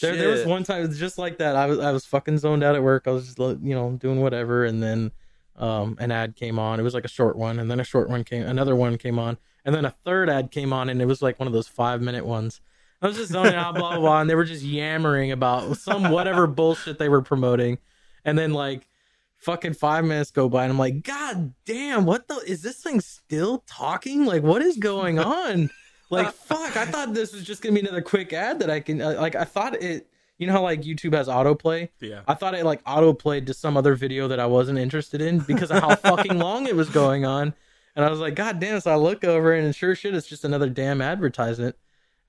there, 0.00 0.16
there 0.16 0.28
was 0.30 0.44
one 0.44 0.64
time 0.64 0.82
it 0.84 0.88
was 0.88 0.98
just 0.98 1.18
like 1.18 1.38
that. 1.38 1.56
I 1.56 1.66
was 1.66 1.78
I 1.78 1.92
was 1.92 2.04
fucking 2.06 2.38
zoned 2.38 2.64
out 2.64 2.74
at 2.74 2.82
work. 2.82 3.04
I 3.06 3.10
was 3.10 3.26
just 3.26 3.38
you 3.38 3.74
know 3.74 3.92
doing 4.00 4.20
whatever, 4.20 4.64
and 4.64 4.82
then 4.82 5.12
um 5.60 5.96
an 6.00 6.10
ad 6.10 6.34
came 6.34 6.58
on. 6.58 6.80
It 6.80 6.82
was 6.82 6.94
like 6.94 7.04
a 7.04 7.08
short 7.08 7.36
one, 7.36 7.58
and 7.58 7.70
then 7.70 7.78
a 7.78 7.84
short 7.84 8.08
one 8.08 8.24
came. 8.24 8.42
Another 8.42 8.74
one 8.74 8.98
came 8.98 9.18
on, 9.18 9.38
and 9.64 9.74
then 9.74 9.84
a 9.84 9.90
third 9.90 10.28
ad 10.28 10.50
came 10.50 10.72
on, 10.72 10.88
and 10.88 11.00
it 11.00 11.06
was 11.06 11.22
like 11.22 11.38
one 11.38 11.46
of 11.46 11.52
those 11.52 11.68
five 11.68 12.00
minute 12.00 12.26
ones. 12.26 12.60
I 13.02 13.06
was 13.06 13.16
just 13.16 13.32
zoning 13.32 13.54
out, 13.54 13.74
blah 13.74 13.92
blah 13.92 14.00
blah, 14.00 14.20
and 14.20 14.28
they 14.28 14.34
were 14.34 14.44
just 14.44 14.64
yammering 14.64 15.32
about 15.32 15.76
some 15.76 16.10
whatever 16.10 16.46
bullshit 16.46 16.98
they 16.98 17.08
were 17.08 17.22
promoting, 17.22 17.78
and 18.24 18.38
then 18.38 18.52
like 18.52 18.88
fucking 19.36 19.74
five 19.74 20.04
minutes 20.04 20.30
go 20.30 20.48
by, 20.48 20.64
and 20.64 20.72
I'm 20.72 20.78
like, 20.78 21.02
God 21.02 21.54
damn, 21.64 22.04
what 22.04 22.28
the 22.28 22.36
is 22.46 22.62
this 22.62 22.76
thing 22.76 23.00
still 23.00 23.64
talking? 23.66 24.24
Like, 24.24 24.42
what 24.42 24.62
is 24.62 24.76
going 24.76 25.18
on? 25.18 25.70
like, 26.10 26.32
fuck, 26.32 26.76
I 26.76 26.86
thought 26.86 27.14
this 27.14 27.32
was 27.32 27.44
just 27.44 27.62
gonna 27.62 27.74
be 27.74 27.80
another 27.80 28.02
quick 28.02 28.32
ad 28.32 28.60
that 28.60 28.70
I 28.70 28.80
can 28.80 29.00
uh, 29.00 29.14
like. 29.14 29.34
I 29.34 29.44
thought 29.44 29.82
it. 29.82 30.06
You 30.40 30.46
know 30.46 30.54
how 30.54 30.62
like 30.62 30.80
YouTube 30.80 31.12
has 31.14 31.28
autoplay? 31.28 31.90
Yeah. 32.00 32.22
I 32.26 32.32
thought 32.32 32.54
it 32.54 32.64
like 32.64 32.80
auto 32.86 33.12
played 33.12 33.46
to 33.48 33.54
some 33.54 33.76
other 33.76 33.94
video 33.94 34.26
that 34.28 34.40
I 34.40 34.46
wasn't 34.46 34.78
interested 34.78 35.20
in 35.20 35.40
because 35.40 35.70
of 35.70 35.80
how 35.80 35.94
fucking 35.96 36.38
long 36.38 36.66
it 36.66 36.74
was 36.74 36.88
going 36.88 37.26
on. 37.26 37.52
And 37.94 38.04
I 38.06 38.08
was 38.10 38.20
like, 38.20 38.36
God 38.36 38.58
damn! 38.58 38.76
It, 38.76 38.80
so 38.84 38.90
I 38.90 38.96
look 38.96 39.22
over 39.22 39.52
and 39.52 39.76
sure 39.76 39.94
shit, 39.94 40.14
it's 40.14 40.26
just 40.26 40.46
another 40.46 40.70
damn 40.70 41.02
advertisement. 41.02 41.76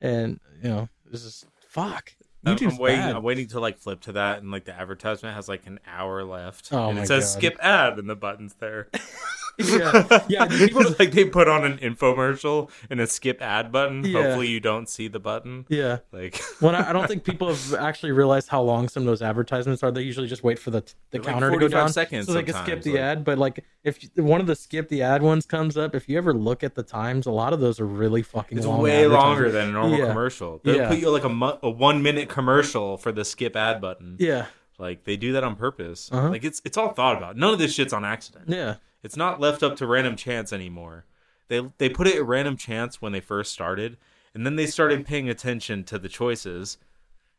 And 0.02 0.42
you 0.62 0.70
know, 0.70 0.90
this 1.10 1.24
is 1.24 1.46
fuck. 1.70 2.12
I'm, 2.46 2.58
YouTube's 2.58 2.74
I'm 2.74 2.80
waiting. 2.80 3.00
bad. 3.00 3.16
I'm 3.16 3.24
waiting 3.24 3.48
to 3.48 3.62
like 3.62 3.78
flip 3.78 4.02
to 4.02 4.12
that, 4.14 4.42
and 4.42 4.52
like 4.52 4.66
the 4.66 4.78
advertisement 4.78 5.34
has 5.36 5.48
like 5.48 5.66
an 5.68 5.80
hour 5.88 6.24
left, 6.26 6.68
Oh 6.74 6.90
and 6.90 7.00
it 7.00 7.08
says 7.08 7.24
God. 7.34 7.40
skip 7.40 7.58
ad, 7.62 7.98
and 7.98 8.10
the 8.10 8.16
button's 8.16 8.56
there. 8.56 8.90
yeah, 9.58 10.24
yeah. 10.30 10.46
People, 10.48 10.82
It's 10.82 11.00
like 11.00 11.12
they 11.12 11.26
put 11.26 11.48
on 11.48 11.64
an 11.66 11.78
infomercial 11.80 12.70
and 12.90 13.00
a 13.00 13.08
skip 13.08 13.42
ad 13.42 13.72
button. 13.72 14.04
Yeah. 14.04 14.22
Hopefully, 14.24 14.48
you 14.48 14.60
don't 14.60 14.88
see 14.90 15.08
the 15.08 15.20
button. 15.20 15.66
yeah. 15.70 16.00
Like 16.12 16.42
When 16.60 16.76
I, 16.76 16.90
I 16.90 16.94
don't 16.94 17.08
think 17.08 17.24
people 17.32 17.48
have 17.50 17.74
actually 17.76 18.12
realized 18.12 18.48
how 18.50 18.62
long 18.62 18.88
some 18.90 19.04
of 19.04 19.08
those 19.08 19.22
advertisements 19.22 19.84
are. 19.84 19.92
They 19.92 20.02
usually 20.04 20.28
just 20.28 20.44
wait 20.44 20.60
for 20.60 20.72
the 20.72 20.82
the 20.82 20.94
They're 21.12 21.22
like 21.22 21.34
counter 21.34 21.52
to 21.52 21.58
go 21.58 21.68
down 21.68 21.90
seconds 21.92 22.28
so 22.28 22.34
they 22.34 22.44
can 22.44 22.54
skip 22.56 22.82
the 22.84 22.92
like- 22.94 23.00
ad. 23.02 23.24
But 23.24 23.38
like, 23.38 23.64
if 23.84 24.00
one 24.16 24.42
of 24.42 24.48
the 24.48 24.56
skip 24.56 24.90
the 24.90 25.02
ad 25.02 25.22
ones 25.22 25.46
comes 25.46 25.78
up, 25.78 25.96
if 25.96 26.08
you 26.10 26.18
ever 26.18 26.34
look 26.34 26.64
at 26.64 26.76
the 26.76 26.84
times, 26.84 27.26
a 27.26 27.32
lot 27.32 27.54
of 27.54 27.60
those 27.60 27.80
are 27.80 27.86
really 27.86 28.22
fucking. 28.22 28.58
it's 28.58 28.68
long 28.68 28.82
way 28.82 29.06
longer 29.08 29.52
than 29.52 29.70
a 29.70 29.72
normal 29.72 29.98
Yeah. 29.98 30.08
commercial. 30.08 30.62
They'll 30.64 30.76
Yeah. 30.76 30.90
put 30.90 31.00
you 31.00 31.10
like 31.10 31.24
a, 31.24 31.30
mu- 31.30 31.58
a 31.64 31.70
one 31.70 32.02
minute 32.04 32.30
commercial 32.30 32.98
for 32.98 33.12
the 33.12 33.26
skip 33.26 33.56
ad 33.56 33.82
button. 33.82 34.16
Yeah, 34.20 34.46
Like 34.78 35.04
they 35.04 35.18
do 35.18 35.34
that 35.34 35.44
on 35.44 35.56
purpose. 35.56 36.10
Uh-huh. 36.12 36.30
Like 36.30 36.44
it's 36.44 36.62
it's 36.66 36.78
all 36.78 36.94
thought 36.94 37.18
about. 37.18 37.36
None 37.38 37.54
of 37.54 37.60
this 37.60 37.74
shit's 37.74 37.94
on 37.94 38.06
accident. 38.06 38.46
yeah, 38.48 38.76
It's 39.04 39.18
not 39.18 39.40
left 39.40 39.64
up 39.64 39.76
to 39.78 39.88
random 39.88 40.16
chance 40.16 40.54
anymore. 40.54 41.06
They 41.48 41.62
they 41.78 41.90
put 41.90 42.08
it 42.08 42.16
at 42.16 42.26
random 42.26 42.56
chance 42.58 43.02
when 43.02 43.12
they 43.12 43.20
first 43.22 43.52
started, 43.52 43.98
And 44.34 44.46
then 44.46 44.56
they 44.56 44.66
started 44.68 45.06
paying 45.06 45.28
attention 45.28 45.84
to 45.86 46.00
the 46.00 46.08
choices, 46.08 46.78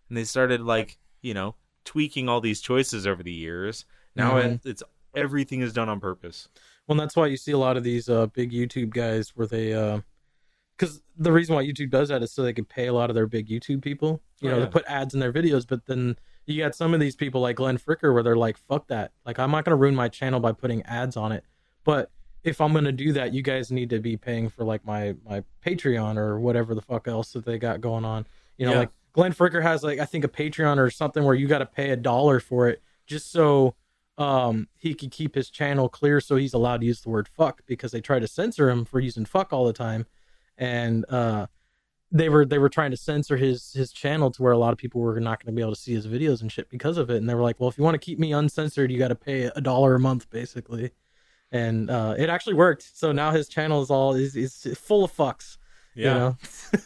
and 0.09 0.17
they 0.19 0.25
started 0.25 0.61
like 0.61 0.99
you 1.23 1.33
know 1.35 1.55
tweaking 1.85 2.29
all 2.29 2.41
these 2.41 2.61
choices 2.61 3.07
over 3.07 3.23
the 3.23 3.33
years. 3.33 3.85
Now 4.15 4.33
Mhm. 4.35 4.55
it, 4.55 4.61
it's 4.67 4.83
everything 5.15 5.61
is 5.63 5.73
done 5.73 5.89
on 5.89 6.01
purpose. 6.01 6.49
Well, 6.87 6.99
that's 6.99 7.17
why 7.17 7.27
you 7.27 7.37
see 7.37 7.53
a 7.53 7.59
lot 7.59 7.77
of 7.77 7.85
these 7.85 8.09
uh, 8.09 8.27
big 8.27 8.51
YouTube 8.53 8.91
guys 8.91 9.31
where 9.37 9.47
they, 9.47 9.73
because 10.77 11.01
the 11.17 11.33
reason 11.33 11.55
why 11.55 11.65
YouTube 11.65 11.91
does 11.91 12.09
that 12.09 12.23
is 12.23 12.33
so 12.33 12.43
they 12.43 12.53
can 12.53 12.65
pay 12.65 12.89
a 12.89 12.93
lot 12.93 13.09
of 13.11 13.15
their 13.15 13.27
big 13.27 13.49
YouTube 13.49 13.83
people, 13.83 14.21
you 14.41 14.49
Oh, 14.49 14.53
know, 14.53 14.59
yeah. 14.59 14.65
to 14.67 14.71
put 14.71 14.85
ads 14.87 15.15
in 15.15 15.21
their 15.21 15.33
videos. 15.33 15.67
But 15.67 15.87
then 15.87 16.17
you 16.47 16.63
got 16.63 16.75
some 16.75 16.93
of 16.93 17.01
these 17.01 17.15
people 17.17 17.41
like 17.41 17.57
Glenn 17.57 17.79
Fricker 17.79 18.13
where 18.13 18.23
they're 18.23 18.37
like, 18.37 18.57
"Fuck 18.59 18.89
that! 18.89 19.13
Like, 19.25 19.39
I'm 19.39 19.51
not 19.53 19.65
gonna 19.65 19.77
ruin 19.77 19.95
my 19.95 20.09
channel 20.09 20.41
by 20.41 20.53
putting 20.53 20.83
ads 20.83 21.17
on 21.17 21.31
it." 21.33 21.45
But 21.85 22.11
if 22.45 22.61
I'm 22.61 22.73
gonna 22.73 22.93
do 22.93 23.13
that, 23.13 23.33
you 23.33 23.43
guys 23.43 23.71
need 23.71 23.91
to 23.91 23.99
be 24.01 24.17
paying 24.17 24.49
for 24.49 24.65
like 24.65 24.85
my 24.85 25.15
my 25.29 25.45
Patreon 25.65 26.17
or 26.17 26.41
whatever 26.41 26.75
the 26.75 26.83
fuck 26.83 27.09
else 27.09 27.33
that 27.33 27.45
they 27.45 27.59
got 27.59 27.81
going 27.81 28.05
on. 28.05 28.27
You 28.59 28.67
know, 28.67 28.73
Yeah. 28.73 28.79
like 28.81 28.91
Glenn 29.13 29.33
Fricker 29.33 29.63
has 29.63 29.83
like 29.83 29.99
I 29.99 30.05
think 30.05 30.25
a 30.25 30.29
Patreon 30.29 30.79
or 30.79 30.91
something 30.91 31.25
where 31.25 31.35
you 31.35 31.47
got 31.47 31.59
to 31.59 31.67
pay 31.67 31.91
a 31.91 31.97
dollar 31.97 32.41
for 32.41 32.69
it 32.69 32.83
just 33.07 33.31
so 33.31 33.75
um 34.19 34.69
he 34.77 34.93
could 34.95 35.11
keep 35.11 35.35
his 35.35 35.49
channel 35.49 35.89
clear 35.89 36.21
so 36.21 36.37
he's 36.37 36.53
allowed 36.53 36.81
to 36.83 36.87
use 36.87 37.01
the 37.01 37.09
word 37.09 37.27
fuck 37.27 37.63
because 37.67 37.93
they 37.93 38.01
try 38.01 38.19
to 38.19 38.29
censor 38.29 38.69
him 38.69 38.85
for 38.85 39.01
using 39.01 39.25
fuck 39.25 39.55
all 39.55 39.65
the 39.65 39.73
time 39.73 40.05
and 40.59 41.07
uh 41.09 41.47
they 42.11 42.29
were 42.29 42.45
they 42.45 42.59
were 42.59 42.69
trying 42.69 42.91
to 42.91 42.97
censor 42.97 43.39
his 43.39 43.73
his 43.73 43.91
channel 43.91 44.31
to 44.31 44.43
where 44.43 44.53
a 44.53 44.59
lot 44.59 44.71
of 44.71 44.79
people 44.79 45.01
were 45.01 45.19
not 45.19 45.43
going 45.43 45.51
to 45.53 45.57
be 45.57 45.63
able 45.63 45.75
to 45.75 45.81
see 45.81 45.95
his 45.95 46.07
videos 46.07 46.43
and 46.43 46.53
shit 46.53 46.69
because 46.69 46.99
of 46.99 47.09
it 47.09 47.17
and 47.17 47.29
they 47.29 47.35
were 47.35 47.41
like 47.41 47.59
well 47.59 47.71
if 47.71 47.79
you 47.79 47.83
want 47.85 47.95
to 47.95 47.99
keep 47.99 48.19
me 48.19 48.35
uncensored 48.35 48.91
you 48.93 48.99
got 48.99 49.09
to 49.09 49.15
pay 49.15 49.45
a 49.45 49.61
dollar 49.63 49.95
a 49.95 49.99
month 50.01 50.29
basically 50.29 50.91
and 51.53 51.91
uh 51.91 52.15
it 52.19 52.29
actually 52.29 52.55
worked 52.55 52.85
so 52.95 53.13
now 53.13 53.31
his 53.31 53.47
channel 53.49 53.83
is 53.83 53.91
all 53.91 54.15
is, 54.15 54.35
is 54.35 54.67
full 54.77 55.05
of 55.05 55.13
fucks 55.15 55.59
you 55.95 56.05
know 56.07 56.37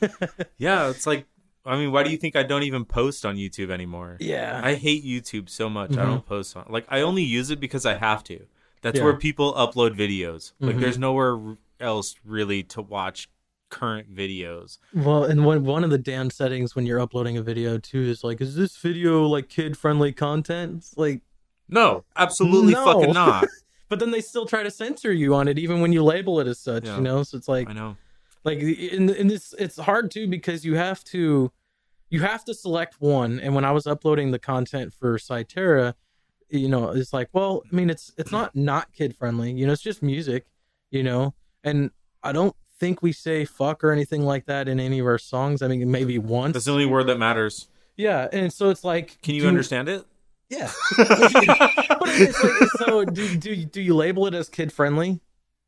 yeah. 0.59 0.89
It's 0.91 1.07
like 1.07 1.27
I 1.65 1.77
mean, 1.77 1.91
why 1.91 2.05
do 2.05 2.11
you 2.11 2.17
think 2.17 2.37
I 2.37 2.45
don't 2.45 2.63
even 2.63 2.85
post 2.85 3.25
on 3.27 3.37
YouTube 3.37 3.71
anymore? 3.71 4.17
yeah 4.21 4.61
I 4.63 4.75
hate 4.75 5.05
YouTube 5.05 5.49
so 5.49 5.69
much. 5.69 5.93
I 5.93 6.03
Mhm. 6.03 6.07
don't 6.07 6.27
post 6.27 6.57
on. 6.57 6.65
Like 6.69 6.87
I 6.89 7.01
only 7.01 7.23
use 7.25 7.51
it 7.51 7.59
because 7.61 7.85
I 7.87 7.95
have 7.97 8.23
to. 8.25 8.47
That's 8.83 8.99
Yeah. 8.99 9.05
where 9.05 9.17
people 9.17 9.53
upload 9.55 9.97
videos. 9.97 10.53
Like 10.61 10.77
Mhm. 10.77 10.81
there's 10.81 10.99
nowhere 10.99 11.57
else 11.81 12.15
really 12.25 12.63
to 12.65 12.83
watch 12.83 13.29
current 13.69 14.15
videos. 14.15 14.79
Well, 14.95 15.25
and 15.25 15.45
one 15.45 15.65
one 15.65 15.83
of 15.83 15.91
the 15.91 15.99
damn 15.99 16.31
settings 16.31 16.77
when 16.77 16.87
you're 16.87 17.01
uploading 17.01 17.37
a 17.37 17.43
video 17.43 17.79
too 17.79 18.03
is 18.03 18.23
like, 18.23 18.41
is 18.41 18.55
this 18.55 18.77
video 18.77 19.27
like 19.27 19.49
kid 19.49 19.77
friendly 19.77 20.13
content? 20.13 20.77
It's 20.79 20.97
like, 20.97 21.23
No, 21.69 22.05
absolutely 22.17 22.75
No. 22.75 22.85
fucking 22.85 23.13
not. 23.15 23.47
but 23.89 23.99
then 23.99 24.11
they 24.11 24.21
still 24.21 24.47
try 24.47 24.63
to 24.63 24.71
censor 24.71 25.13
you 25.13 25.35
on 25.35 25.49
it, 25.49 25.59
even 25.59 25.81
when 25.81 25.93
you 25.93 26.03
label 26.03 26.41
it 26.41 26.47
as 26.47 26.59
such. 26.59 26.87
Yeah. 26.87 26.97
You 26.97 27.03
know, 27.03 27.23
so 27.23 27.37
it's 27.37 27.49
like, 27.49 27.69
I 27.69 27.73
know. 27.73 27.97
like 28.45 28.59
in 28.59 29.09
in 29.11 29.29
this, 29.29 29.55
it's 29.59 29.77
hard 29.79 30.11
too 30.11 30.27
because 30.29 30.65
you 30.65 30.75
have 30.77 31.03
to, 31.05 31.51
you 32.11 32.21
have 32.23 32.45
to 32.47 32.55
select 32.55 33.01
one. 33.01 33.39
And 33.41 33.55
when 33.55 33.65
I 33.65 33.73
was 33.73 33.87
uploading 33.87 34.31
the 34.31 34.39
content 34.39 34.93
for 34.93 35.19
Cyterra, 35.19 35.95
you 36.49 36.69
know, 36.69 36.91
it's 36.91 37.13
like, 37.13 37.29
well, 37.33 37.63
I 37.71 37.75
mean, 37.77 37.91
it's 37.91 38.13
it's 38.17 38.31
not 38.31 38.55
not 38.55 38.93
kid 38.93 39.17
friendly. 39.17 39.53
You 39.53 39.67
know, 39.67 39.73
it's 39.73 39.83
just 39.83 40.03
music. 40.03 40.47
You 40.91 41.03
know, 41.03 41.35
and 41.65 41.91
I 42.23 42.31
don't 42.33 42.55
think 42.79 43.03
we 43.03 43.11
say 43.13 43.45
fuck 43.45 43.83
or 43.83 43.91
anything 43.91 44.23
like 44.23 44.47
that 44.47 44.69
in 44.69 44.79
any 44.79 44.99
of 45.01 45.07
our 45.07 45.19
songs. 45.19 45.63
I 45.63 45.69
mean, 45.69 45.91
maybe 45.91 46.19
once. 46.19 46.53
That's 46.53 46.67
the 46.67 46.73
only 46.73 46.87
word 46.87 47.05
that 47.09 47.19
matters. 47.19 47.69
Yeah, 47.97 48.29
and 48.33 48.53
so 48.53 48.69
it's 48.71 48.85
like, 48.85 49.21
Can 49.23 49.35
you 49.35 49.43
do- 49.43 49.49
understand 49.49 49.89
it? 49.89 50.05
Yeah, 50.49 50.71
but 50.97 52.09
it's 52.09 52.43
like, 52.43 52.71
so 52.87 53.05
do 53.19 53.37
do 53.37 53.53
you- 53.53 53.67
do 53.67 53.81
you 53.81 53.95
label 53.95 54.27
it 54.27 54.35
as 54.35 54.49
kid 54.49 54.73
friendly? 54.73 55.21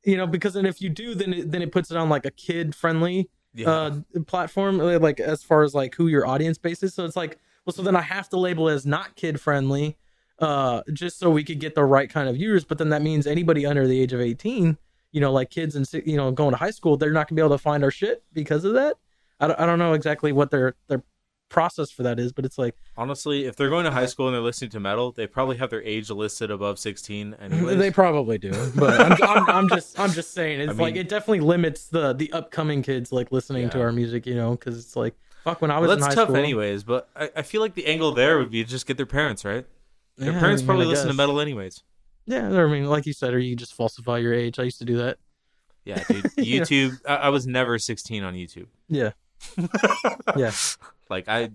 You 0.04 0.16
know, 0.16 0.26
because 0.26 0.54
then 0.54 0.66
if 0.66 0.80
you 0.80 0.88
do, 0.88 1.14
then 1.14 1.32
it, 1.34 1.50
then 1.50 1.62
it 1.62 1.72
puts 1.72 1.90
it 1.90 1.96
on 1.96 2.08
like 2.08 2.24
a 2.24 2.30
kid 2.30 2.74
friendly 2.74 3.28
Yeah. 3.54 3.70
uh 3.70 4.00
platform, 4.26 4.80
uh, 4.80 4.98
like 5.00 5.18
as 5.20 5.42
far 5.42 5.62
as 5.64 5.74
like 5.74 5.94
who 5.96 6.06
your 6.06 6.26
audience 6.26 6.58
base 6.58 6.82
is. 6.82 6.94
So 6.94 7.04
it's 7.04 7.16
like, 7.16 7.38
well, 7.66 7.74
so 7.74 7.82
then 7.82 7.96
I 7.96 8.02
have 8.02 8.28
to 8.30 8.38
label 8.38 8.68
it 8.68 8.74
as 8.74 8.86
not 8.86 9.16
kid 9.16 9.40
friendly, 9.40 9.96
uh, 10.38 10.82
just 10.92 11.18
so 11.18 11.28
we 11.30 11.42
could 11.42 11.58
get 11.58 11.74
the 11.74 11.84
right 11.84 12.08
kind 12.08 12.28
of 12.28 12.36
viewers. 12.36 12.64
But 12.64 12.78
then 12.78 12.90
that 12.90 13.02
means 13.02 13.26
anybody 13.26 13.66
under 13.66 13.86
the 13.88 14.00
age 14.00 14.12
of 14.12 14.20
eighteen, 14.20 14.78
you 15.10 15.20
know, 15.20 15.32
like 15.32 15.50
kids 15.50 15.74
and 15.74 15.86
you 16.06 16.16
know 16.16 16.30
going 16.30 16.52
to 16.52 16.56
high 16.56 16.70
school, 16.70 16.96
they're 16.96 17.12
not 17.12 17.26
gonna 17.28 17.36
be 17.36 17.42
able 17.44 17.56
to 17.56 17.62
find 17.62 17.82
our 17.82 17.90
shit 17.90 18.22
because 18.32 18.64
of 18.64 18.74
that. 18.74 18.96
I 19.40 19.48
don't, 19.48 19.58
I 19.60 19.66
don't 19.66 19.78
know 19.80 19.94
exactly 19.94 20.30
what 20.32 20.50
their 20.52 20.76
their 20.86 21.02
process 21.48 21.90
for 21.90 22.02
that 22.02 22.18
is, 22.18 22.32
but 22.32 22.44
it's 22.44 22.58
like 22.58 22.74
Honestly, 22.96 23.46
if 23.46 23.56
they're 23.56 23.70
going 23.70 23.84
to 23.84 23.90
high 23.90 24.06
school 24.06 24.26
and 24.26 24.34
they're 24.34 24.42
listening 24.42 24.70
to 24.70 24.80
metal, 24.80 25.12
they 25.12 25.26
probably 25.26 25.56
have 25.56 25.70
their 25.70 25.82
age 25.82 26.10
listed 26.10 26.50
above 26.50 26.78
16 26.78 27.34
anyways. 27.40 27.78
They 27.78 27.90
probably 27.90 28.38
do, 28.38 28.52
but 28.76 29.00
I'm, 29.00 29.22
I'm, 29.22 29.50
I'm 29.50 29.68
just 29.68 29.98
I'm 29.98 30.10
just 30.12 30.32
saying 30.32 30.60
it's 30.60 30.78
I 30.78 30.82
like 30.82 30.96
it 30.96 31.08
definitely 31.08 31.40
limits 31.40 31.86
the 31.86 32.12
the 32.12 32.32
upcoming 32.32 32.82
kids 32.82 33.12
like 33.12 33.32
listening 33.32 33.70
to 33.70 33.80
our 33.80 33.92
music, 33.92 34.26
you 34.26 34.34
know, 34.34 34.50
because 34.52 34.78
it's 34.78 34.96
like 34.96 35.14
fuck 35.44 35.62
when 35.62 35.70
I 35.70 35.78
was 35.78 35.88
well, 35.88 35.94
in 35.96 36.00
that's 36.00 36.14
high 36.14 36.20
tough 36.22 36.28
school. 36.28 36.36
anyways, 36.36 36.84
but 36.84 37.08
I, 37.16 37.30
I 37.36 37.42
feel 37.42 37.60
like 37.60 37.74
the 37.74 37.86
angle 37.86 38.12
there 38.12 38.38
would 38.38 38.50
be 38.50 38.64
just 38.64 38.86
get 38.86 38.96
their 38.96 39.06
parents, 39.06 39.44
right? 39.44 39.66
Their 40.16 40.32
Yeah, 40.32 40.40
parents 40.40 40.60
I 40.60 40.62
mean, 40.62 40.66
probably 40.66 40.86
listen 40.86 41.08
to 41.08 41.14
metal 41.14 41.40
anyways. 41.40 41.82
Yeah, 42.26 42.48
I 42.48 42.66
mean, 42.66 42.84
like 42.86 43.06
you 43.06 43.14
said, 43.14 43.32
or 43.32 43.38
you 43.38 43.56
just 43.56 43.72
falsify 43.72 44.18
your 44.18 44.34
age. 44.34 44.58
I 44.58 44.64
used 44.64 44.78
to 44.80 44.84
do 44.84 44.98
that. 44.98 45.16
Yeah, 45.86 46.02
dude. 46.10 46.30
You 46.36 46.58
know. 46.58 46.66
YouTube. 46.66 47.00
I, 47.08 47.14
I 47.14 47.28
was 47.30 47.46
never 47.46 47.78
16 47.78 48.22
on 48.22 48.34
YouTube. 48.34 48.66
Yeah, 48.88 49.12
yeah, 50.36 50.50
Like 51.10 51.28
I, 51.28 51.50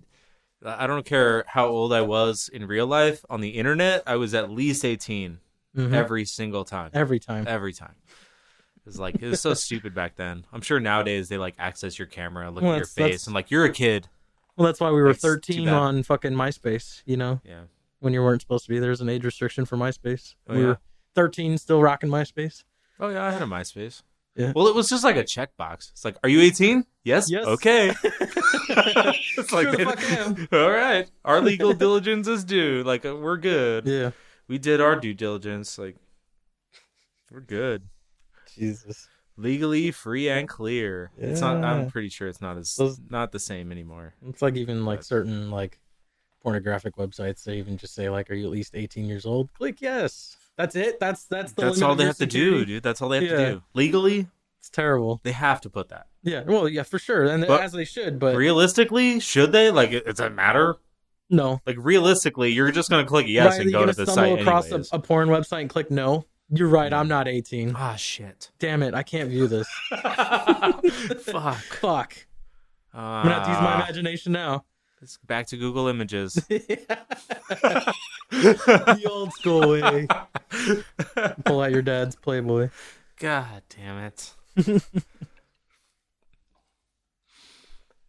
I 0.65 0.87
don't 0.87 1.05
care 1.05 1.43
how 1.47 1.67
old 1.67 1.93
I 1.93 2.01
was 2.01 2.49
in 2.51 2.65
real 2.67 2.87
life. 2.87 3.23
On 3.29 3.41
the 3.41 3.49
internet, 3.49 4.03
I 4.07 4.15
was 4.15 4.33
at 4.33 4.49
least 4.51 4.85
18 4.85 5.39
Mhm. 5.75 5.93
every 5.93 6.23
single 6.25 6.63
time. 6.65 6.91
every 6.93 7.19
time. 7.19 7.45
Every 7.47 7.73
time. 7.73 7.95
It 8.07 8.85
was 8.85 8.99
like 8.99 9.15
it 9.15 9.27
was 9.29 9.41
so 9.41 9.53
stupid 9.55 9.95
back 9.95 10.15
then. 10.17 10.45
I'm 10.53 10.61
sure 10.61 10.79
nowadays 10.79 11.29
they 11.29 11.37
like 11.37 11.55
access 11.57 11.97
your 11.97 12.05
camera, 12.07 12.51
look 12.51 12.63
Well, 12.63 12.73
at 12.73 12.77
your 12.77 12.85
face, 12.85 12.95
that's- 12.95 13.27
and 13.27 13.33
like 13.33 13.49
you're 13.49 13.65
a 13.65 13.71
kid. 13.71 14.07
Well, 14.55 14.67
that's 14.67 14.79
why 14.79 14.89
we 14.91 15.01
were 15.01 15.09
It's 15.09 15.21
13 15.21 15.67
on 15.69 16.03
fucking 16.03 16.33
MySpace. 16.33 17.01
You 17.05 17.17
know, 17.17 17.41
Yeah. 17.43 17.61
when 17.99 18.13
you 18.13 18.21
weren't 18.21 18.41
supposed 18.41 18.65
to 18.65 18.69
be. 18.69 18.77
There's 18.77 19.01
an 19.01 19.09
age 19.09 19.25
restriction 19.25 19.65
for 19.65 19.77
MySpace. 19.77 20.35
Oh, 20.47 20.53
we 20.53 20.61
yeah? 20.61 20.67
were 20.67 20.77
13, 21.15 21.57
still 21.57 21.81
rocking 21.81 22.09
MySpace. 22.11 22.63
Oh 22.99 23.09
yeah, 23.09 23.25
I 23.25 23.31
had 23.31 23.41
a 23.41 23.45
MySpace. 23.45 24.03
Yeah. 24.35 24.51
Well, 24.55 24.67
it 24.67 24.75
was 24.75 24.89
just 24.89 25.03
like 25.03 25.15
a 25.15 25.23
checkbox. 25.23 25.91
It's 25.91 26.03
like, 26.03 26.17
are 26.23 26.29
you 26.29 26.41
18? 26.41 26.85
Yes. 27.03 27.29
Yes. 27.29 27.45
Okay. 27.45 27.93
it's 28.03 29.51
like, 29.51 29.67
Sure 29.67 29.71
the 29.71 29.77
they- 29.77 29.83
fuck 29.83 30.03
am. 30.11 30.47
all 30.51 30.71
right, 30.71 31.09
our 31.23 31.41
legal 31.41 31.73
diligence 31.85 32.27
is 32.27 32.43
due. 32.43 32.83
Like 32.83 33.05
uh, 33.05 33.15
we're 33.15 33.37
good. 33.37 33.85
Yeah. 33.85 34.11
We 34.47 34.57
did 34.57 34.81
our 34.81 34.95
due 34.95 35.13
diligence. 35.13 35.77
Like 35.77 35.97
we're 37.31 37.41
good. 37.41 37.83
Jesus. 38.55 39.07
Legally 39.37 39.91
free 39.91 40.29
and 40.29 40.47
clear. 40.47 41.11
It's 41.17 41.41
not. 41.41 41.63
I'm 41.63 41.89
pretty 41.89 42.09
sure 42.09 42.27
it's 42.27 42.41
not 42.41 42.57
as 42.57 42.75
Those- 42.75 42.99
not 43.09 43.31
the 43.31 43.39
same 43.39 43.71
anymore. 43.71 44.13
It's 44.27 44.41
like 44.41 44.55
even 44.55 44.85
like 44.85 44.99
But- 44.99 45.05
certain 45.05 45.51
like 45.51 45.79
pornographic 46.43 46.95
websites. 46.97 47.43
They 47.43 47.57
even 47.57 47.77
just 47.77 47.93
say 47.95 48.09
like, 48.09 48.29
"Are 48.29 48.35
you 48.35 48.45
at 48.45 48.51
least 48.51 48.75
18 48.75 49.05
years 49.05 49.25
old?" 49.25 49.51
Click 49.53 49.81
yes. 49.81 50.37
That's 50.57 50.75
it. 50.75 50.99
That's 50.99 51.25
that's 51.25 51.53
the. 51.53 51.63
That's 51.63 51.81
all 51.81 51.95
they 51.95 52.05
have 52.05 52.15
to 52.17 52.23
security. 52.25 52.59
do, 52.59 52.65
dude. 52.65 52.83
That's 52.83 53.01
all 53.01 53.09
they 53.09 53.25
have 53.25 53.39
Yeah. 53.39 53.45
to 53.45 53.51
do. 53.55 53.63
Legally, 53.73 54.27
It's 54.59 54.69
terrible. 54.69 55.19
they 55.23 55.31
have 55.31 55.61
to 55.61 55.69
put 55.69 55.89
that. 55.89 56.07
Yeah. 56.21 56.43
Well, 56.45 56.69
yeah, 56.69 56.83
for 56.83 56.99
sure, 56.99 57.23
and 57.25 57.45
But- 57.47 57.61
as 57.61 57.71
they 57.73 57.85
should. 57.85 58.19
But 58.19 58.35
Realistically, 58.35 59.19
should 59.19 59.51
they? 59.51 59.71
Like, 59.71 59.91
it- 59.91 60.05
does 60.05 60.19
it 60.19 60.33
matter? 60.33 60.75
no. 61.29 61.59
Like, 61.65 61.77
realistically, 61.79 62.51
you're 62.51 62.71
just 62.71 62.89
gonna 62.91 63.05
click 63.05 63.25
yes 63.27 63.53
right, 63.53 63.61
and 63.61 63.71
go 63.71 63.79
gonna 63.79 63.93
to 63.93 64.05
the 64.05 64.11
stumble 64.11 64.35
site 64.37 64.41
across 64.41 64.65
anyways. 64.67 64.93
a, 64.93 64.95
a 64.97 64.99
porn 64.99 65.29
website 65.29 65.61
and 65.61 65.69
click 65.69 65.89
no. 65.89 66.25
You're 66.49 66.67
right. 66.67 66.93
I'm 66.93 67.07
not 67.07 67.27
18. 67.27 67.73
Ah, 67.75 67.95
shit. 67.95 68.51
Damn 68.59 68.83
it! 68.83 68.93
I 68.93 69.01
can't 69.01 69.29
view 69.29 69.47
this. 69.47 69.67
Fuck. 69.89 71.57
Fuck. 71.81 72.15
I'm 72.93 73.23
gonna 73.23 73.33
have 73.35 73.43
to 73.45 73.49
use 73.51 73.59
my 73.59 73.73
Ah, 73.73 73.83
imagination 73.83 74.33
now. 74.33 74.65
It's 75.03 75.17
back 75.17 75.47
to 75.47 75.57
Google 75.57 75.87
Images. 75.89 76.33
the 76.47 77.95
old 79.09 79.33
school 79.33 79.69
way. 79.69 80.07
Pull 81.45 81.61
out 81.61 81.71
your 81.71 81.81
dad's 81.81 82.15
Playboy. 82.15 82.69
God 83.19 83.61
damn 83.69 83.97
it. 83.97 84.33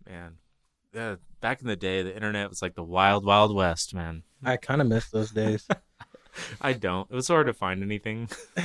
man. 0.08 0.36
Yeah, 0.94 1.16
back 1.40 1.60
in 1.60 1.66
the 1.66 1.74
day, 1.74 2.02
the 2.02 2.14
internet 2.14 2.48
was 2.48 2.62
like 2.62 2.76
the 2.76 2.84
wild, 2.84 3.24
wild 3.24 3.52
west, 3.54 3.92
man. 3.92 4.22
I 4.44 4.56
kind 4.56 4.80
of 4.80 4.86
miss 4.86 5.10
those 5.10 5.32
days. 5.32 5.66
I 6.60 6.74
don't. 6.74 7.10
It 7.10 7.14
was 7.14 7.26
hard 7.26 7.48
to 7.48 7.52
find 7.52 7.82
anything. 7.82 8.28
Yeah, 8.56 8.64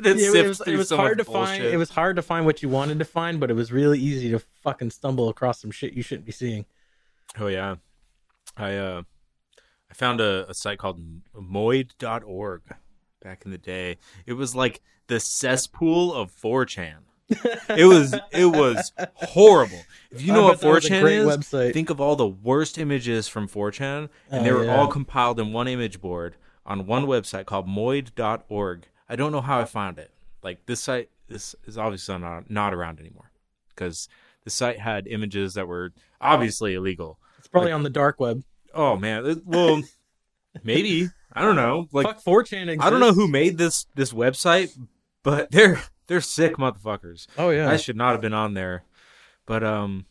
it 0.00 0.46
was, 0.46 0.60
it 0.60 0.76
was 0.76 0.88
so 0.88 0.96
hard 0.96 1.18
to 1.18 1.24
much 1.24 1.32
find. 1.32 1.64
It 1.64 1.76
was 1.76 1.90
hard 1.90 2.16
to 2.16 2.22
find 2.22 2.46
what 2.46 2.62
you 2.62 2.68
wanted 2.68 3.00
to 3.00 3.04
find, 3.04 3.40
but 3.40 3.50
it 3.50 3.54
was 3.54 3.72
really 3.72 3.98
easy 3.98 4.30
to 4.30 4.38
fucking 4.38 4.90
stumble 4.90 5.28
across 5.28 5.60
some 5.60 5.70
shit 5.72 5.92
you 5.92 6.02
shouldn't 6.02 6.26
be 6.26 6.32
seeing. 6.32 6.66
Oh 7.38 7.46
yeah, 7.48 7.76
I 8.56 8.74
uh, 8.76 9.02
I 9.90 9.94
found 9.94 10.20
a, 10.20 10.48
a 10.48 10.54
site 10.54 10.78
called 10.78 11.00
Moid.org 11.34 12.62
back 13.22 13.42
in 13.44 13.50
the 13.50 13.58
day. 13.58 13.96
It 14.26 14.34
was 14.34 14.54
like 14.54 14.80
the 15.06 15.18
cesspool 15.20 16.12
of 16.14 16.30
4chan. 16.32 16.96
It 17.76 17.86
was 17.86 18.14
it 18.32 18.46
was 18.46 18.92
horrible. 19.14 19.80
If 20.10 20.22
you 20.22 20.32
know 20.32 20.44
what 20.44 20.60
bet 20.60 20.60
that 20.60 20.68
was 20.68 20.84
a 20.84 20.88
4chan 20.90 21.10
is, 21.10 21.26
website. 21.26 21.72
think 21.72 21.90
of 21.90 22.00
all 22.00 22.16
the 22.16 22.26
worst 22.26 22.78
images 22.78 23.26
from 23.28 23.48
4chan, 23.48 24.08
and 24.30 24.44
they 24.46 24.50
Oh, 24.50 24.58
were 24.58 24.64
yeah. 24.66 24.76
all 24.76 24.88
compiled 24.88 25.40
in 25.40 25.52
one 25.52 25.66
image 25.66 26.00
board 26.00 26.36
on 26.66 26.86
one 26.86 27.06
website 27.06 27.46
called 27.46 27.66
Moid.org. 27.66 28.86
I 29.08 29.16
don't 29.16 29.32
know 29.32 29.40
how 29.40 29.58
I 29.60 29.64
found 29.64 29.98
it. 29.98 30.10
Like 30.42 30.66
this 30.66 30.80
site, 30.80 31.08
this 31.28 31.54
is 31.64 31.78
obviously 31.78 32.18
not 32.18 32.50
not 32.50 32.74
around 32.74 33.00
anymore 33.00 33.30
because 33.70 34.08
the 34.44 34.50
site 34.50 34.78
had 34.78 35.06
images 35.06 35.54
that 35.54 35.66
were 35.68 35.92
obviously 36.20 36.74
illegal. 36.74 37.18
It's 37.38 37.48
probably 37.48 37.72
on 37.72 37.82
the 37.82 37.90
dark 37.90 38.20
web. 38.20 38.42
Oh 38.72 38.96
man, 38.96 39.24
it- 39.26 39.46
well, 39.46 39.82
maybe 40.62 41.08
I 41.32 41.42
don't 41.42 41.56
know. 41.56 41.88
Like 41.92 42.06
Fuck 42.06 42.22
4chan 42.24 42.62
exists. 42.68 42.84
I 42.84 42.90
don't 42.90 43.00
know 43.00 43.12
who 43.12 43.26
made 43.28 43.58
this 43.58 43.86
this 43.94 44.12
website, 44.12 44.76
but 45.22 45.50
they're 45.50 45.82
they're 46.06 46.20
sick 46.20 46.56
motherfuckers. 46.56 47.26
Oh 47.38 47.50
yeah. 47.50 47.70
I 47.70 47.76
should 47.76 47.96
not 47.96 48.12
have 48.12 48.20
been 48.20 48.34
on 48.34 48.54
there. 48.54 48.84
But 49.46 49.64
um 49.64 50.06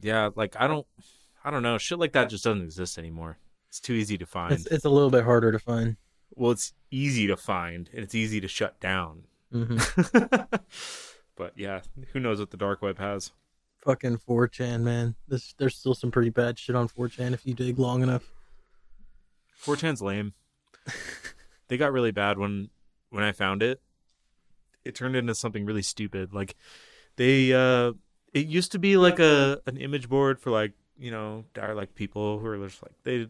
yeah, 0.00 0.30
like 0.34 0.56
I 0.58 0.66
don't 0.66 0.86
I 1.44 1.50
don't 1.50 1.62
know, 1.62 1.78
shit 1.78 1.98
like 1.98 2.12
that 2.12 2.28
just 2.30 2.44
doesn't 2.44 2.62
exist 2.62 2.98
anymore. 2.98 3.38
It's 3.68 3.80
too 3.80 3.94
easy 3.94 4.18
to 4.18 4.26
find. 4.26 4.52
it's 4.52 4.66
it's 4.66 4.84
a 4.84 4.90
little 4.90 5.10
bit 5.10 5.24
harder 5.24 5.50
to 5.52 5.58
find. 5.58 5.96
well, 6.34 6.50
it's 6.50 6.72
easy 6.90 7.26
to 7.28 7.36
find 7.36 7.88
and 7.94 8.02
it's 8.02 8.14
easy 8.14 8.40
to 8.40 8.48
shut 8.48 8.78
down. 8.80 9.24
hmm 9.52 9.76
but 11.36 11.52
yeah, 11.56 11.80
who 12.12 12.20
knows 12.20 12.38
what 12.40 12.50
the 12.50 12.56
dark 12.56 12.82
web 12.82 12.98
has. 12.98 13.32
Fucking 13.82 14.18
4chan, 14.18 14.82
man. 14.82 15.16
This 15.26 15.54
there's 15.58 15.76
still 15.76 15.94
some 15.94 16.12
pretty 16.12 16.30
bad 16.30 16.58
shit 16.58 16.76
on 16.76 16.88
4chan 16.88 17.34
if 17.34 17.44
you 17.44 17.52
dig 17.52 17.78
long 17.78 18.02
enough. 18.02 18.32
4chan's 19.64 20.00
lame. 20.00 20.34
they 21.68 21.76
got 21.76 21.92
really 21.92 22.12
bad 22.12 22.38
when 22.38 22.70
when 23.10 23.24
I 23.24 23.32
found 23.32 23.62
it. 23.62 23.80
It 24.84 24.94
turned 24.94 25.16
into 25.16 25.34
something 25.34 25.64
really 25.64 25.82
stupid. 25.82 26.32
Like 26.32 26.54
they 27.16 27.52
uh 27.52 27.92
it 28.32 28.46
used 28.46 28.72
to 28.72 28.78
be 28.78 28.96
like 28.96 29.18
a 29.18 29.60
an 29.66 29.76
image 29.76 30.08
board 30.08 30.38
for 30.38 30.50
like, 30.50 30.72
you 30.96 31.10
know, 31.10 31.44
dire 31.52 31.74
like 31.74 31.94
people 31.94 32.38
who 32.38 32.46
are 32.46 32.68
just 32.68 32.82
like 32.82 32.94
they 33.02 33.26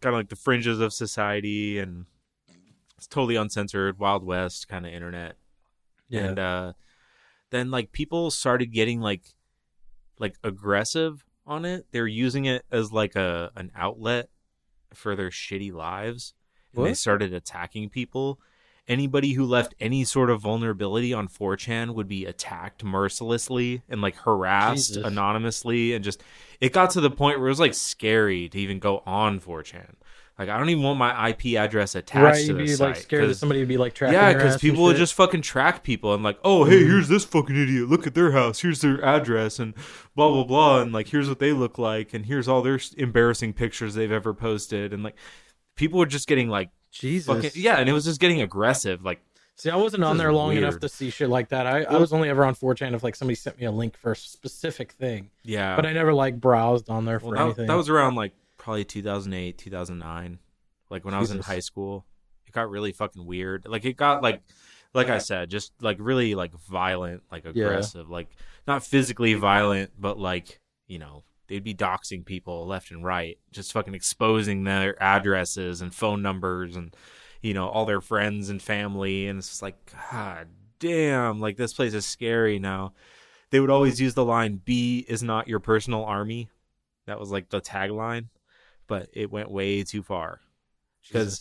kind 0.00 0.14
of 0.14 0.20
like 0.20 0.30
the 0.30 0.36
fringes 0.36 0.80
of 0.80 0.92
society 0.92 1.78
and 1.78 2.06
it's 2.96 3.06
totally 3.06 3.36
uncensored, 3.36 3.98
wild 3.98 4.24
west 4.24 4.68
kind 4.68 4.86
of 4.86 4.92
internet. 4.92 5.36
Yeah. 6.08 6.20
And 6.24 6.38
uh 6.38 6.72
then 7.50 7.70
like 7.70 7.92
people 7.92 8.30
started 8.30 8.72
getting 8.72 9.00
like 9.00 9.22
like 10.18 10.36
aggressive 10.44 11.24
on 11.46 11.64
it. 11.64 11.86
They're 11.92 12.06
using 12.06 12.44
it 12.44 12.64
as 12.70 12.92
like 12.92 13.16
a 13.16 13.50
an 13.56 13.70
outlet 13.74 14.28
for 14.94 15.16
their 15.16 15.30
shitty 15.30 15.72
lives. 15.72 16.34
And 16.74 16.86
they 16.86 16.94
started 16.94 17.34
attacking 17.34 17.90
people. 17.90 18.40
Anybody 18.88 19.34
who 19.34 19.44
left 19.44 19.74
any 19.78 20.04
sort 20.04 20.28
of 20.28 20.40
vulnerability 20.40 21.12
on 21.12 21.28
4chan 21.28 21.94
would 21.94 22.08
be 22.08 22.24
attacked 22.24 22.82
mercilessly 22.82 23.82
and 23.88 24.00
like 24.00 24.16
harassed 24.16 24.94
Jesus. 24.94 25.04
anonymously 25.04 25.92
and 25.92 26.02
just 26.02 26.22
it 26.60 26.72
got 26.72 26.90
to 26.90 27.00
the 27.00 27.10
point 27.10 27.38
where 27.38 27.46
it 27.46 27.50
was 27.50 27.60
like 27.60 27.74
scary 27.74 28.48
to 28.48 28.58
even 28.58 28.78
go 28.80 29.02
on 29.06 29.38
4chan. 29.38 29.94
Like 30.38 30.48
I 30.48 30.58
don't 30.58 30.70
even 30.70 30.82
want 30.82 30.98
my 30.98 31.28
IP 31.28 31.58
address 31.58 31.94
attached 31.94 32.22
right, 32.22 32.34
to 32.34 32.42
you'd 32.42 32.54
the 32.54 32.62
be 32.64 32.68
site 32.68 32.88
like 32.88 32.96
scared 32.96 33.28
that 33.28 33.34
somebody 33.34 33.60
would 33.60 33.68
be 33.68 33.76
like 33.76 33.94
tracking 33.94 34.14
yeah, 34.14 34.32
because 34.32 34.56
people 34.56 34.82
would 34.84 34.96
just 34.96 35.14
fucking 35.14 35.42
track 35.42 35.82
people 35.82 36.14
and 36.14 36.22
like, 36.22 36.38
oh, 36.42 36.64
hey, 36.64 36.84
here's 36.84 37.08
this 37.08 37.24
fucking 37.24 37.54
idiot. 37.54 37.88
Look 37.88 38.06
at 38.06 38.14
their 38.14 38.32
house. 38.32 38.60
Here's 38.60 38.80
their 38.80 39.02
address 39.04 39.58
and 39.58 39.74
blah 40.16 40.30
blah 40.30 40.44
blah. 40.44 40.80
And 40.80 40.92
like, 40.92 41.08
here's 41.08 41.28
what 41.28 41.38
they 41.38 41.52
look 41.52 41.78
like. 41.78 42.14
And 42.14 42.26
here's 42.26 42.48
all 42.48 42.62
their 42.62 42.80
embarrassing 42.96 43.52
pictures 43.52 43.94
they've 43.94 44.10
ever 44.10 44.32
posted. 44.32 44.92
And 44.92 45.02
like, 45.02 45.16
people 45.76 45.98
were 45.98 46.06
just 46.06 46.26
getting 46.26 46.48
like, 46.48 46.70
Jesus. 46.90 47.26
fucking 47.26 47.50
yeah. 47.54 47.76
And 47.76 47.88
it 47.88 47.92
was 47.92 48.04
just 48.04 48.20
getting 48.20 48.40
aggressive. 48.40 49.04
Like, 49.04 49.20
See, 49.56 49.70
I 49.70 49.76
wasn't 49.76 50.02
on 50.02 50.16
there 50.16 50.32
long 50.32 50.56
enough 50.56 50.80
to 50.80 50.88
see 50.88 51.10
shit 51.10 51.28
like 51.28 51.50
that. 51.50 51.66
I, 51.66 51.82
I 51.82 51.98
was 51.98 52.12
only 52.12 52.28
ever 52.28 52.44
on 52.44 52.54
4chan 52.54 52.94
if 52.94 53.02
like 53.04 53.14
somebody 53.14 53.36
sent 53.36 53.60
me 53.60 53.66
a 53.66 53.70
link 53.70 53.96
for 53.96 54.12
a 54.12 54.16
specific 54.16 54.92
thing, 54.92 55.30
yeah. 55.44 55.76
but 55.76 55.84
I 55.86 55.92
never 55.92 56.14
like 56.14 56.40
browsed 56.40 56.88
on 56.88 57.04
there 57.04 57.20
for 57.20 57.26
well, 57.26 57.34
that, 57.34 57.44
anything. 57.44 57.66
that 57.66 57.76
was 57.76 57.88
around 57.88 58.14
like 58.14 58.32
probably 58.62 58.84
2008, 58.84 59.58
2009. 59.58 60.38
Like 60.88 61.04
when 61.04 61.14
I 61.14 61.20
was 61.20 61.30
in 61.30 61.40
high 61.40 61.58
school, 61.58 62.06
it 62.46 62.52
got 62.52 62.70
really 62.70 62.92
fucking 62.92 63.26
weird. 63.26 63.66
Like 63.66 63.84
it 63.84 63.96
got 63.96 64.22
like, 64.22 64.42
like 64.94 65.08
I 65.08 65.18
said, 65.18 65.50
just 65.50 65.72
like 65.80 65.96
really 66.00 66.34
like 66.34 66.54
violent, 66.54 67.22
like 67.30 67.44
aggressive, 67.44 68.08
like 68.08 68.28
not 68.66 68.84
physically 68.84 69.34
violent, 69.34 69.90
but 69.98 70.18
like 70.18 70.60
you 70.86 70.98
know 70.98 71.24
they'd 71.48 71.64
be 71.64 71.74
doxing 71.74 72.24
people 72.24 72.66
left 72.66 72.90
and 72.90 73.04
right, 73.04 73.38
just 73.50 73.72
fucking 73.72 73.94
exposing 73.94 74.64
their 74.64 75.02
addresses 75.02 75.80
and 75.80 75.94
phone 75.94 76.22
numbers 76.22 76.76
and 76.76 76.94
you 77.40 77.54
know 77.54 77.68
all 77.68 77.84
their 77.84 78.00
friends 78.00 78.48
and 78.48 78.62
family, 78.62 79.26
and 79.26 79.38
it's 79.38 79.48
just 79.48 79.62
like 79.62 79.92
God 80.10 80.48
damn, 80.78 81.40
like 81.40 81.56
this 81.56 81.72
place 81.72 81.94
is 81.94 82.06
scary 82.06 82.58
now. 82.58 82.92
They 83.50 83.60
would 83.60 83.70
always 83.70 84.00
use 84.00 84.14
the 84.14 84.24
line 84.24 84.60
"B 84.64 85.04
is 85.08 85.22
not 85.22 85.48
your 85.48 85.58
personal 85.58 86.04
army." 86.04 86.48
That 87.06 87.18
was 87.18 87.30
like 87.30 87.48
the 87.48 87.60
tagline, 87.60 88.28
but 88.92 89.08
it 89.14 89.30
went 89.30 89.50
way 89.50 89.82
too 89.82 90.02
far 90.02 90.40
because 91.02 91.40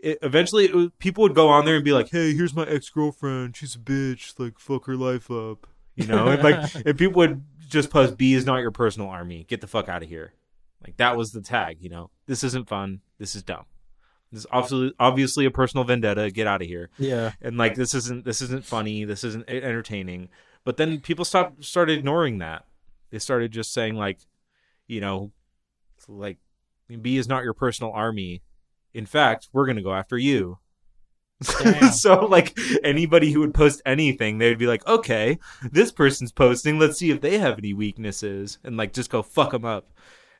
eventually 0.00 0.66
it 0.66 0.74
was, 0.74 0.88
people 0.98 1.22
would 1.22 1.34
go 1.34 1.48
on 1.48 1.64
there 1.64 1.76
and 1.76 1.84
be 1.84 1.92
like, 1.92 2.10
"Hey, 2.10 2.34
here's 2.34 2.54
my 2.54 2.66
ex 2.66 2.90
girlfriend. 2.90 3.56
She's 3.56 3.74
a 3.74 3.78
bitch. 3.78 4.38
Like, 4.38 4.58
fuck 4.58 4.84
her 4.84 4.96
life 4.96 5.30
up." 5.30 5.66
You 5.94 6.06
know, 6.06 6.28
and 6.28 6.42
like, 6.42 6.74
and 6.86 6.98
people 6.98 7.20
would 7.20 7.42
just 7.70 7.88
post, 7.88 8.18
"B 8.18 8.34
is 8.34 8.44
not 8.44 8.58
your 8.58 8.70
personal 8.70 9.08
army. 9.08 9.46
Get 9.48 9.62
the 9.62 9.66
fuck 9.66 9.88
out 9.88 10.02
of 10.02 10.10
here." 10.10 10.34
Like 10.84 10.98
that 10.98 11.16
was 11.16 11.32
the 11.32 11.40
tag. 11.40 11.78
You 11.80 11.88
know, 11.88 12.10
this 12.26 12.44
isn't 12.44 12.68
fun. 12.68 13.00
This 13.18 13.34
is 13.34 13.42
dumb. 13.42 13.64
This 14.30 14.40
is 14.40 14.46
obviously 14.52 14.92
obviously 15.00 15.46
a 15.46 15.50
personal 15.50 15.84
vendetta. 15.84 16.30
Get 16.30 16.46
out 16.46 16.60
of 16.60 16.68
here. 16.68 16.90
yeah, 16.98 17.32
And 17.40 17.56
like, 17.56 17.76
this 17.76 17.94
isn't 17.94 18.26
this 18.26 18.42
isn't 18.42 18.66
funny. 18.66 19.04
This 19.06 19.24
isn't 19.24 19.48
entertaining. 19.48 20.28
But 20.64 20.76
then 20.76 21.00
people 21.00 21.24
stopped 21.24 21.64
started 21.64 21.98
ignoring 21.98 22.38
that. 22.38 22.66
They 23.08 23.18
started 23.18 23.52
just 23.52 23.72
saying 23.72 23.94
like, 23.94 24.18
you 24.86 25.00
know, 25.00 25.32
like, 26.08 26.38
B 26.98 27.16
is 27.16 27.28
not 27.28 27.44
your 27.44 27.54
personal 27.54 27.92
army. 27.92 28.42
In 28.92 29.06
fact, 29.06 29.48
we're 29.52 29.66
gonna 29.66 29.82
go 29.82 29.94
after 29.94 30.18
you. 30.18 30.58
So 31.92 32.26
like 32.26 32.56
anybody 32.84 33.32
who 33.32 33.40
would 33.40 33.54
post 33.54 33.80
anything, 33.86 34.38
they'd 34.38 34.58
be 34.58 34.66
like, 34.66 34.86
okay, 34.86 35.38
this 35.72 35.90
person's 35.92 36.32
posting. 36.32 36.78
Let's 36.78 36.98
see 36.98 37.10
if 37.10 37.20
they 37.20 37.38
have 37.38 37.58
any 37.58 37.72
weaknesses, 37.72 38.58
and 38.64 38.76
like 38.76 38.92
just 38.92 39.10
go 39.10 39.22
fuck 39.22 39.52
them 39.52 39.64
up. 39.64 39.90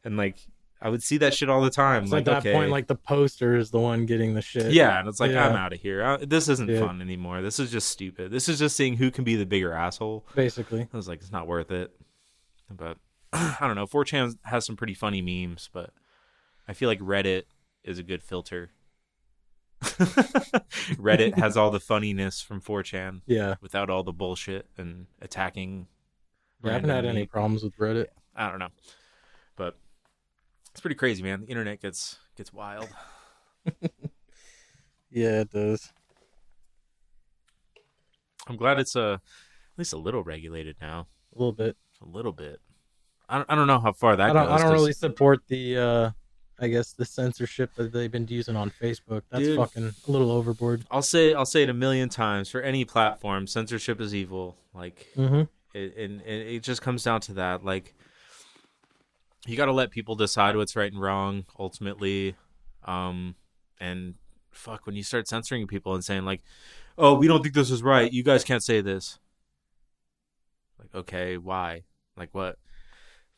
And 0.05 0.17
like 0.17 0.39
I 0.83 0.89
would 0.89 1.03
see 1.03 1.19
that 1.19 1.35
shit 1.35 1.49
all 1.51 1.61
the 1.63 1.71
time. 1.71 2.05
it's 2.05 2.13
like, 2.13 2.27
like, 2.27 2.43
that 2.43 2.49
okay, 2.49 2.53
point, 2.57 2.71
like 2.71 2.87
the 2.87 2.95
poster 2.97 3.57
is 3.57 3.71
the 3.71 3.79
one 3.79 4.07
getting 4.07 4.35
the 4.35 4.41
shit. 4.43 4.73
yeah, 4.73 4.99
and 4.99 5.09
it's 5.09 5.21
like 5.21 5.31
Yeah. 5.31 5.47
I'm 5.49 5.57
out 5.57 5.73
of 5.73 5.81
here. 5.81 6.03
Uh, 6.03 6.19
this 6.21 6.49
isn't 6.49 6.69
Yeah. 6.71 6.81
fun 6.81 7.01
anymore. 7.03 7.43
This 7.43 7.59
is 7.59 7.71
just 7.71 7.89
stupid. 7.89 8.31
This 8.31 8.49
is 8.49 8.59
just 8.59 8.77
seeing 8.77 8.97
who 8.97 9.11
can 9.11 9.25
be 9.25 9.37
the 9.37 9.47
bigger 9.47 9.73
asshole. 9.73 10.27
basically. 10.35 10.89
I 10.93 10.97
was 10.97 11.09
like, 11.09 11.21
it's 11.21 11.33
not 11.33 11.47
worth 11.47 11.71
it. 11.71 11.91
But 12.71 12.97
I 13.33 13.57
don't 13.61 13.77
know. 13.77 13.87
4chan 13.87 14.37
has 14.45 14.65
some 14.65 14.77
pretty 14.77 14.95
funny 14.95 15.21
memes, 15.23 15.69
but 15.73 15.91
I 16.71 16.73
feel 16.73 16.89
like 16.89 17.01
Reddit 17.01 17.43
is 17.83 17.99
a 17.99 18.05
good 18.05 18.23
filter. 18.23 18.71
Reddit 19.83 21.37
has 21.37 21.57
all 21.57 21.73
the 21.73 21.81
funniness 21.81 22.41
from 22.41 22.61
4chan 22.61 23.23
Yeah, 23.27 23.57
without 23.61 23.91
all 23.91 24.05
the 24.05 24.13
bullshit 24.13 24.67
and 24.79 25.07
attacking. 25.21 25.89
I 26.63 26.71
haven't 26.71 26.91
had 26.91 27.07
any 27.07 27.27
problems 27.27 27.65
with 27.65 27.77
Reddit. 27.77 28.07
I 28.37 28.49
don't 28.49 28.61
know, 28.61 28.69
but 29.57 29.77
it's 30.71 30.81
pretty 30.81 30.95
crazy, 30.95 31.25
man. 31.25 31.41
The 31.41 31.47
internet 31.49 31.81
gets 31.83 32.19
gets 32.37 32.53
wild. 32.53 32.89
Yeah, 35.13 35.41
it 35.41 35.51
does. 35.51 35.93
I'm 38.47 38.55
glad 38.55 38.79
it's 38.79 38.95
uh, 38.95 39.15
at 39.15 39.21
least 39.77 39.93
a 39.93 39.97
little 39.99 40.23
regulated 40.23 40.77
now. 40.81 41.09
A 41.35 41.39
little 41.39 41.53
bit. 41.53 41.77
A 42.01 42.07
little 42.07 42.31
bit. 42.31 42.61
I 43.29 43.39
don't, 43.39 43.51
I 43.51 43.57
don't 43.57 43.67
know 43.67 43.81
how 43.81 43.93
far 43.93 44.15
that 44.15 44.31
I 44.31 44.33
don't. 44.33 44.47
goes. 44.47 44.61
I 44.61 44.63
don't 44.63 44.73
really 44.73 44.93
support 44.93 45.41
the. 45.49 45.77
uh 45.79 46.11
I 46.61 46.69
guess 46.69 46.93
the 46.93 47.05
censorship 47.07 47.75
that 47.77 47.93
they've 47.93 48.11
been 48.13 48.27
using 48.29 48.55
on 48.55 48.71
Facebook. 48.71 49.23
That's 49.31 49.45
Dude. 49.45 49.57
fucking 49.59 49.95
a 50.07 50.11
little 50.11 50.31
overboard. 50.31 50.85
I'll 50.91 51.01
say 51.03 51.33
I'll 51.35 51.47
say 51.47 51.63
it 51.63 51.71
a 51.71 51.75
million 51.75 52.09
times 52.09 52.51
for 52.51 52.61
any 52.61 52.85
platform. 52.85 53.47
Censorship 53.47 54.01
is 54.01 54.15
evil. 54.15 54.57
Like, 54.75 55.07
Mm-hmm. 55.17 55.43
it, 55.75 55.97
and, 55.97 56.21
and 56.21 56.43
it 56.49 56.63
just 56.63 56.83
comes 56.83 57.03
down 57.03 57.21
to 57.23 57.33
that. 57.35 57.65
Like, 57.65 57.95
you 59.47 59.57
got 59.57 59.67
to 59.67 59.73
let 59.73 59.91
people 59.91 60.17
decide 60.17 60.55
what's 60.57 60.77
right 60.77 60.93
and 60.93 61.01
wrong. 61.01 61.45
Ultimately, 61.59 62.37
um, 62.85 63.35
and 63.81 64.15
fuck 64.51 64.85
when 64.87 64.95
you 64.97 65.03
start 65.03 65.27
censoring 65.29 65.67
people 65.67 65.95
and 65.95 66.05
saying 66.05 66.25
like, 66.27 66.43
"Oh, 66.99 67.15
we 67.15 67.27
don't 67.27 67.43
think 67.43 67.55
this 67.55 67.71
is 67.71 67.83
right. 67.83 68.13
You 68.13 68.23
guys 68.23 68.45
can't 68.45 68.63
say 68.63 68.81
this." 68.83 69.19
Like, 70.79 70.95
okay, 70.95 71.37
why? 71.39 71.85
Like, 72.17 72.31
what? 72.33 72.57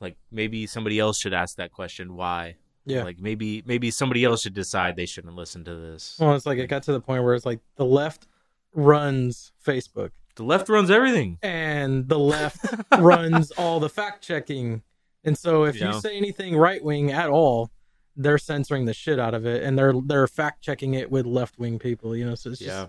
Like, 0.01 0.17
maybe 0.33 0.67
somebody 0.67 0.99
else 0.99 1.19
should 1.19 1.33
ask 1.33 1.57
that 1.57 1.71
question. 1.71 2.17
Why? 2.17 2.57
Yeah. 2.85 3.05
Like, 3.05 3.19
maybe 3.21 3.63
maybe 3.67 3.91
somebody 3.91 4.25
else 4.25 4.43
should 4.43 4.55
decide 4.55 4.97
they 4.97 5.07
shouldn't 5.07 5.35
listen 5.37 5.65
to 5.65 5.75
this. 5.77 6.17
Well, 6.19 6.35
it's 6.35 6.47
like 6.47 6.59
it 6.59 6.67
got 6.67 6.83
to 6.85 6.93
the 6.93 7.01
point 7.01 7.23
where 7.25 7.35
it's 7.35 7.47
like 7.47 7.61
the 7.77 7.85
left 7.85 8.27
runs 8.75 9.53
Facebook 9.65 10.11
The 10.37 10.45
left 10.45 10.69
runs 10.69 10.91
everything. 10.91 11.39
and 11.43 12.09
the 12.09 12.19
left 12.35 12.65
runs 12.99 13.51
all 13.53 13.81
the 13.81 13.89
fact 13.89 14.23
checking. 14.25 14.83
And 15.25 15.37
so 15.39 15.65
if 15.65 15.77
Yeah. 15.77 15.93
you 15.95 16.01
say 16.01 16.17
anything 16.17 16.57
right 16.57 16.83
wing 16.83 17.13
at 17.13 17.31
all, 17.31 17.71
they're 18.17 18.39
censoring 18.39 18.85
the 18.87 18.95
shit 18.95 19.19
out 19.19 19.35
of 19.35 19.47
it 19.47 19.63
and 19.63 19.79
they're 19.79 19.95
they're 20.05 20.27
fact 20.27 20.63
checking 20.63 20.95
it 20.95 21.11
with 21.11 21.27
left 21.27 21.59
wing 21.59 21.79
people, 21.79 22.17
you 22.17 22.25
know. 22.27 22.35
So 22.35 22.51
it's 22.51 22.59
just 22.59 22.69
Yeah. 22.71 22.87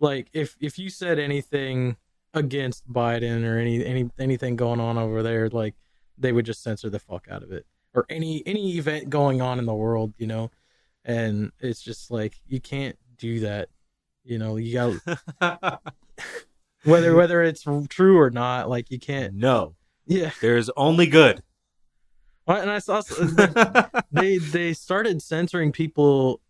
like 0.00 0.28
if 0.32 0.56
if 0.60 0.78
you 0.78 0.88
said 0.90 1.18
anything 1.18 1.96
against 2.34 2.88
Biden 2.90 3.44
or 3.44 3.58
any 3.58 3.84
any 3.84 4.10
anything 4.18 4.56
going 4.56 4.80
on 4.80 4.96
over 4.98 5.22
there, 5.22 5.48
like 5.50 5.74
they 6.16 6.32
would 6.32 6.46
just 6.46 6.62
censor 6.62 6.88
the 6.88 6.98
fuck 7.00 7.26
out 7.30 7.42
of 7.42 7.52
it. 7.52 7.66
Or 7.94 8.06
any 8.08 8.42
any 8.46 8.76
event 8.78 9.10
going 9.10 9.42
on 9.42 9.58
in 9.58 9.66
the 9.66 9.74
world, 9.74 10.14
you 10.18 10.26
know. 10.26 10.50
And 11.04 11.52
it's 11.60 11.82
just 11.82 12.10
like 12.10 12.34
you 12.46 12.60
can't 12.60 12.96
do 13.18 13.40
that. 13.40 13.68
You 14.24 14.38
know, 14.38 14.56
you 14.56 14.72
got 15.40 15.80
whether 16.84 17.14
whether 17.14 17.42
it's 17.42 17.64
true 17.88 18.18
or 18.18 18.30
not, 18.30 18.68
like 18.68 18.90
you 18.90 18.98
can't 18.98 19.34
no. 19.34 19.74
Yeah. 20.06 20.30
There's 20.40 20.70
only 20.76 21.06
good. 21.06 21.42
And 22.46 22.70
I 22.70 22.78
saw 22.80 23.02
uh, 23.20 24.00
they 24.12 24.38
they 24.38 24.72
started 24.72 25.22
censoring 25.22 25.70
people 25.72 26.40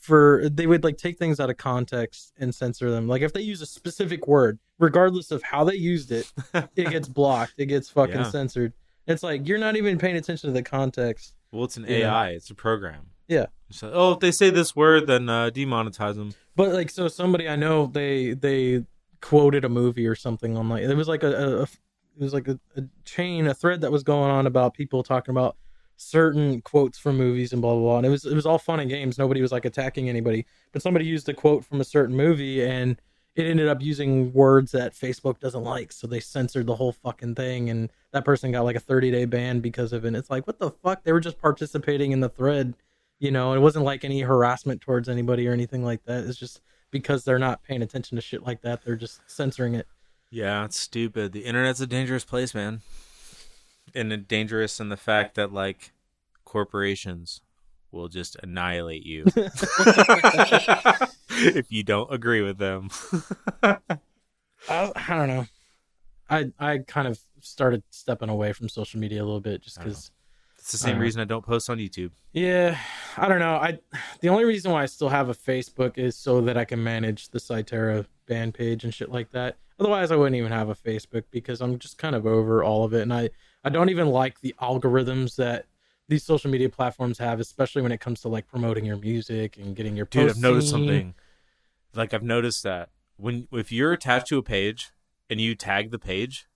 for 0.00 0.48
they 0.50 0.66
would 0.66 0.84
like 0.84 0.98
take 0.98 1.18
things 1.18 1.40
out 1.40 1.50
of 1.50 1.56
context 1.56 2.32
and 2.38 2.54
censor 2.54 2.90
them. 2.90 3.08
Like 3.08 3.22
if 3.22 3.32
they 3.32 3.40
use 3.40 3.60
a 3.60 3.66
specific 3.66 4.28
word, 4.28 4.58
regardless 4.78 5.30
of 5.32 5.42
how 5.42 5.64
they 5.64 5.74
used 5.74 6.12
it, 6.12 6.30
it 6.76 6.90
gets 6.90 7.08
blocked. 7.08 7.54
It 7.58 7.66
gets 7.66 7.88
fucking 7.90 8.14
Yeah. 8.14 8.30
censored. 8.30 8.72
It's 9.06 9.22
like 9.22 9.46
you're 9.46 9.58
not 9.58 9.76
even 9.76 9.98
paying 9.98 10.16
attention 10.16 10.48
to 10.48 10.54
the 10.54 10.62
context. 10.62 11.34
Well, 11.52 11.64
it's 11.64 11.76
an. 11.76 11.86
AI. 11.86 12.30
It's 12.30 12.50
a 12.50 12.54
program. 12.54 13.10
Yeah. 13.28 13.46
So, 13.70 13.90
oh, 13.92 14.12
if 14.12 14.20
they 14.20 14.30
say 14.30 14.50
this 14.50 14.76
word, 14.76 15.06
then 15.06 15.28
uh, 15.28 15.50
demonetize 15.50 16.14
them. 16.14 16.32
But 16.54 16.72
like 16.72 16.90
so 16.90 17.08
somebody 17.08 17.48
I 17.48 17.56
know 17.56 17.86
they 17.86 18.34
they 18.34 18.84
quoted 19.20 19.64
a 19.64 19.68
movie 19.68 20.06
or 20.06 20.14
something 20.14 20.56
on 20.56 20.68
like 20.68 20.82
it 20.82 20.94
was 20.94 21.08
like 21.08 21.22
a, 21.22 21.32
a, 21.32 21.60
a 21.60 21.62
it 21.62 22.22
was 22.22 22.34
like 22.34 22.48
a, 22.48 22.58
a 22.76 22.82
chain 23.04 23.46
a 23.46 23.54
thread 23.54 23.80
that 23.80 23.92
was 23.92 24.02
going 24.02 24.30
on 24.30 24.46
about 24.46 24.74
people 24.74 25.02
talking 25.02 25.32
about 25.32 25.56
certain 25.96 26.60
quotes 26.60 26.98
from 26.98 27.16
movies 27.16 27.52
and 27.52 27.62
blah 27.62 27.72
blah 27.72 27.80
blah 27.80 27.96
and 27.96 28.06
it 28.06 28.10
was 28.10 28.24
it 28.24 28.34
was 28.34 28.46
all 28.46 28.58
fun 28.58 28.80
and 28.80 28.90
games 28.90 29.18
nobody 29.18 29.40
was 29.40 29.52
like 29.52 29.64
attacking 29.64 30.08
anybody 30.08 30.46
but 30.72 30.82
somebody 30.82 31.06
used 31.06 31.28
a 31.28 31.34
quote 31.34 31.64
from 31.64 31.80
a 31.80 31.84
certain 31.84 32.14
movie 32.14 32.62
and 32.62 33.00
it 33.36 33.46
ended 33.46 33.68
up 33.68 33.82
using 33.82 34.32
words 34.32 34.72
that 34.72 34.94
Facebook 34.94 35.38
doesn't 35.38 35.62
like 35.62 35.92
so 35.92 36.06
they 36.06 36.20
censored 36.20 36.66
the 36.66 36.74
whole 36.74 36.92
fucking 36.92 37.34
thing 37.34 37.70
and 37.70 37.90
that 38.12 38.24
person 38.24 38.50
got 38.50 38.64
like 38.64 38.76
a 38.76 38.80
30 38.80 39.10
day 39.10 39.26
ban 39.26 39.60
because 39.60 39.92
of 39.92 40.04
it 40.04 40.08
and 40.08 40.16
it's 40.16 40.30
like 40.30 40.46
what 40.46 40.58
the 40.58 40.70
fuck? 40.70 41.04
They 41.04 41.12
were 41.12 41.20
just 41.20 41.40
participating 41.40 42.12
in 42.12 42.20
the 42.20 42.28
thread 42.28 42.74
you 43.18 43.30
know? 43.30 43.54
It 43.54 43.60
wasn't 43.60 43.84
like 43.84 44.04
any 44.04 44.20
harassment 44.22 44.80
towards 44.80 45.08
anybody 45.08 45.48
or 45.48 45.52
anything 45.52 45.84
like 45.84 46.04
that. 46.04 46.24
It's 46.24 46.38
just 46.38 46.60
because 46.90 47.24
they're 47.24 47.38
not 47.38 47.62
paying 47.62 47.82
attention 47.82 48.16
to 48.16 48.22
shit 48.22 48.42
like 48.42 48.62
that 48.62 48.84
they're 48.84 48.96
just 48.96 49.20
censoring 49.26 49.74
it. 49.74 49.86
Yeah, 50.30 50.64
it's 50.64 50.78
stupid. 50.78 51.32
The 51.32 51.44
internet's 51.44 51.80
a 51.80 51.86
dangerous 51.86 52.24
place, 52.24 52.54
man. 52.54 52.80
And 53.94 54.12
it 54.12 54.28
dangerous 54.28 54.80
in 54.80 54.88
the 54.88 54.96
fact 54.96 55.34
that 55.36 55.52
like 55.52 55.92
corporations 56.44 57.40
will 57.90 58.08
just 58.08 58.36
annihilate 58.42 59.06
you 59.06 59.24
if 61.56 61.70
you 61.72 61.82
don't 61.82 62.12
agree 62.12 62.40
with 62.42 62.58
them. 62.58 62.90
I, 63.62 63.76
I 64.68 64.90
don't 65.16 65.28
know 65.28 65.46
i 66.28 66.50
i 66.58 66.78
kind 66.78 67.06
of 67.06 67.18
started 67.40 67.82
stepping 67.90 68.28
away 68.28 68.52
from 68.52 68.68
social 68.68 68.98
media 68.98 69.22
a 69.22 69.24
little 69.24 69.40
bit 69.40 69.62
just 69.62 69.78
because 69.78 70.10
It's 70.58 70.72
the 70.72 70.78
same 70.78 70.96
Uh, 70.96 71.00
reason 71.00 71.20
I 71.20 71.24
don't 71.24 71.44
post 71.44 71.70
on 71.70 71.78
YouTube. 71.78 72.10
yeah 72.32 72.76
i 73.16 73.28
don't 73.28 73.38
know 73.38 73.54
i 73.56 73.78
the 74.20 74.28
only 74.28 74.44
reason 74.44 74.72
why 74.72 74.82
i 74.82 74.86
still 74.86 75.08
have 75.08 75.28
a 75.28 75.34
facebook 75.34 75.98
is 75.98 76.16
so 76.16 76.40
that 76.40 76.56
i 76.56 76.64
can 76.64 76.82
manage 76.82 77.28
the 77.28 77.38
Cyterra 77.38 78.06
band 78.26 78.54
page 78.54 78.82
and 78.82 78.92
shit 78.92 79.10
like 79.12 79.30
that 79.30 79.56
otherwise 79.78 80.10
i 80.10 80.16
wouldn't 80.16 80.34
even 80.36 80.50
have 80.50 80.68
a 80.68 80.74
facebook 80.74 81.22
because 81.30 81.60
i'm 81.60 81.78
just 81.78 81.96
kind 81.98 82.16
of 82.16 82.26
over 82.26 82.64
all 82.64 82.82
of 82.84 82.92
it 82.92 83.02
and 83.02 83.14
i 83.14 83.30
i 83.62 83.68
don't 83.68 83.90
even 83.90 84.08
like 84.08 84.40
the 84.40 84.54
algorithms 84.60 85.36
that 85.36 85.66
these 86.08 86.24
social 86.24 86.50
media 86.50 86.68
platforms 86.68 87.18
have 87.18 87.38
especially 87.38 87.82
when 87.82 87.92
it 87.92 88.00
comes 88.00 88.20
to 88.22 88.28
like 88.28 88.48
promoting 88.48 88.84
your 88.84 88.96
music 88.96 89.58
and 89.58 89.76
getting 89.76 89.96
your 89.96 90.06
Dude, 90.06 90.30
I've 90.30 90.38
noticed 90.40 90.70
seen. 90.70 90.78
something. 90.78 91.14
Like 91.96 92.14
I've 92.14 92.22
noticed 92.22 92.62
that 92.64 92.90
when 93.16 93.48
if 93.52 93.72
you're 93.72 93.92
attached 93.92 94.28
to 94.28 94.38
a 94.38 94.42
page 94.42 94.90
and 95.28 95.40
you 95.40 95.54
tag 95.54 95.90
the 95.90 95.98
page, 95.98 96.46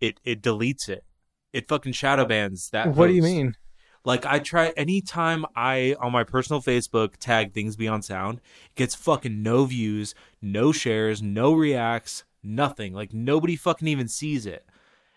it 0.00 0.20
it 0.24 0.42
deletes 0.42 0.88
it. 0.88 1.04
It 1.52 1.68
fucking 1.68 1.92
shadow 1.92 2.24
bans 2.24 2.70
that. 2.70 2.88
what 2.94 3.08
do 3.08 3.12
you 3.12 3.22
mean 3.22 3.56
Like 4.04 4.24
I 4.24 4.38
try 4.38 4.68
anytime 4.76 5.44
I 5.54 5.96
on 6.00 6.12
my 6.12 6.24
personal 6.24 6.62
Facebook 6.62 7.16
tag 7.18 7.52
things 7.52 7.76
beyond 7.76 8.04
sound, 8.04 8.38
it 8.38 8.74
gets 8.74 8.94
fucking 8.94 9.42
no 9.42 9.64
views, 9.64 10.14
no 10.40 10.72
shares, 10.72 11.22
no 11.22 11.52
reacts, 11.52 12.24
nothing. 12.42 12.94
Like 12.94 13.12
nobody 13.12 13.56
fucking 13.56 13.88
even 13.88 14.08
sees 14.08 14.46
it. 14.46 14.64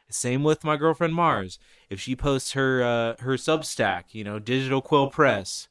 Same 0.09 0.43
with 0.43 0.63
my 0.63 0.77
girlfriend 0.77 1.15
Mars. 1.15 1.57
If 1.89 1.99
she 1.99 2.15
posts 2.15 2.51
her 2.51 2.83
uh, 2.83 3.23
her 3.23 3.33
Substack, 3.33 4.03
you 4.11 4.23
know, 4.23 4.37
Digital 4.37 4.81
Quill 4.81 5.07
Press, 5.07 5.67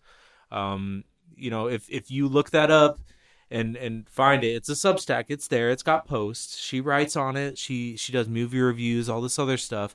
um, 0.51 1.05
you 1.37 1.51
know, 1.51 1.69
if 1.69 1.89
if 1.89 2.11
you 2.11 2.27
look 2.27 2.51
that 2.51 2.71
up 2.71 2.99
and 3.53 3.77
and 3.77 4.09
find 4.09 4.43
it, 4.43 4.49
it's 4.49 4.69
a 4.69 4.73
Substack. 4.73 5.27
It's 5.29 5.47
there. 5.47 5.71
It's 5.71 5.83
got 5.83 6.07
posts. 6.07 6.59
She 6.59 6.81
writes 6.81 7.15
on 7.15 7.37
it. 7.37 7.59
She 7.59 7.97
she 7.97 8.13
does 8.13 8.29
movie 8.29 8.61
reviews, 8.61 9.09
all 9.09 9.21
this 9.21 9.39
other 9.39 9.57
stuff, 9.57 9.95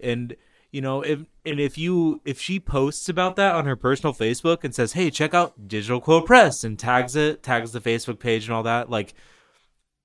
and 0.00 0.36
you 0.72 0.80
know 0.80 1.00
if 1.00 1.20
and 1.44 1.60
if 1.60 1.78
you 1.78 2.20
if 2.24 2.40
she 2.40 2.58
posts 2.60 3.08
about 3.08 3.36
that 3.36 3.54
on 3.54 3.64
her 3.64 3.76
personal 3.76 4.12
facebook 4.12 4.64
and 4.64 4.74
says 4.74 4.94
hey 4.94 5.10
check 5.10 5.32
out 5.32 5.68
digital 5.68 6.00
quill 6.00 6.20
press 6.20 6.64
and 6.64 6.76
tags 6.76 7.14
it 7.14 7.40
tags 7.40 7.70
the 7.70 7.80
facebook 7.80 8.18
page 8.18 8.46
and 8.46 8.52
all 8.52 8.64
that 8.64 8.90
like 8.90 9.14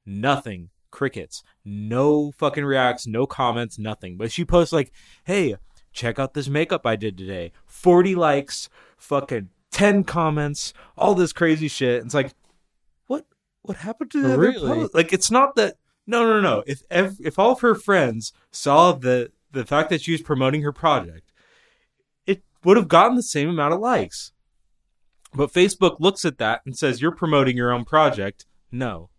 nothing. 0.06 0.70
Crickets. 0.92 1.42
No 1.64 2.32
fucking 2.34 2.66
reacts. 2.66 3.08
No 3.08 3.26
comments. 3.26 3.80
Nothing. 3.80 4.18
But 4.18 4.32
she 4.32 4.46
posts 4.46 4.74
like 4.74 4.92
hey 5.24 5.56
check 5.94 6.20
out 6.20 6.34
this 6.34 6.48
makeup 6.48 6.86
i 6.86 6.96
did 6.96 7.18
today. 7.18 7.52
40 7.66 8.16
likes 8.16 8.70
fucking 8.98 9.50
10 9.72 10.04
comments 10.04 10.74
all 10.98 11.16
this 11.16 11.34
crazy 11.34 11.68
shit. 11.68 12.04
It's 12.04 12.14
like 12.14 12.34
what 13.64 13.78
happened 13.78 14.12
to 14.12 14.20
oh, 14.20 14.22
the 14.22 14.34
other 14.34 14.40
Really? 14.42 14.80
post? 14.82 14.94
like 14.96 15.14
it's 15.14 15.30
not 15.32 15.56
that 15.56 15.76
no 16.08 16.24
no 16.26 16.40
no 16.42 16.64
if 16.68 16.82
ev- 16.90 17.18
if 17.24 17.38
all 17.38 17.52
of 17.54 17.62
her 17.62 17.76
friends 17.76 18.34
saw 18.52 18.92
the 18.92 19.32
the 19.52 19.66
fact 19.66 19.90
that 19.90 20.02
she 20.02 20.12
was 20.14 20.22
promoting 20.22 20.62
her 20.64 20.72
project 20.72 21.32
it 22.26 22.44
would 22.64 22.78
have 22.78 22.88
gotten 22.88 23.16
the 23.16 23.24
same 23.24 23.50
amount 23.50 23.74
of 23.74 23.80
likes. 23.80 24.32
But 25.34 25.54
facebook 25.54 25.98
looks 26.00 26.26
at 26.26 26.38
that 26.40 26.62
and 26.66 26.78
says 26.78 27.02
you're 27.02 27.12
promoting 27.16 27.56
your 27.56 27.72
own 27.72 27.86
project. 27.86 28.46
No. 28.72 29.10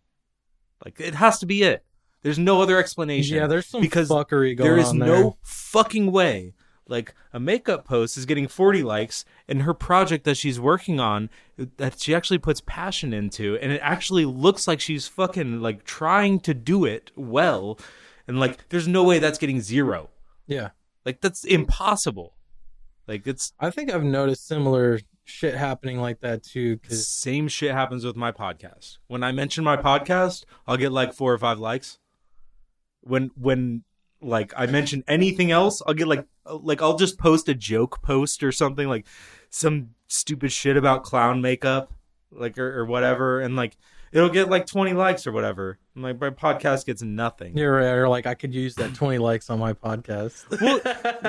Like 0.85 1.01
it 1.01 1.15
has 1.15 1.39
to 1.39 1.47
be 1.47 1.63
it. 1.63 1.85
There's 2.23 2.39
no 2.39 2.61
other 2.63 2.79
explanation. 2.79 3.37
Yeah 3.37 3.47
there's 3.47 3.67
some 3.67 3.81
because 3.81 4.09
fuckery 4.09 4.57
going 4.57 4.69
there 4.71 4.79
is 4.79 4.89
on 4.91 4.99
no 4.99 5.37
fucking 5.43 6.11
way 6.13 6.55
like 6.93 7.15
a 7.33 7.41
makeup 7.41 7.85
post 7.85 8.17
is 8.17 8.27
getting 8.27 8.47
40 8.47 8.85
likes 8.85 9.25
and 9.49 9.63
her 9.63 9.75
project 9.75 10.25
that 10.25 10.37
she's 10.37 10.61
working 10.61 11.01
on 11.01 11.31
that 11.79 11.99
she 11.99 12.15
actually 12.15 12.39
puts 12.39 12.61
passion 12.61 13.13
into 13.13 13.57
and 13.57 13.73
it 13.73 13.81
actually 13.83 14.25
looks 14.27 14.69
like 14.69 14.81
she's 14.81 15.09
fucking 15.09 15.61
like 15.61 15.83
trying 15.85 16.39
to 16.41 16.55
do 16.55 16.85
it 16.85 17.11
well 17.17 17.79
and 18.29 18.39
like 18.39 18.69
there's 18.69 18.87
no 18.87 19.03
way 19.03 19.19
that's 19.19 19.39
getting 19.39 19.61
zero. 19.61 20.11
Yeah. 20.47 20.71
Like 21.05 21.21
that's 21.21 21.45
impossible. 21.45 22.35
Like 23.09 23.27
it's 23.27 23.53
I 23.59 23.71
think 23.71 23.93
I've 23.93 24.05
noticed 24.05 24.47
similar 24.47 25.01
shit 25.25 25.55
happening 25.55 25.99
like 26.01 26.21
that 26.21 26.43
too. 26.43 26.77
the 26.77 26.81
Because 26.83 27.09
same 27.09 27.49
shit 27.49 27.73
happens 27.73 28.05
with 28.05 28.17
my 28.17 28.31
podcast. 28.31 28.99
When 29.09 29.23
i 29.25 29.33
mention 29.33 29.65
my 29.65 29.77
podcast 29.77 30.45
i'll 30.67 30.77
get 30.77 30.93
like 30.93 31.13
four 31.13 31.33
or 31.33 31.39
five 31.39 31.59
likes. 31.59 31.99
When 33.01 33.31
when 33.35 33.85
like 34.23 34.53
i 34.57 34.67
mention 34.67 35.03
anything 35.09 35.51
else 35.51 35.83
i'll 35.87 35.95
get 35.95 36.07
like 36.09 36.27
like 36.47 36.81
i'll 36.81 36.97
just 36.97 37.19
post 37.19 37.49
a 37.49 37.55
joke 37.55 38.03
post 38.03 38.43
or 38.43 38.53
something 38.53 38.89
like 38.89 39.07
some 39.51 39.91
stupid 40.09 40.53
shit 40.53 40.77
about 40.77 41.03
clown 41.03 41.41
makeup 41.41 41.93
like 42.31 42.57
or, 42.59 42.81
or 42.81 42.85
whatever 42.85 43.41
and 43.41 43.57
like 43.57 43.77
it'll 44.13 44.29
get 44.29 44.49
like 44.49 44.67
20 44.67 44.93
likes 44.93 45.27
or 45.27 45.33
whatever 45.33 45.79
and 45.95 46.05
like 46.05 46.21
my 46.21 46.31
podcast 46.31 46.87
gets 46.87 47.03
nothing 47.03 47.57
you're, 47.57 47.81
you're 47.83 48.09
like, 48.09 48.27
I 48.27 48.35
could 48.35 48.55
use 48.55 48.75
that 48.77 48.95
20 48.95 49.19
likes 49.19 49.51
on 49.51 49.59
my 49.59 49.75
podcast. 49.75 50.49
Well, 50.59 50.81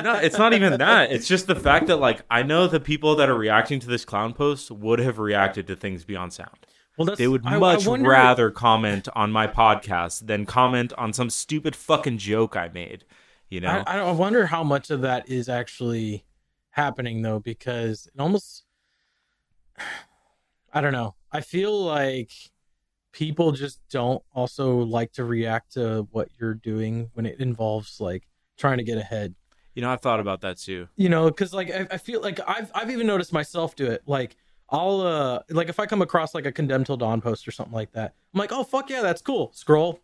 no, 0.01 0.15
it's 0.21 0.37
not 0.37 0.53
even 0.53 0.77
that. 0.77 1.11
It's 1.11 1.27
just 1.27 1.47
the 1.47 1.55
fact 1.55 1.87
that 1.87 1.97
like 1.97 2.21
I 2.29 2.43
know 2.43 2.67
the 2.67 2.79
people 2.79 3.15
that 3.17 3.29
are 3.29 3.37
reacting 3.37 3.81
to 3.81 3.87
this 3.87 4.05
clown 4.05 4.33
post 4.33 4.71
would 4.71 4.99
have 4.99 5.19
reacted 5.19 5.67
to 5.67 5.75
things 5.75 6.05
beyond 6.05 6.31
sound. 6.31 6.65
Well, 6.97 7.05
that's, 7.05 7.17
They 7.17 7.27
would 7.27 7.45
I- 7.45 7.55
I 7.55 7.57
much 7.59 7.87
wonder- 7.87 8.09
rather 8.09 8.51
comment 8.51 9.07
on 9.15 9.31
my 9.31 9.47
podcast 9.47 10.27
than 10.27 10.45
comment 10.45 10.93
on 10.97 11.11
some 11.13 11.29
stupid 11.29 11.75
fucking 11.75 12.17
joke 12.19 12.55
I 12.55 12.69
made. 12.69 13.03
You 13.49 13.61
know? 13.61 13.83
I, 13.85 13.99
I 13.99 14.11
wonder 14.11 14.47
how 14.47 14.63
much 14.63 14.89
of 14.89 15.01
that 15.01 15.29
is 15.29 15.47
actually 15.49 16.25
happening 16.71 17.21
though, 17.21 17.39
because 17.39 18.07
it 18.13 18.19
almost, 18.19 18.63
I 20.73 20.81
don't 20.81 20.93
know. 20.93 21.15
I 21.31 21.41
feel 21.41 21.83
like 21.83 22.31
people 23.11 23.51
just 23.51 23.79
don't 23.89 24.23
also 24.33 24.77
like 24.79 25.11
to 25.13 25.23
react 25.23 25.73
to 25.73 26.07
what 26.11 26.29
you're 26.39 26.55
doing 26.55 27.09
when 27.13 27.25
it 27.25 27.39
involves 27.39 27.99
like 27.99 28.23
trying 28.57 28.77
to 28.79 28.83
get 28.83 28.97
ahead. 28.97 29.35
you 29.75 29.81
know, 29.81 29.91
I've 29.91 30.01
thought 30.01 30.19
about 30.19 30.41
that 30.41 30.57
too. 30.57 30.87
you 30.95 31.09
know 31.09 31.25
because 31.29 31.53
like 31.53 31.69
I, 31.71 31.87
I 31.91 31.97
feel 31.97 32.21
like 32.21 32.39
i've 32.47 32.71
i've 32.75 32.89
even 32.91 33.07
noticed 33.07 33.33
myself 33.33 33.75
do 33.75 33.85
it 33.87 34.01
like 34.05 34.35
i'll 34.73 35.01
uh 35.01 35.39
like 35.49 35.69
if 35.69 35.79
i 35.79 35.85
come 35.85 36.01
across 36.01 36.35
like 36.35 36.45
a 36.45 36.51
condemned 36.51 36.85
till 36.85 36.97
dawn 36.97 37.21
post 37.21 37.47
or 37.47 37.51
something 37.51 37.73
like 37.73 37.91
that 37.93 38.13
i'm 38.33 38.39
like 38.39 38.51
oh 38.51 38.63
fuck 38.63 38.89
yeah 38.89 39.01
that's 39.01 39.21
cool. 39.21 39.51
Scroll. 39.53 40.01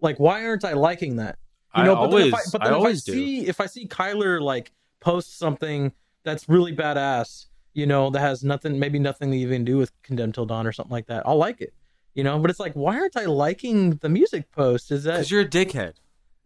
Like 0.00 0.18
why 0.18 0.46
aren't 0.46 0.64
i 0.64 0.72
liking 0.72 1.16
that? 1.16 1.38
You 1.76 1.82
know 1.82 1.92
I 1.92 2.06
but 2.06 2.10
then 2.10 2.20
always, 2.20 2.26
if 2.28 2.34
i 2.34 2.40
but 2.52 2.62
I 2.62 2.64
then 2.64 2.72
if 2.72 2.76
i 2.76 2.78
always 2.78 3.04
do. 3.04 3.12
see 3.12 3.46
if 3.46 3.60
i 3.60 3.66
see 3.66 3.86
kyler 3.86 4.40
like 4.40 4.72
post 5.00 5.38
something 5.38 5.92
that's 6.22 6.48
really 6.48 6.74
badass 6.74 7.46
you 7.74 7.86
know 7.86 8.08
that 8.10 8.20
has 8.20 8.42
nothing 8.42 8.78
maybe 8.78 8.98
nothing 8.98 9.30
to 9.32 9.36
even 9.36 9.64
do 9.64 9.76
with 9.76 9.90
condemned 10.02 10.34
till 10.34 10.46
dawn 10.46 10.66
or 10.66 10.72
something 10.72 10.92
like 10.92 11.06
that 11.08 11.22
i'll 11.26 11.36
like 11.36 11.60
it 11.60 11.74
you 12.16 12.24
know? 12.24 12.38
But 12.38 12.50
it's 12.50 12.58
like 12.58 12.72
why 12.72 12.98
aren't 12.98 13.16
i 13.16 13.26
liking 13.26 13.90
the 13.96 14.08
music 14.08 14.50
post? 14.50 14.90
Is 14.90 15.04
that 15.04 15.12
Because 15.12 15.30
you're 15.30 15.42
a 15.42 15.48
dickhead. 15.48 15.94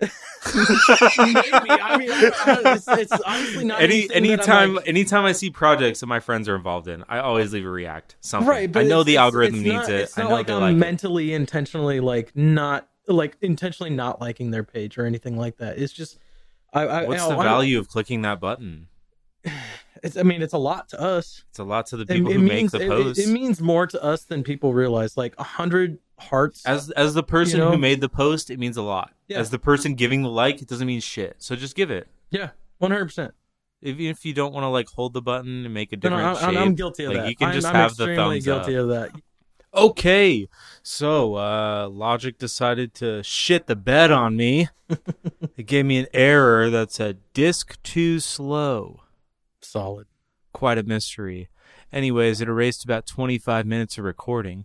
Maybe 0.00 0.12
i 1.70 1.96
mean 1.98 2.10
I, 2.10 2.32
I, 2.46 2.74
it's, 2.74 2.88
it's 2.88 3.12
honestly 3.26 3.64
not 3.64 3.82
Any 3.82 4.08
anything 4.12 4.36
that 4.38 4.48
I'm, 4.48 4.70
anytime 4.70 4.74
like- 4.76 4.88
anytime 4.88 5.24
I 5.24 5.32
see 5.32 5.50
projects 5.50 6.00
that 6.00 6.06
my 6.06 6.20
friends 6.20 6.48
are 6.48 6.56
involved 6.56 6.88
in, 6.88 7.04
I 7.08 7.18
always 7.18 7.52
leave 7.52 7.66
a 7.66 7.68
react. 7.68 8.16
Something. 8.20 8.48
Right, 8.48 8.70
but 8.72 8.80
I 8.80 8.88
know 8.88 9.02
the 9.02 9.18
algorithm 9.18 9.62
needs 9.62 9.74
not, 9.74 9.88
it. 9.90 10.00
It's 10.02 10.18
I 10.18 10.22
know 10.22 10.30
like 10.30 10.46
they 10.46 10.54
I'm 10.54 10.60
like 10.60 10.72
it. 10.72 10.78
mentally, 10.78 11.32
intentionally, 11.34 12.00
like 12.00 12.34
not 12.34 12.88
like 13.06 13.36
intentionally 13.42 13.90
not 13.90 14.20
liking 14.20 14.50
their 14.50 14.64
page 14.64 14.96
or 14.98 15.04
anything 15.04 15.36
like 15.36 15.58
that. 15.58 15.78
It's 15.78 15.92
just 15.92 16.18
I, 16.72 16.82
I, 16.82 17.04
What's 17.06 17.22
I- 17.22 17.28
the 17.28 17.36
I- 17.38 17.44
value 17.44 17.78
of 17.78 17.88
clicking 17.88 18.22
that 18.22 18.40
button? 18.40 18.88
It's, 20.02 20.16
I 20.16 20.22
mean, 20.22 20.42
it's 20.42 20.54
a 20.54 20.58
lot 20.58 20.88
to 20.90 21.00
us. 21.00 21.44
It's 21.50 21.58
a 21.58 21.64
lot 21.64 21.86
to 21.86 21.96
the 21.96 22.06
people 22.06 22.30
it, 22.30 22.34
who 22.34 22.40
means 22.40 22.72
make 22.72 22.82
the 22.82 22.88
post. 22.88 23.18
It, 23.18 23.28
it 23.28 23.32
means 23.32 23.60
more 23.60 23.86
to 23.86 24.02
us 24.02 24.24
than 24.24 24.42
people 24.42 24.72
realize. 24.72 25.16
Like 25.16 25.34
a 25.38 25.42
hundred 25.42 25.98
hearts. 26.18 26.64
as 26.66 26.90
as 26.92 27.14
the 27.14 27.22
person 27.22 27.60
know? 27.60 27.72
who 27.72 27.78
made 27.78 28.00
the 28.00 28.08
post, 28.08 28.50
it 28.50 28.58
means 28.58 28.76
a 28.76 28.82
lot. 28.82 29.12
Yeah. 29.28 29.38
As 29.38 29.50
the 29.50 29.58
person 29.58 29.94
giving 29.94 30.22
the 30.22 30.30
like, 30.30 30.62
it 30.62 30.68
doesn't 30.68 30.86
mean 30.86 31.00
shit. 31.00 31.36
So 31.38 31.56
just 31.56 31.74
give 31.74 31.90
it. 31.90 32.08
yeah, 32.30 32.50
one 32.78 32.90
hundred 32.90 33.06
percent. 33.06 33.34
Even 33.82 34.06
if 34.06 34.26
you 34.26 34.34
don't 34.34 34.52
want 34.52 34.64
to 34.64 34.68
like 34.68 34.88
hold 34.88 35.14
the 35.14 35.22
button 35.22 35.64
and 35.64 35.72
make 35.72 35.92
a 35.92 35.96
No, 35.96 36.00
different 36.00 36.22
no, 36.22 36.28
I'm, 36.28 36.54
shape, 36.54 36.60
I'm 36.60 36.74
guilty 36.74 37.04
of 37.04 37.12
like, 37.12 37.22
that. 37.22 37.28
You 37.30 37.36
can 37.36 37.48
I'm, 37.48 37.54
just 37.54 37.66
I'm 37.66 37.74
have 37.74 37.96
the 37.96 38.04
extremely 38.04 38.40
thumbs 38.40 38.44
guilty 38.44 38.76
up. 38.76 38.82
of 38.82 38.88
that. 38.88 39.10
Okay, 39.72 40.48
so 40.82 41.36
uh, 41.36 41.88
Logic 41.88 42.36
decided 42.36 42.92
to 42.94 43.22
shit 43.22 43.68
the 43.68 43.76
bed 43.76 44.10
on 44.10 44.36
me. 44.36 44.68
it 45.56 45.66
gave 45.66 45.86
me 45.86 45.98
an 45.98 46.08
error 46.12 46.68
that 46.70 46.90
said 46.90 47.18
disk 47.34 47.80
too 47.82 48.18
slow. 48.18 49.02
Solid. 49.70 50.08
Quite 50.52 50.78
a 50.78 50.82
mystery. 50.82 51.48
Anyways, 51.92 52.40
it 52.40 52.48
erased 52.48 52.82
about 52.82 53.06
25 53.06 53.64
minutes 53.66 53.98
of 53.98 54.04
recording. 54.04 54.64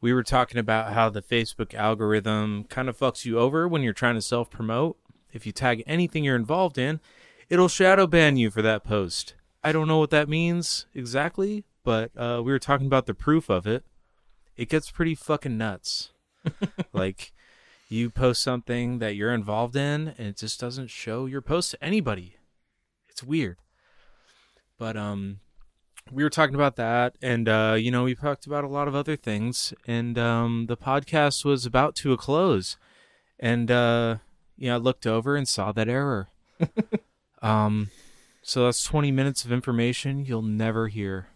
We 0.00 0.12
were 0.12 0.24
talking 0.24 0.58
about 0.58 0.92
how 0.92 1.08
the 1.08 1.22
Facebook 1.22 1.72
algorithm 1.72 2.64
kind 2.64 2.88
of 2.88 2.98
fucks 2.98 3.24
you 3.24 3.38
over 3.38 3.68
when 3.68 3.82
you're 3.82 3.92
trying 3.92 4.16
to 4.16 4.20
self 4.20 4.50
promote. 4.50 4.96
If 5.32 5.46
you 5.46 5.52
tag 5.52 5.84
anything 5.86 6.24
you're 6.24 6.34
involved 6.34 6.78
in, 6.78 6.98
it'll 7.48 7.68
shadow 7.68 8.08
ban 8.08 8.36
you 8.36 8.50
for 8.50 8.60
that 8.60 8.82
post. 8.82 9.36
I 9.62 9.70
don't 9.70 9.86
know 9.86 9.98
what 9.98 10.10
that 10.10 10.28
means 10.28 10.86
exactly, 10.94 11.62
but 11.84 12.10
uh, 12.16 12.42
we 12.44 12.50
were 12.50 12.58
talking 12.58 12.88
about 12.88 13.06
the 13.06 13.14
proof 13.14 13.48
of 13.48 13.68
it. 13.68 13.84
It 14.56 14.68
gets 14.68 14.90
pretty 14.90 15.14
fucking 15.14 15.56
nuts. 15.56 16.10
like, 16.92 17.32
you 17.88 18.10
post 18.10 18.42
something 18.42 18.98
that 18.98 19.14
you're 19.14 19.32
involved 19.32 19.76
in, 19.76 20.08
and 20.18 20.26
it 20.26 20.36
just 20.36 20.58
doesn't 20.58 20.90
show 20.90 21.26
your 21.26 21.40
post 21.40 21.70
to 21.70 21.84
anybody. 21.84 22.34
It's 23.08 23.22
weird. 23.22 23.58
But 24.78 24.96
um, 24.96 25.40
we 26.10 26.22
were 26.22 26.30
talking 26.30 26.54
about 26.54 26.76
that, 26.76 27.16
and 27.22 27.48
uh, 27.48 27.76
you 27.78 27.90
know, 27.90 28.04
we 28.04 28.14
talked 28.14 28.46
about 28.46 28.64
a 28.64 28.68
lot 28.68 28.88
of 28.88 28.94
other 28.94 29.16
things, 29.16 29.72
and 29.86 30.18
um, 30.18 30.66
the 30.68 30.76
podcast 30.76 31.44
was 31.44 31.64
about 31.64 31.94
to 31.96 32.12
a 32.12 32.16
close, 32.16 32.76
and 33.38 33.70
uh, 33.70 34.16
you 34.56 34.68
know, 34.68 34.74
I 34.74 34.78
looked 34.78 35.06
over 35.06 35.36
and 35.36 35.48
saw 35.48 35.72
that 35.72 35.88
error. 35.88 36.28
um, 37.42 37.90
so 38.42 38.64
that's 38.64 38.84
twenty 38.84 39.10
minutes 39.10 39.44
of 39.44 39.52
information 39.52 40.24
you'll 40.24 40.42
never 40.42 40.88
hear. 40.88 41.28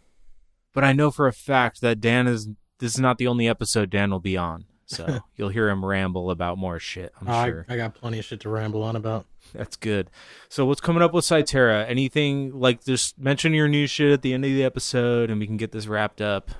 But 0.75 0.85
I 0.85 0.93
know 0.93 1.11
for 1.11 1.27
a 1.27 1.33
fact 1.33 1.81
that 1.81 2.01
Dan 2.01 2.27
is. 2.27 2.49
This 2.81 2.95
is 2.95 3.01
not 3.01 3.19
the 3.19 3.27
only 3.27 3.49
episode 3.49 3.91
Dan 3.91 4.13
will 4.13 4.21
be 4.21 4.37
on, 4.37 4.65
so 4.89 5.21
you'll 5.37 5.51
hear 5.51 5.69
him 5.69 5.85
ramble 5.85 6.31
about 6.31 6.59
more 6.59 6.79
shit. 6.79 7.13
I'm 7.21 7.29
I, 7.29 7.47
sure. 7.47 7.67
I 7.69 7.77
got 7.77 7.95
plenty 7.95 8.19
of 8.19 8.25
shit 8.25 8.41
to 8.41 8.49
ramble 8.49 8.83
on 8.83 8.97
about. 8.97 9.27
That's 9.55 9.77
good. 9.77 10.11
So 10.49 10.67
what's 10.67 10.81
coming 10.81 11.03
up 11.03 11.13
with 11.13 11.25
Cyterra? 11.25 11.89
Anything 11.89 12.59
like 12.59 12.85
just 12.85 13.19
mention 13.19 13.55
your 13.55 13.69
new 13.69 13.87
shit 13.87 14.11
at 14.13 14.23
the 14.23 14.33
end 14.35 14.45
of 14.45 14.51
the 14.51 14.65
episode 14.65 15.31
and 15.31 15.39
we 15.39 15.47
can 15.47 15.57
get 15.57 15.73
this 15.73 15.87
wrapped 15.87 16.21
up. 16.21 16.51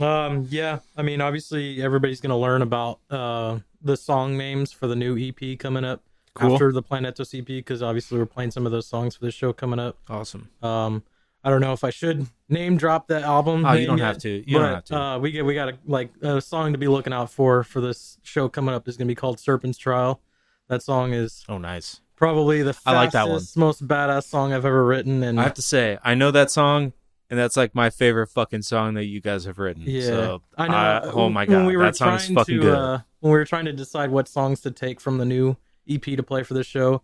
Um, 0.00 0.46
yeah, 0.50 0.78
I 0.96 1.02
mean, 1.02 1.20
obviously, 1.20 1.82
everybody's 1.82 2.20
gonna 2.20 2.38
learn 2.38 2.62
about 2.62 3.00
uh 3.10 3.58
the 3.82 3.96
song 3.96 4.36
names 4.36 4.72
for 4.72 4.86
the 4.86 4.96
new 4.96 5.16
EP 5.16 5.58
coming 5.58 5.84
up 5.84 6.02
Cool. 6.34 6.52
after 6.52 6.72
the 6.72 6.82
Planetos 6.82 7.36
EP 7.36 7.46
because 7.46 7.82
obviously 7.82 8.18
we're 8.18 8.26
playing 8.26 8.50
some 8.50 8.66
of 8.66 8.72
those 8.72 8.86
songs 8.86 9.16
for 9.16 9.24
the 9.24 9.30
show 9.32 9.52
coming 9.52 9.78
up. 9.78 9.96
Awesome. 10.08 10.50
Um, 10.62 11.02
I 11.44 11.50
don't 11.50 11.60
know 11.60 11.72
if 11.72 11.84
I 11.84 11.90
should 11.90 12.26
name 12.48 12.76
drop 12.76 13.08
that 13.08 13.22
album. 13.22 13.64
Oh, 13.64 13.72
you 13.72 13.86
don't 13.86 13.98
yet, 13.98 14.06
have 14.06 14.18
to. 14.18 14.28
You 14.28 14.56
but, 14.56 14.62
don't 14.62 14.74
have 14.74 14.84
to. 14.84 14.96
Uh, 14.96 15.18
we 15.18 15.30
get 15.30 15.44
we 15.44 15.54
got 15.54 15.68
a 15.68 15.78
like 15.86 16.10
a 16.20 16.40
song 16.40 16.72
to 16.72 16.78
be 16.78 16.88
looking 16.88 17.12
out 17.12 17.30
for 17.30 17.62
for 17.62 17.80
this 17.80 18.18
show 18.22 18.48
coming 18.48 18.74
up 18.74 18.88
is 18.88 18.96
gonna 18.96 19.08
be 19.08 19.14
called 19.14 19.38
Serpent's 19.38 19.78
Trial. 19.78 20.20
That 20.68 20.82
song 20.82 21.14
is 21.14 21.44
oh, 21.48 21.56
nice. 21.58 22.00
probably 22.16 22.62
the 22.62 22.76
I 22.84 22.94
like 22.94 23.12
that 23.12 23.28
one. 23.28 23.40
most 23.56 23.86
badass 23.86 24.24
song 24.24 24.52
I've 24.52 24.66
ever 24.66 24.84
written, 24.84 25.22
and 25.22 25.40
I 25.40 25.44
have 25.44 25.54
to 25.54 25.62
say, 25.62 25.98
I 26.04 26.14
know 26.14 26.30
that 26.30 26.50
song, 26.50 26.92
and 27.30 27.38
that's 27.38 27.56
like 27.56 27.74
my 27.74 27.88
favorite 27.88 28.26
fucking 28.26 28.62
song 28.62 28.94
that 28.94 29.06
you 29.06 29.20
guys 29.20 29.46
have 29.46 29.58
written. 29.58 29.84
Yeah, 29.86 30.02
So, 30.02 30.42
I 30.56 30.68
know. 30.68 30.74
I- 30.74 31.00
oh 31.12 31.30
my 31.30 31.46
god, 31.46 31.66
we 31.66 31.76
that 31.76 31.96
song's 31.96 32.26
trying 32.26 32.36
fucking 32.36 32.56
to, 32.56 32.60
good. 32.60 32.74
Uh, 32.74 32.98
when 33.20 33.32
we 33.32 33.38
were 33.38 33.44
trying 33.46 33.64
to 33.64 33.72
decide 33.72 34.10
what 34.10 34.28
songs 34.28 34.60
to 34.62 34.70
take 34.70 35.00
from 35.00 35.18
the 35.18 35.24
new 35.24 35.56
EP 35.88 36.02
to 36.02 36.22
play 36.22 36.42
for 36.42 36.52
the 36.54 36.64
show, 36.64 37.02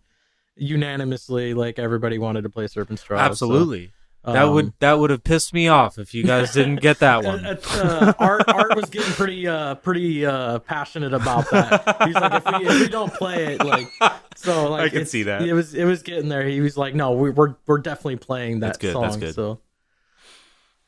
unanimously, 0.55 1.53
like 1.53 1.79
everybody 1.79 2.17
wanted 2.17 2.43
to 2.43 2.49
play 2.49 2.67
Serpent's 2.67 3.03
Trial. 3.03 3.19
so, 3.19 3.25
Absolutely. 3.25 3.91
That 4.33 4.45
um, 4.45 4.53
would 4.53 4.73
that 4.79 4.93
would 4.99 5.09
have 5.11 5.23
pissed 5.23 5.53
me 5.53 5.67
off 5.67 5.97
if 5.97 6.13
you 6.13 6.23
guys 6.23 6.51
didn't 6.53 6.77
get 6.77 6.99
that 6.99 7.23
one. 7.25 7.45
uh, 7.45 8.13
Art 8.19 8.43
Art 8.47 8.75
was 8.75 8.89
getting 8.89 9.11
pretty 9.13 9.47
uh 9.47 9.75
pretty 9.75 10.25
uh 10.25 10.59
passionate 10.59 11.13
about 11.13 11.49
that. 11.51 12.03
He's 12.05 12.15
like, 12.15 12.33
if 12.33 12.45
we, 12.59 12.67
if 12.67 12.79
we 12.81 12.87
don't 12.87 13.13
play 13.13 13.53
it, 13.55 13.63
like 13.63 13.87
so, 14.35 14.69
like 14.71 14.83
I 14.83 14.89
can 14.89 15.05
see 15.05 15.23
that. 15.23 15.41
it 15.43 15.53
was 15.53 15.73
it 15.73 15.85
was 15.85 16.01
getting 16.03 16.29
there. 16.29 16.43
He 16.47 16.61
was 16.61 16.75
like, 16.77 16.95
no, 16.95 17.11
we, 17.13 17.29
we're 17.29 17.55
we're 17.67 17.77
definitely 17.79 18.17
playing 18.17 18.59
that 18.61 18.67
That's 18.67 18.77
good, 18.79 18.93
song. 18.93 19.01
that's 19.03 19.17
good. 19.17 19.35
So, 19.35 19.59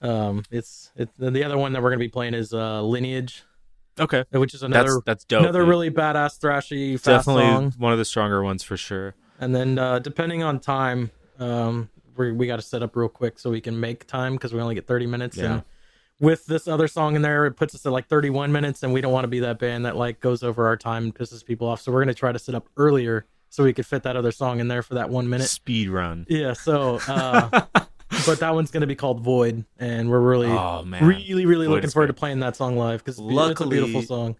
um, 0.01 0.43
it's 0.51 0.91
it's 0.95 1.11
the 1.17 1.43
other 1.43 1.57
one 1.57 1.73
that 1.73 1.81
we're 1.81 1.89
gonna 1.89 1.99
be 1.99 2.07
playing 2.09 2.33
is 2.33 2.53
uh 2.53 2.81
Lineage, 2.81 3.43
Okay. 3.99 4.25
which 4.31 4.53
is 4.53 4.63
another 4.63 4.93
That's 4.93 5.03
that's 5.05 5.25
dope. 5.25 5.41
another 5.43 5.61
dude. 5.61 5.69
really 5.69 5.91
badass 5.91 6.39
thrashy 6.39 6.93
fast 6.93 7.05
definitely 7.27 7.45
song. 7.45 7.73
one 7.77 7.93
of 7.93 7.97
the 7.99 8.05
stronger 8.05 8.43
ones 8.43 8.63
for 8.63 8.77
sure. 8.77 9.15
And 9.39 9.53
then 9.55 9.77
uh, 9.77 9.99
depending 9.99 10.41
on 10.43 10.59
time, 10.59 11.11
um, 11.39 11.89
we 12.17 12.31
we 12.31 12.47
got 12.47 12.57
to 12.57 12.61
set 12.61 12.83
up 12.83 12.95
real 12.95 13.09
quick 13.09 13.39
so 13.39 13.49
we 13.49 13.61
can 13.61 13.79
make 13.79 14.07
time 14.07 14.33
because 14.33 14.53
we 14.53 14.61
only 14.61 14.75
get 14.75 14.87
thirty 14.87 15.05
minutes. 15.07 15.37
Yeah. 15.37 15.45
And 15.45 15.63
with 16.19 16.45
this 16.47 16.67
other 16.67 16.87
song 16.87 17.15
in 17.15 17.21
there, 17.21 17.45
it 17.45 17.53
puts 17.53 17.75
us 17.75 17.85
at 17.85 17.91
like 17.91 18.07
thirty 18.07 18.29
one 18.29 18.51
minutes, 18.51 18.83
and 18.83 18.93
we 18.93 19.01
don't 19.01 19.11
want 19.11 19.23
to 19.25 19.29
be 19.29 19.39
that 19.41 19.59
band 19.59 19.85
that 19.85 19.95
like 19.95 20.19
goes 20.19 20.43
over 20.43 20.65
our 20.67 20.77
time 20.77 21.05
and 21.05 21.15
pisses 21.15 21.45
people 21.45 21.67
off. 21.67 21.81
So 21.81 21.91
we're 21.91 22.01
gonna 22.01 22.13
try 22.13 22.31
to 22.31 22.39
set 22.39 22.55
up 22.55 22.67
earlier 22.77 23.25
so 23.49 23.63
we 23.63 23.73
could 23.73 23.85
fit 23.85 24.03
that 24.03 24.15
other 24.15 24.31
song 24.31 24.59
in 24.59 24.67
there 24.67 24.81
for 24.81 24.95
that 24.95 25.09
one 25.09 25.29
minute. 25.29 25.47
Speed 25.47 25.89
run. 25.89 26.25
Yeah. 26.29 26.53
So, 26.53 26.99
uh, 27.07 27.49
but 28.25 28.39
that 28.39 28.53
one's 28.53 28.71
gonna 28.71 28.87
be 28.87 28.95
called 28.95 29.21
Void, 29.21 29.63
and 29.77 30.09
we're 30.09 30.19
really. 30.19 30.47
Oh. 30.47 30.83
Really, 31.01 31.45
really 31.45 31.67
Void 31.67 31.73
looking 31.75 31.89
forward 31.89 32.07
great. 32.07 32.15
to 32.15 32.19
playing 32.19 32.39
that 32.39 32.55
song 32.55 32.77
live 32.77 33.03
because 33.03 33.19
it's 33.19 33.61
a 33.61 33.67
beautiful 33.67 34.01
song. 34.01 34.35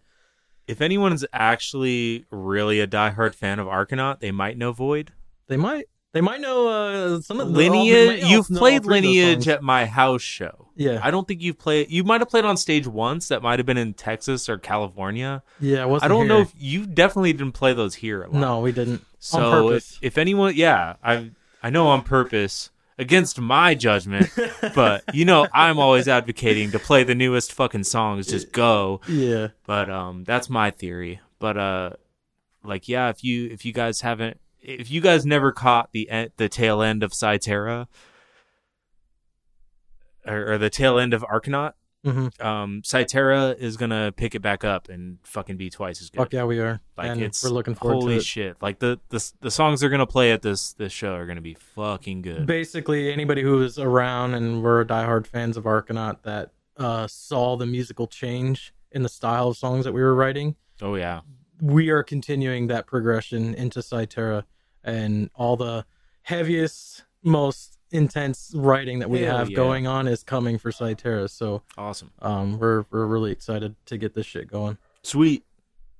if 0.68 0.82
anyone's 0.82 1.26
actually 1.32 2.26
really 2.32 2.80
a 2.80 2.88
diehard 2.88 3.36
fan 3.36 3.60
of 3.60 3.68
Arcanaut, 3.68 4.20
they 4.20 4.32
might 4.32 4.58
know 4.58 4.72
Void. 4.72 5.14
They 5.48 5.56
might, 5.58 5.86
they 6.14 6.22
might 6.22 6.42
know 6.42 6.68
uh, 6.68 7.22
some 7.22 7.40
of 7.40 7.48
the 7.52 7.54
Lineage. 7.54 8.22
know 8.22 8.28
You've 8.28 8.48
played 8.48 8.84
three 8.84 8.98
of 8.98 9.04
those 9.04 9.14
Lineage 9.14 9.48
at 9.48 9.62
my 9.62 9.86
house 9.86 10.22
show. 10.22 10.70
Yeah, 10.76 11.00
I 11.04 11.12
don't 11.12 11.28
think 11.28 11.42
you've 11.42 11.58
played. 11.58 11.90
You 11.92 12.04
might 12.04 12.22
have 12.22 12.30
played 12.30 12.46
on 12.46 12.56
stage 12.58 12.88
once. 12.88 13.28
That 13.30 13.42
might 13.42 13.60
have 13.60 13.66
been 13.66 13.78
in 13.78 13.94
Texas 13.94 14.48
or 14.48 14.58
California. 14.58 15.44
yeah. 15.60 15.82
It 15.84 15.90
wasn't 15.90 16.06
I 16.06 16.08
don't 16.14 16.26
here. 16.28 16.30
know 16.30 16.42
if 16.42 16.54
you 16.58 16.86
definitely 16.86 17.34
didn't 17.34 17.54
play 17.54 17.74
those 17.74 17.96
here. 17.96 18.28
No, 18.32 18.60
we 18.62 18.72
didn't. 18.72 19.00
on 19.02 19.06
So 19.20 19.40
purpose. 19.70 19.94
if, 20.02 20.14
if 20.14 20.18
anyone, 20.18 20.54
yeah, 20.56 20.96
I 21.04 21.32
I 21.64 21.70
know 21.72 21.88
on 21.88 22.04
purpose 22.04 22.70
against 23.00 23.40
my 23.40 23.76
judgment, 23.76 24.30
but 24.76 25.04
you 25.14 25.26
know 25.26 25.48
I'm 25.54 25.78
always 25.80 26.08
advocating 26.08 26.72
to 26.72 26.80
play 26.80 27.04
the 27.04 27.16
newest 27.16 27.52
fucking 27.54 27.84
songs. 27.84 28.28
Just 28.28 28.52
go. 28.52 29.02
yeah, 29.08 29.50
But 29.66 29.90
um, 29.90 30.24
that's 30.24 30.50
my 30.50 30.72
theory. 30.72 31.20
But 31.40 31.58
uh, 31.58 31.90
like 32.64 32.88
yeah, 32.88 33.10
if 33.10 33.24
you 33.24 33.48
if 33.50 33.66
you 33.66 33.74
guys 33.74 34.02
haven't, 34.02 34.40
if 34.68 34.91
you 34.91 35.02
guys 35.02 35.26
never 35.26 35.52
caught 35.52 35.91
the 35.94 36.30
the 36.38 36.49
tail 36.49 36.81
end 36.81 37.02
of 37.02 37.11
Cyterra, 37.11 37.88
or, 40.26 40.53
or 40.53 40.57
the 40.57 40.69
tail 40.69 40.99
end 40.99 41.14
of 41.14 41.23
Arcanaut, 41.23 41.73
hmm 42.03 42.27
um, 42.39 42.81
Cyterra 42.84 43.57
is 43.57 43.77
gonna 43.77 44.11
pick 44.11 44.35
it 44.35 44.41
back 44.41 44.64
up 44.64 44.89
and 44.89 45.18
fucking 45.23 45.57
be 45.57 45.69
twice 45.69 46.02
as 46.02 46.10
good. 46.10 46.18
fuck 46.18 46.34
yeah, 46.34 46.44
we 46.44 46.60
are, 46.60 46.81
Like 46.98 47.10
and 47.11 47.22
it's 47.22 47.44
we're 47.44 47.49
looking 47.49 47.76
forward 47.76 47.95
holy 47.95 48.14
to 48.15 48.19
it. 48.19 48.26
shit! 48.26 48.57
Like 48.61 48.80
the, 48.80 48.99
the 49.10 49.31
the 49.39 49.52
songs 49.52 49.80
they're 49.80 49.89
gonna 49.89 50.06
play 50.06 50.31
at 50.31 50.41
this 50.41 50.73
this 50.73 50.91
show 50.91 51.14
are 51.14 51.26
gonna 51.26 51.41
be 51.41 51.56
fucking 51.56 52.22
good. 52.22 52.45
Basically, 52.45 53.11
anybody 53.11 53.41
who 53.41 53.57
was 53.57 53.80
around 53.80 54.34
and 54.34 54.61
were 54.61 54.84
diehard 54.85 55.26
fans 55.26 55.56
of 55.57 55.64
Arcanaut 55.64 56.22
that 56.23 56.52
uh, 56.76 57.07
saw 57.07 57.56
the 57.56 57.65
musical 57.65 58.06
change 58.06 58.73
in 58.91 59.02
the 59.02 59.10
style 59.10 59.48
of 59.49 59.57
songs 59.57 59.85
that 59.85 59.94
we 59.94 60.02
were 60.02 60.14
writing, 60.14 60.56
oh 60.81 60.95
yeah, 60.95 61.22
we 61.61 61.89
are 61.89 62.03
continuing 62.03 62.68
that 62.68 62.85
progression 62.85 63.53
into 63.56 63.80
Cyterra 63.80 64.44
and 64.88 65.30
all 65.36 65.56
the 65.58 65.86
heaviest, 66.24 67.04
most 67.24 67.78
intense 67.92 68.52
writing 68.56 69.00
that 69.00 69.10
we 69.10 69.22
Hell 69.22 69.38
have 69.38 69.50
yeah. 69.50 69.56
going 69.56 69.86
on 69.88 70.08
is 70.08 70.24
coming 70.24 70.58
for 70.58 70.72
Cyterra. 70.72 71.30
So 71.30 71.62
awesome, 71.78 72.12
um, 72.22 72.58
we're 72.58 72.86
we're 72.92 73.06
really 73.06 73.32
excited 73.32 73.76
to 73.86 73.98
get 73.98 74.14
this 74.16 74.26
shit 74.26 74.48
going. 74.50 74.78
sweet. 75.04 75.44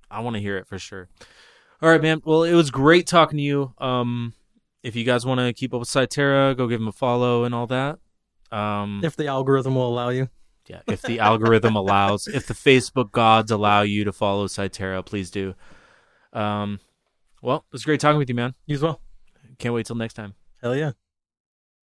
I 0.10 0.22
want 0.22 0.36
to 0.38 0.42
hear 0.42 0.58
it 0.58 0.66
for 0.68 0.80
sure. 0.80 1.10
All 1.82 1.90
right, 1.90 2.02
man. 2.02 2.22
Well, 2.24 2.44
it 2.44 2.54
was 2.54 2.72
great 2.72 3.08
talking 3.08 3.38
to 3.38 3.44
you. 3.44 3.74
Um, 3.78 4.34
if 4.84 4.96
you 4.96 5.04
guys 5.04 5.26
want 5.26 5.42
to 5.42 5.52
keep 5.52 5.74
up 5.74 5.82
with 5.82 5.90
Cyterra, 5.90 6.56
go 6.56 6.66
give 6.68 6.80
them 6.80 6.88
a 6.88 6.94
follow 6.94 7.44
and 7.44 7.54
all 7.54 7.68
that. 7.68 8.00
Um, 8.52 9.02
If 9.04 9.18
the 9.18 9.28
algorithm 9.28 9.76
will 9.76 9.88
allow 9.90 10.08
you. 10.10 10.30
yeah, 10.68 10.80
if 10.88 11.02
the 11.02 11.20
algorithm 11.20 11.76
allows, 11.76 12.26
if 12.28 12.48
the 12.48 12.54
Facebook 12.54 13.12
gods 13.12 13.52
allow 13.52 13.82
you 13.82 14.06
to 14.06 14.14
follow 14.14 14.48
Cyterra, 14.48 15.06
please 15.06 15.30
do. 15.30 15.54
Um, 16.32 16.80
well, 17.42 17.58
it 17.58 17.74
was 17.74 17.86
great 17.86 18.00
talking 18.00 18.18
with 18.18 18.30
you, 18.30 18.36
man. 18.36 18.56
You 18.66 18.76
as 18.76 18.82
well. 18.82 19.02
Can't 19.60 19.74
wait 19.74 19.86
till 19.86 19.96
next 19.96 20.14
time. 20.14 20.34
Hell 20.62 20.76
yeah. 20.76 20.92